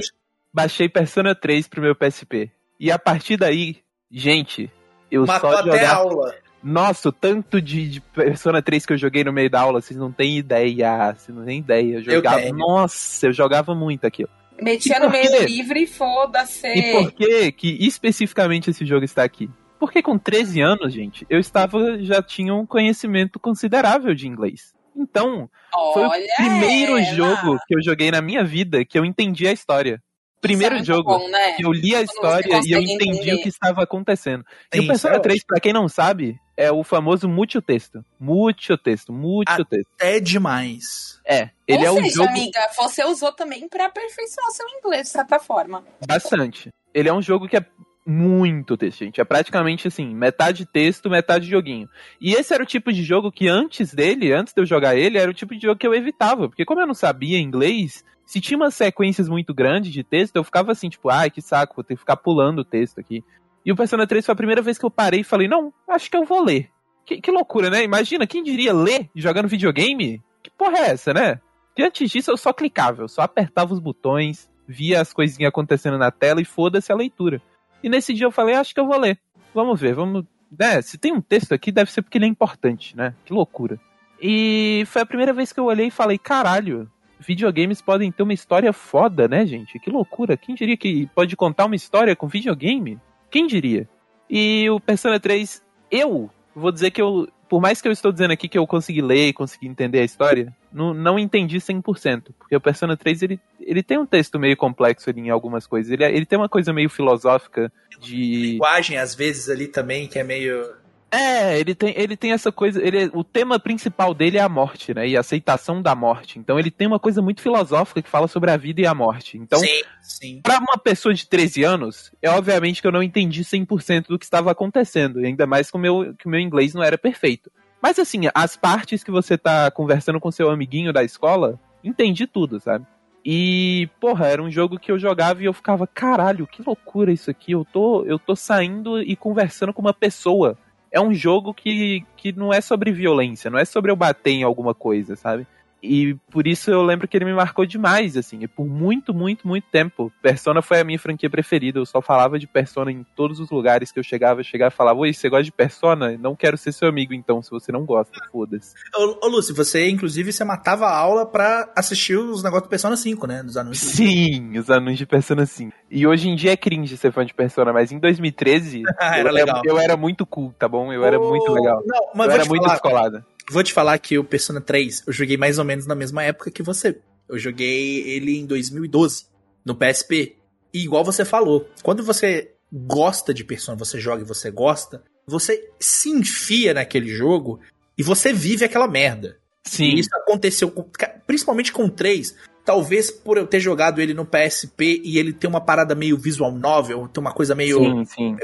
baixei 0.52 0.88
Persona 0.88 1.34
3 1.34 1.68
pro 1.68 1.80
meu 1.80 1.94
PSP. 1.94 2.50
E 2.80 2.90
a 2.90 2.98
partir 2.98 3.36
daí, 3.36 3.76
gente, 4.10 4.68
eu 5.10 5.24
Matou 5.24 5.50
só 5.50 5.58
jogava... 5.58 5.76
até 5.76 5.86
aula. 5.86 6.34
Nossa, 6.62 7.08
o 7.08 7.12
tanto 7.12 7.60
de, 7.60 7.88
de, 7.88 8.00
Persona 8.00 8.62
3 8.62 8.86
que 8.86 8.92
eu 8.92 8.98
joguei 8.98 9.24
no 9.24 9.32
meio 9.32 9.50
da 9.50 9.60
aula, 9.60 9.80
vocês 9.80 9.98
não 9.98 10.10
têm 10.10 10.38
ideia. 10.38 11.14
Vocês 11.14 11.36
não 11.36 11.44
têm 11.44 11.58
ideia. 11.58 11.96
Eu 11.96 12.02
jogava. 12.02 12.40
Eu 12.40 12.54
nossa, 12.54 13.26
eu 13.26 13.32
jogava 13.32 13.74
muito 13.74 14.04
aquilo. 14.04 14.30
Metia 14.62 14.98
no 14.98 15.10
meio 15.10 15.44
livre 15.44 15.82
e 15.82 15.86
foda-se. 15.86 16.66
E 16.66 16.92
por 16.92 17.12
que 17.12 17.52
que 17.52 17.86
especificamente 17.86 18.70
esse 18.70 18.84
jogo 18.84 19.04
está 19.04 19.22
aqui? 19.24 19.50
Porque 19.78 20.00
com 20.02 20.16
13 20.16 20.60
anos, 20.60 20.92
gente, 20.92 21.26
eu 21.28 21.40
estava 21.40 22.02
já 22.02 22.22
tinha 22.22 22.54
um 22.54 22.64
conhecimento 22.64 23.40
considerável 23.40 24.14
de 24.14 24.28
inglês. 24.28 24.72
Então, 24.96 25.48
Olha 25.74 25.92
foi 25.92 26.06
o 26.06 26.36
primeiro 26.36 26.98
ela. 26.98 27.14
jogo 27.14 27.58
que 27.66 27.74
eu 27.74 27.82
joguei 27.82 28.10
na 28.10 28.20
minha 28.22 28.44
vida 28.44 28.84
que 28.84 28.98
eu 28.98 29.04
entendi 29.04 29.48
a 29.48 29.52
história. 29.52 30.00
Primeiro 30.40 30.76
é 30.76 30.84
jogo 30.84 31.18
bom, 31.18 31.28
né? 31.30 31.52
que 31.52 31.64
eu 31.64 31.72
li 31.72 31.94
a 31.94 31.98
Quando 31.98 32.10
história 32.10 32.60
e 32.64 32.72
eu 32.72 32.80
entendi 32.80 33.08
entender. 33.18 33.34
o 33.34 33.42
que 33.42 33.48
estava 33.48 33.82
acontecendo. 33.82 34.44
E 34.74 34.80
o 34.80 34.86
Persona 34.88 35.20
3, 35.20 35.44
para 35.44 35.60
quem 35.60 35.72
não 35.72 35.88
sabe, 35.88 36.36
é 36.56 36.70
o 36.70 36.84
famoso 36.84 37.28
multitexto. 37.28 38.04
Multitexto, 38.18 39.12
multitexto. 39.12 39.90
Até 39.94 40.20
demais. 40.20 41.20
É, 41.24 41.50
ele 41.66 41.80
Ou 41.80 41.84
é 41.84 41.90
o 41.90 41.94
seja, 42.02 42.16
jogo... 42.16 42.28
amiga, 42.28 42.60
você 42.76 43.04
usou 43.04 43.32
também 43.32 43.68
para 43.68 43.86
aperfeiçoar 43.86 44.50
seu 44.50 44.66
inglês, 44.78 45.04
de 45.04 45.08
certa 45.10 45.38
forma. 45.38 45.84
Bastante. 46.06 46.70
Ele 46.92 47.08
é 47.08 47.12
um 47.12 47.22
jogo 47.22 47.48
que 47.48 47.56
é 47.56 47.64
muito 48.04 48.76
texto, 48.76 48.98
gente. 48.98 49.20
É 49.20 49.24
praticamente 49.24 49.86
assim, 49.88 50.14
metade 50.14 50.66
texto, 50.66 51.08
metade 51.08 51.48
joguinho. 51.48 51.88
E 52.20 52.34
esse 52.34 52.52
era 52.52 52.62
o 52.62 52.66
tipo 52.66 52.92
de 52.92 53.02
jogo 53.02 53.30
que 53.30 53.48
antes 53.48 53.94
dele, 53.94 54.32
antes 54.32 54.52
de 54.52 54.60
eu 54.60 54.66
jogar 54.66 54.96
ele, 54.96 55.18
era 55.18 55.30
o 55.30 55.34
tipo 55.34 55.54
de 55.54 55.62
jogo 55.62 55.78
que 55.78 55.86
eu 55.86 55.94
evitava. 55.94 56.48
Porque 56.48 56.64
como 56.64 56.80
eu 56.80 56.86
não 56.86 56.94
sabia 56.94 57.38
inglês, 57.38 58.04
se 58.24 58.40
tinha 58.40 58.56
umas 58.56 58.74
sequências 58.74 59.28
muito 59.28 59.54
grandes 59.54 59.92
de 59.92 60.02
texto, 60.02 60.36
eu 60.36 60.44
ficava 60.44 60.72
assim, 60.72 60.88
tipo, 60.88 61.08
ai, 61.08 61.30
que 61.30 61.40
saco, 61.40 61.76
vou 61.76 61.84
ter 61.84 61.94
que 61.94 62.00
ficar 62.00 62.16
pulando 62.16 62.60
o 62.60 62.64
texto 62.64 62.98
aqui. 62.98 63.24
E 63.64 63.70
o 63.70 63.76
Persona 63.76 64.06
3 64.06 64.24
foi 64.24 64.32
a 64.32 64.36
primeira 64.36 64.62
vez 64.62 64.78
que 64.78 64.84
eu 64.84 64.90
parei 64.90 65.20
e 65.20 65.24
falei, 65.24 65.48
não, 65.48 65.72
acho 65.88 66.10
que 66.10 66.16
eu 66.16 66.24
vou 66.24 66.42
ler. 66.42 66.68
Que, 67.04 67.20
que 67.20 67.30
loucura, 67.30 67.70
né? 67.70 67.82
Imagina, 67.82 68.26
quem 68.26 68.42
diria 68.42 68.72
ler 68.72 69.08
jogando 69.14 69.48
videogame? 69.48 70.22
Que 70.42 70.50
porra 70.50 70.78
é 70.78 70.90
essa, 70.90 71.12
né? 71.12 71.40
E 71.76 71.82
antes 71.82 72.10
disso 72.10 72.30
eu 72.30 72.36
só 72.36 72.52
clicava, 72.52 73.02
eu 73.02 73.08
só 73.08 73.22
apertava 73.22 73.72
os 73.72 73.80
botões, 73.80 74.50
via 74.66 75.00
as 75.00 75.12
coisinhas 75.12 75.48
acontecendo 75.48 75.98
na 75.98 76.10
tela 76.10 76.40
e 76.40 76.44
foda-se 76.44 76.92
a 76.92 76.96
leitura. 76.96 77.40
E 77.82 77.88
nesse 77.88 78.12
dia 78.12 78.26
eu 78.26 78.30
falei, 78.30 78.54
acho 78.54 78.74
que 78.74 78.80
eu 78.80 78.86
vou 78.86 78.98
ler. 78.98 79.18
Vamos 79.54 79.80
ver, 79.80 79.94
vamos. 79.94 80.24
Né, 80.58 80.82
se 80.82 80.98
tem 80.98 81.12
um 81.12 81.20
texto 81.20 81.52
aqui, 81.52 81.72
deve 81.72 81.90
ser 81.90 82.02
porque 82.02 82.18
ele 82.18 82.26
é 82.26 82.28
importante, 82.28 82.96
né? 82.96 83.14
Que 83.24 83.32
loucura. 83.32 83.80
E 84.20 84.84
foi 84.86 85.02
a 85.02 85.06
primeira 85.06 85.32
vez 85.32 85.52
que 85.52 85.58
eu 85.58 85.64
olhei 85.64 85.86
e 85.86 85.90
falei, 85.90 86.18
caralho, 86.18 86.90
videogames 87.18 87.80
podem 87.80 88.12
ter 88.12 88.22
uma 88.22 88.34
história 88.34 88.72
foda, 88.72 89.26
né, 89.26 89.46
gente? 89.46 89.78
Que 89.78 89.90
loucura. 89.90 90.36
Quem 90.36 90.54
diria 90.54 90.76
que 90.76 91.08
pode 91.14 91.34
contar 91.36 91.64
uma 91.64 91.74
história 91.74 92.14
com 92.14 92.28
videogame? 92.28 93.00
Quem 93.32 93.46
diria? 93.46 93.88
E 94.28 94.68
o 94.68 94.78
Persona 94.78 95.18
3, 95.18 95.62
eu 95.90 96.30
vou 96.54 96.70
dizer 96.70 96.90
que 96.90 97.00
eu, 97.00 97.26
por 97.48 97.62
mais 97.62 97.80
que 97.80 97.88
eu 97.88 97.92
estou 97.92 98.12
dizendo 98.12 98.30
aqui 98.30 98.46
que 98.46 98.58
eu 98.58 98.66
consegui 98.66 99.00
ler 99.00 99.28
e 99.28 99.32
consegui 99.32 99.66
entender 99.66 100.00
a 100.00 100.04
história, 100.04 100.54
não, 100.70 100.92
não 100.92 101.18
entendi 101.18 101.56
100%, 101.56 102.34
porque 102.38 102.54
o 102.54 102.60
Persona 102.60 102.94
3 102.94 103.22
ele, 103.22 103.40
ele 103.58 103.82
tem 103.82 103.98
um 103.98 104.06
texto 104.06 104.38
meio 104.38 104.56
complexo 104.56 105.08
ali 105.08 105.22
em 105.22 105.30
algumas 105.30 105.66
coisas. 105.66 105.90
Ele, 105.90 106.04
ele 106.04 106.26
tem 106.26 106.38
uma 106.38 106.48
coisa 106.48 106.74
meio 106.74 106.90
filosófica 106.90 107.72
de 107.98 108.52
linguagem 108.52 108.98
às 108.98 109.14
vezes 109.14 109.48
ali 109.48 109.66
também 109.66 110.06
que 110.06 110.18
é 110.18 110.24
meio 110.24 110.81
é, 111.12 111.60
ele 111.60 111.74
tem, 111.74 111.92
ele 111.94 112.16
tem 112.16 112.32
essa 112.32 112.50
coisa. 112.50 112.82
Ele, 112.82 113.10
o 113.12 113.22
tema 113.22 113.60
principal 113.60 114.14
dele 114.14 114.38
é 114.38 114.40
a 114.40 114.48
morte, 114.48 114.94
né? 114.94 115.06
E 115.06 115.14
a 115.14 115.20
aceitação 115.20 115.82
da 115.82 115.94
morte. 115.94 116.38
Então 116.38 116.58
ele 116.58 116.70
tem 116.70 116.86
uma 116.86 116.98
coisa 116.98 117.20
muito 117.20 117.42
filosófica 117.42 118.00
que 118.00 118.08
fala 118.08 118.26
sobre 118.26 118.50
a 118.50 118.56
vida 118.56 118.80
e 118.80 118.86
a 118.86 118.94
morte. 118.94 119.36
Então, 119.36 119.58
sim, 119.58 119.82
sim. 120.00 120.40
pra 120.42 120.58
uma 120.58 120.78
pessoa 120.78 121.12
de 121.12 121.26
13 121.26 121.64
anos, 121.64 122.10
é 122.22 122.30
obviamente 122.30 122.80
que 122.80 122.88
eu 122.88 122.92
não 122.92 123.02
entendi 123.02 123.44
100% 123.44 124.06
do 124.08 124.18
que 124.18 124.24
estava 124.24 124.50
acontecendo. 124.50 125.18
Ainda 125.18 125.46
mais 125.46 125.70
que 125.70 125.76
o, 125.76 125.80
meu, 125.80 126.14
que 126.14 126.26
o 126.26 126.30
meu 126.30 126.40
inglês 126.40 126.72
não 126.72 126.82
era 126.82 126.96
perfeito. 126.96 127.52
Mas 127.82 127.98
assim, 127.98 128.22
as 128.34 128.56
partes 128.56 129.04
que 129.04 129.10
você 129.10 129.36
tá 129.36 129.70
conversando 129.70 130.18
com 130.18 130.30
seu 130.30 130.50
amiguinho 130.50 130.94
da 130.94 131.04
escola, 131.04 131.60
entendi 131.84 132.26
tudo, 132.26 132.58
sabe? 132.58 132.86
E, 133.22 133.86
porra, 134.00 134.28
era 134.28 134.42
um 134.42 134.50
jogo 134.50 134.78
que 134.78 134.90
eu 134.90 134.98
jogava 134.98 135.42
e 135.42 135.44
eu 135.44 135.52
ficava, 135.52 135.86
caralho, 135.86 136.46
que 136.46 136.62
loucura 136.62 137.12
isso 137.12 137.30
aqui. 137.30 137.52
Eu 137.52 137.66
tô, 137.70 138.02
eu 138.04 138.18
tô 138.18 138.34
saindo 138.34 139.00
e 139.02 139.14
conversando 139.14 139.74
com 139.74 139.82
uma 139.82 139.92
pessoa 139.92 140.56
é 140.92 141.00
um 141.00 141.14
jogo 141.14 141.54
que, 141.54 142.04
que 142.16 142.32
não 142.32 142.52
é 142.52 142.60
sobre 142.60 142.92
violência, 142.92 143.50
não 143.50 143.58
é 143.58 143.64
sobre 143.64 143.90
eu 143.90 143.96
bater 143.96 144.32
em 144.32 144.42
alguma 144.42 144.74
coisa, 144.74 145.16
sabe? 145.16 145.46
E 145.82 146.14
por 146.30 146.46
isso 146.46 146.70
eu 146.70 146.82
lembro 146.82 147.08
que 147.08 147.16
ele 147.16 147.24
me 147.24 147.34
marcou 147.34 147.66
demais, 147.66 148.16
assim. 148.16 148.38
E 148.42 148.48
por 148.48 148.66
muito, 148.66 149.12
muito, 149.12 149.48
muito 149.48 149.66
tempo. 149.70 150.12
Persona 150.22 150.62
foi 150.62 150.80
a 150.80 150.84
minha 150.84 150.98
franquia 150.98 151.28
preferida. 151.28 151.80
Eu 151.80 151.86
só 151.86 152.00
falava 152.00 152.38
de 152.38 152.46
Persona 152.46 152.92
em 152.92 153.04
todos 153.16 153.40
os 153.40 153.50
lugares 153.50 153.90
que 153.90 153.98
eu 153.98 154.02
chegava. 154.04 154.40
Eu 154.40 154.44
chegava 154.44 154.72
e 154.72 154.76
falava, 154.76 155.00
oi, 155.00 155.12
você 155.12 155.28
gosta 155.28 155.44
de 155.44 155.52
Persona? 155.52 156.16
Não 156.16 156.36
quero 156.36 156.56
ser 156.56 156.72
seu 156.72 156.88
amigo, 156.88 157.12
então, 157.12 157.42
se 157.42 157.50
você 157.50 157.72
não 157.72 157.84
gosta, 157.84 158.12
foda-se. 158.30 158.74
Ô, 158.94 159.26
ô 159.26 159.28
Lúcio, 159.28 159.54
você, 159.54 159.88
inclusive, 159.88 160.32
você 160.32 160.44
matava 160.44 160.86
a 160.86 160.96
aula 160.96 161.26
pra 161.26 161.72
assistir 161.76 162.16
os 162.16 162.42
negócios 162.42 162.68
do 162.68 162.70
Persona 162.70 162.96
5, 162.96 163.26
né? 163.26 163.42
Dos 163.42 163.56
anúncios. 163.56 163.92
Sim, 163.92 164.56
os 164.56 164.70
anúncios 164.70 164.98
de 164.98 165.06
Persona 165.06 165.44
5. 165.44 165.72
E 165.90 166.06
hoje 166.06 166.28
em 166.28 166.36
dia 166.36 166.52
é 166.52 166.56
cringe 166.56 166.96
ser 166.96 167.12
fã 167.12 167.24
de 167.26 167.34
Persona, 167.34 167.72
mas 167.72 167.90
em 167.90 167.98
2013 167.98 168.82
era 169.00 169.28
eu, 169.28 169.32
legal. 169.32 169.58
Era, 169.58 169.68
eu 169.68 169.78
era 169.78 169.96
muito 169.96 170.24
cool, 170.24 170.54
tá 170.58 170.68
bom? 170.68 170.92
Eu 170.92 171.04
era 171.04 171.18
muito 171.18 171.52
legal. 171.52 171.82
Não, 171.84 172.10
mas 172.14 172.28
eu 172.28 172.34
era 172.34 172.44
muito 172.44 172.62
falar, 172.62 172.74
descolada. 172.74 173.26
Vou 173.50 173.62
te 173.62 173.72
falar 173.72 173.98
que 173.98 174.18
o 174.18 174.24
Persona 174.24 174.60
3 174.60 175.04
eu 175.06 175.12
joguei 175.12 175.36
mais 175.36 175.58
ou 175.58 175.64
menos 175.64 175.86
na 175.86 175.94
mesma 175.94 176.22
época 176.22 176.50
que 176.50 176.62
você. 176.62 176.98
Eu 177.28 177.38
joguei 177.38 178.08
ele 178.08 178.38
em 178.38 178.46
2012, 178.46 179.26
no 179.64 179.74
PSP. 179.74 180.36
E 180.72 180.84
igual 180.84 181.04
você 181.04 181.24
falou, 181.24 181.68
quando 181.82 182.02
você 182.02 182.52
gosta 182.72 183.34
de 183.34 183.44
Persona, 183.44 183.76
você 183.76 184.00
joga 184.00 184.22
e 184.22 184.26
você 184.26 184.50
gosta, 184.50 185.02
você 185.26 185.70
se 185.78 186.08
enfia 186.08 186.72
naquele 186.72 187.08
jogo 187.08 187.60
e 187.96 188.02
você 188.02 188.32
vive 188.32 188.64
aquela 188.64 188.88
merda. 188.88 189.38
Sim. 189.64 189.84
E 189.84 190.00
isso 190.00 190.10
aconteceu 190.14 190.70
com, 190.70 190.84
principalmente 191.26 191.72
com 191.72 191.84
o 191.84 191.90
3. 191.90 192.34
Talvez 192.64 193.10
por 193.10 193.36
eu 193.36 193.46
ter 193.46 193.58
jogado 193.58 194.00
ele 194.00 194.14
no 194.14 194.24
PSP 194.24 195.00
e 195.04 195.18
ele 195.18 195.32
ter 195.32 195.48
uma 195.48 195.60
parada 195.60 195.94
meio 195.94 196.16
visual 196.16 196.52
novel, 196.52 197.08
tem 197.08 197.20
uma 197.20 197.32
coisa 197.32 197.54
meio. 197.54 197.78
Sim, 197.78 198.04
sim. 198.04 198.36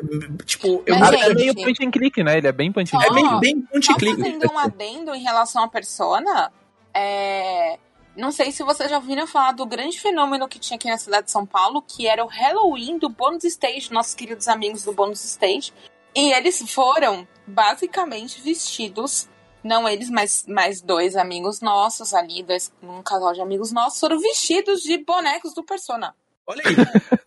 Tipo, 0.45 0.83
eu 0.87 0.99
Mas, 0.99 1.13
é 1.13 1.35
meio 1.35 1.55
point 1.55 1.87
and 1.87 1.91
click, 1.91 2.23
né? 2.25 2.39
Ele 2.39 2.49
é 2.49 2.53
bem 2.53 2.73
point 2.73 2.95
and 2.95 2.99
click. 2.99 3.13
É 3.13 3.15
bem, 3.15 3.41
bem 3.41 3.61
point 3.63 3.93
and 3.93 3.95
click. 3.95 4.17
fazendo 4.17 4.53
um 4.53 4.59
adendo 4.59 5.15
em 5.15 5.23
relação 5.23 5.63
à 5.63 5.69
persona, 5.69 6.51
é... 6.93 7.79
Não 8.17 8.33
sei 8.33 8.51
se 8.51 8.65
vocês 8.65 8.91
já 8.91 8.97
ouviram 8.97 9.29
falar 9.29 9.53
do 9.53 9.65
grande 9.65 10.01
fenômeno 10.01 10.49
que 10.49 10.59
tinha 10.59 10.77
aqui 10.77 10.89
na 10.89 10.99
cidade 10.99 11.27
de 11.27 11.31
São 11.31 11.47
Paulo, 11.47 11.81
que 11.81 12.09
era 12.09 12.25
o 12.25 12.27
Halloween 12.27 12.99
do 12.99 13.09
Bônus 13.09 13.45
Stage, 13.45 13.93
nossos 13.93 14.15
queridos 14.15 14.49
amigos 14.49 14.83
do 14.83 14.93
Bônus 14.93 15.25
Stage. 15.25 15.73
E 16.17 16.33
eles 16.33 16.61
foram 16.73 17.29
basicamente 17.47 18.41
vestidos, 18.41 19.29
não 19.63 19.89
eles, 19.89 20.11
mas 20.11 20.45
mais 20.47 20.81
dois 20.81 21.17
amigos 21.17 21.61
nossos 21.61 22.15
ali, 22.15 22.43
dois, 22.43 22.73
um 22.83 23.03
casal 23.03 23.33
de 23.33 23.41
amigos 23.41 23.73
nossos, 23.73 23.99
foram 23.99 24.19
vestidos 24.19 24.81
de 24.83 24.99
bonecos 24.99 25.55
do 25.55 25.63
Persona. 25.63 26.15
Olha 26.47 26.63
aí, 26.65 26.77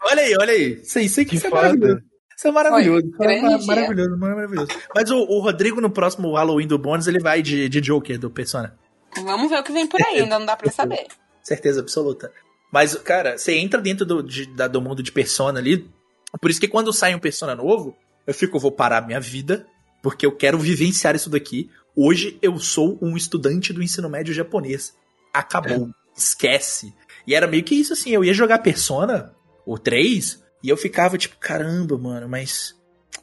olha 0.03 0.23
aí, 0.23 0.35
olha 0.39 0.53
aí. 0.53 0.81
Isso, 0.81 0.99
isso, 0.99 1.21
isso 1.21 1.47
é 1.47 1.49
maravilhoso. 1.49 2.01
Isso 2.35 2.47
é 2.47 2.51
maravilhoso. 2.51 3.11
Foi, 3.15 3.35
é 3.35 3.41
maravilhoso, 3.41 4.17
maravilhoso. 4.17 4.71
Mas 4.95 5.11
o, 5.11 5.17
o, 5.17 5.39
Rodrigo, 5.41 5.79
no 5.79 5.91
próximo 5.91 6.33
Halloween 6.33 6.65
do 6.65 6.79
Bônus, 6.79 7.05
ele 7.05 7.19
vai 7.19 7.41
de, 7.43 7.69
de 7.69 7.79
Joker 7.79 8.17
do 8.17 8.31
Persona. 8.31 8.75
Vamos 9.23 9.49
ver 9.49 9.59
o 9.59 9.63
que 9.63 9.71
vem 9.71 9.85
por 9.85 10.01
aí, 10.01 10.21
ainda 10.21 10.39
não 10.39 10.45
dá 10.45 10.55
pra 10.55 10.71
saber. 10.71 11.05
Certeza 11.43 11.81
absoluta. 11.81 12.31
Mas, 12.71 12.95
cara, 12.95 13.37
você 13.37 13.53
entra 13.53 13.79
dentro 13.79 14.05
do, 14.05 14.23
de, 14.23 14.47
da, 14.47 14.67
do 14.67 14.81
mundo 14.81 15.03
de 15.03 15.11
Persona 15.11 15.59
ali. 15.59 15.87
Por 16.39 16.49
isso 16.49 16.59
que 16.59 16.67
quando 16.67 16.91
sai 16.91 17.13
um 17.13 17.19
Persona 17.19 17.53
novo, 17.53 17.95
eu 18.25 18.33
fico, 18.33 18.57
vou 18.57 18.71
parar 18.71 19.05
minha 19.05 19.19
vida, 19.19 19.67
porque 20.01 20.25
eu 20.25 20.31
quero 20.31 20.57
vivenciar 20.57 21.15
isso 21.15 21.29
daqui. 21.29 21.69
Hoje 21.95 22.37
eu 22.41 22.57
sou 22.59 22.97
um 23.01 23.15
estudante 23.15 23.73
do 23.73 23.83
ensino 23.83 24.09
médio 24.09 24.33
japonês. 24.33 24.95
Acabou. 25.33 25.87
É. 25.87 26.01
Esquece. 26.17 26.93
E 27.25 27.35
era 27.35 27.47
meio 27.47 27.63
que 27.63 27.75
isso 27.75 27.93
assim, 27.93 28.11
eu 28.11 28.23
ia 28.23 28.33
jogar 28.33 28.59
Persona, 28.59 29.33
o 29.65 29.77
3, 29.77 30.41
e 30.63 30.69
eu 30.69 30.77
ficava 30.77 31.17
tipo, 31.17 31.37
caramba, 31.37 31.97
mano, 31.97 32.27
mas 32.27 32.75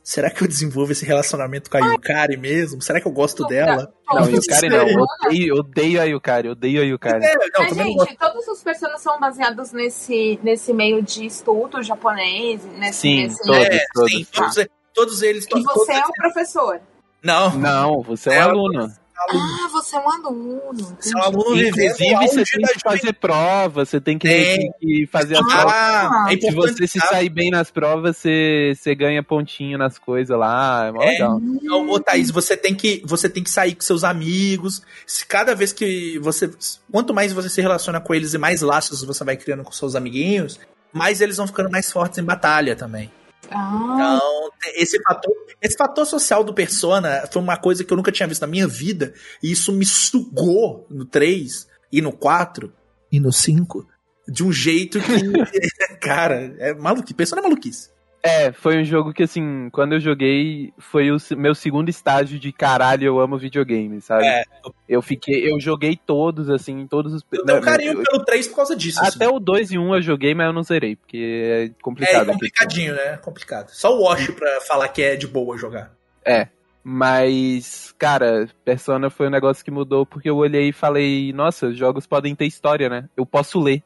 será 0.03 0.31
que 0.31 0.43
eu 0.43 0.49
desenvolvo 0.49 0.93
esse 0.93 1.05
relacionamento 1.05 1.71
com 1.71 1.77
a 1.77 1.93
Yukari 1.93 2.37
mesmo? 2.37 2.81
Será 2.81 3.01
que 3.01 3.07
eu 3.07 3.13
gosto 3.13 3.45
dela? 3.47 3.93
Não, 4.09 4.21
não 4.21 4.31
Yukari 4.31 4.69
não. 4.69 4.89
Eu 4.89 5.01
odeio, 5.01 5.55
odeio 5.57 6.01
a 6.01 6.05
Yukari, 6.05 6.49
odeio 6.49 6.81
a 6.81 6.85
Yukari. 6.85 7.25
É, 7.25 7.35
não, 7.35 7.65
Mas, 7.65 7.77
gente, 7.77 8.17
todos 8.17 8.49
os 8.49 8.63
personagens 8.63 9.03
são 9.03 9.19
baseados 9.21 9.73
nesse, 9.73 10.39
nesse 10.43 10.73
meio 10.73 11.03
de 11.03 11.27
estudo 11.27 11.83
japonês, 11.83 12.65
nesse... 12.79 13.01
Sim, 13.01 13.23
nesse... 13.23 13.43
todos, 13.43 13.59
é, 13.59 13.85
todos. 13.93 14.13
Sim, 14.13 14.27
todos, 14.33 14.69
todos 14.99 15.23
eles... 15.23 15.45
E 15.45 15.49
você 15.49 15.63
todos, 15.63 15.89
é 15.89 16.05
o 16.05 16.13
professor. 16.13 16.81
Não. 17.23 17.57
Não, 17.57 18.03
você 18.03 18.31
é 18.31 18.47
um 18.47 18.51
aluno. 18.51 18.93
Ah, 19.21 19.69
você 19.73 19.97
é 19.97 19.99
um 19.99 20.09
aluno. 20.09 20.97
Você 21.01 21.13
é 21.13 21.19
um 21.19 21.23
aluno 21.23 21.61
Inclusive, 21.61 22.29
você 22.29 22.45
tem 22.45 22.63
que 22.63 22.81
fazer 22.81 23.13
prova, 23.15 23.85
você 23.85 24.01
tem 24.01 24.17
que, 24.17 24.29
tem 24.29 24.73
que 24.81 25.07
fazer 25.09 25.37
as 25.37 25.41
ah, 25.41 26.09
provas. 26.09 26.33
É 26.33 26.41
se 26.41 26.55
você 26.55 26.87
se 26.87 27.01
sair 27.01 27.29
bem 27.29 27.51
nas 27.51 27.71
provas, 27.71 28.17
você, 28.17 28.73
você 28.77 28.95
ganha 28.95 29.23
pontinho 29.23 29.77
nas 29.77 29.99
coisas 29.99 30.37
lá. 30.39 30.87
É, 30.87 30.93
mó 30.93 31.03
é 31.03 31.07
legal. 31.07 31.41
Então, 31.43 31.89
ô, 31.91 31.99
Thaís, 32.01 32.31
você 32.31 32.57
tem, 32.57 32.75
que, 32.75 33.03
você 33.05 33.29
tem 33.29 33.43
que 33.43 33.51
sair 33.51 33.75
com 33.75 33.83
seus 33.83 34.05
amigos. 34.05 34.83
Cada 35.27 35.55
vez 35.55 35.73
que 35.73 36.19
você. 36.21 36.49
Quanto 36.91 37.13
mais 37.13 37.33
você 37.33 37.49
se 37.49 37.61
relaciona 37.61 38.01
com 38.01 38.15
eles 38.15 38.35
e 38.35 38.39
mais 38.39 38.63
laços 38.63 39.03
você 39.03 39.25
vai 39.25 39.37
criando 39.37 39.65
com 39.65 39.73
seus 39.73 39.97
amiguinhos, 39.97 40.61
mais 40.93 41.21
eles 41.21 41.37
vão 41.37 41.47
ficando 41.47 41.71
mais 41.71 41.91
fortes 41.91 42.19
em 42.19 42.25
batalha 42.25 42.77
também. 42.77 43.11
Ah. 43.51 43.93
Então, 43.95 44.51
esse 44.75 45.01
fator, 45.03 45.35
esse 45.61 45.77
fator 45.77 46.07
social 46.07 46.45
do 46.45 46.55
Persona 46.55 47.25
foi 47.31 47.43
uma 47.43 47.57
coisa 47.57 47.85
que 47.85 47.93
eu 47.93 47.97
nunca 47.97 48.13
tinha 48.13 48.29
visto 48.29 48.43
na 48.43 48.47
minha 48.47 48.67
vida. 48.67 49.15
E 49.43 49.51
isso 49.51 49.73
me 49.73 49.85
sugou 49.85 50.87
no 50.91 51.05
3 51.05 51.69
e 51.93 52.01
no 52.01 52.13
4 52.13 52.73
e 53.11 53.19
no 53.19 53.33
5 53.33 53.87
de 54.29 54.45
um 54.45 54.53
jeito 54.53 54.99
que. 55.01 55.97
cara, 56.01 56.55
é 56.59 56.75
maluquice. 56.75 57.15
Persona 57.15 57.41
é 57.41 57.45
maluquice. 57.45 57.91
É, 58.29 58.53
foi 58.53 58.79
um 58.79 58.85
jogo 58.85 59.13
que, 59.13 59.23
assim, 59.23 59.71
quando 59.71 59.95
eu 59.95 60.01
joguei, 60.01 60.73
foi 60.77 61.11
o 61.11 61.17
meu 61.37 61.55
segundo 61.55 61.89
estágio 61.89 62.39
de 62.39 62.53
caralho, 62.53 63.05
eu 63.05 63.19
amo 63.19 63.39
videogame, 63.39 64.01
sabe? 64.03 64.27
É. 64.27 64.43
Eu 64.87 65.01
fiquei, 65.01 65.51
eu 65.51 65.59
joguei 65.59 65.97
todos, 65.97 66.51
assim, 66.51 66.87
todos 66.87 67.15
os. 67.15 67.23
Eu 67.33 67.45
tenho 67.45 67.61
carinho 67.63 67.93
eu, 67.93 68.03
pelo 68.03 68.25
3 68.25 68.49
por 68.49 68.57
causa 68.57 68.77
disso. 68.77 69.01
Até 69.01 69.25
assim. 69.25 69.35
o 69.35 69.41
2 69.41 69.73
e 69.73 69.79
1 69.79 69.95
eu 69.95 70.03
joguei, 70.03 70.35
mas 70.35 70.47
eu 70.47 70.53
não 70.53 70.63
zerei, 70.63 70.95
porque 70.95 71.71
é 71.73 71.83
complicado. 71.83 72.29
É 72.29 72.33
complicadinho, 72.33 72.95
aqui. 72.95 73.05
né? 73.05 73.17
Complicado. 73.17 73.71
Só 73.71 73.97
o 73.97 74.03
Wash 74.03 74.31
pra 74.31 74.61
falar 74.61 74.89
que 74.89 75.03
é 75.03 75.17
de 75.17 75.27
boa 75.27 75.57
jogar. 75.57 75.93
É. 76.25 76.49
Mas, 76.85 77.95
cara, 77.99 78.49
Persona 78.65 79.11
foi 79.11 79.27
um 79.27 79.31
negócio 79.31 79.65
que 79.65 79.71
mudou 79.71 80.07
porque 80.07 80.31
eu 80.31 80.37
olhei 80.37 80.69
e 80.69 80.73
falei, 80.73 81.33
nossa, 81.33 81.73
jogos 81.73 82.07
podem 82.07 82.35
ter 82.35 82.47
história, 82.47 82.89
né? 82.89 83.09
Eu 83.17 83.27
posso 83.27 83.59
ler 83.61 83.83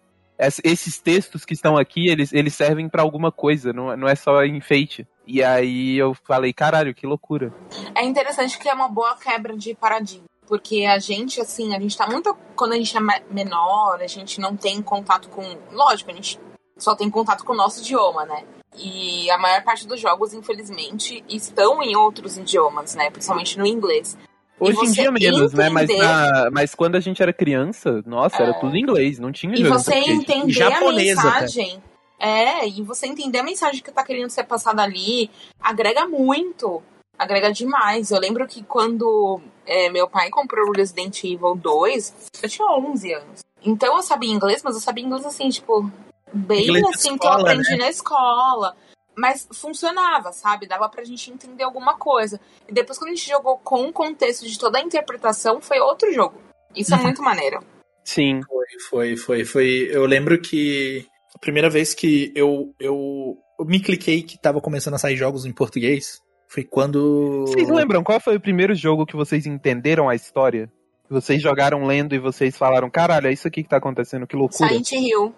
esses 0.64 0.98
textos 0.98 1.44
que 1.44 1.54
estão 1.54 1.76
aqui, 1.76 2.08
eles, 2.08 2.32
eles 2.32 2.54
servem 2.54 2.88
para 2.88 3.02
alguma 3.02 3.30
coisa, 3.30 3.72
não, 3.72 3.96
não 3.96 4.08
é 4.08 4.14
só 4.14 4.44
enfeite. 4.44 5.06
E 5.26 5.42
aí 5.42 5.96
eu 5.96 6.14
falei, 6.14 6.52
caralho, 6.52 6.94
que 6.94 7.06
loucura. 7.06 7.52
É 7.94 8.04
interessante 8.04 8.58
que 8.58 8.68
é 8.68 8.74
uma 8.74 8.88
boa 8.88 9.16
quebra 9.16 9.56
de 9.56 9.74
paradigma. 9.74 10.24
Porque 10.46 10.84
a 10.84 10.98
gente, 10.98 11.40
assim, 11.40 11.74
a 11.74 11.80
gente 11.80 11.96
tá 11.96 12.06
muito. 12.06 12.36
Quando 12.56 12.72
a 12.72 12.76
gente 12.76 12.96
é 12.96 13.00
menor, 13.30 14.00
a 14.02 14.06
gente 14.06 14.40
não 14.40 14.56
tem 14.56 14.82
contato 14.82 15.28
com. 15.28 15.42
Lógico, 15.70 16.10
a 16.10 16.14
gente 16.14 16.38
só 16.76 16.94
tem 16.94 17.08
contato 17.08 17.44
com 17.44 17.52
o 17.52 17.56
nosso 17.56 17.80
idioma, 17.80 18.26
né? 18.26 18.44
E 18.76 19.30
a 19.30 19.38
maior 19.38 19.62
parte 19.62 19.86
dos 19.86 20.00
jogos, 20.00 20.34
infelizmente, 20.34 21.22
estão 21.28 21.82
em 21.82 21.94
outros 21.96 22.36
idiomas, 22.36 22.94
né? 22.94 23.10
Principalmente 23.10 23.58
no 23.58 23.66
inglês. 23.66 24.18
Hoje 24.62 24.78
em 24.86 24.92
dia 24.92 25.10
menos, 25.10 25.52
entender... 25.52 25.56
né? 25.56 25.68
Mas, 25.70 25.88
na, 25.88 26.50
mas 26.50 26.74
quando 26.74 26.96
a 26.96 27.00
gente 27.00 27.22
era 27.22 27.32
criança, 27.32 28.02
nossa, 28.06 28.36
é... 28.36 28.42
era 28.44 28.54
tudo 28.60 28.76
em 28.76 28.80
inglês, 28.80 29.18
não 29.18 29.32
tinha 29.32 29.54
E 29.54 29.64
você 29.64 29.94
entender 29.94 30.52
Japonesa, 30.52 31.20
a 31.20 31.24
mensagem. 31.24 31.82
É, 32.18 32.68
e 32.68 32.82
você 32.82 33.06
entender 33.06 33.40
a 33.40 33.42
mensagem 33.42 33.82
que 33.82 33.90
tá 33.90 34.04
querendo 34.04 34.30
ser 34.30 34.44
passada 34.44 34.80
ali, 34.80 35.28
agrega 35.60 36.06
muito. 36.06 36.80
Agrega 37.18 37.52
demais. 37.52 38.12
Eu 38.12 38.20
lembro 38.20 38.46
que 38.46 38.62
quando 38.62 39.40
é, 39.66 39.90
meu 39.90 40.08
pai 40.08 40.30
comprou 40.30 40.68
o 40.68 40.72
Resident 40.72 41.24
Evil 41.24 41.56
2, 41.56 42.30
eu 42.42 42.48
tinha 42.48 42.68
11 42.68 43.14
anos. 43.14 43.40
Então 43.64 43.96
eu 43.96 44.02
sabia 44.02 44.32
inglês, 44.32 44.62
mas 44.62 44.74
eu 44.74 44.80
sabia 44.80 45.04
inglês 45.04 45.26
assim, 45.26 45.48
tipo, 45.48 45.90
bem 46.32 46.62
inglês 46.64 46.84
assim, 46.94 47.14
escola, 47.14 47.18
que 47.18 47.26
eu 47.26 47.32
aprendi 47.32 47.70
né? 47.72 47.76
na 47.78 47.90
escola. 47.90 48.76
Mas 49.16 49.46
funcionava, 49.52 50.32
sabe? 50.32 50.66
Dava 50.66 50.88
pra 50.88 51.04
gente 51.04 51.30
entender 51.30 51.64
alguma 51.64 51.96
coisa. 51.96 52.40
E 52.68 52.72
depois, 52.72 52.98
quando 52.98 53.10
a 53.10 53.14
gente 53.14 53.28
jogou 53.28 53.58
com 53.58 53.86
o 53.88 53.92
contexto 53.92 54.46
de 54.46 54.58
toda 54.58 54.78
a 54.78 54.82
interpretação, 54.82 55.60
foi 55.60 55.78
outro 55.80 56.12
jogo. 56.12 56.40
Isso 56.74 56.94
é 56.94 56.96
muito 57.02 57.22
maneiro. 57.22 57.62
Sim. 58.04 58.40
Foi, 58.42 58.66
foi, 58.88 59.16
foi, 59.16 59.44
foi. 59.44 59.88
Eu 59.90 60.06
lembro 60.06 60.40
que 60.40 61.06
a 61.34 61.38
primeira 61.38 61.68
vez 61.68 61.94
que 61.94 62.32
eu, 62.34 62.74
eu, 62.80 63.38
eu 63.58 63.64
me 63.64 63.80
cliquei 63.80 64.22
que 64.22 64.38
tava 64.38 64.60
começando 64.60 64.94
a 64.94 64.98
sair 64.98 65.16
jogos 65.16 65.44
em 65.44 65.52
português 65.52 66.20
foi 66.48 66.64
quando. 66.64 67.46
Vocês 67.46 67.68
lembram 67.68 68.02
qual 68.02 68.20
foi 68.20 68.36
o 68.36 68.40
primeiro 68.40 68.74
jogo 68.74 69.06
que 69.06 69.16
vocês 69.16 69.46
entenderam 69.46 70.08
a 70.08 70.14
história? 70.14 70.70
Vocês 71.08 71.42
jogaram 71.42 71.84
lendo 71.84 72.14
e 72.14 72.18
vocês 72.18 72.56
falaram, 72.56 72.88
caralho, 72.88 73.26
é 73.26 73.32
isso 73.32 73.46
aqui 73.46 73.62
que 73.62 73.68
tá 73.68 73.76
acontecendo, 73.76 74.26
que 74.26 74.36
loucura. 74.36 74.68
Silent 74.68 74.92
Hill. 74.92 75.34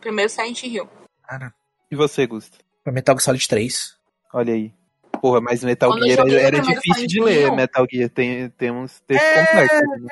Primeiro 0.00 0.30
Silent 0.30 0.62
Hill. 0.62 0.88
Cara. 1.22 1.52
E 1.90 1.96
você, 1.96 2.26
Gusto? 2.26 2.58
Foi 2.82 2.92
Metal 2.92 3.14
Gear 3.14 3.22
Solid 3.22 3.48
3. 3.48 3.96
Olha 4.32 4.54
aí. 4.54 4.72
Porra, 5.20 5.40
mas 5.40 5.62
Metal 5.62 5.90
Quando 5.90 6.06
Gear 6.06 6.20
era, 6.20 6.40
era 6.40 6.60
difícil 6.60 7.06
de 7.06 7.20
ler, 7.20 7.52
Metal 7.52 7.86
Gear. 7.90 8.08
Tem, 8.08 8.48
tem 8.50 8.70
uns 8.70 9.00
textos 9.00 9.28
é... 9.28 9.46
complexos. 9.46 9.80
Né? 10.02 10.08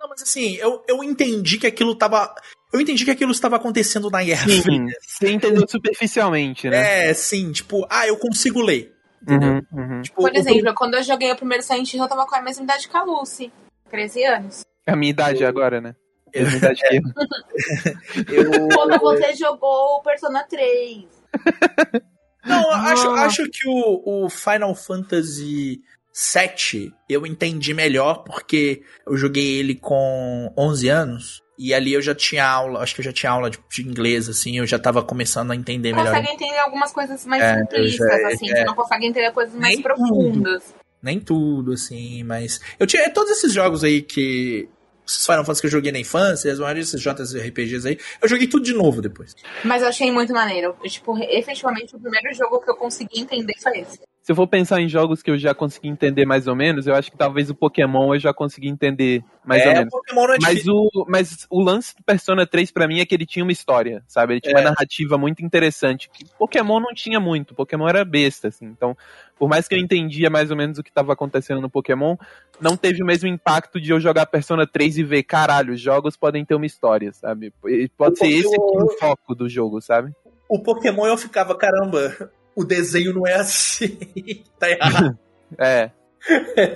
Não, 0.00 0.08
mas 0.08 0.22
assim, 0.22 0.56
eu, 0.56 0.82
eu 0.88 1.02
entendi 1.04 1.58
que 1.58 1.66
aquilo 1.66 1.94
tava. 1.94 2.34
Eu 2.72 2.80
entendi 2.80 3.04
que 3.04 3.10
aquilo 3.10 3.32
estava 3.32 3.56
acontecendo 3.56 4.10
na 4.10 4.22
Guerra 4.22 4.48
sim, 4.48 4.62
Fria. 4.62 4.86
Você 5.00 5.30
entendeu 5.30 5.66
superficialmente, 5.68 6.68
né? 6.68 7.10
É, 7.10 7.14
sim, 7.14 7.52
tipo, 7.52 7.86
ah, 7.90 8.06
eu 8.06 8.16
consigo 8.16 8.60
ler. 8.60 8.94
Uhum, 9.28 9.60
uhum. 9.72 10.02
Tipo, 10.02 10.22
Por 10.22 10.34
exemplo, 10.34 10.74
quando 10.74 10.94
eu 10.94 11.02
joguei 11.02 11.30
o 11.30 11.36
primeiro 11.36 11.62
Silent 11.62 11.92
Hill, 11.92 12.02
eu 12.02 12.08
tava 12.08 12.26
com 12.26 12.34
a 12.34 12.40
mesma 12.40 12.64
idade 12.64 12.88
que 12.88 12.96
a 12.96 13.02
Lucy. 13.02 13.52
13 13.90 14.24
anos. 14.24 14.60
A 14.86 14.96
minha 14.96 15.10
idade 15.10 15.44
agora, 15.44 15.80
né? 15.80 15.94
A 16.34 16.38
minha 16.40 16.56
idade 16.56 16.80
que 16.80 16.96
eu. 16.96 17.02
eu... 18.54 18.68
Quando 18.68 18.98
você 19.00 19.34
jogou 19.34 19.98
o 19.98 20.02
Persona 20.02 20.44
3. 20.44 21.19
Não, 22.44 22.70
acho, 22.70 23.10
acho 23.10 23.50
que 23.50 23.68
o, 23.68 24.24
o 24.24 24.30
Final 24.30 24.74
Fantasy 24.74 25.80
VII 26.12 26.92
eu 27.08 27.26
entendi 27.26 27.72
melhor 27.74 28.24
porque 28.24 28.82
eu 29.06 29.16
joguei 29.16 29.58
ele 29.58 29.74
com 29.74 30.52
11 30.56 30.88
anos. 30.88 31.42
E 31.58 31.74
ali 31.74 31.92
eu 31.92 32.00
já 32.00 32.14
tinha 32.14 32.46
aula, 32.48 32.80
acho 32.80 32.94
que 32.94 33.02
eu 33.02 33.04
já 33.04 33.12
tinha 33.12 33.30
aula 33.30 33.50
de, 33.50 33.58
de 33.70 33.82
inglês, 33.82 34.30
assim, 34.30 34.56
eu 34.56 34.66
já 34.66 34.78
tava 34.78 35.02
começando 35.02 35.50
a 35.50 35.54
entender 35.54 35.92
melhor. 35.92 36.06
Você 36.06 36.20
consegue 36.20 36.34
entender 36.34 36.58
algumas 36.58 36.90
coisas 36.90 37.26
mais 37.26 37.42
é, 37.42 37.58
simplistas, 37.58 38.08
já, 38.08 38.28
assim, 38.28 38.50
é, 38.50 38.56
você 38.56 38.64
não 38.64 38.74
consegue 38.74 39.06
entender 39.06 39.30
coisas 39.32 39.54
mais 39.54 39.78
profundas. 39.78 40.64
Tudo, 40.64 40.74
nem 41.02 41.20
tudo, 41.20 41.72
assim, 41.74 42.22
mas. 42.24 42.60
Eu 42.78 42.86
tinha 42.86 43.10
todos 43.10 43.30
esses 43.32 43.52
jogos 43.52 43.84
aí 43.84 44.00
que 44.00 44.70
esses 45.12 45.26
Final 45.26 45.44
Fantasy 45.44 45.60
que 45.60 45.66
eu 45.66 45.70
joguei 45.70 45.92
na 45.92 45.98
infância, 45.98 46.52
as 46.52 46.58
maioria 46.58 46.82
desses 46.82 47.00
JRPGs 47.00 47.88
aí, 47.88 47.98
eu 48.22 48.28
joguei 48.28 48.46
tudo 48.46 48.64
de 48.64 48.72
novo 48.72 49.02
depois. 49.02 49.34
Mas 49.64 49.82
eu 49.82 49.88
achei 49.88 50.10
muito 50.10 50.32
maneiro. 50.32 50.76
tipo, 50.84 51.16
efetivamente, 51.18 51.94
o 51.96 52.00
primeiro 52.00 52.34
jogo 52.34 52.60
que 52.60 52.70
eu 52.70 52.76
consegui 52.76 53.20
entender 53.20 53.54
foi 53.60 53.80
esse. 53.80 54.09
Se 54.30 54.32
eu 54.32 54.36
for 54.36 54.46
pensar 54.46 54.80
em 54.80 54.88
jogos 54.88 55.24
que 55.24 55.30
eu 55.32 55.36
já 55.36 55.52
consegui 55.52 55.88
entender 55.88 56.24
mais 56.24 56.46
ou 56.46 56.54
menos, 56.54 56.86
eu 56.86 56.94
acho 56.94 57.10
que 57.10 57.16
talvez 57.16 57.50
o 57.50 57.54
Pokémon 57.54 58.14
eu 58.14 58.20
já 58.20 58.32
consegui 58.32 58.68
entender 58.68 59.24
mais 59.44 59.60
é, 59.60 59.66
ou 59.66 59.74
menos. 59.74 59.88
O 59.92 59.96
Pokémon 59.96 60.24
é 60.32 60.36
mas, 60.40 60.68
o, 60.68 61.06
mas 61.08 61.46
o 61.50 61.60
lance 61.60 61.96
do 61.96 62.04
Persona 62.04 62.46
3 62.46 62.70
para 62.70 62.86
mim 62.86 63.00
é 63.00 63.04
que 63.04 63.12
ele 63.12 63.26
tinha 63.26 63.44
uma 63.44 63.50
história, 63.50 64.04
sabe? 64.06 64.34
Ele 64.34 64.40
tinha 64.40 64.54
é. 64.54 64.60
uma 64.60 64.70
narrativa 64.70 65.18
muito 65.18 65.44
interessante. 65.44 66.08
Que 66.08 66.24
Pokémon 66.38 66.78
não 66.78 66.94
tinha 66.94 67.18
muito, 67.18 67.56
Pokémon 67.56 67.88
era 67.88 68.04
besta, 68.04 68.46
assim. 68.46 68.66
Então, 68.66 68.96
por 69.36 69.48
mais 69.48 69.66
que 69.66 69.74
eu 69.74 69.80
entendia 69.80 70.30
mais 70.30 70.48
ou 70.52 70.56
menos 70.56 70.78
o 70.78 70.82
que 70.84 70.90
estava 70.90 71.12
acontecendo 71.12 71.60
no 71.60 71.68
Pokémon, 71.68 72.16
não 72.60 72.76
teve 72.76 73.02
o 73.02 73.06
mesmo 73.06 73.28
impacto 73.28 73.80
de 73.80 73.90
eu 73.90 73.98
jogar 73.98 74.26
Persona 74.26 74.64
3 74.64 74.98
e 74.98 75.02
ver, 75.02 75.24
caralho, 75.24 75.74
os 75.74 75.80
jogos 75.80 76.16
podem 76.16 76.44
ter 76.44 76.54
uma 76.54 76.66
história, 76.66 77.12
sabe? 77.12 77.52
Pode 77.96 78.12
o 78.12 78.16
ser 78.16 78.28
esse 78.28 78.56
o 78.56 78.96
foco 78.96 79.34
do 79.34 79.48
jogo, 79.48 79.80
sabe? 79.80 80.12
O 80.48 80.62
Pokémon 80.62 81.06
eu 81.06 81.16
ficava, 81.16 81.52
caramba, 81.56 82.30
o 82.54 82.64
desenho 82.64 83.14
não 83.14 83.26
é 83.26 83.34
assim. 83.34 83.98
tá 84.58 84.70
errado. 84.70 85.18
é. 85.58 85.90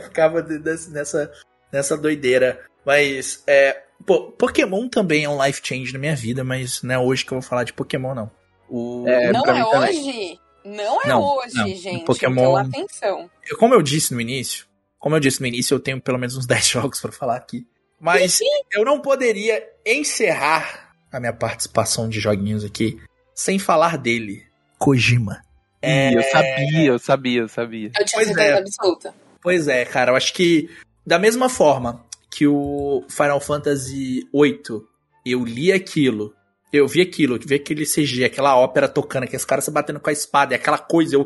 Ficava 0.02 0.42
nessa, 0.42 1.30
nessa 1.72 1.96
doideira. 1.96 2.64
Mas, 2.84 3.42
é. 3.46 3.82
Pô, 4.04 4.32
Pokémon 4.32 4.88
também 4.88 5.24
é 5.24 5.28
um 5.28 5.42
life 5.44 5.60
change 5.62 5.92
na 5.92 5.98
minha 5.98 6.16
vida, 6.16 6.44
mas 6.44 6.82
não 6.82 6.94
é 6.94 6.98
hoje 6.98 7.24
que 7.24 7.32
eu 7.32 7.40
vou 7.40 7.48
falar 7.48 7.64
de 7.64 7.72
Pokémon, 7.72 8.14
não. 8.14 8.30
O... 8.68 9.04
É, 9.06 9.32
não 9.32 9.44
é 9.44 9.64
hoje? 9.64 10.38
Não 10.64 11.02
é 11.02 11.08
não, 11.08 11.22
hoje, 11.22 11.54
não. 11.54 11.68
gente. 11.68 12.04
Pokémon. 12.04 12.32
Então, 12.32 12.56
atenção. 12.56 13.30
Como 13.58 13.74
eu 13.74 13.82
disse 13.82 14.14
no 14.14 14.20
início, 14.20 14.66
como 14.98 15.14
eu 15.16 15.20
disse 15.20 15.40
no 15.40 15.46
início, 15.46 15.74
eu 15.74 15.80
tenho 15.80 16.00
pelo 16.00 16.18
menos 16.18 16.36
uns 16.36 16.46
10 16.48 16.66
jogos 16.66 17.00
para 17.00 17.12
falar 17.12 17.36
aqui. 17.36 17.66
Mas 18.00 18.40
eu 18.72 18.84
não 18.84 19.00
poderia 19.00 19.62
encerrar 19.86 20.94
a 21.12 21.20
minha 21.20 21.32
participação 21.32 22.08
de 22.08 22.20
joguinhos 22.20 22.64
aqui 22.64 22.98
sem 23.34 23.58
falar 23.58 23.96
dele, 23.96 24.44
Kojima. 24.78 25.42
É... 25.84 26.14
Eu 26.14 26.22
sabia, 26.22 26.86
eu 26.86 26.98
sabia, 26.98 27.40
eu 27.40 27.48
sabia. 27.48 27.90
Eu 27.98 28.04
tinha 28.04 28.24
certeza 28.24 28.42
é. 28.42 28.58
absoluta. 28.58 29.14
Pois 29.42 29.68
é, 29.68 29.84
cara, 29.84 30.12
eu 30.12 30.16
acho 30.16 30.32
que 30.32 30.70
da 31.06 31.18
mesma 31.18 31.48
forma 31.48 32.04
que 32.30 32.46
o 32.46 33.04
Final 33.08 33.40
Fantasy 33.40 34.26
VIII, 34.32 34.82
eu 35.24 35.44
li 35.44 35.70
aquilo, 35.70 36.34
eu 36.72 36.88
vi 36.88 37.00
aquilo, 37.02 37.38
vi 37.38 37.54
aquele 37.54 37.84
CG, 37.84 38.24
aquela 38.24 38.56
ópera 38.56 38.88
tocando, 38.88 39.24
aqueles 39.24 39.44
caras 39.44 39.64
se 39.64 39.70
batendo 39.70 40.00
com 40.00 40.10
a 40.10 40.12
espada, 40.12 40.52
e 40.52 40.56
aquela 40.56 40.78
coisa, 40.78 41.14
eu 41.14 41.24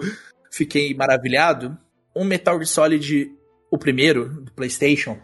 fiquei 0.50 0.92
maravilhado. 0.94 1.78
Um 2.14 2.24
Metal 2.24 2.54
Gear 2.56 2.66
Solid, 2.66 3.32
o 3.70 3.78
primeiro, 3.78 4.28
do 4.28 4.52
PlayStation, 4.52 5.18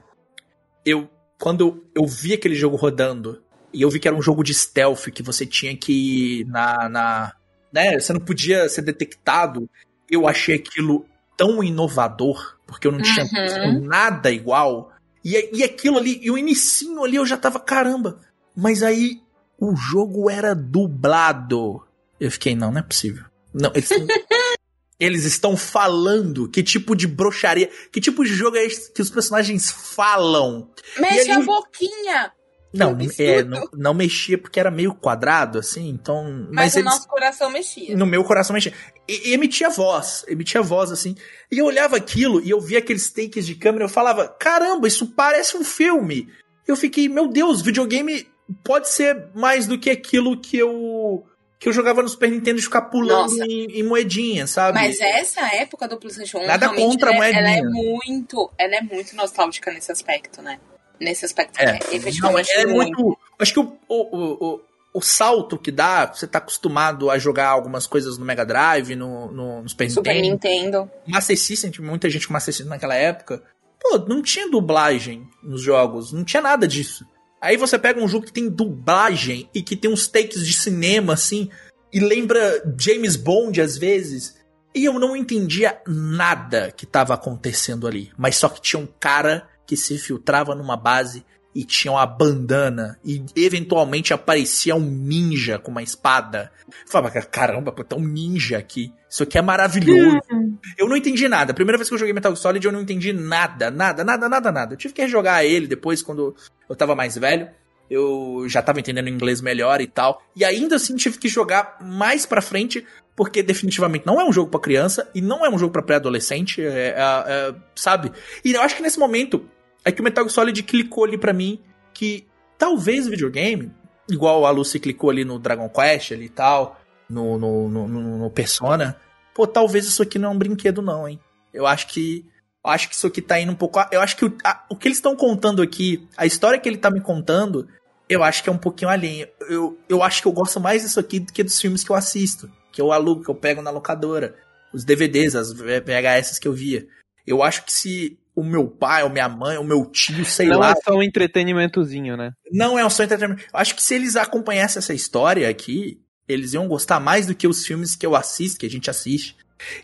eu, 0.87 1.11
quando 1.39 1.85
eu 1.95 2.07
vi 2.07 2.33
aquele 2.33 2.55
jogo 2.55 2.77
rodando, 2.77 3.43
e 3.73 3.83
eu 3.83 3.91
vi 3.91 3.99
que 3.99 4.09
era 4.09 4.17
um 4.17 4.23
jogo 4.23 4.43
de 4.43 4.55
stealth, 4.55 5.11
que 5.13 5.23
você 5.23 5.45
tinha 5.45 5.77
que 5.77 5.93
ir 6.41 6.47
na, 6.47 6.89
na 6.89 7.35
né? 7.75 7.99
Você 7.99 8.13
não 8.13 8.21
podia 8.21 8.69
ser 8.69 8.83
detectado. 8.83 9.69
Eu 10.09 10.29
achei 10.29 10.55
aquilo 10.55 11.05
tão 11.37 11.63
inovador, 11.63 12.57
porque 12.65 12.87
eu 12.87 12.93
não 12.93 13.03
tinha 13.03 13.25
uhum. 13.25 13.85
nada 13.85 14.31
igual. 14.31 14.93
E, 15.25 15.51
e 15.53 15.65
aquilo 15.65 15.99
ali, 15.99 16.21
e 16.23 16.31
o 16.31 16.39
inicinho 16.39 17.03
ali 17.03 17.17
eu 17.17 17.27
já 17.27 17.37
tava, 17.37 17.59
caramba. 17.59 18.21
Mas 18.57 18.83
aí 18.83 19.21
o 19.59 19.75
jogo 19.75 20.31
era 20.31 20.55
dublado. 20.55 21.83
Eu 22.21 22.31
fiquei, 22.31 22.55
não, 22.55 22.71
não 22.71 22.79
é 22.79 22.83
possível. 22.83 23.25
Não, 23.53 23.73
eles, 23.75 23.91
eles 25.01 25.25
estão 25.25 25.57
falando 25.57 26.49
que 26.49 26.63
tipo 26.63 26.95
de 26.95 27.09
broxaria, 27.09 27.69
que 27.91 28.01
tipo 28.01 28.25
de 28.25 28.33
jogo 28.33 28.57
é 28.57 28.65
esse 28.65 28.93
que 28.93 29.03
os 29.03 29.11
personagens 29.11 29.71
falam. 29.71 30.71
Mexe 30.97 31.33
a 31.33 31.41
boquinha! 31.41 32.33
Não, 32.75 32.99
é, 33.19 33.45
não, 33.45 33.69
não, 33.73 33.95
mexia 33.95 34.37
porque 34.37 34.59
era 34.59 34.71
meio 34.71 34.93
quadrado, 34.93 35.59
assim, 35.59 35.89
então. 35.89 36.25
Mas, 36.51 36.75
mas 36.75 36.75
o 36.75 36.79
eles, 36.79 36.85
nosso 36.85 37.09
coração 37.09 37.51
mexia. 37.51 37.97
No 37.97 38.05
meu 38.05 38.25
coração 38.25 38.53
mexia. 38.53 38.73
E, 39.09 39.31
e, 39.31 39.33
emitia 39.33 39.71
voz, 39.71 40.25
emitia 40.27 40.61
voz, 40.61 40.91
assim. 40.91 41.15
E 41.51 41.59
eu 41.59 41.67
olhava 41.67 41.97
aquilo 41.97 42.43
e 42.43 42.51
eu 42.51 42.61
via 42.61 42.81
aqueles 42.81 43.11
takes 43.11 43.47
de 43.47 43.55
câmera 43.55 43.85
e 43.85 43.87
eu 43.87 43.91
falava: 43.91 44.29
caramba, 44.29 44.89
isso 44.89 45.07
parece 45.15 45.57
um 45.57 45.65
filme. 45.65 46.29
Eu 46.67 46.77
fiquei, 46.77 47.09
meu 47.09 47.29
Deus, 47.29 47.63
videogame 47.63 48.27
pode 48.65 48.89
ser 48.89 49.29
mais 49.35 49.67
do 49.67 49.79
que 49.79 49.89
aquilo 49.89 50.39
que 50.41 50.59
eu. 50.59 51.25
Que 51.61 51.69
eu 51.69 51.73
jogava 51.73 52.03
no 52.03 52.09
Super 52.09 52.31
Nintendo 52.31 52.59
de 52.59 52.65
ficar 52.65 52.83
pulando 52.83 53.43
em, 53.45 53.67
em, 53.79 53.83
moedinha, 53.83 54.47
sabe? 54.47 54.79
Mas 54.79 55.01
essa 55.01 55.41
época 55.55 55.89
do 55.89 55.97
PlayStation 55.97 56.39
1, 56.39 56.47
Nada 56.47 56.69
contra 56.75 57.11
a 57.11 57.15
moedinha. 57.15 57.41
Ela 57.41 57.51
é 57.53 57.63
muito, 57.63 58.51
ela 58.59 58.75
é 58.75 58.81
muito 58.83 59.17
nostálgica 59.17 59.71
nesse 59.73 59.91
aspecto, 59.91 60.43
né? 60.43 60.59
Nesse 61.05 61.25
aspecto. 61.25 61.59
É, 61.61 61.79
é 61.79 61.97
efetivamente 61.97 62.53
não, 62.55 62.61
é 62.63 62.67
muito. 62.67 63.19
Acho 63.39 63.53
que 63.53 63.61
o, 63.61 63.79
o, 63.89 64.55
o, 64.55 64.61
o, 64.95 65.01
salto 65.01 65.59
que 65.59 65.71
dá, 65.71 66.07
você 66.07 66.27
tá 66.27 66.39
acostumado 66.39 67.11
a 67.11 67.19
jogar 67.19 67.49
algumas 67.49 67.87
coisas 67.87 68.19
no 68.19 68.25
Mega 68.25 68.45
Drive, 68.45 68.97
no, 68.97 69.31
no, 69.31 69.63
no 69.63 69.69
Super, 69.69 69.91
Super 69.91 70.21
Nintendo. 70.21 70.91
Master 71.07 71.39
System, 71.39 71.73
muita 71.81 72.11
gente 72.11 72.27
com 72.27 72.33
Master 72.33 72.55
System 72.55 72.71
naquela 72.71 72.95
época. 72.95 73.43
Pô, 73.81 73.99
não 74.09 74.23
tinha 74.23 74.51
dublagem 74.51 75.29
nos 75.43 75.61
jogos, 75.61 76.13
não 76.13 76.25
tinha 76.25 76.43
nada 76.43 76.67
disso. 76.67 77.07
Aí 77.41 77.59
você 77.59 77.79
pega 77.79 78.03
um 78.03 78.09
jogo 78.09 78.25
que 78.25 78.33
tem 78.33 78.49
dublagem 78.49 79.51
e 79.55 79.63
que 79.63 79.77
tem 79.77 79.91
uns 79.91 80.09
takes 80.09 80.47
de 80.47 80.55
cinema, 80.55 81.13
assim, 81.13 81.51
e 81.93 82.01
lembra 82.01 82.63
James 82.79 83.17
Bond 83.17 83.61
às 83.61 83.77
vezes. 83.77 84.43
E 84.75 84.87
eu 84.87 84.95
não 84.95 85.15
entendia 85.15 85.79
nada 85.87 86.73
que 86.73 86.85
estava 86.85 87.15
acontecendo 87.15 87.87
ali. 87.87 88.11
Mas 88.17 88.37
só 88.37 88.49
que 88.49 88.61
tinha 88.61 88.81
um 88.81 88.89
cara 88.99 89.47
que 89.67 89.77
se 89.77 89.99
filtrava 89.99 90.55
numa 90.55 90.77
base 90.77 91.25
e 91.55 91.65
tinha 91.65 91.93
uma 91.93 92.05
bandana 92.05 92.99
e 93.05 93.25
eventualmente 93.37 94.13
aparecia 94.13 94.75
um 94.75 94.81
ninja 94.81 95.59
com 95.59 95.71
uma 95.71 95.83
espada. 95.83 96.51
Eu 96.67 96.91
falava, 96.91 97.11
caramba, 97.23 97.71
pô, 97.71 97.85
tem 97.85 97.99
um 97.99 98.05
ninja 98.05 98.59
aqui. 98.59 98.93
Isso 99.09 99.23
aqui 99.23 99.39
é 99.39 99.43
maravilhoso. 99.43 100.19
Eu 100.77 100.89
não 100.89 100.97
entendi 100.97 101.29
nada. 101.29 101.53
A 101.53 101.55
primeira 101.55 101.79
vez 101.79 101.89
que 101.89 101.95
eu 101.95 101.99
joguei 101.99 102.13
Metal 102.13 102.35
Solid 102.35 102.65
eu 102.65 102.73
não 102.73 102.81
entendi 102.81 103.13
nada, 103.13 103.71
nada, 103.71 104.03
nada, 104.03 104.29
nada, 104.29 104.51
nada. 104.51 104.75
Eu 104.75 104.79
tive 104.79 104.95
que 104.95 105.03
rejogar 105.03 105.45
ele 105.45 105.67
depois 105.67 106.03
quando 106.03 106.35
eu 106.69 106.75
tava 106.75 106.95
mais 106.95 107.17
velho. 107.17 107.49
Eu 107.89 108.47
já 108.49 108.63
tava 108.63 108.81
entendendo 108.81 109.09
inglês 109.09 109.41
melhor 109.41 109.81
e 109.81 109.87
tal. 109.87 110.23
E 110.35 110.45
ainda 110.45 110.77
assim 110.77 110.97
tive 110.97 111.19
que 111.19 111.29
jogar 111.29 111.79
mais 111.81 112.25
pra 112.25 112.41
frente 112.41 112.85
porque 113.15 113.43
definitivamente 113.43 114.07
não 114.07 114.21
é 114.21 114.25
um 114.25 114.33
jogo 114.33 114.51
para 114.51 114.61
criança 114.61 115.09
e 115.15 115.21
não 115.21 115.45
é 115.45 115.51
um 115.51 115.59
jogo 115.59 115.73
para 115.73 115.83
pré-adolescente, 115.83 116.63
é, 116.63 116.67
é, 116.67 116.95
é, 116.97 117.55
sabe? 117.77 118.11
E 118.45 118.53
eu 118.53 118.63
acho 118.63 118.77
que 118.77 118.83
nesse 118.83 118.99
momento 118.99 119.49
é 119.85 119.93
que 119.93 120.01
o 120.01 120.05
Metal 120.05 120.29
Solid 120.29 120.63
clicou 120.63 121.05
ali 121.05 121.19
para 121.19 121.33
mim 121.33 121.61
que 121.93 122.27
talvez 122.59 123.07
o 123.07 123.11
videogame, 123.11 123.71
igual 124.09 124.47
a 124.47 124.51
Lucy 124.51 124.81
clicou 124.81 125.11
ali 125.11 125.25
no 125.25 125.39
Dragon 125.39 125.69
Quest 125.69 126.13
ali 126.13 126.27
e 126.27 126.31
tal, 126.31 126.81
no, 127.09 127.39
no, 127.39 127.69
no, 127.69 127.89
no, 128.19 128.31
Persona, 128.31 128.97
pô, 129.35 129.47
talvez 129.47 129.87
isso 129.87 130.03
aqui 130.03 130.19
não 130.19 130.31
é 130.31 130.33
um 130.33 130.39
brinquedo 130.39 130.81
não, 130.81 131.09
hein? 131.09 131.21
Eu 131.53 131.67
acho 131.67 131.87
que 131.89 132.25
eu 132.65 132.71
acho 132.71 132.89
que 132.89 132.95
isso 132.95 133.07
aqui 133.07 133.21
tá 133.21 133.39
indo 133.39 133.53
um 133.53 133.57
pouco. 133.57 133.79
Eu 133.93 134.01
acho 134.01 134.17
que 134.17 134.25
o, 134.25 134.35
a, 134.43 134.65
o 134.71 134.77
que 134.77 134.89
eles 134.89 134.97
estão 134.97 135.15
contando 135.15 135.61
aqui, 135.61 136.09
a 136.17 136.25
história 136.25 136.59
que 136.59 136.67
ele 136.67 136.79
tá 136.79 136.91
me 136.91 137.01
contando, 137.01 137.69
eu 138.09 138.25
acho 138.25 138.43
que 138.43 138.49
é 138.49 138.53
um 138.53 138.59
pouquinho 138.59 138.91
além. 138.91 139.27
Eu, 139.49 139.79
eu 139.87 140.03
acho 140.03 140.23
que 140.23 140.29
eu 140.29 140.33
gosto 140.33 140.59
mais 140.59 140.83
disso 140.83 140.99
aqui 140.99 141.21
do 141.21 141.31
que 141.31 141.45
dos 141.45 141.61
filmes 141.61 141.85
que 141.85 141.91
eu 141.91 141.97
assisto, 141.97 142.51
que 142.73 142.81
eu 142.81 142.91
alugo, 142.91 143.23
que 143.23 143.31
eu 143.31 143.35
pego 143.35 143.61
na 143.61 143.71
locadora, 143.71 144.35
os 144.73 144.83
DVDs, 144.83 145.37
as 145.37 145.53
VHS 145.53 146.39
que 146.39 146.49
eu 146.49 146.55
via. 146.55 146.87
Eu 147.27 147.43
acho 147.43 147.65
que 147.65 147.73
se 147.73 148.19
o 148.35 148.43
meu 148.43 148.67
pai, 148.67 149.03
ou 149.05 149.11
minha 149.11 149.29
mãe, 149.29 149.57
ou 149.57 149.65
meu 149.65 149.87
tio, 149.87 150.25
sei 150.25 150.49
não 150.49 150.59
lá. 150.59 150.67
Não 150.67 150.73
é 150.73 150.83
só 150.83 150.95
um 150.97 151.03
entretenimentozinho, 151.03 152.17
né? 152.17 152.33
Não 152.51 152.79
é 152.79 152.89
só 152.91 153.03
um 153.03 153.07
entretenimento. 153.07 153.45
Acho 153.53 153.75
que 153.75 153.83
se 153.83 153.95
eles 153.95 154.17
acompanhassem 154.17 154.79
essa 154.81 154.93
história 154.93 155.49
aqui, 155.49 156.01
eles 156.29 156.53
iam 156.55 156.67
gostar 156.67 156.99
mais 156.99 157.27
do 157.27 157.35
que 157.35 157.47
os 157.47 157.65
filmes 157.65 157.95
que 157.95 158.05
eu 158.05 158.17
assisto, 158.17 158.59
que 158.59 158.67
a 158.67 158.71
gente 158.71 158.91
assiste. 158.91 159.37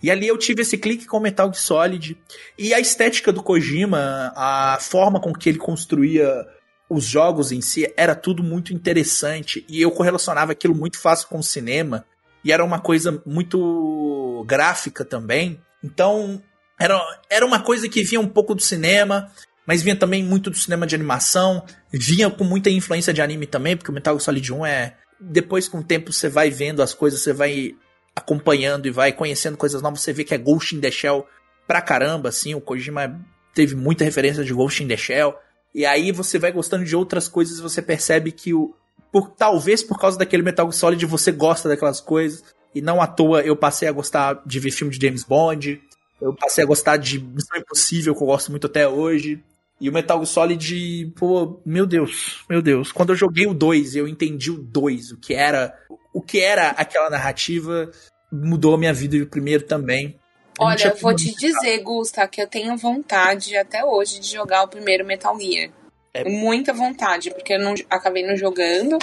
E 0.03 0.11
ali 0.11 0.27
eu 0.27 0.37
tive 0.37 0.63
esse 0.63 0.77
clique 0.77 1.07
com 1.07 1.21
Metal 1.21 1.47
Gear 1.47 1.63
Solid. 1.63 2.19
E 2.59 2.75
a 2.75 2.81
estética 2.81 3.33
do 3.33 3.43
Kojima, 3.43 4.33
a 4.35 4.79
forma 4.81 5.21
com 5.21 5.33
que 5.33 5.49
ele 5.49 5.59
construía 5.59 6.47
os 6.89 7.05
jogos 7.05 7.53
em 7.53 7.61
si, 7.61 7.93
era 7.97 8.17
tudo 8.17 8.43
muito 8.43 8.75
interessante. 8.75 9.65
E 9.69 9.81
eu 9.81 9.91
correlacionava 9.91 10.53
aquilo 10.53 10.75
muito 10.75 10.99
fácil 10.99 11.29
com 11.29 11.39
o 11.39 11.43
cinema. 11.43 12.05
E 12.45 12.53
era 12.53 12.65
uma 12.65 12.81
coisa 12.81 13.23
muito 13.25 14.45
gráfica 14.47 15.05
também. 15.05 15.61
Então, 15.85 16.43
era, 16.81 17.21
era 17.29 17.45
uma 17.45 17.61
coisa 17.61 17.87
que 17.91 18.03
vinha 18.03 18.21
um 18.21 18.27
pouco 18.27 18.55
do 18.55 18.63
cinema, 18.63 19.31
mas 19.67 19.83
vinha 19.83 19.95
também 19.95 20.25
muito 20.25 20.49
do 20.49 20.57
cinema 20.57 20.87
de 20.87 20.95
animação, 20.95 21.63
vinha 21.93 22.31
com 22.31 22.43
muita 22.43 22.71
influência 22.71 23.13
de 23.13 23.21
anime 23.21 23.47
também, 23.47 23.77
porque 23.77 23.91
o 23.91 23.95
Metal 23.95 24.15
Gear 24.15 24.25
Solid 24.25 24.53
1 24.53 24.67
é. 24.67 24.97
Depois, 25.21 25.69
com 25.69 25.81
o 25.81 25.85
tempo, 25.85 26.11
você 26.11 26.31
vai 26.31 26.51
vendo 26.51 26.83
as 26.83 26.95
coisas, 26.95 27.21
você 27.21 27.35
vai 27.35 27.77
acompanhando 28.17 28.87
e 28.87 28.91
vai 28.91 29.13
conhecendo 29.13 29.59
coisas 29.59 29.83
novas, 29.83 30.01
você 30.01 30.15
vê 30.15 30.25
que 30.25 30.35
é 30.35 30.39
Ghost 30.39 30.75
in 30.75 30.81
the 30.81 30.91
Shell 30.91 31.27
pra 31.67 31.83
caramba, 31.83 32.31
assim, 32.31 32.55
o 32.55 32.61
Kojima 32.61 33.21
teve 33.55 33.77
muita 33.77 34.03
referência 34.03 34.43
de 34.43 34.55
Ghost 34.55 34.83
in 34.83 34.89
the 34.89 34.97
Shell, 34.97 35.37
e 35.75 35.85
aí 35.85 36.11
você 36.11 36.39
vai 36.39 36.51
gostando 36.51 36.85
de 36.85 36.97
outras 36.97 37.29
coisas 37.29 37.59
e 37.59 37.63
você 37.63 37.83
percebe 37.83 38.33
que 38.33 38.55
o. 38.55 38.75
Por, 39.13 39.29
talvez 39.31 39.83
por 39.83 39.99
causa 39.99 40.17
daquele 40.17 40.43
Metal 40.43 40.65
Gear 40.67 40.73
Solid 40.73 41.05
você 41.05 41.31
gosta 41.31 41.69
daquelas 41.69 42.01
coisas, 42.01 42.43
e 42.75 42.81
não 42.81 43.03
à 43.03 43.07
toa 43.07 43.43
eu 43.43 43.55
passei 43.55 43.87
a 43.87 43.93
gostar 43.93 44.43
de 44.47 44.59
ver 44.59 44.71
filme 44.71 44.97
de 44.97 45.07
James 45.07 45.25
Bond, 45.25 45.81
eu 46.21 46.35
passei 46.35 46.65
a 46.65 46.67
gostar 46.67 46.97
de 46.97 47.19
Missão 47.19 47.59
Impossível, 47.59 48.15
que 48.15 48.23
eu 48.23 48.27
gosto 48.27 48.51
muito 48.51 48.67
até 48.67 48.87
hoje. 48.87 49.43
E 49.81 49.89
o 49.89 49.93
Metal 49.93 50.25
Solid, 50.27 51.13
pô, 51.17 51.61
meu 51.65 51.87
Deus, 51.87 52.45
meu 52.49 52.61
Deus. 52.61 52.93
Quando 52.93 53.11
eu 53.11 53.17
joguei 53.17 53.47
o 53.47 53.55
2, 53.55 53.97
eu 53.97 54.07
entendi 54.07 54.51
o 54.51 54.59
2, 54.59 55.13
o 55.13 55.17
que 55.17 55.33
era, 55.33 55.75
o 56.13 56.21
que 56.21 56.39
era 56.39 56.71
aquela 56.71 57.09
narrativa, 57.09 57.91
mudou 58.31 58.75
a 58.75 58.79
minha 58.79 58.93
vida 58.93 59.17
e 59.17 59.23
o 59.23 59.27
primeiro 59.27 59.65
também. 59.65 60.19
Olha, 60.59 60.89
eu 60.89 60.97
vou 60.97 61.17
te 61.17 61.35
dizer, 61.35 61.79
Gusta, 61.83 62.29
que 62.29 62.43
eu 62.43 62.47
tenho 62.47 62.77
vontade 62.77 63.57
até 63.57 63.83
hoje 63.83 64.21
de 64.21 64.31
jogar 64.31 64.65
o 64.65 64.69
primeiro 64.69 65.07
Metal 65.07 65.39
Gear. 65.41 65.71
É. 66.13 66.29
Muita 66.29 66.75
vontade, 66.75 67.31
porque 67.31 67.55
eu 67.55 67.61
não, 67.61 67.75
acabei 67.89 68.27
não 68.27 68.37
jogando. 68.37 68.99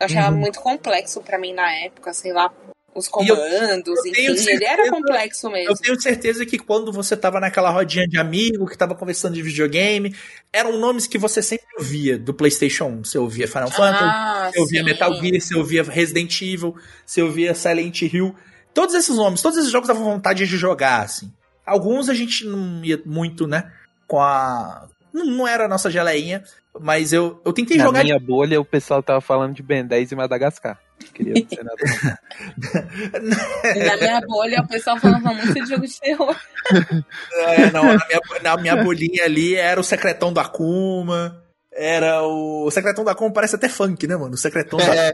Eu 0.00 0.06
achava 0.06 0.34
uhum. 0.34 0.40
muito 0.40 0.60
complexo 0.60 1.20
para 1.20 1.38
mim 1.38 1.52
na 1.52 1.70
época, 1.84 2.14
sei 2.14 2.32
lá, 2.32 2.50
os 2.94 3.08
comandos, 3.08 3.38
eu, 3.38 3.94
eu 3.94 4.10
enfim, 4.10 4.36
certeza, 4.36 4.50
ele 4.50 4.64
era 4.64 4.90
complexo 4.90 5.50
mesmo. 5.50 5.72
Eu 5.72 5.76
tenho 5.76 6.00
certeza 6.00 6.44
que 6.44 6.58
quando 6.58 6.92
você 6.92 7.16
tava 7.16 7.40
naquela 7.40 7.70
rodinha 7.70 8.06
de 8.06 8.18
amigo, 8.18 8.66
que 8.66 8.76
tava 8.76 8.94
conversando 8.94 9.34
de 9.34 9.42
videogame, 9.42 10.14
eram 10.52 10.78
nomes 10.78 11.06
que 11.06 11.16
você 11.16 11.42
sempre 11.42 11.66
ouvia 11.78 12.18
do 12.18 12.34
PlayStation 12.34 12.84
1. 12.84 13.04
Você 13.04 13.18
ouvia 13.18 13.48
Final 13.48 13.70
Fantasy, 13.70 14.04
ah, 14.04 14.50
você 14.52 14.60
ouvia 14.60 14.80
sim. 14.80 14.84
Metal 14.84 15.14
Gear, 15.14 15.40
você 15.40 15.54
ouvia 15.56 15.82
Resident 15.82 16.42
Evil, 16.42 16.76
você 17.06 17.22
ouvia 17.22 17.54
Silent 17.54 18.02
Hill. 18.02 18.34
Todos 18.74 18.94
esses 18.94 19.16
nomes, 19.16 19.40
todos 19.40 19.58
esses 19.58 19.70
jogos 19.70 19.88
davam 19.88 20.04
vontade 20.04 20.46
de 20.46 20.56
jogar, 20.56 21.02
assim. 21.02 21.32
Alguns 21.64 22.08
a 22.08 22.14
gente 22.14 22.44
não 22.44 22.84
ia 22.84 23.00
muito, 23.06 23.46
né, 23.46 23.70
com 24.06 24.20
a... 24.20 24.88
Não, 25.12 25.24
não 25.24 25.48
era 25.48 25.66
a 25.66 25.68
nossa 25.68 25.90
geleinha, 25.90 26.42
mas 26.80 27.12
eu, 27.12 27.40
eu 27.44 27.52
tentei 27.52 27.76
Na 27.76 27.84
jogar... 27.84 27.98
Na 27.98 28.04
minha 28.04 28.18
bolha, 28.18 28.60
o 28.60 28.64
pessoal 28.64 29.02
tava 29.02 29.20
falando 29.20 29.54
de 29.54 29.62
Ben 29.62 29.86
10 29.86 30.12
e 30.12 30.16
Madagascar. 30.16 30.78
Queria 31.10 31.34
ser 31.48 31.64
nada. 31.64 32.20
na 33.86 33.96
minha 33.96 34.20
bolha, 34.20 34.60
o 34.62 34.68
pessoal 34.68 34.98
falava 34.98 35.32
muito 35.34 35.54
de 35.54 35.66
jogo 35.66 35.86
de 35.86 36.00
terror. 36.00 36.36
É, 37.32 37.70
não, 37.70 37.84
na 37.84 38.06
minha, 38.06 38.20
na 38.42 38.56
minha 38.56 38.76
bolinha 38.76 39.24
ali 39.24 39.54
era 39.54 39.80
o 39.80 39.84
Secretão 39.84 40.32
do 40.32 40.40
Akuma. 40.40 41.42
Era 41.72 42.22
o... 42.22 42.66
o 42.66 42.70
Secretão 42.70 43.04
do 43.04 43.10
Akuma 43.10 43.32
parece 43.32 43.56
até 43.56 43.68
funk, 43.68 44.06
né, 44.06 44.16
mano? 44.16 44.34
O 44.34 44.38
Secretão 44.38 44.78
é. 44.80 45.12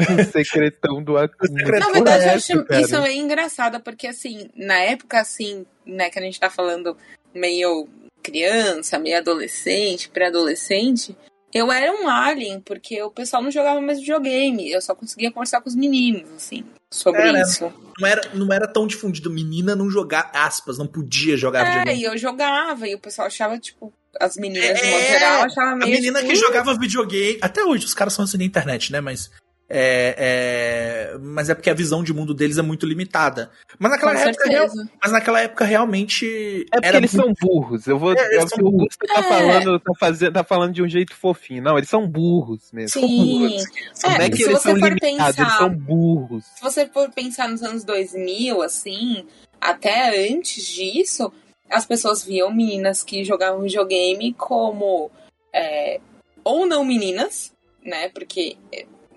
O 0.00 0.24
secretão 0.32 1.02
do 1.02 1.16
Akuma. 1.18 1.50
Na 1.50 1.90
verdade, 1.90 2.24
eu 2.24 2.30
acho 2.30 2.64
cara. 2.64 2.80
isso 2.80 2.96
é 2.96 3.14
engraçado, 3.14 3.80
porque 3.80 4.06
assim, 4.06 4.48
na 4.56 4.78
época 4.78 5.20
assim, 5.20 5.66
né, 5.84 6.10
que 6.10 6.18
a 6.18 6.22
gente 6.22 6.40
tá 6.40 6.48
falando 6.48 6.96
meio 7.34 7.88
criança, 8.22 8.98
meio 8.98 9.18
adolescente, 9.18 10.08
pré-adolescente, 10.08 11.16
eu 11.52 11.70
era 11.70 11.92
um 11.92 12.08
alien, 12.08 12.60
porque 12.60 13.02
o 13.02 13.10
pessoal 13.10 13.42
não 13.42 13.50
jogava 13.50 13.80
mais 13.80 13.98
videogame. 13.98 14.70
Eu 14.70 14.80
só 14.80 14.94
conseguia 14.94 15.30
conversar 15.30 15.60
com 15.60 15.68
os 15.68 15.74
meninos, 15.74 16.30
assim, 16.36 16.64
sobre 16.90 17.20
era, 17.22 17.40
isso. 17.42 17.72
Não 17.98 18.08
era, 18.08 18.30
não 18.34 18.52
era 18.52 18.68
tão 18.68 18.86
difundido. 18.86 19.30
Menina 19.30 19.74
não 19.74 19.90
jogar, 19.90 20.30
aspas, 20.32 20.78
não 20.78 20.86
podia 20.86 21.36
jogar 21.36 21.60
é, 21.60 21.64
videogame. 21.64 21.90
É, 21.90 22.00
e 22.00 22.04
eu 22.04 22.16
jogava, 22.16 22.86
e 22.86 22.94
o 22.94 22.98
pessoal 22.98 23.26
achava, 23.26 23.58
tipo, 23.58 23.92
as 24.18 24.36
meninas, 24.36 24.70
é, 24.70 24.74
de 24.74 24.90
modo 24.90 25.02
geral, 25.02 25.42
achavam 25.42 25.76
meio. 25.76 25.92
A 25.92 25.96
menina 25.96 26.18
tipo, 26.20 26.30
que 26.30 26.36
jogava 26.38 26.78
videogame. 26.78 27.38
Até 27.40 27.64
hoje, 27.64 27.84
os 27.84 27.94
caras 27.94 28.12
são 28.12 28.24
assim 28.24 28.38
na 28.38 28.44
internet, 28.44 28.92
né? 28.92 29.00
Mas 29.00 29.30
é, 29.72 31.12
é, 31.14 31.18
mas 31.20 31.48
é 31.48 31.54
porque 31.54 31.70
a 31.70 31.74
visão 31.74 32.02
de 32.02 32.12
mundo 32.12 32.34
deles 32.34 32.58
é 32.58 32.62
muito 32.62 32.84
limitada. 32.84 33.52
Mas 33.78 33.92
naquela, 33.92 34.18
época, 34.18 34.48
real, 34.48 34.66
mas 35.00 35.12
naquela 35.12 35.40
época 35.40 35.64
realmente. 35.64 36.66
É 36.72 36.80
porque 36.80 36.96
eles 36.96 37.10
são 37.12 37.32
burros. 37.40 37.86
Eu 37.86 37.96
vou. 37.96 38.12
É, 38.12 38.46
são 38.48 38.64
o 38.64 38.66
Augusto 38.66 39.06
tá, 39.06 39.20
é. 39.20 39.22
falando, 39.22 39.78
tá, 39.78 39.92
fazendo, 39.96 40.32
tá 40.32 40.42
falando 40.42 40.72
de 40.72 40.82
um 40.82 40.88
jeito 40.88 41.14
fofinho. 41.14 41.62
Não, 41.62 41.78
eles 41.78 41.88
são 41.88 42.04
burros 42.04 42.72
mesmo. 42.72 43.00
Sim. 43.00 43.68
São 43.94 44.08
burros. 44.08 44.20
É, 44.20 44.26
é 44.26 44.30
que 44.30 44.42
eles 44.42 44.60
são 44.60 44.74
limitados, 44.74 45.36
pensar, 45.36 45.42
eles 45.42 45.56
são 45.56 45.70
burros. 45.70 46.44
Se 46.56 46.62
você 46.62 46.86
for 46.88 47.08
pensar 47.12 47.48
nos 47.48 47.62
anos 47.62 47.84
2000, 47.84 48.62
assim, 48.62 49.24
até 49.60 50.28
antes 50.32 50.66
disso, 50.66 51.32
as 51.70 51.86
pessoas 51.86 52.24
viam 52.24 52.52
meninas 52.52 53.04
que 53.04 53.22
jogavam 53.22 53.62
videogame 53.62 54.34
como. 54.34 55.12
É, 55.54 56.00
ou 56.42 56.66
não 56.66 56.84
meninas, 56.84 57.52
né? 57.84 58.08
Porque 58.08 58.56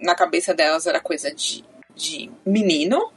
na 0.04 0.14
cabeça 0.14 0.54
delas 0.54 0.86
era 0.86 0.99
coisa 0.99 1.34
de, 1.34 1.64
de 1.95 2.30
menino, 2.45 3.12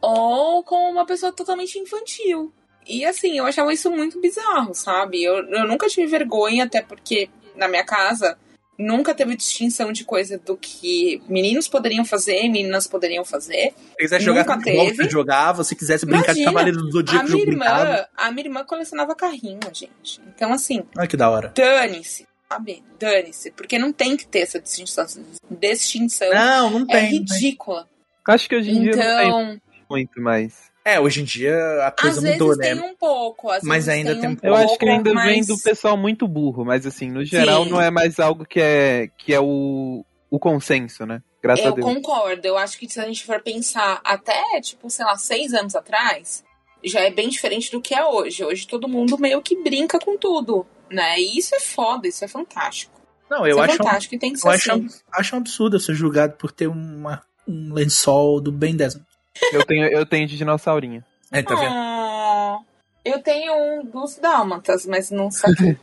ou 0.00 0.62
com 0.64 0.90
uma 0.90 1.06
pessoa 1.06 1.32
totalmente 1.32 1.78
infantil. 1.78 2.52
E 2.86 3.04
assim, 3.04 3.38
eu 3.38 3.46
achava 3.46 3.72
isso 3.72 3.90
muito 3.90 4.20
bizarro, 4.20 4.74
sabe? 4.74 5.22
Eu, 5.22 5.46
eu 5.48 5.66
nunca 5.66 5.88
tive 5.88 6.08
vergonha, 6.08 6.64
até 6.64 6.82
porque 6.82 7.30
na 7.54 7.68
minha 7.68 7.84
casa 7.84 8.36
nunca 8.76 9.14
teve 9.14 9.36
distinção 9.36 9.92
de 9.92 10.04
coisa 10.04 10.36
do 10.38 10.56
que 10.56 11.22
meninos 11.28 11.68
poderiam 11.68 12.04
fazer, 12.04 12.48
meninas 12.48 12.88
poderiam 12.88 13.24
fazer. 13.24 13.72
Se 13.90 13.96
quisesse 13.96 14.24
jogar 14.24 14.58
teve. 14.60 14.96
Você 14.96 15.08
jogava, 15.08 15.62
se 15.62 15.76
quisesse 15.76 16.04
brincar 16.04 16.32
Imagina, 16.32 16.38
de 16.38 16.44
Cavaleiro 16.52 16.82
do 16.82 16.90
Zodíaco, 16.90 17.26
a 17.26 17.28
minha 17.28 17.42
irmã, 17.44 18.06
A 18.16 18.30
minha 18.32 18.46
irmã 18.46 18.64
colecionava 18.64 19.14
carrinho, 19.14 19.60
gente. 19.72 20.20
Então, 20.34 20.52
assim. 20.52 20.82
Olha 20.98 21.06
que 21.06 21.16
da 21.16 21.30
hora. 21.30 21.52
Dane-se 21.54 22.26
sabe? 22.52 22.82
Dane-se. 22.98 23.50
Porque 23.52 23.78
não 23.78 23.92
tem 23.92 24.16
que 24.16 24.26
ter 24.26 24.40
essa 24.40 24.60
distinção. 24.60 25.06
Distinção 25.50 26.30
não, 26.30 26.70
não 26.70 26.82
é 26.82 26.86
tem. 26.86 26.96
É 26.96 27.10
ridícula. 27.10 27.88
Acho 28.28 28.48
que 28.48 28.56
hoje 28.56 28.70
em 28.70 28.86
então, 28.86 28.92
dia 28.92 29.04
não 29.04 29.16
tem 29.16 29.28
então, 29.28 29.60
muito 29.90 30.20
mais. 30.20 30.70
É, 30.84 30.98
hoje 30.98 31.22
em 31.22 31.24
dia 31.24 31.86
a 31.86 31.90
coisa 31.92 32.18
às 32.18 32.32
mudou, 32.32 32.56
vezes 32.56 32.76
né? 32.76 32.82
Tem 32.82 32.90
um 32.90 32.96
pouco, 32.96 33.48
mas 33.62 33.88
ainda 33.88 34.16
tem 34.16 34.30
um, 34.30 34.34
pouco. 34.34 34.46
Eu 34.46 34.54
acho 34.54 34.78
que 34.78 34.88
ainda 34.88 35.14
mas... 35.14 35.26
vem 35.26 35.44
do 35.44 35.56
pessoal 35.58 35.96
muito 35.96 36.26
burro, 36.26 36.64
mas 36.64 36.84
assim, 36.84 37.08
no 37.08 37.24
geral 37.24 37.64
Sim. 37.64 37.70
não 37.70 37.80
é 37.80 37.90
mais 37.90 38.18
algo 38.18 38.44
que 38.44 38.60
é 38.60 39.08
que 39.16 39.32
é 39.32 39.40
o, 39.40 40.04
o 40.28 40.38
consenso, 40.40 41.06
né? 41.06 41.22
Graças 41.40 41.64
eu 41.64 41.72
a 41.72 41.74
Deus. 41.74 41.86
Eu 41.86 41.94
concordo. 41.94 42.46
Eu 42.46 42.58
acho 42.58 42.78
que 42.78 42.88
se 42.88 43.00
a 43.00 43.04
gente 43.04 43.24
for 43.24 43.40
pensar 43.40 44.00
até, 44.04 44.60
tipo, 44.60 44.90
sei 44.90 45.04
lá, 45.04 45.16
seis 45.16 45.52
anos 45.54 45.76
atrás, 45.76 46.44
já 46.84 47.00
é 47.00 47.10
bem 47.10 47.28
diferente 47.28 47.70
do 47.70 47.80
que 47.80 47.94
é 47.94 48.04
hoje. 48.04 48.44
Hoje 48.44 48.66
todo 48.66 48.88
mundo 48.88 49.18
meio 49.18 49.40
que 49.40 49.60
brinca 49.62 50.00
com 50.00 50.16
tudo 50.16 50.66
né? 50.92 51.18
E 51.18 51.38
isso 51.38 51.54
é 51.54 51.60
foda, 51.60 52.06
isso 52.06 52.24
é 52.24 52.28
fantástico. 52.28 52.92
Não, 53.30 53.46
eu 53.46 53.52
isso 53.52 53.60
é 53.60 53.64
acho 53.64 53.74
é 53.74 53.76
fantástico 53.78 54.14
um, 54.14 54.18
tem 54.18 54.32
que 54.32 54.38
ser 54.38 54.46
eu 54.46 54.50
assim. 54.52 54.70
acho, 54.70 55.02
acho 55.12 55.34
um 55.34 55.38
absurdo 55.38 55.76
eu 55.76 55.80
ser 55.80 55.94
julgado 55.94 56.34
por 56.34 56.52
ter 56.52 56.66
uma, 56.66 57.22
um 57.48 57.72
lençol 57.72 58.40
do 58.40 58.52
Ben 58.52 58.76
10 58.76 59.00
Eu 59.52 59.64
tenho, 59.64 59.86
eu 59.86 60.04
tenho 60.04 60.26
de 60.26 60.36
dinossaurinho. 60.36 61.02
É, 61.30 61.42
tá 61.42 61.54
vendo? 61.54 61.72
Ah, 61.72 62.58
eu 63.02 63.22
tenho 63.22 63.54
um 63.54 63.84
dos 63.84 64.16
dálmatas, 64.16 64.84
mas 64.84 65.10
não 65.10 65.30
sabe. 65.32 65.78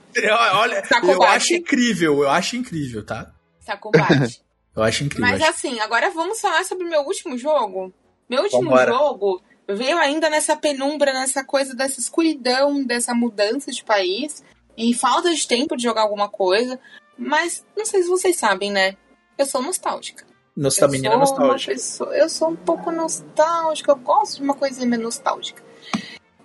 Olha, 0.53 0.83
eu 1.03 1.23
acho 1.23 1.55
incrível, 1.55 2.21
eu 2.21 2.29
acho 2.29 2.55
incrível, 2.55 3.03
tá? 3.03 3.31
Sacobate. 3.59 4.41
eu 4.75 4.83
acho 4.83 5.03
incrível. 5.03 5.27
Mas 5.27 5.41
acho... 5.41 5.49
assim, 5.49 5.79
agora 5.79 6.11
vamos 6.11 6.39
falar 6.39 6.63
sobre 6.63 6.85
o 6.85 6.89
meu 6.89 7.01
último 7.01 7.37
jogo. 7.37 7.91
Meu 8.29 8.43
último 8.43 8.69
Vambora. 8.69 8.91
jogo 8.91 9.41
veio 9.67 9.97
ainda 9.97 10.29
nessa 10.29 10.55
penumbra, 10.55 11.11
nessa 11.13 11.43
coisa 11.43 11.75
dessa 11.75 11.99
escuridão, 11.99 12.83
dessa 12.83 13.13
mudança 13.13 13.71
de 13.71 13.83
país 13.83 14.43
e 14.79 14.93
falta 14.93 15.33
de 15.35 15.45
tempo 15.45 15.75
de 15.75 15.83
jogar 15.83 16.03
alguma 16.03 16.29
coisa. 16.29 16.79
Mas 17.17 17.65
não 17.75 17.85
sei 17.85 18.01
se 18.01 18.07
vocês 18.07 18.37
sabem, 18.37 18.71
né? 18.71 18.95
Eu 19.37 19.45
sou 19.45 19.61
nostálgica. 19.61 20.25
Nossa, 20.55 20.85
eu 20.85 20.89
menina 20.89 21.17
nostálgica. 21.17 21.73
Pessoa, 21.73 22.15
eu 22.15 22.29
sou 22.29 22.49
um 22.49 22.55
pouco 22.55 22.89
nostálgica, 22.89 23.91
eu 23.91 23.97
gosto 23.97 24.37
de 24.37 24.43
uma 24.43 24.55
coisinha 24.55 24.87
meio 24.87 25.03
nostálgica. 25.03 25.61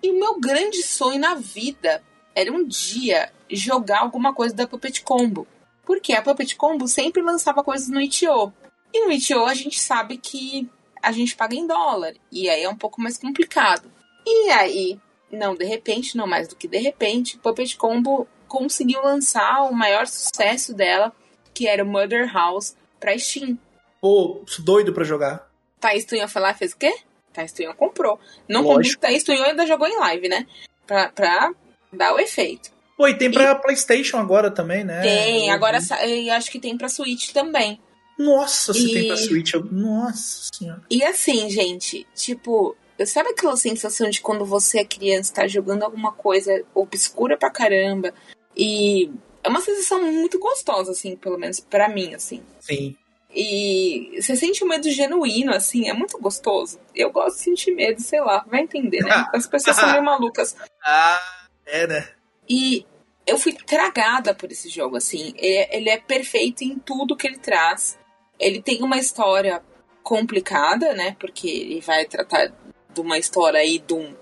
E 0.03 0.11
o 0.11 0.18
meu 0.18 0.41
grande 0.41 0.82
sonho 0.82 1.20
na 1.20 1.35
vida 1.35 2.03
era 2.35 2.53
um 2.53 2.66
dia 2.66 3.32
jogar 3.49 4.01
alguma 4.01 4.35
coisa 4.35 4.55
da 4.55 4.66
Puppet 4.66 5.03
Combo. 5.03 5.47
Porque 5.87 6.12
a 6.12 6.22
Puppet 6.22 6.57
Combo 6.57 6.89
sempre 6.89 7.22
lançava 7.22 7.62
coisas 7.62 7.89
no 7.89 8.01
Itio. 8.01 8.53
E 8.93 9.05
no 9.05 9.12
Itio 9.12 9.45
a 9.45 9.55
gente 9.55 9.78
sabe 9.78 10.18
que 10.18 10.68
a 11.01 11.12
gente 11.12 11.37
paga 11.37 11.55
em 11.55 11.66
dólar. 11.66 12.14
E 12.32 12.49
aí 12.49 12.64
é 12.64 12.68
um 12.68 12.76
pouco 12.76 13.01
mais 13.01 13.16
complicado. 13.16 13.91
E 14.26 14.51
aí, 14.51 14.99
não 15.35 15.55
de 15.55 15.64
repente, 15.64 16.16
não 16.16 16.27
mais 16.27 16.48
do 16.48 16.56
que 16.56 16.69
de 16.69 16.78
repente, 16.78 17.39
Puppet 17.39 17.77
Combo 17.77 18.27
conseguiu 18.48 19.02
lançar 19.02 19.62
o 19.62 19.74
maior 19.74 20.06
sucesso 20.06 20.73
dela, 20.73 21.12
que 21.52 21.66
era 21.66 21.82
o 21.82 21.86
Mother 21.86 22.32
House, 22.32 22.77
pra 23.01 23.19
Steam. 23.19 23.59
Pô, 24.01 24.44
doido 24.61 24.93
pra 24.93 25.05
jogar. 25.05 25.51
Thaís 25.81 26.05
Tunhão 26.05 26.28
foi 26.28 26.40
lá 26.40 26.51
e 26.51 26.55
fez 26.55 26.73
o 26.73 26.77
quê? 26.77 26.94
Thaís 27.32 27.52
Tunhão 27.52 27.74
comprou. 27.74 28.19
Não 28.48 28.62
comprou, 28.62 28.97
Thaís 28.98 29.24
Tunhão 29.24 29.44
ainda 29.44 29.66
jogou 29.66 29.86
em 29.86 29.98
live, 29.98 30.28
né? 30.28 30.47
Pra, 30.86 31.09
pra 31.09 31.52
dar 31.93 32.15
o 32.15 32.19
efeito. 32.19 32.70
Pô, 32.97 33.09
e 33.09 33.19
tem 33.19 33.31
pra 33.31 33.52
e... 33.52 33.55
Playstation 33.56 34.19
agora 34.19 34.51
também, 34.51 34.85
né? 34.85 35.02
Tem, 35.02 35.51
agora 35.51 35.78
acho 35.78 36.51
que 36.51 36.61
tem 36.61 36.77
pra 36.77 36.89
Switch 36.89 37.32
também. 37.32 37.81
Nossa, 38.19 38.73
se 38.73 38.89
e... 38.89 38.93
tem 38.93 39.06
pra 39.09 39.16
Switch, 39.16 39.52
eu... 39.52 39.65
nossa 39.65 40.48
senhora. 40.52 40.82
E 40.89 41.02
assim, 41.02 41.51
gente, 41.51 42.06
tipo, 42.15 42.77
Sabe 43.07 43.31
aquela 43.31 43.57
sensação 43.57 44.09
de 44.09 44.21
quando 44.21 44.45
você 44.45 44.81
é 44.81 44.85
criança, 44.85 45.35
tá 45.35 45.49
jogando 45.49 45.83
alguma 45.83 46.12
coisa 46.12 46.65
obscura 46.75 47.37
pra 47.37 47.51
caramba 47.51 48.15
e 48.57 49.11
é 49.43 49.49
uma 49.49 49.61
sensação 49.61 50.01
muito 50.01 50.39
gostosa, 50.39 50.93
assim, 50.93 51.16
pelo 51.16 51.39
menos 51.39 51.61
para 51.61 51.89
mim, 51.89 52.15
assim. 52.15 52.43
Sim. 52.61 52.97
E 53.35 54.16
você 54.21 54.37
sente 54.37 54.62
um 54.62 54.69
medo 54.69 54.89
genuíno, 54.91 55.53
assim, 55.53 55.89
é 55.89 55.93
muito 55.93 56.19
gostoso. 56.19 56.79
Eu 56.95 57.11
gosto 57.11 57.37
de 57.37 57.43
sentir 57.43 57.73
medo, 57.73 58.01
sei 58.01 58.21
lá, 58.21 58.45
vai 58.49 58.61
entender, 58.61 59.03
né? 59.03 59.27
As 59.35 59.47
pessoas 59.47 59.77
são 59.77 59.91
meio 59.91 60.05
malucas. 60.05 60.57
Ah, 60.85 61.21
é, 61.66 61.87
né? 61.87 62.09
E 62.49 62.87
eu 63.27 63.37
fui 63.37 63.53
tragada 63.53 64.35
por 64.35 64.53
esse 64.53 64.69
jogo, 64.69 64.97
assim. 64.97 65.35
Ele 65.37 65.91
é 65.91 65.99
perfeito 65.99 66.62
em 66.62 66.79
tudo 66.79 67.16
que 67.16 67.27
ele 67.27 67.39
traz. 67.39 67.99
Ele 68.39 68.62
tem 68.62 68.83
uma 68.83 68.99
história 68.99 69.62
complicada, 70.03 70.95
né? 70.95 71.16
Porque 71.19 71.49
ele 71.49 71.81
vai 71.81 72.05
tratar 72.05 72.53
de 72.95 73.01
uma 73.01 73.19
história 73.19 73.61
aí 73.61 73.79
de 73.79 73.93
um, 73.95 74.15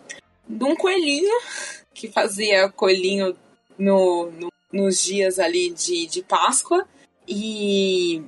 de 0.48 0.64
um 0.64 0.74
coelhinho 0.74 1.40
que 1.94 2.08
fazia 2.08 2.68
coelhinho 2.70 3.36
no, 3.78 4.30
no, 4.30 4.52
nos 4.72 5.02
dias 5.02 5.38
ali 5.38 5.70
de, 5.70 6.06
de 6.06 6.22
Páscoa 6.22 6.86
e 7.28 8.22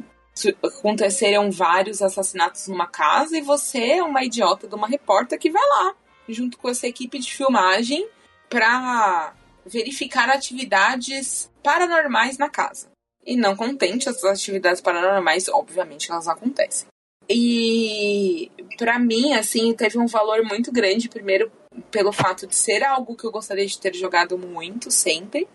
aconteceram 0.62 1.50
vários 1.50 2.02
assassinatos 2.02 2.68
numa 2.68 2.86
casa 2.86 3.36
e 3.36 3.40
você 3.40 3.92
é 3.92 4.02
uma 4.02 4.24
idiota 4.24 4.68
de 4.68 4.74
uma 4.74 4.86
repórter 4.86 5.38
que 5.38 5.50
vai 5.50 5.62
lá 5.62 5.94
junto 6.28 6.58
com 6.58 6.68
essa 6.68 6.86
equipe 6.86 7.18
de 7.18 7.32
filmagem, 7.32 8.08
para 8.48 9.34
verificar 9.66 10.28
atividades 10.30 11.50
paranormais 11.62 12.38
na 12.38 12.48
casa. 12.48 12.88
E 13.26 13.36
não 13.36 13.56
contente, 13.56 14.08
essas 14.08 14.24
atividades 14.24 14.80
paranormais, 14.80 15.48
obviamente, 15.48 16.10
elas 16.10 16.28
acontecem. 16.28 16.86
E 17.28 18.50
para 18.76 18.98
mim, 18.98 19.32
assim, 19.32 19.72
teve 19.74 19.98
um 19.98 20.06
valor 20.06 20.42
muito 20.44 20.70
grande, 20.72 21.08
primeiro 21.08 21.50
pelo 21.90 22.12
fato 22.12 22.46
de 22.46 22.54
ser 22.54 22.84
algo 22.84 23.16
que 23.16 23.24
eu 23.24 23.32
gostaria 23.32 23.66
de 23.66 23.78
ter 23.78 23.94
jogado 23.94 24.38
muito 24.38 24.90
sempre. 24.90 25.48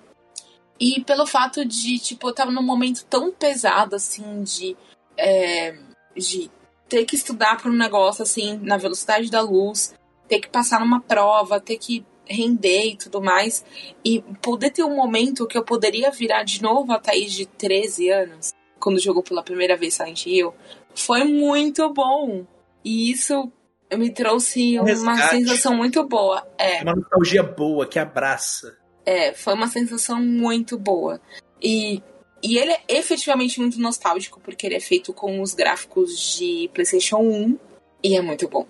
E 0.79 1.03
pelo 1.03 1.25
fato 1.25 1.65
de, 1.65 1.99
tipo, 1.99 2.29
eu 2.29 2.33
tava 2.33 2.51
num 2.51 2.63
momento 2.63 3.05
tão 3.05 3.31
pesado, 3.31 3.95
assim, 3.95 4.43
de, 4.43 4.77
é, 5.17 5.77
de 6.15 6.49
ter 6.87 7.05
que 7.05 7.15
estudar 7.15 7.61
por 7.61 7.69
um 7.69 7.75
negócio, 7.75 8.23
assim, 8.23 8.57
na 8.63 8.77
velocidade 8.77 9.29
da 9.29 9.41
luz, 9.41 9.93
ter 10.27 10.39
que 10.39 10.49
passar 10.49 10.79
numa 10.79 11.01
prova, 11.01 11.59
ter 11.59 11.77
que 11.77 12.05
render 12.25 12.85
e 12.85 12.95
tudo 12.95 13.21
mais. 13.21 13.65
E 14.05 14.21
poder 14.41 14.69
ter 14.69 14.83
um 14.83 14.95
momento 14.95 15.47
que 15.47 15.57
eu 15.57 15.63
poderia 15.63 16.11
virar 16.11 16.43
de 16.43 16.61
novo 16.61 16.93
a 16.93 16.99
Thaís 16.99 17.33
de 17.33 17.45
13 17.45 18.09
anos, 18.09 18.53
quando 18.79 18.99
jogou 18.99 19.21
pela 19.21 19.43
primeira 19.43 19.75
vez 19.75 19.95
Silent 19.95 20.25
Hill, 20.25 20.53
foi 21.01 21.23
muito 21.23 21.91
bom. 21.93 22.45
E 22.84 23.11
isso 23.11 23.51
me 23.97 24.11
trouxe 24.11 24.80
um 24.80 24.84
uma 24.84 25.17
sensação 25.30 25.76
muito 25.76 26.03
boa. 26.07 26.47
É. 26.57 26.81
Uma 26.84 26.95
nostalgia 26.95 27.43
boa 27.43 27.88
que 27.88 27.97
abraça. 27.97 28.77
É, 29.05 29.34
foi 29.34 29.53
uma 29.53 29.67
sensação 29.67 30.21
muito 30.21 30.77
boa. 30.77 31.19
E, 31.61 32.01
e 32.43 32.57
ele 32.57 32.71
é 32.71 32.81
efetivamente 32.88 33.59
muito 33.59 33.80
nostálgico, 33.80 34.39
porque 34.39 34.67
ele 34.67 34.76
é 34.76 34.80
feito 34.80 35.13
com 35.13 35.41
os 35.41 35.53
gráficos 35.53 36.38
de 36.38 36.69
PlayStation 36.73 37.17
1 37.17 37.59
e 38.03 38.15
é 38.15 38.21
muito 38.21 38.47
bom. 38.47 38.67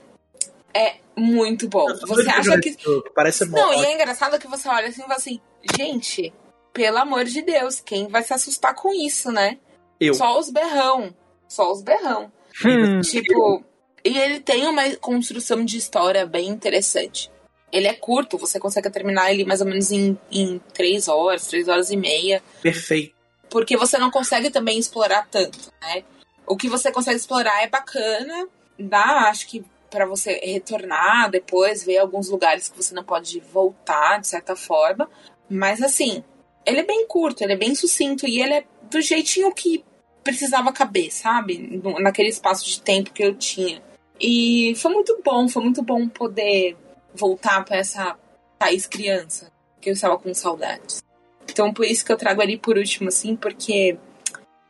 É 0.74 0.96
muito 1.16 1.68
bom. 1.68 1.86
Você 2.08 2.30
acha 2.30 2.60
que. 2.60 2.78
Parece 3.14 3.46
Não, 3.50 3.74
e 3.74 3.86
é 3.86 3.94
engraçado 3.94 4.40
que 4.40 4.48
você 4.48 4.70
olha 4.70 4.88
assim 4.88 5.02
e 5.02 5.04
fala 5.04 5.16
assim, 5.16 5.42
gente, 5.78 6.34
pelo 6.72 6.98
amor 6.98 7.26
de 7.26 7.42
Deus, 7.42 7.80
quem 7.80 8.08
vai 8.08 8.24
se 8.24 8.34
assustar 8.34 8.74
com 8.74 8.94
isso, 8.94 9.32
né? 9.32 9.58
Eu. 10.00 10.14
Só 10.14 10.40
os 10.40 10.50
berrão. 10.50 11.14
Só 11.50 11.72
os 11.72 11.82
berrão. 11.82 12.32
Hum. 12.64 13.02
Tipo, 13.02 13.64
e 14.06 14.18
ele 14.18 14.40
tem 14.40 14.66
uma 14.68 14.96
construção 14.98 15.66
de 15.66 15.78
história 15.78 16.26
bem 16.26 16.48
interessante. 16.48 17.30
Ele 17.72 17.88
é 17.88 17.94
curto, 17.94 18.38
você 18.38 18.60
consegue 18.60 18.90
terminar 18.90 19.32
ele 19.32 19.46
mais 19.46 19.60
ou 19.62 19.68
menos 19.68 19.92
em, 19.92 20.18
em 20.32 20.60
três 20.74 21.08
horas, 21.08 21.48
três 21.48 21.68
horas 21.68 21.92
e 21.92 21.98
meia. 21.98 22.42
Perfeito. 22.62 23.14
Porque 23.50 23.76
você 23.76 23.98
não 23.98 24.10
consegue 24.10 24.50
também 24.50 24.80
explorar 24.80 25.28
tanto, 25.30 25.72
né? 25.82 26.04
O 26.48 26.56
que 26.56 26.70
você 26.70 26.92
consegue 26.92 27.18
explorar 27.18 27.64
é 27.64 27.68
bacana, 27.68 28.48
dá, 28.78 29.30
acho 29.30 29.48
que 29.48 29.64
para 29.90 30.06
você 30.06 30.40
retornar 30.44 31.30
depois, 31.30 31.84
ver 31.84 31.98
alguns 31.98 32.30
lugares 32.30 32.70
que 32.70 32.78
você 32.78 32.94
não 32.94 33.04
pode 33.04 33.40
voltar, 33.40 34.20
de 34.20 34.28
certa 34.28 34.56
forma. 34.56 35.10
Mas 35.50 35.82
assim, 35.82 36.24
ele 36.66 36.80
é 36.80 36.86
bem 36.86 37.08
curto, 37.08 37.44
ele 37.44 37.54
é 37.54 37.58
bem 37.58 37.74
sucinto 37.76 38.28
e 38.28 38.42
ele 38.42 38.54
é 38.54 38.64
do 38.90 39.02
jeitinho 39.02 39.54
que 39.54 39.84
precisava 40.24 40.72
caber, 40.72 41.12
sabe? 41.12 41.82
Naquele 42.00 42.30
espaço 42.30 42.66
de 42.66 42.82
tempo 42.82 43.12
que 43.12 43.24
eu 43.24 43.36
tinha. 43.36 43.82
E 44.20 44.74
foi 44.76 44.92
muito 44.92 45.22
bom, 45.24 45.48
foi 45.48 45.64
muito 45.64 45.82
bom 45.82 46.08
poder 46.08 46.76
voltar 47.14 47.64
para 47.64 47.78
essa 47.78 48.18
Thaís 48.58 48.86
criança, 48.86 49.52
que 49.80 49.90
eu 49.90 49.94
estava 49.94 50.18
com 50.18 50.34
saudades. 50.34 51.02
Então 51.50 51.74
por 51.74 51.86
isso 51.86 52.06
que 52.06 52.12
eu 52.12 52.18
trago 52.18 52.42
ali 52.42 52.58
por 52.58 52.78
último, 52.78 53.08
assim, 53.08 53.36
porque 53.36 53.98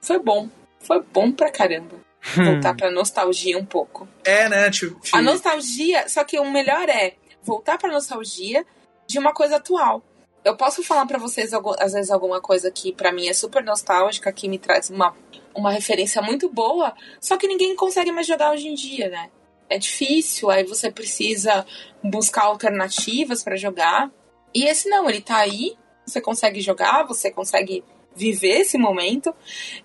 foi 0.01 0.19
bom. 0.19 0.49
Foi 0.79 1.01
bom 1.01 1.31
pra 1.31 1.51
caramba. 1.51 1.95
Hum. 2.37 2.45
Voltar 2.45 2.75
pra 2.75 2.91
nostalgia 2.91 3.57
um 3.57 3.65
pouco. 3.65 4.07
É, 4.23 4.47
né? 4.47 4.69
Tipo, 4.69 4.99
A 5.13 5.21
nostalgia, 5.21 6.07
só 6.07 6.23
que 6.23 6.39
o 6.39 6.49
melhor 6.49 6.87
é 6.89 7.15
voltar 7.41 7.77
pra 7.77 7.91
nostalgia 7.91 8.65
de 9.07 9.17
uma 9.17 9.33
coisa 9.33 9.55
atual. 9.55 10.03
Eu 10.43 10.55
posso 10.55 10.83
falar 10.83 11.05
para 11.05 11.19
vocês, 11.19 11.51
às 11.79 11.93
vezes, 11.93 12.11
alguma 12.11 12.41
coisa 12.41 12.71
que 12.71 12.93
para 12.93 13.11
mim 13.11 13.27
é 13.27 13.33
super 13.33 13.63
nostálgica, 13.63 14.31
que 14.31 14.47
me 14.47 14.57
traz 14.57 14.89
uma, 14.89 15.15
uma 15.53 15.71
referência 15.71 16.21
muito 16.21 16.49
boa, 16.49 16.93
só 17.19 17.37
que 17.37 17.47
ninguém 17.47 17.75
consegue 17.75 18.11
mais 18.11 18.25
jogar 18.25 18.53
hoje 18.53 18.67
em 18.67 18.73
dia, 18.73 19.09
né? 19.09 19.29
é 19.69 19.77
difícil, 19.77 20.49
aí 20.49 20.63
você 20.63 20.91
precisa 20.91 21.65
buscar 22.03 22.45
alternativas 22.45 23.43
para 23.43 23.55
jogar. 23.55 24.11
E 24.53 24.65
esse 24.65 24.89
não, 24.89 25.07
ele 25.07 25.21
tá 25.21 25.37
aí, 25.37 25.77
você 26.05 26.19
consegue 26.19 26.59
jogar, 26.59 27.03
você 27.03 27.29
consegue 27.31 27.83
viver 28.15 28.61
esse 28.61 28.77
momento 28.77 29.33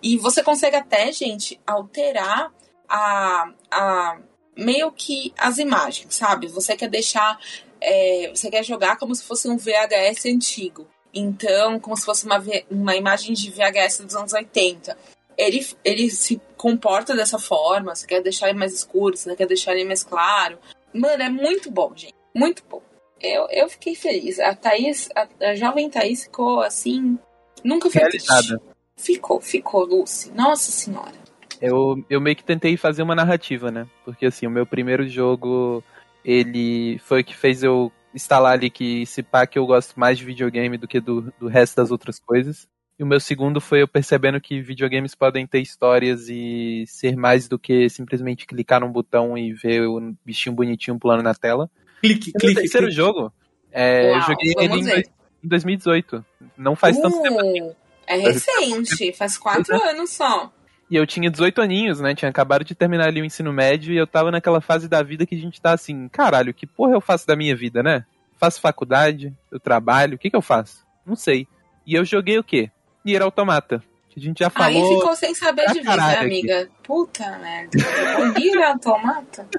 e 0.02 0.16
você 0.16 0.42
consegue 0.42 0.74
até, 0.74 1.12
gente, 1.12 1.60
alterar 1.66 2.50
a, 2.88 3.52
a 3.70 4.18
meio 4.56 4.90
que 4.90 5.34
as 5.36 5.58
imagens, 5.58 6.14
sabe? 6.14 6.46
Você 6.48 6.74
quer 6.74 6.88
deixar, 6.88 7.38
é, 7.84 8.30
você 8.34 8.50
quer 8.50 8.64
jogar 8.64 8.96
como 8.96 9.14
se 9.14 9.24
fosse 9.24 9.48
um 9.48 9.56
VHS 9.56 10.26
antigo. 10.26 10.86
Então, 11.12 11.78
como 11.78 11.96
se 11.96 12.04
fosse 12.04 12.26
uma, 12.26 12.42
uma 12.70 12.96
imagem 12.96 13.34
de 13.34 13.50
VHS 13.50 14.00
dos 14.00 14.16
anos 14.16 14.32
80 14.32 14.96
ele, 15.36 15.66
ele 15.84 16.10
se 16.10 16.40
comporta 16.56 17.14
dessa 17.14 17.38
forma, 17.38 17.94
você 17.94 18.06
quer 18.06 18.22
deixar 18.22 18.48
ele 18.48 18.58
mais 18.58 18.72
escuro, 18.72 19.16
você 19.16 19.34
quer 19.36 19.46
deixar 19.46 19.72
ele 19.72 19.84
mais 19.84 20.02
claro. 20.04 20.58
Mano, 20.92 21.22
é 21.22 21.28
muito 21.28 21.70
bom, 21.70 21.92
gente. 21.94 22.14
Muito 22.34 22.62
bom. 22.68 22.82
Eu, 23.20 23.46
eu 23.50 23.68
fiquei 23.68 23.94
feliz. 23.94 24.38
A 24.38 24.54
Thaís, 24.54 25.08
a, 25.14 25.26
a 25.50 25.54
jovem 25.54 25.90
Thaís 25.90 26.24
ficou 26.24 26.60
assim. 26.60 27.18
Nunca 27.62 27.90
foi 27.90 28.00
Realizada. 28.00 28.60
Ficou, 28.96 29.40
ficou, 29.40 29.84
Lucy. 29.84 30.30
Nossa 30.32 30.70
senhora. 30.70 31.24
Eu, 31.60 32.04
eu 32.10 32.20
meio 32.20 32.36
que 32.36 32.44
tentei 32.44 32.76
fazer 32.76 33.02
uma 33.02 33.14
narrativa, 33.14 33.70
né? 33.70 33.86
Porque 34.04 34.26
assim, 34.26 34.46
o 34.46 34.50
meu 34.50 34.66
primeiro 34.66 35.08
jogo, 35.08 35.82
ele 36.24 36.98
foi 36.98 37.20
o 37.20 37.24
que 37.24 37.36
fez 37.36 37.62
eu 37.62 37.92
instalar 38.14 38.52
ali 38.52 38.70
que 38.70 39.04
se 39.06 39.22
pá 39.22 39.46
que 39.46 39.58
eu 39.58 39.66
gosto 39.66 39.98
mais 39.98 40.16
de 40.16 40.24
videogame 40.24 40.78
do 40.78 40.86
que 40.86 41.00
do, 41.00 41.32
do 41.38 41.48
resto 41.48 41.76
das 41.76 41.90
outras 41.90 42.18
coisas. 42.18 42.66
E 42.98 43.02
o 43.02 43.06
meu 43.06 43.18
segundo 43.18 43.60
foi 43.60 43.82
eu 43.82 43.88
percebendo 43.88 44.40
que 44.40 44.60
videogames 44.60 45.16
podem 45.16 45.46
ter 45.46 45.60
histórias 45.60 46.28
e 46.28 46.84
ser 46.86 47.16
mais 47.16 47.48
do 47.48 47.58
que 47.58 47.88
simplesmente 47.88 48.46
clicar 48.46 48.80
num 48.80 48.92
botão 48.92 49.36
e 49.36 49.52
ver 49.52 49.82
o 49.82 50.14
bichinho 50.24 50.54
bonitinho 50.54 50.98
pulando 50.98 51.22
na 51.22 51.34
tela. 51.34 51.68
Clique, 52.00 52.30
e 52.30 52.32
clique. 52.32 52.52
O 52.52 52.60
terceiro 52.60 52.86
clique. 52.86 52.96
jogo, 52.96 53.32
é, 53.72 54.10
Uau, 54.10 54.14
eu 54.14 54.22
joguei 54.22 54.54
ele 54.56 54.74
em, 54.74 55.00
em 55.44 55.48
2018. 55.48 56.24
Não 56.56 56.76
faz 56.76 56.96
tanto 56.96 57.20
tempo 57.20 57.40
assim. 57.40 57.72
É 58.06 58.16
recente, 58.16 59.12
faz 59.12 59.36
quatro 59.36 59.74
anos 59.74 60.10
só. 60.10 60.52
E 60.94 60.96
eu 60.96 61.04
tinha 61.04 61.28
18 61.28 61.60
aninhos, 61.60 61.98
né? 62.00 62.14
Tinha 62.14 62.28
acabado 62.28 62.62
de 62.62 62.72
terminar 62.72 63.08
ali 63.08 63.20
o 63.20 63.24
ensino 63.24 63.52
médio 63.52 63.92
e 63.92 63.96
eu 63.96 64.06
tava 64.06 64.30
naquela 64.30 64.60
fase 64.60 64.86
da 64.88 65.02
vida 65.02 65.26
que 65.26 65.34
a 65.34 65.38
gente 65.38 65.60
tá 65.60 65.72
assim, 65.72 66.06
caralho, 66.06 66.54
que 66.54 66.68
porra 66.68 66.92
eu 66.92 67.00
faço 67.00 67.26
da 67.26 67.34
minha 67.34 67.56
vida, 67.56 67.82
né? 67.82 68.04
Faço 68.38 68.60
faculdade, 68.60 69.34
eu 69.50 69.58
trabalho, 69.58 70.14
o 70.14 70.18
que 70.18 70.30
que 70.30 70.36
eu 70.36 70.40
faço? 70.40 70.86
Não 71.04 71.16
sei. 71.16 71.48
E 71.84 71.96
eu 71.96 72.04
joguei 72.04 72.38
o 72.38 72.44
quê? 72.44 72.70
Nier 73.04 73.22
Automata. 73.22 73.82
Que 74.08 74.20
a 74.20 74.22
gente 74.22 74.38
já 74.38 74.48
falou. 74.48 74.88
Aí 74.88 74.96
ficou 74.96 75.16
sem 75.16 75.34
saber 75.34 75.66
de 75.72 75.80
vez, 75.80 75.96
né, 75.96 76.18
amiga? 76.18 76.68
Puta 76.84 77.38
merda. 77.38 77.76
O 78.20 78.38
Nier 78.38 78.62
Automata? 78.64 79.48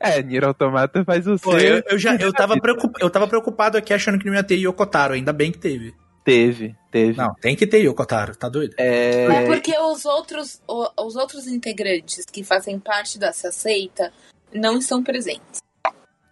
É, 0.00 0.22
Nier 0.22 0.44
Automata 0.44 1.04
faz 1.04 1.26
você. 1.26 1.44
Pô, 1.44 1.56
eu, 1.58 1.82
eu 1.86 1.98
já 1.98 2.16
eu 2.16 2.32
tava, 2.32 2.58
preocup, 2.58 2.94
eu 3.00 3.10
tava 3.10 3.28
preocupado 3.28 3.76
aqui 3.76 3.92
achando 3.92 4.18
que 4.18 4.26
não 4.26 4.34
ia 4.34 4.42
ter 4.42 4.56
Yokotaro, 4.56 5.12
ainda 5.12 5.32
bem 5.32 5.52
que 5.52 5.58
teve. 5.58 5.94
Teve, 6.24 6.76
teve. 6.90 7.16
Não, 7.16 7.34
tem 7.34 7.56
que 7.56 7.66
ter 7.66 7.78
Yokotaro, 7.78 8.36
tá 8.36 8.48
doido? 8.48 8.74
É... 8.78 9.24
É 9.24 9.46
porque 9.46 9.76
os 9.78 10.04
outros, 10.04 10.60
os 10.68 11.16
outros 11.16 11.46
integrantes 11.46 12.24
que 12.26 12.44
fazem 12.44 12.78
parte 12.78 13.18
dessa 13.18 13.50
seita 13.50 14.12
não 14.52 14.78
estão 14.78 15.02
presentes. 15.02 15.60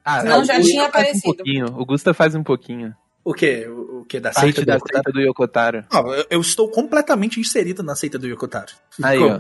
Ah, 0.05 0.23
Não, 0.23 0.41
o 0.41 0.45
já 0.45 0.61
tinha 0.61 0.87
aparecido. 0.87 1.33
Um 1.33 1.37
pouquinho. 1.37 1.67
O 1.67 1.85
Gusta 1.85 2.15
faz 2.15 2.35
um 2.35 2.43
pouquinho. 2.43 2.95
O 3.31 3.35
quê? 3.35 3.67
O, 3.69 4.05
quê? 4.07 4.19
Da 4.21 4.31
Parte 4.31 4.41
seita 4.41 4.63
do 4.63 4.67
da 4.67 4.75
Yokotaro? 4.77 5.03
seita 5.05 5.13
do 5.13 5.21
Yokotaro. 5.21 5.85
Não, 5.93 6.15
eu, 6.15 6.27
eu 6.31 6.41
estou 6.41 6.71
completamente 6.71 7.39
inserido 7.39 7.83
na 7.83 7.95
seita 7.95 8.19
do 8.19 8.27
Yokotaro. 8.27 8.73
Aí, 9.03 9.19
ó. 9.19 9.39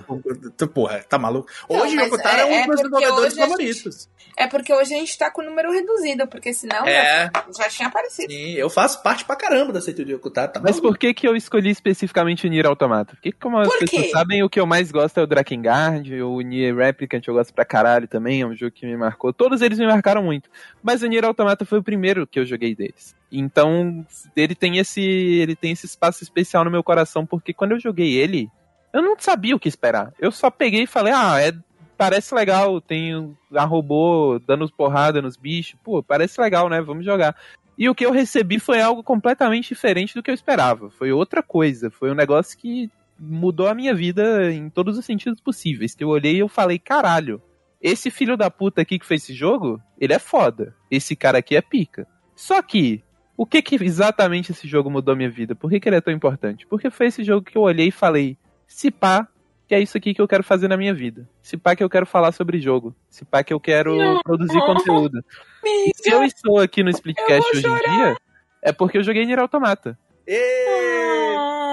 Porra, 0.66 1.02
tá 1.08 1.18
maluco? 1.18 1.48
Não, 1.70 1.80
Hoje 1.80 1.96
o 1.96 2.00
Yokotaro 2.02 2.36
é- 2.36 2.42
é, 2.42 2.44
um 2.44 2.50
é 2.64 2.66
dos 2.66 2.80
meus 2.82 2.90
jogadores 3.02 3.34
favoritos. 3.34 4.08
É 4.36 4.46
porque 4.46 4.72
hoje 4.74 4.94
a 4.94 4.98
gente 4.98 5.16
tá 5.16 5.30
com 5.30 5.40
o 5.40 5.44
número 5.44 5.72
reduzido, 5.72 6.28
porque 6.28 6.52
senão 6.52 6.86
É. 6.86 7.30
já, 7.34 7.62
já 7.62 7.68
tinha 7.70 7.88
aparecido. 7.88 8.30
Sim, 8.30 8.52
eu 8.52 8.68
faço 8.68 9.02
parte 9.02 9.24
pra 9.24 9.34
caramba 9.34 9.72
da 9.72 9.80
seita 9.80 10.04
do 10.04 10.10
Yokotaro. 10.12 10.52
Tá 10.52 10.60
Mas 10.62 10.78
por 10.78 10.98
que 10.98 11.14
que 11.14 11.26
eu 11.26 11.34
escolhi 11.34 11.70
especificamente 11.70 12.46
o 12.46 12.50
Nier 12.50 12.66
Automata? 12.66 13.14
Porque 13.14 13.32
como 13.32 13.58
as 13.58 13.68
Por 13.68 13.78
pessoas 13.78 14.02
quê? 14.02 14.10
sabem, 14.10 14.42
o 14.42 14.50
que 14.50 14.60
eu 14.60 14.66
mais 14.66 14.92
gosto 14.92 15.18
é 15.18 15.22
o 15.22 15.26
Drakengard, 15.26 16.22
o 16.22 16.40
Nier 16.42 16.76
Replicant 16.76 17.26
eu 17.26 17.32
gosto 17.34 17.54
pra 17.54 17.64
caralho 17.64 18.06
também, 18.06 18.42
é 18.42 18.46
um 18.46 18.54
jogo 18.54 18.70
que 18.72 18.84
me 18.86 18.96
marcou. 18.98 19.32
Todos 19.32 19.62
eles 19.62 19.78
me 19.78 19.86
marcaram 19.86 20.22
muito. 20.22 20.50
Mas 20.82 21.02
o 21.02 21.06
Nier 21.06 21.24
Automata 21.24 21.64
foi 21.64 21.78
o 21.78 21.82
primeiro 21.82 22.26
que 22.26 22.38
eu 22.38 22.44
joguei 22.44 22.74
deles. 22.74 23.16
Então, 23.30 24.06
ele 24.34 24.54
tem 24.54 24.78
esse 24.78 25.00
ele 25.02 25.54
tem 25.54 25.72
esse 25.72 25.86
espaço 25.86 26.22
especial 26.22 26.64
no 26.64 26.70
meu 26.70 26.82
coração, 26.82 27.26
porque 27.26 27.52
quando 27.52 27.72
eu 27.72 27.80
joguei 27.80 28.14
ele, 28.14 28.50
eu 28.92 29.02
não 29.02 29.16
sabia 29.18 29.54
o 29.54 29.60
que 29.60 29.68
esperar. 29.68 30.12
Eu 30.18 30.32
só 30.32 30.50
peguei 30.50 30.84
e 30.84 30.86
falei: 30.86 31.12
"Ah, 31.14 31.40
é 31.40 31.52
parece 31.96 32.34
legal, 32.34 32.80
tem 32.80 33.36
a 33.54 33.64
robô 33.64 34.40
dando 34.46 34.70
porrada 34.72 35.20
nos 35.20 35.36
bichos. 35.36 35.78
Pô, 35.82 36.02
parece 36.02 36.40
legal, 36.40 36.68
né? 36.68 36.80
Vamos 36.80 37.04
jogar." 37.04 37.36
E 37.78 37.88
o 37.88 37.94
que 37.94 38.04
eu 38.04 38.10
recebi 38.10 38.58
foi 38.58 38.80
algo 38.80 39.04
completamente 39.04 39.68
diferente 39.68 40.12
do 40.12 40.22
que 40.22 40.30
eu 40.30 40.34
esperava. 40.34 40.90
Foi 40.90 41.12
outra 41.12 41.44
coisa. 41.44 41.90
Foi 41.90 42.10
um 42.10 42.14
negócio 42.14 42.58
que 42.58 42.90
mudou 43.16 43.68
a 43.68 43.74
minha 43.74 43.94
vida 43.94 44.50
em 44.52 44.68
todos 44.68 44.98
os 44.98 45.04
sentidos 45.04 45.40
possíveis. 45.40 45.94
Que 45.94 46.02
eu 46.02 46.08
olhei 46.08 46.34
e 46.34 46.40
eu 46.40 46.48
falei, 46.48 46.76
caralho, 46.76 47.40
esse 47.80 48.10
filho 48.10 48.36
da 48.36 48.50
puta 48.50 48.82
aqui 48.82 48.98
que 48.98 49.06
fez 49.06 49.22
esse 49.22 49.32
jogo, 49.32 49.80
ele 50.00 50.12
é 50.12 50.18
foda. 50.18 50.74
Esse 50.90 51.14
cara 51.14 51.38
aqui 51.38 51.54
é 51.54 51.62
pica. 51.62 52.06
Só 52.34 52.60
que, 52.62 53.02
o 53.38 53.46
que 53.46 53.62
que 53.62 53.76
exatamente 53.76 54.50
esse 54.50 54.66
jogo 54.66 54.90
mudou 54.90 55.14
minha 55.14 55.30
vida? 55.30 55.54
Por 55.54 55.70
que, 55.70 55.78
que 55.78 55.88
ele 55.88 55.94
é 55.94 56.00
tão 56.00 56.12
importante? 56.12 56.66
Porque 56.66 56.90
foi 56.90 57.06
esse 57.06 57.22
jogo 57.22 57.46
que 57.46 57.56
eu 57.56 57.62
olhei 57.62 57.86
e 57.86 57.92
falei, 57.92 58.36
se 58.66 58.90
pá, 58.90 59.28
que 59.68 59.76
é 59.76 59.80
isso 59.80 59.96
aqui 59.96 60.12
que 60.12 60.20
eu 60.20 60.26
quero 60.26 60.42
fazer 60.42 60.66
na 60.66 60.76
minha 60.76 60.92
vida. 60.92 61.28
Se 61.40 61.56
pá 61.56 61.76
que 61.76 61.84
eu 61.84 61.88
quero 61.88 62.04
falar 62.04 62.32
sobre 62.32 62.58
jogo. 62.58 62.96
Se 63.08 63.24
pá 63.24 63.44
que 63.44 63.52
eu 63.54 63.60
quero 63.60 63.96
Não. 63.96 64.20
produzir 64.22 64.58
conteúdo. 64.66 65.24
E 65.64 65.92
se 65.94 66.10
eu 66.10 66.24
estou 66.24 66.58
aqui 66.58 66.82
no 66.82 66.90
Splitcast 66.90 67.56
hoje 67.56 67.64
em 67.64 67.74
dia, 67.76 68.16
é 68.60 68.72
porque 68.72 68.98
eu 68.98 69.04
joguei 69.04 69.24
Nier 69.24 69.38
Automata. 69.38 69.96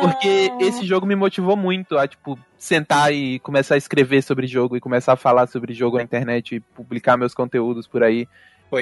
Porque 0.01 0.51
esse 0.59 0.85
jogo 0.85 1.07
me 1.07 1.15
motivou 1.15 1.57
muito 1.57 1.97
a, 1.97 2.07
tipo, 2.07 2.37
sentar 2.59 3.11
e 3.11 3.39
começar 3.39 3.73
a 3.73 3.77
escrever 3.77 4.21
sobre 4.21 4.45
jogo 4.45 4.77
e 4.77 4.81
começar 4.81 5.13
a 5.13 5.17
falar 5.17 5.47
sobre 5.47 5.73
jogo 5.73 5.97
na 5.97 6.03
internet 6.03 6.55
e 6.55 6.59
publicar 6.59 7.17
meus 7.17 7.33
conteúdos 7.33 7.87
por 7.87 8.03
aí. 8.03 8.27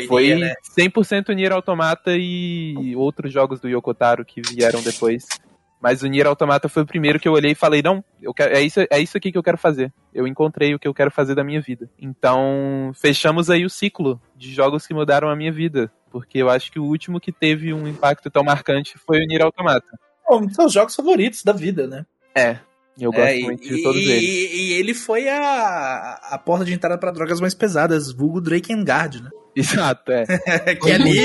Foi, 0.01 0.07
Foi 0.07 0.35
né? 0.35 0.53
100% 0.77 1.35
Nier 1.35 1.51
Automata 1.51 2.11
e 2.15 2.95
outros 2.95 3.31
jogos 3.31 3.59
do 3.59 3.69
Yokotaro 3.69 4.25
que 4.25 4.41
vieram 4.41 4.81
depois. 4.81 5.25
Mas 5.83 6.01
o 6.01 6.07
Nier 6.07 6.25
Automata 6.25 6.69
foi 6.69 6.83
o 6.83 6.85
primeiro 6.85 7.19
que 7.19 7.27
eu 7.27 7.33
olhei 7.33 7.51
e 7.51 7.55
falei, 7.55 7.81
não, 7.81 8.01
eu 8.21 8.33
quero, 8.33 8.55
é, 8.55 8.61
isso, 8.61 8.79
é 8.89 8.99
isso 8.99 9.17
aqui 9.17 9.33
que 9.33 9.37
eu 9.37 9.43
quero 9.43 9.57
fazer. 9.57 9.91
Eu 10.13 10.25
encontrei 10.25 10.73
o 10.73 10.79
que 10.79 10.87
eu 10.87 10.93
quero 10.93 11.11
fazer 11.11 11.35
da 11.35 11.43
minha 11.43 11.59
vida. 11.59 11.89
Então, 11.99 12.93
fechamos 12.95 13.49
aí 13.49 13.65
o 13.65 13.69
ciclo 13.69 14.21
de 14.33 14.53
jogos 14.53 14.87
que 14.87 14.93
mudaram 14.93 15.29
a 15.29 15.35
minha 15.35 15.51
vida. 15.51 15.91
Porque 16.09 16.37
eu 16.37 16.49
acho 16.49 16.71
que 16.71 16.79
o 16.79 16.85
último 16.85 17.19
que 17.19 17.33
teve 17.33 17.73
um 17.73 17.85
impacto 17.85 18.31
tão 18.31 18.43
marcante 18.45 18.97
foi 18.97 19.17
o 19.17 19.27
Nier 19.27 19.41
Automata. 19.41 19.99
Bom, 20.25 20.49
são 20.51 20.67
os 20.67 20.73
jogos 20.73 20.95
favoritos 20.95 21.43
da 21.43 21.51
vida, 21.51 21.85
né? 21.85 22.05
É, 22.33 22.59
eu 22.97 23.11
gosto 23.11 23.27
é, 23.27 23.39
muito 23.41 23.67
de 23.67 23.83
todos 23.83 23.99
e, 23.99 24.09
eles. 24.09 24.53
E, 24.53 24.73
ele 24.73 24.93
foi 24.93 25.27
a, 25.27 26.19
a 26.31 26.37
porta 26.37 26.63
de 26.63 26.73
entrada 26.73 26.97
para 26.97 27.11
drogas 27.11 27.41
mais 27.41 27.53
pesadas, 27.53 28.11
vulgo 28.11 28.39
Drakengard, 28.39 29.21
né? 29.21 29.29
Exato, 29.55 30.11
é. 30.11 30.25
que 30.75 30.91
ali, 30.91 31.19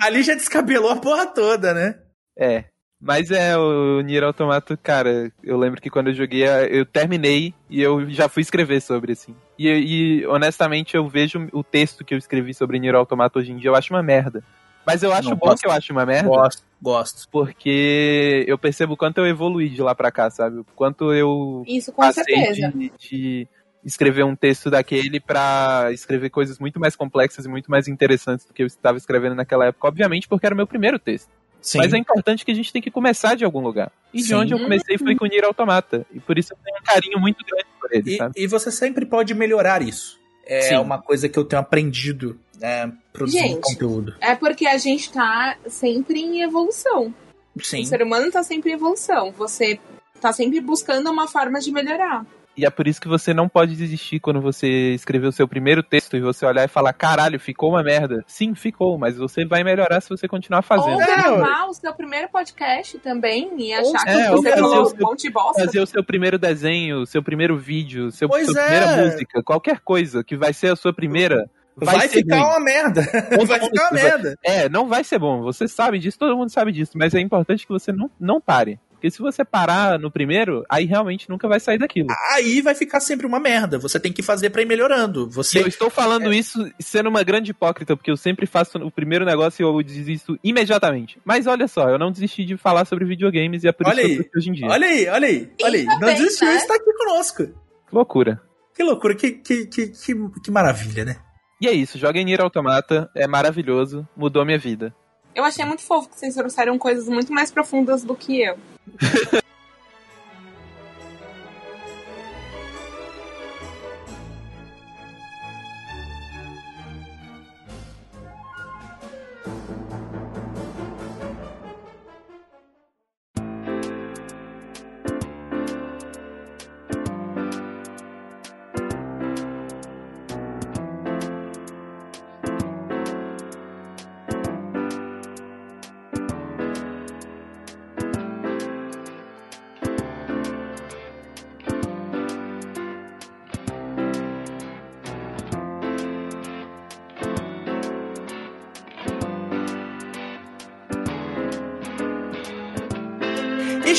ali 0.00 0.22
já 0.22 0.34
descabelou 0.34 0.90
a 0.90 0.96
porra 0.96 1.26
toda, 1.26 1.74
né? 1.74 1.98
É. 2.36 2.64
Mas 3.04 3.32
é, 3.32 3.58
o 3.58 4.00
Nier 4.00 4.22
Automata, 4.22 4.76
cara, 4.76 5.32
eu 5.42 5.58
lembro 5.58 5.80
que 5.80 5.90
quando 5.90 6.10
eu 6.10 6.14
joguei, 6.14 6.44
eu 6.70 6.86
terminei 6.86 7.52
e 7.68 7.82
eu 7.82 8.08
já 8.08 8.28
fui 8.28 8.42
escrever 8.42 8.80
sobre, 8.80 9.12
assim. 9.12 9.34
E, 9.58 9.68
e 9.68 10.26
honestamente, 10.26 10.96
eu 10.96 11.08
vejo 11.08 11.48
o 11.52 11.64
texto 11.64 12.04
que 12.04 12.14
eu 12.14 12.18
escrevi 12.18 12.54
sobre 12.54 12.78
Nier 12.78 12.94
Automata 12.94 13.40
hoje 13.40 13.50
em 13.50 13.56
dia, 13.56 13.70
eu 13.70 13.74
acho 13.74 13.92
uma 13.92 14.04
merda. 14.04 14.44
Mas 14.86 15.02
eu 15.02 15.12
acho 15.12 15.30
Não, 15.30 15.36
bom 15.36 15.46
gosto. 15.48 15.62
que 15.62 15.66
eu 15.66 15.72
acho 15.72 15.92
uma 15.92 16.06
merda. 16.06 16.28
Gosto, 16.28 16.62
gosto. 16.80 17.28
Porque 17.30 18.44
eu 18.46 18.58
percebo 18.58 18.94
o 18.94 18.96
quanto 18.96 19.18
eu 19.18 19.26
evoluí 19.26 19.68
de 19.68 19.82
lá 19.82 19.94
pra 19.94 20.10
cá, 20.10 20.30
sabe? 20.30 20.58
O 20.58 20.64
quanto 20.76 21.12
eu 21.12 21.64
Isso, 21.66 21.92
com 21.92 22.10
certeza. 22.12 22.72
De, 22.72 22.92
de 22.98 23.48
escrever 23.84 24.24
um 24.24 24.36
texto 24.36 24.70
daquele 24.70 25.20
para 25.20 25.90
escrever 25.92 26.30
coisas 26.30 26.58
muito 26.58 26.78
mais 26.78 26.94
complexas 26.94 27.44
e 27.44 27.48
muito 27.48 27.70
mais 27.70 27.88
interessantes 27.88 28.46
do 28.46 28.52
que 28.52 28.62
eu 28.62 28.66
estava 28.66 28.98
escrevendo 28.98 29.34
naquela 29.34 29.66
época. 29.66 29.88
Obviamente, 29.88 30.28
porque 30.28 30.46
era 30.46 30.54
o 30.54 30.56
meu 30.56 30.66
primeiro 30.66 30.98
texto. 30.98 31.30
Sim. 31.60 31.78
Mas 31.78 31.92
é 31.92 31.96
importante 31.96 32.44
que 32.44 32.50
a 32.50 32.54
gente 32.54 32.72
tem 32.72 32.82
que 32.82 32.90
começar 32.90 33.36
de 33.36 33.44
algum 33.44 33.60
lugar. 33.60 33.92
E 34.12 34.20
Sim. 34.20 34.28
de 34.28 34.34
onde 34.34 34.54
eu 34.54 34.58
comecei 34.58 34.98
foi 34.98 35.14
com 35.14 35.24
o 35.24 35.28
Nier 35.28 35.44
Automata. 35.44 36.04
E 36.12 36.18
por 36.18 36.36
isso 36.36 36.52
eu 36.52 36.58
tenho 36.62 36.76
um 36.76 36.82
carinho 36.82 37.20
muito 37.20 37.44
grande 37.46 37.66
por 37.80 37.92
ele, 37.92 38.14
e, 38.14 38.16
sabe? 38.16 38.34
E 38.36 38.46
você 38.48 38.70
sempre 38.70 39.06
pode 39.06 39.32
melhorar 39.32 39.80
isso. 39.80 40.18
É 40.44 40.62
Sim. 40.62 40.76
uma 40.78 41.00
coisa 41.00 41.28
que 41.28 41.38
eu 41.38 41.44
tenho 41.44 41.62
aprendido 41.62 42.38
né, 42.58 42.92
produzindo 43.12 43.46
gente, 43.46 43.60
conteúdo. 43.60 44.16
É 44.20 44.34
porque 44.34 44.66
a 44.66 44.76
gente 44.76 45.12
tá 45.12 45.56
sempre 45.68 46.20
em 46.20 46.42
evolução. 46.42 47.14
Sim. 47.60 47.82
O 47.82 47.86
ser 47.86 48.02
humano 48.02 48.30
tá 48.30 48.42
sempre 48.42 48.70
em 48.70 48.74
evolução. 48.74 49.30
Você 49.32 49.78
tá 50.20 50.32
sempre 50.32 50.60
buscando 50.60 51.10
uma 51.10 51.28
forma 51.28 51.60
de 51.60 51.70
melhorar. 51.70 52.26
E 52.56 52.66
é 52.66 52.70
por 52.70 52.86
isso 52.86 53.00
que 53.00 53.08
você 53.08 53.32
não 53.32 53.48
pode 53.48 53.74
desistir 53.74 54.20
quando 54.20 54.40
você 54.40 54.92
escrever 54.94 55.26
o 55.26 55.32
seu 55.32 55.48
primeiro 55.48 55.82
texto 55.82 56.16
e 56.16 56.20
você 56.20 56.44
olhar 56.44 56.64
e 56.64 56.68
falar, 56.68 56.92
caralho, 56.92 57.40
ficou 57.40 57.70
uma 57.70 57.82
merda. 57.82 58.22
Sim, 58.26 58.54
ficou, 58.54 58.98
mas 58.98 59.16
você 59.16 59.44
vai 59.44 59.64
melhorar 59.64 60.00
se 60.02 60.10
você 60.10 60.28
continuar 60.28 60.62
fazendo. 60.62 60.92
Ou 60.92 60.98
gravar 60.98 61.66
o 61.66 61.72
seu 61.72 61.94
primeiro 61.94 62.28
podcast 62.28 62.98
também 62.98 63.50
e 63.56 63.72
achar 63.72 64.06
é, 64.06 64.12
que 64.12 64.30
você 64.30 64.48
é 64.50 64.62
um 64.62 64.90
monte 65.00 65.22
de 65.22 65.30
bosta. 65.30 65.64
Fazer 65.64 65.80
o 65.80 65.86
seu 65.86 66.04
primeiro 66.04 66.38
desenho, 66.38 67.00
o 67.00 67.06
seu 67.06 67.22
primeiro 67.22 67.56
vídeo, 67.56 68.10
seu, 68.10 68.28
sua 68.28 68.40
é. 68.40 68.44
primeira 68.44 68.96
música, 68.96 69.42
qualquer 69.42 69.80
coisa 69.80 70.22
que 70.22 70.36
vai 70.36 70.52
ser 70.52 70.72
a 70.72 70.76
sua 70.76 70.92
primeira. 70.92 71.48
Vai, 71.74 71.96
vai 71.96 72.08
ficar 72.08 72.36
ruim. 72.36 72.48
uma 72.48 72.60
merda. 72.60 73.00
vai 73.46 73.60
ficar 73.60 73.82
uma 73.84 73.90
merda. 73.92 74.38
É, 74.44 74.68
não 74.68 74.88
vai 74.88 75.02
ser 75.02 75.18
bom. 75.18 75.40
Você 75.40 75.66
sabe 75.66 75.98
disso, 75.98 76.18
todo 76.18 76.36
mundo 76.36 76.50
sabe 76.50 76.70
disso. 76.70 76.92
Mas 76.96 77.14
é 77.14 77.20
importante 77.20 77.66
que 77.66 77.72
você 77.72 77.90
não, 77.92 78.10
não 78.20 78.42
pare. 78.42 78.78
Porque 79.02 79.10
se 79.10 79.18
você 79.18 79.44
parar 79.44 79.98
no 79.98 80.12
primeiro, 80.12 80.64
aí 80.68 80.84
realmente 80.84 81.28
nunca 81.28 81.48
vai 81.48 81.58
sair 81.58 81.76
daquilo. 81.76 82.06
Aí 82.36 82.60
vai 82.60 82.72
ficar 82.72 83.00
sempre 83.00 83.26
uma 83.26 83.40
merda. 83.40 83.76
Você 83.76 83.98
tem 83.98 84.12
que 84.12 84.22
fazer 84.22 84.50
para 84.50 84.62
ir 84.62 84.64
melhorando. 84.64 85.28
Você... 85.28 85.58
Eu 85.58 85.66
estou 85.66 85.90
falando 85.90 86.32
é... 86.32 86.36
isso 86.36 86.70
sendo 86.78 87.08
uma 87.08 87.24
grande 87.24 87.50
hipócrita, 87.50 87.96
porque 87.96 88.12
eu 88.12 88.16
sempre 88.16 88.46
faço 88.46 88.78
o 88.78 88.92
primeiro 88.92 89.24
negócio 89.24 89.60
e 89.60 89.64
eu 89.64 89.82
desisto 89.82 90.38
imediatamente. 90.44 91.20
Mas 91.24 91.48
olha 91.48 91.66
só, 91.66 91.88
eu 91.88 91.98
não 91.98 92.12
desisti 92.12 92.44
de 92.44 92.56
falar 92.56 92.84
sobre 92.84 93.04
videogames 93.04 93.64
e 93.64 93.68
é 93.68 93.72
por 93.72 93.88
olha 93.88 94.02
isso 94.02 94.22
aí. 94.22 94.30
que 94.30 94.38
hoje 94.38 94.50
em 94.50 94.52
dia. 94.52 94.68
Olha 94.68 94.86
aí, 94.86 95.08
olha 95.08 95.26
aí, 95.26 95.52
olha 95.64 95.78
aí. 95.80 95.84
Não 95.84 95.98
desistiu 95.98 96.52
e 96.52 96.54
está 96.54 96.76
aqui 96.76 96.92
conosco. 96.92 97.46
Que 97.88 97.94
loucura. 97.96 98.40
Que 98.72 98.84
loucura, 98.84 99.16
que, 99.16 99.32
que, 99.32 99.66
que, 99.66 99.88
que, 99.88 100.14
que 100.44 100.50
maravilha, 100.52 101.04
né? 101.04 101.16
E 101.60 101.66
é 101.66 101.72
isso, 101.72 101.98
joga 101.98 102.20
em 102.20 102.24
Nier 102.24 102.40
Automata, 102.40 103.10
é 103.16 103.26
maravilhoso, 103.26 104.06
mudou 104.16 104.44
minha 104.44 104.58
vida. 104.58 104.94
Eu 105.34 105.44
achei 105.44 105.64
muito 105.64 105.82
fofo 105.82 106.08
que 106.08 106.18
vocês 106.18 106.34
trouxeram 106.34 106.78
coisas 106.78 107.08
muito 107.08 107.32
mais 107.32 107.50
profundas 107.50 108.02
do 108.02 108.14
que 108.14 108.42
eu. 108.42 108.56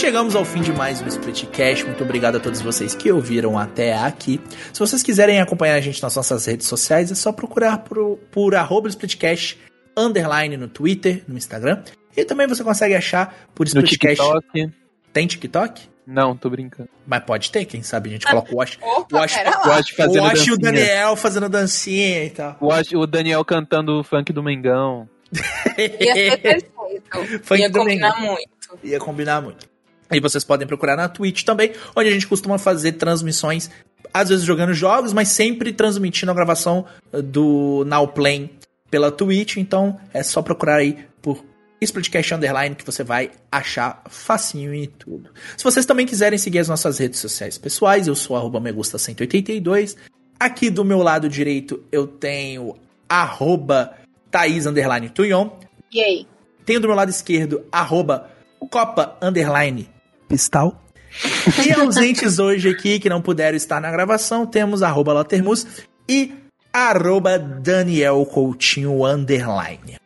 chegamos 0.03 0.35
ao 0.35 0.43
fim 0.43 0.59
de 0.59 0.73
mais 0.73 1.01
um 1.01 1.07
Splitcast. 1.07 1.85
Muito 1.85 2.03
obrigado 2.03 2.35
a 2.35 2.39
todos 2.41 2.59
vocês 2.59 2.93
que 2.93 3.09
ouviram 3.09 3.57
até 3.57 3.93
aqui. 3.93 4.37
Se 4.73 4.77
vocês 4.77 5.01
quiserem 5.01 5.39
acompanhar 5.39 5.75
a 5.75 5.79
gente 5.79 6.03
nas 6.03 6.13
nossas 6.13 6.45
redes 6.45 6.67
sociais, 6.67 7.09
é 7.09 7.15
só 7.15 7.31
procurar 7.31 7.77
por, 7.77 8.17
por 8.29 8.53
arroba 8.53 8.89
Splitcast 8.89 9.57
underline 9.95 10.57
no 10.57 10.67
Twitter, 10.67 11.23
no 11.25 11.37
Instagram. 11.37 11.81
E 12.17 12.25
também 12.25 12.47
você 12.47 12.65
consegue 12.65 12.93
achar 12.95 13.47
por 13.55 13.65
Splitcast. 13.65 14.21
No 14.21 14.41
TikTok. 14.41 14.73
Tem 15.13 15.25
TikTok? 15.25 15.89
Não, 16.05 16.35
tô 16.35 16.49
brincando. 16.49 16.89
Mas 17.07 17.23
pode 17.23 17.49
ter, 17.49 17.63
quem 17.63 17.81
sabe 17.81 18.09
a 18.09 18.11
gente 18.11 18.27
coloca 18.27 18.53
o 18.53 18.57
Wash. 18.57 18.77
Opa, 18.81 19.19
Wash, 19.19 19.37
Wash 19.65 19.89
fazendo 19.91 20.21
o 20.21 20.27
Wash 20.27 20.47
e 20.47 20.51
o 20.51 20.57
Daniel 20.57 21.15
fazendo 21.15 21.47
dancinha 21.47 22.25
e 22.25 22.29
tal. 22.29 22.57
O, 22.59 22.67
Wash, 22.67 22.91
o 22.91 23.07
Daniel 23.07 23.45
cantando 23.45 24.01
o 24.01 24.03
funk 24.03 24.33
do 24.33 24.43
Mengão. 24.43 25.07
Ia 25.77 26.13
ser 26.13 26.37
perfeito. 26.39 26.73
Ia 27.55 27.71
combinar 27.71 28.19
muito. 28.19 28.49
Ia 28.83 28.99
combinar 28.99 29.41
muito. 29.41 29.72
E 30.15 30.19
vocês 30.19 30.43
podem 30.43 30.67
procurar 30.67 30.95
na 30.95 31.09
Twitch 31.09 31.43
também, 31.43 31.73
onde 31.95 32.09
a 32.09 32.11
gente 32.11 32.27
costuma 32.27 32.57
fazer 32.57 32.93
transmissões, 32.93 33.69
às 34.13 34.29
vezes 34.29 34.45
jogando 34.45 34.73
jogos, 34.73 35.13
mas 35.13 35.29
sempre 35.29 35.73
transmitindo 35.73 36.31
a 36.31 36.35
gravação 36.35 36.85
eh, 37.11 37.21
do 37.21 37.83
Now 37.87 38.07
Play 38.07 38.51
pela 38.89 39.11
Twitch. 39.11 39.57
Então 39.57 39.99
é 40.13 40.21
só 40.23 40.41
procurar 40.41 40.77
aí 40.77 40.97
por 41.21 41.43
Splitcast 41.81 42.35
Underline 42.35 42.75
que 42.75 42.85
você 42.85 43.03
vai 43.03 43.31
achar 43.51 44.03
facinho 44.09 44.73
e 44.73 44.87
tudo. 44.87 45.29
Se 45.57 45.63
vocês 45.63 45.85
também 45.85 46.05
quiserem 46.05 46.37
seguir 46.37 46.59
as 46.59 46.67
nossas 46.67 46.97
redes 46.97 47.19
sociais 47.19 47.57
pessoais, 47.57 48.07
eu 48.07 48.15
sou 48.15 48.35
arroba 48.35 48.59
megusta182. 48.59 49.95
Aqui 50.39 50.69
do 50.69 50.85
meu 50.85 50.99
lado 50.99 51.29
direito 51.29 51.83
eu 51.91 52.07
tenho 52.07 52.75
arroba 53.07 53.93
Thaís 54.29 54.65
Underline 54.65 55.09
Tuyon. 55.09 55.49
E 55.91 56.01
aí? 56.01 56.27
Tenho 56.65 56.79
do 56.79 56.87
meu 56.87 56.95
lado 56.95 57.09
esquerdo 57.09 57.65
arroba 57.71 58.29
Copa 58.69 59.17
Underline 59.21 59.92
Pistal. 60.33 60.81
E 61.63 61.71
ausentes 61.79 62.39
hoje 62.39 62.69
aqui, 62.69 62.97
que 62.97 63.07
não 63.07 63.21
puderam 63.21 63.55
estar 63.55 63.79
na 63.79 63.91
gravação, 63.91 64.47
temos 64.47 64.81
arroba 64.81 65.13
Latermus 65.13 65.67
e 66.09 66.33
arroba 66.73 67.37
Daniel 67.37 68.25
Coutinho 68.25 69.05
Underline. 69.05 69.97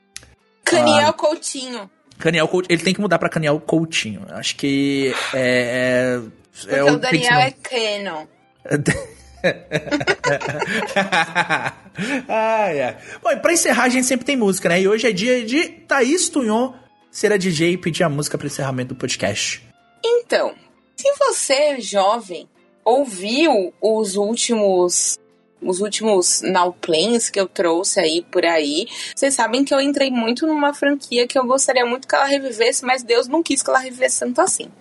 Caniel 0.66 1.08
ah, 1.08 1.14
Coutinho. 1.14 1.90
Caniel 2.20 2.46
Coutinho. 2.50 2.76
Ele 2.76 2.84
tem 2.84 2.94
que 2.94 3.00
mudar 3.00 3.18
pra 3.20 3.30
Caniel 3.30 3.58
Coutinho. 3.58 4.26
Acho 4.32 4.58
que 4.58 5.16
é. 5.34 6.20
é, 6.68 6.76
é 6.76 6.84
o, 6.84 6.96
o 6.96 6.98
Daniel 6.98 7.40
é 7.40 7.52
Canon. 7.52 8.26
ah, 12.28 12.70
é. 12.70 12.98
Bom, 13.24 13.32
e 13.32 13.38
pra 13.38 13.54
encerrar, 13.54 13.84
a 13.84 13.90
gente 13.90 14.06
sempre 14.06 14.26
tem 14.26 14.36
música, 14.36 14.68
né? 14.68 14.82
E 14.82 14.90
hoje 14.90 15.08
é 15.08 15.12
dia 15.14 15.46
de 15.46 15.70
Thaís 15.70 16.28
Tunhon 16.28 16.74
ser 17.10 17.32
a 17.32 17.38
DJ 17.38 17.72
e 17.72 17.78
pedir 17.78 18.04
a 18.04 18.10
música 18.10 18.38
para 18.38 18.48
encerramento 18.48 18.94
do 18.94 18.98
podcast. 18.98 19.66
Então, 20.10 20.56
se 20.96 21.14
você, 21.20 21.82
jovem, 21.82 22.50
ouviu 22.84 23.74
os 23.82 24.16
últimos 24.16 25.18
os 25.60 25.82
últimos 25.82 26.42
now 26.44 26.72
plays 26.72 27.32
que 27.32 27.40
eu 27.40 27.48
trouxe 27.48 28.00
aí 28.00 28.22
por 28.32 28.46
aí, 28.46 28.88
vocês 29.16 29.34
sabem 29.34 29.66
que 29.66 29.74
eu 29.74 29.82
entrei 29.82 30.12
muito 30.12 30.46
numa 30.46 30.72
franquia 30.72 31.28
que 31.28 31.38
eu 31.38 31.46
gostaria 31.46 31.84
muito 31.84 32.08
que 32.08 32.14
ela 32.14 32.26
revivesse, 32.26 32.86
mas 32.86 33.02
Deus 33.02 33.28
não 33.28 33.42
quis 33.42 33.64
que 33.64 33.70
ela 33.70 33.80
revivesse 33.80 34.20
tanto 34.20 34.40
assim. 34.40 34.72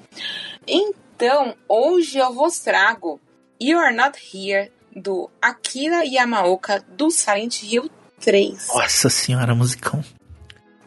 Então, 0.67 1.55
hoje 1.67 2.19
eu 2.19 2.33
vos 2.33 2.59
trago 2.59 3.19
You're 3.61 3.95
Not 3.95 4.19
Here, 4.19 4.71
do 4.95 5.31
Akira 5.41 6.05
Yamaoka, 6.05 6.85
do 6.91 7.11
Silent 7.11 7.63
Hill 7.63 7.91
3. 8.21 8.69
Nossa 8.69 9.09
senhora, 9.09 9.55
musicão. 9.55 10.05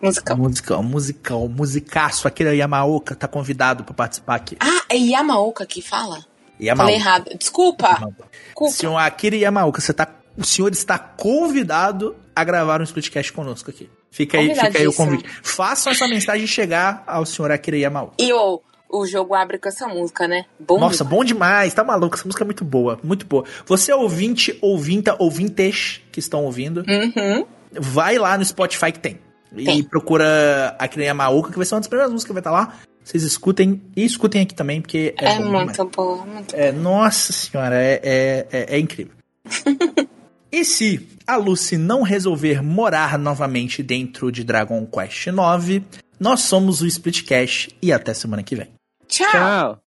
Musical. 0.01 0.38
Musical, 0.38 0.84
musical, 0.84 1.47
musicaço. 1.49 2.27
Akira 2.27 2.55
Yamaoka 2.55 3.15
tá 3.15 3.27
convidado 3.27 3.84
para 3.84 3.93
participar 3.93 4.35
aqui. 4.35 4.57
Ah, 4.59 4.84
é 4.89 4.97
Yamaoka 4.97 5.65
que 5.65 5.81
fala? 5.81 6.26
Yamaoka. 6.59 6.91
Falei 6.91 6.95
errado. 6.95 7.38
Desculpa. 7.38 8.13
Desculpa. 8.45 8.73
Senhor 8.73 8.97
Akira 8.97 9.35
Yamaoka, 9.35 9.81
você 9.81 9.93
tá, 9.93 10.07
o 10.38 10.43
senhor 10.43 10.71
está 10.71 10.97
convidado 10.97 12.15
a 12.35 12.43
gravar 12.43 12.81
um 12.81 12.84
splitcast 12.84 13.34
conosco 13.34 13.69
aqui. 13.69 13.89
Fica 14.11 14.38
aí, 14.38 14.55
fica 14.55 14.80
aí 14.80 14.88
o 14.88 14.93
convite. 14.93 15.26
Façam 15.43 15.91
essa 15.91 16.07
mensagem 16.07 16.47
chegar 16.47 17.03
ao 17.05 17.26
senhor 17.26 17.51
Akira 17.51 17.77
Yamaoka. 17.77 18.15
E 18.19 18.34
o, 18.34 18.61
o 18.89 19.05
jogo 19.05 19.35
abre 19.35 19.57
com 19.57 19.69
essa 19.69 19.88
música, 19.88 20.27
né? 20.27 20.45
Bom 20.59 20.80
Nossa, 20.80 21.03
demais. 21.03 21.17
bom 21.17 21.23
demais. 21.23 21.73
Tá 21.73 21.84
maluco. 21.84 22.15
Essa 22.15 22.26
música 22.26 22.43
é 22.43 22.45
muito 22.45 22.65
boa, 22.65 22.99
muito 23.03 23.26
boa. 23.26 23.43
Você 23.65 23.91
é 23.91 23.95
ouvinte, 23.95 24.57
ouvinta, 24.61 25.15
ouvintes 25.19 26.01
que 26.11 26.19
estão 26.19 26.43
ouvindo, 26.43 26.84
uhum. 26.88 27.45
vai 27.73 28.17
lá 28.17 28.38
no 28.38 28.43
Spotify 28.43 28.91
que 28.91 28.99
tem. 28.99 29.19
Tem. 29.55 29.80
E 29.80 29.84
procura 29.84 30.76
Akira 30.80 31.05
Yamaoka, 31.05 31.51
que 31.51 31.57
vai 31.57 31.65
ser 31.65 31.76
uma 31.76 31.81
das 31.81 31.88
primeiras 31.88 32.11
músicas 32.11 32.30
que 32.30 32.34
vai 32.34 32.41
estar 32.41 32.51
lá. 32.51 32.80
Vocês 33.03 33.23
escutem 33.23 33.81
e 33.95 34.05
escutem 34.05 34.41
aqui 34.41 34.53
também, 34.53 34.81
porque 34.81 35.15
é, 35.17 35.34
é 35.34 35.39
muito 35.39 35.85
bom, 35.85 36.26
muito 36.26 36.55
é, 36.55 36.71
Nossa 36.71 37.34
senhora, 37.34 37.76
é, 37.76 37.99
é, 38.03 38.47
é, 38.51 38.76
é 38.76 38.80
incrível. 38.80 39.13
e 40.51 40.63
se 40.63 41.07
a 41.26 41.35
Lucy 41.35 41.77
não 41.77 42.03
resolver 42.03 42.61
morar 42.61 43.17
novamente 43.17 43.81
dentro 43.81 44.31
de 44.31 44.43
Dragon 44.43 44.85
Quest 44.85 45.27
IX, 45.27 45.84
nós 46.19 46.41
somos 46.41 46.81
o 46.81 46.88
Splitcast 46.88 47.76
e 47.81 47.91
até 47.91 48.13
semana 48.13 48.43
que 48.43 48.55
vem. 48.55 48.67
Tchau! 49.07 49.81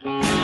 Tchau. 0.00 0.41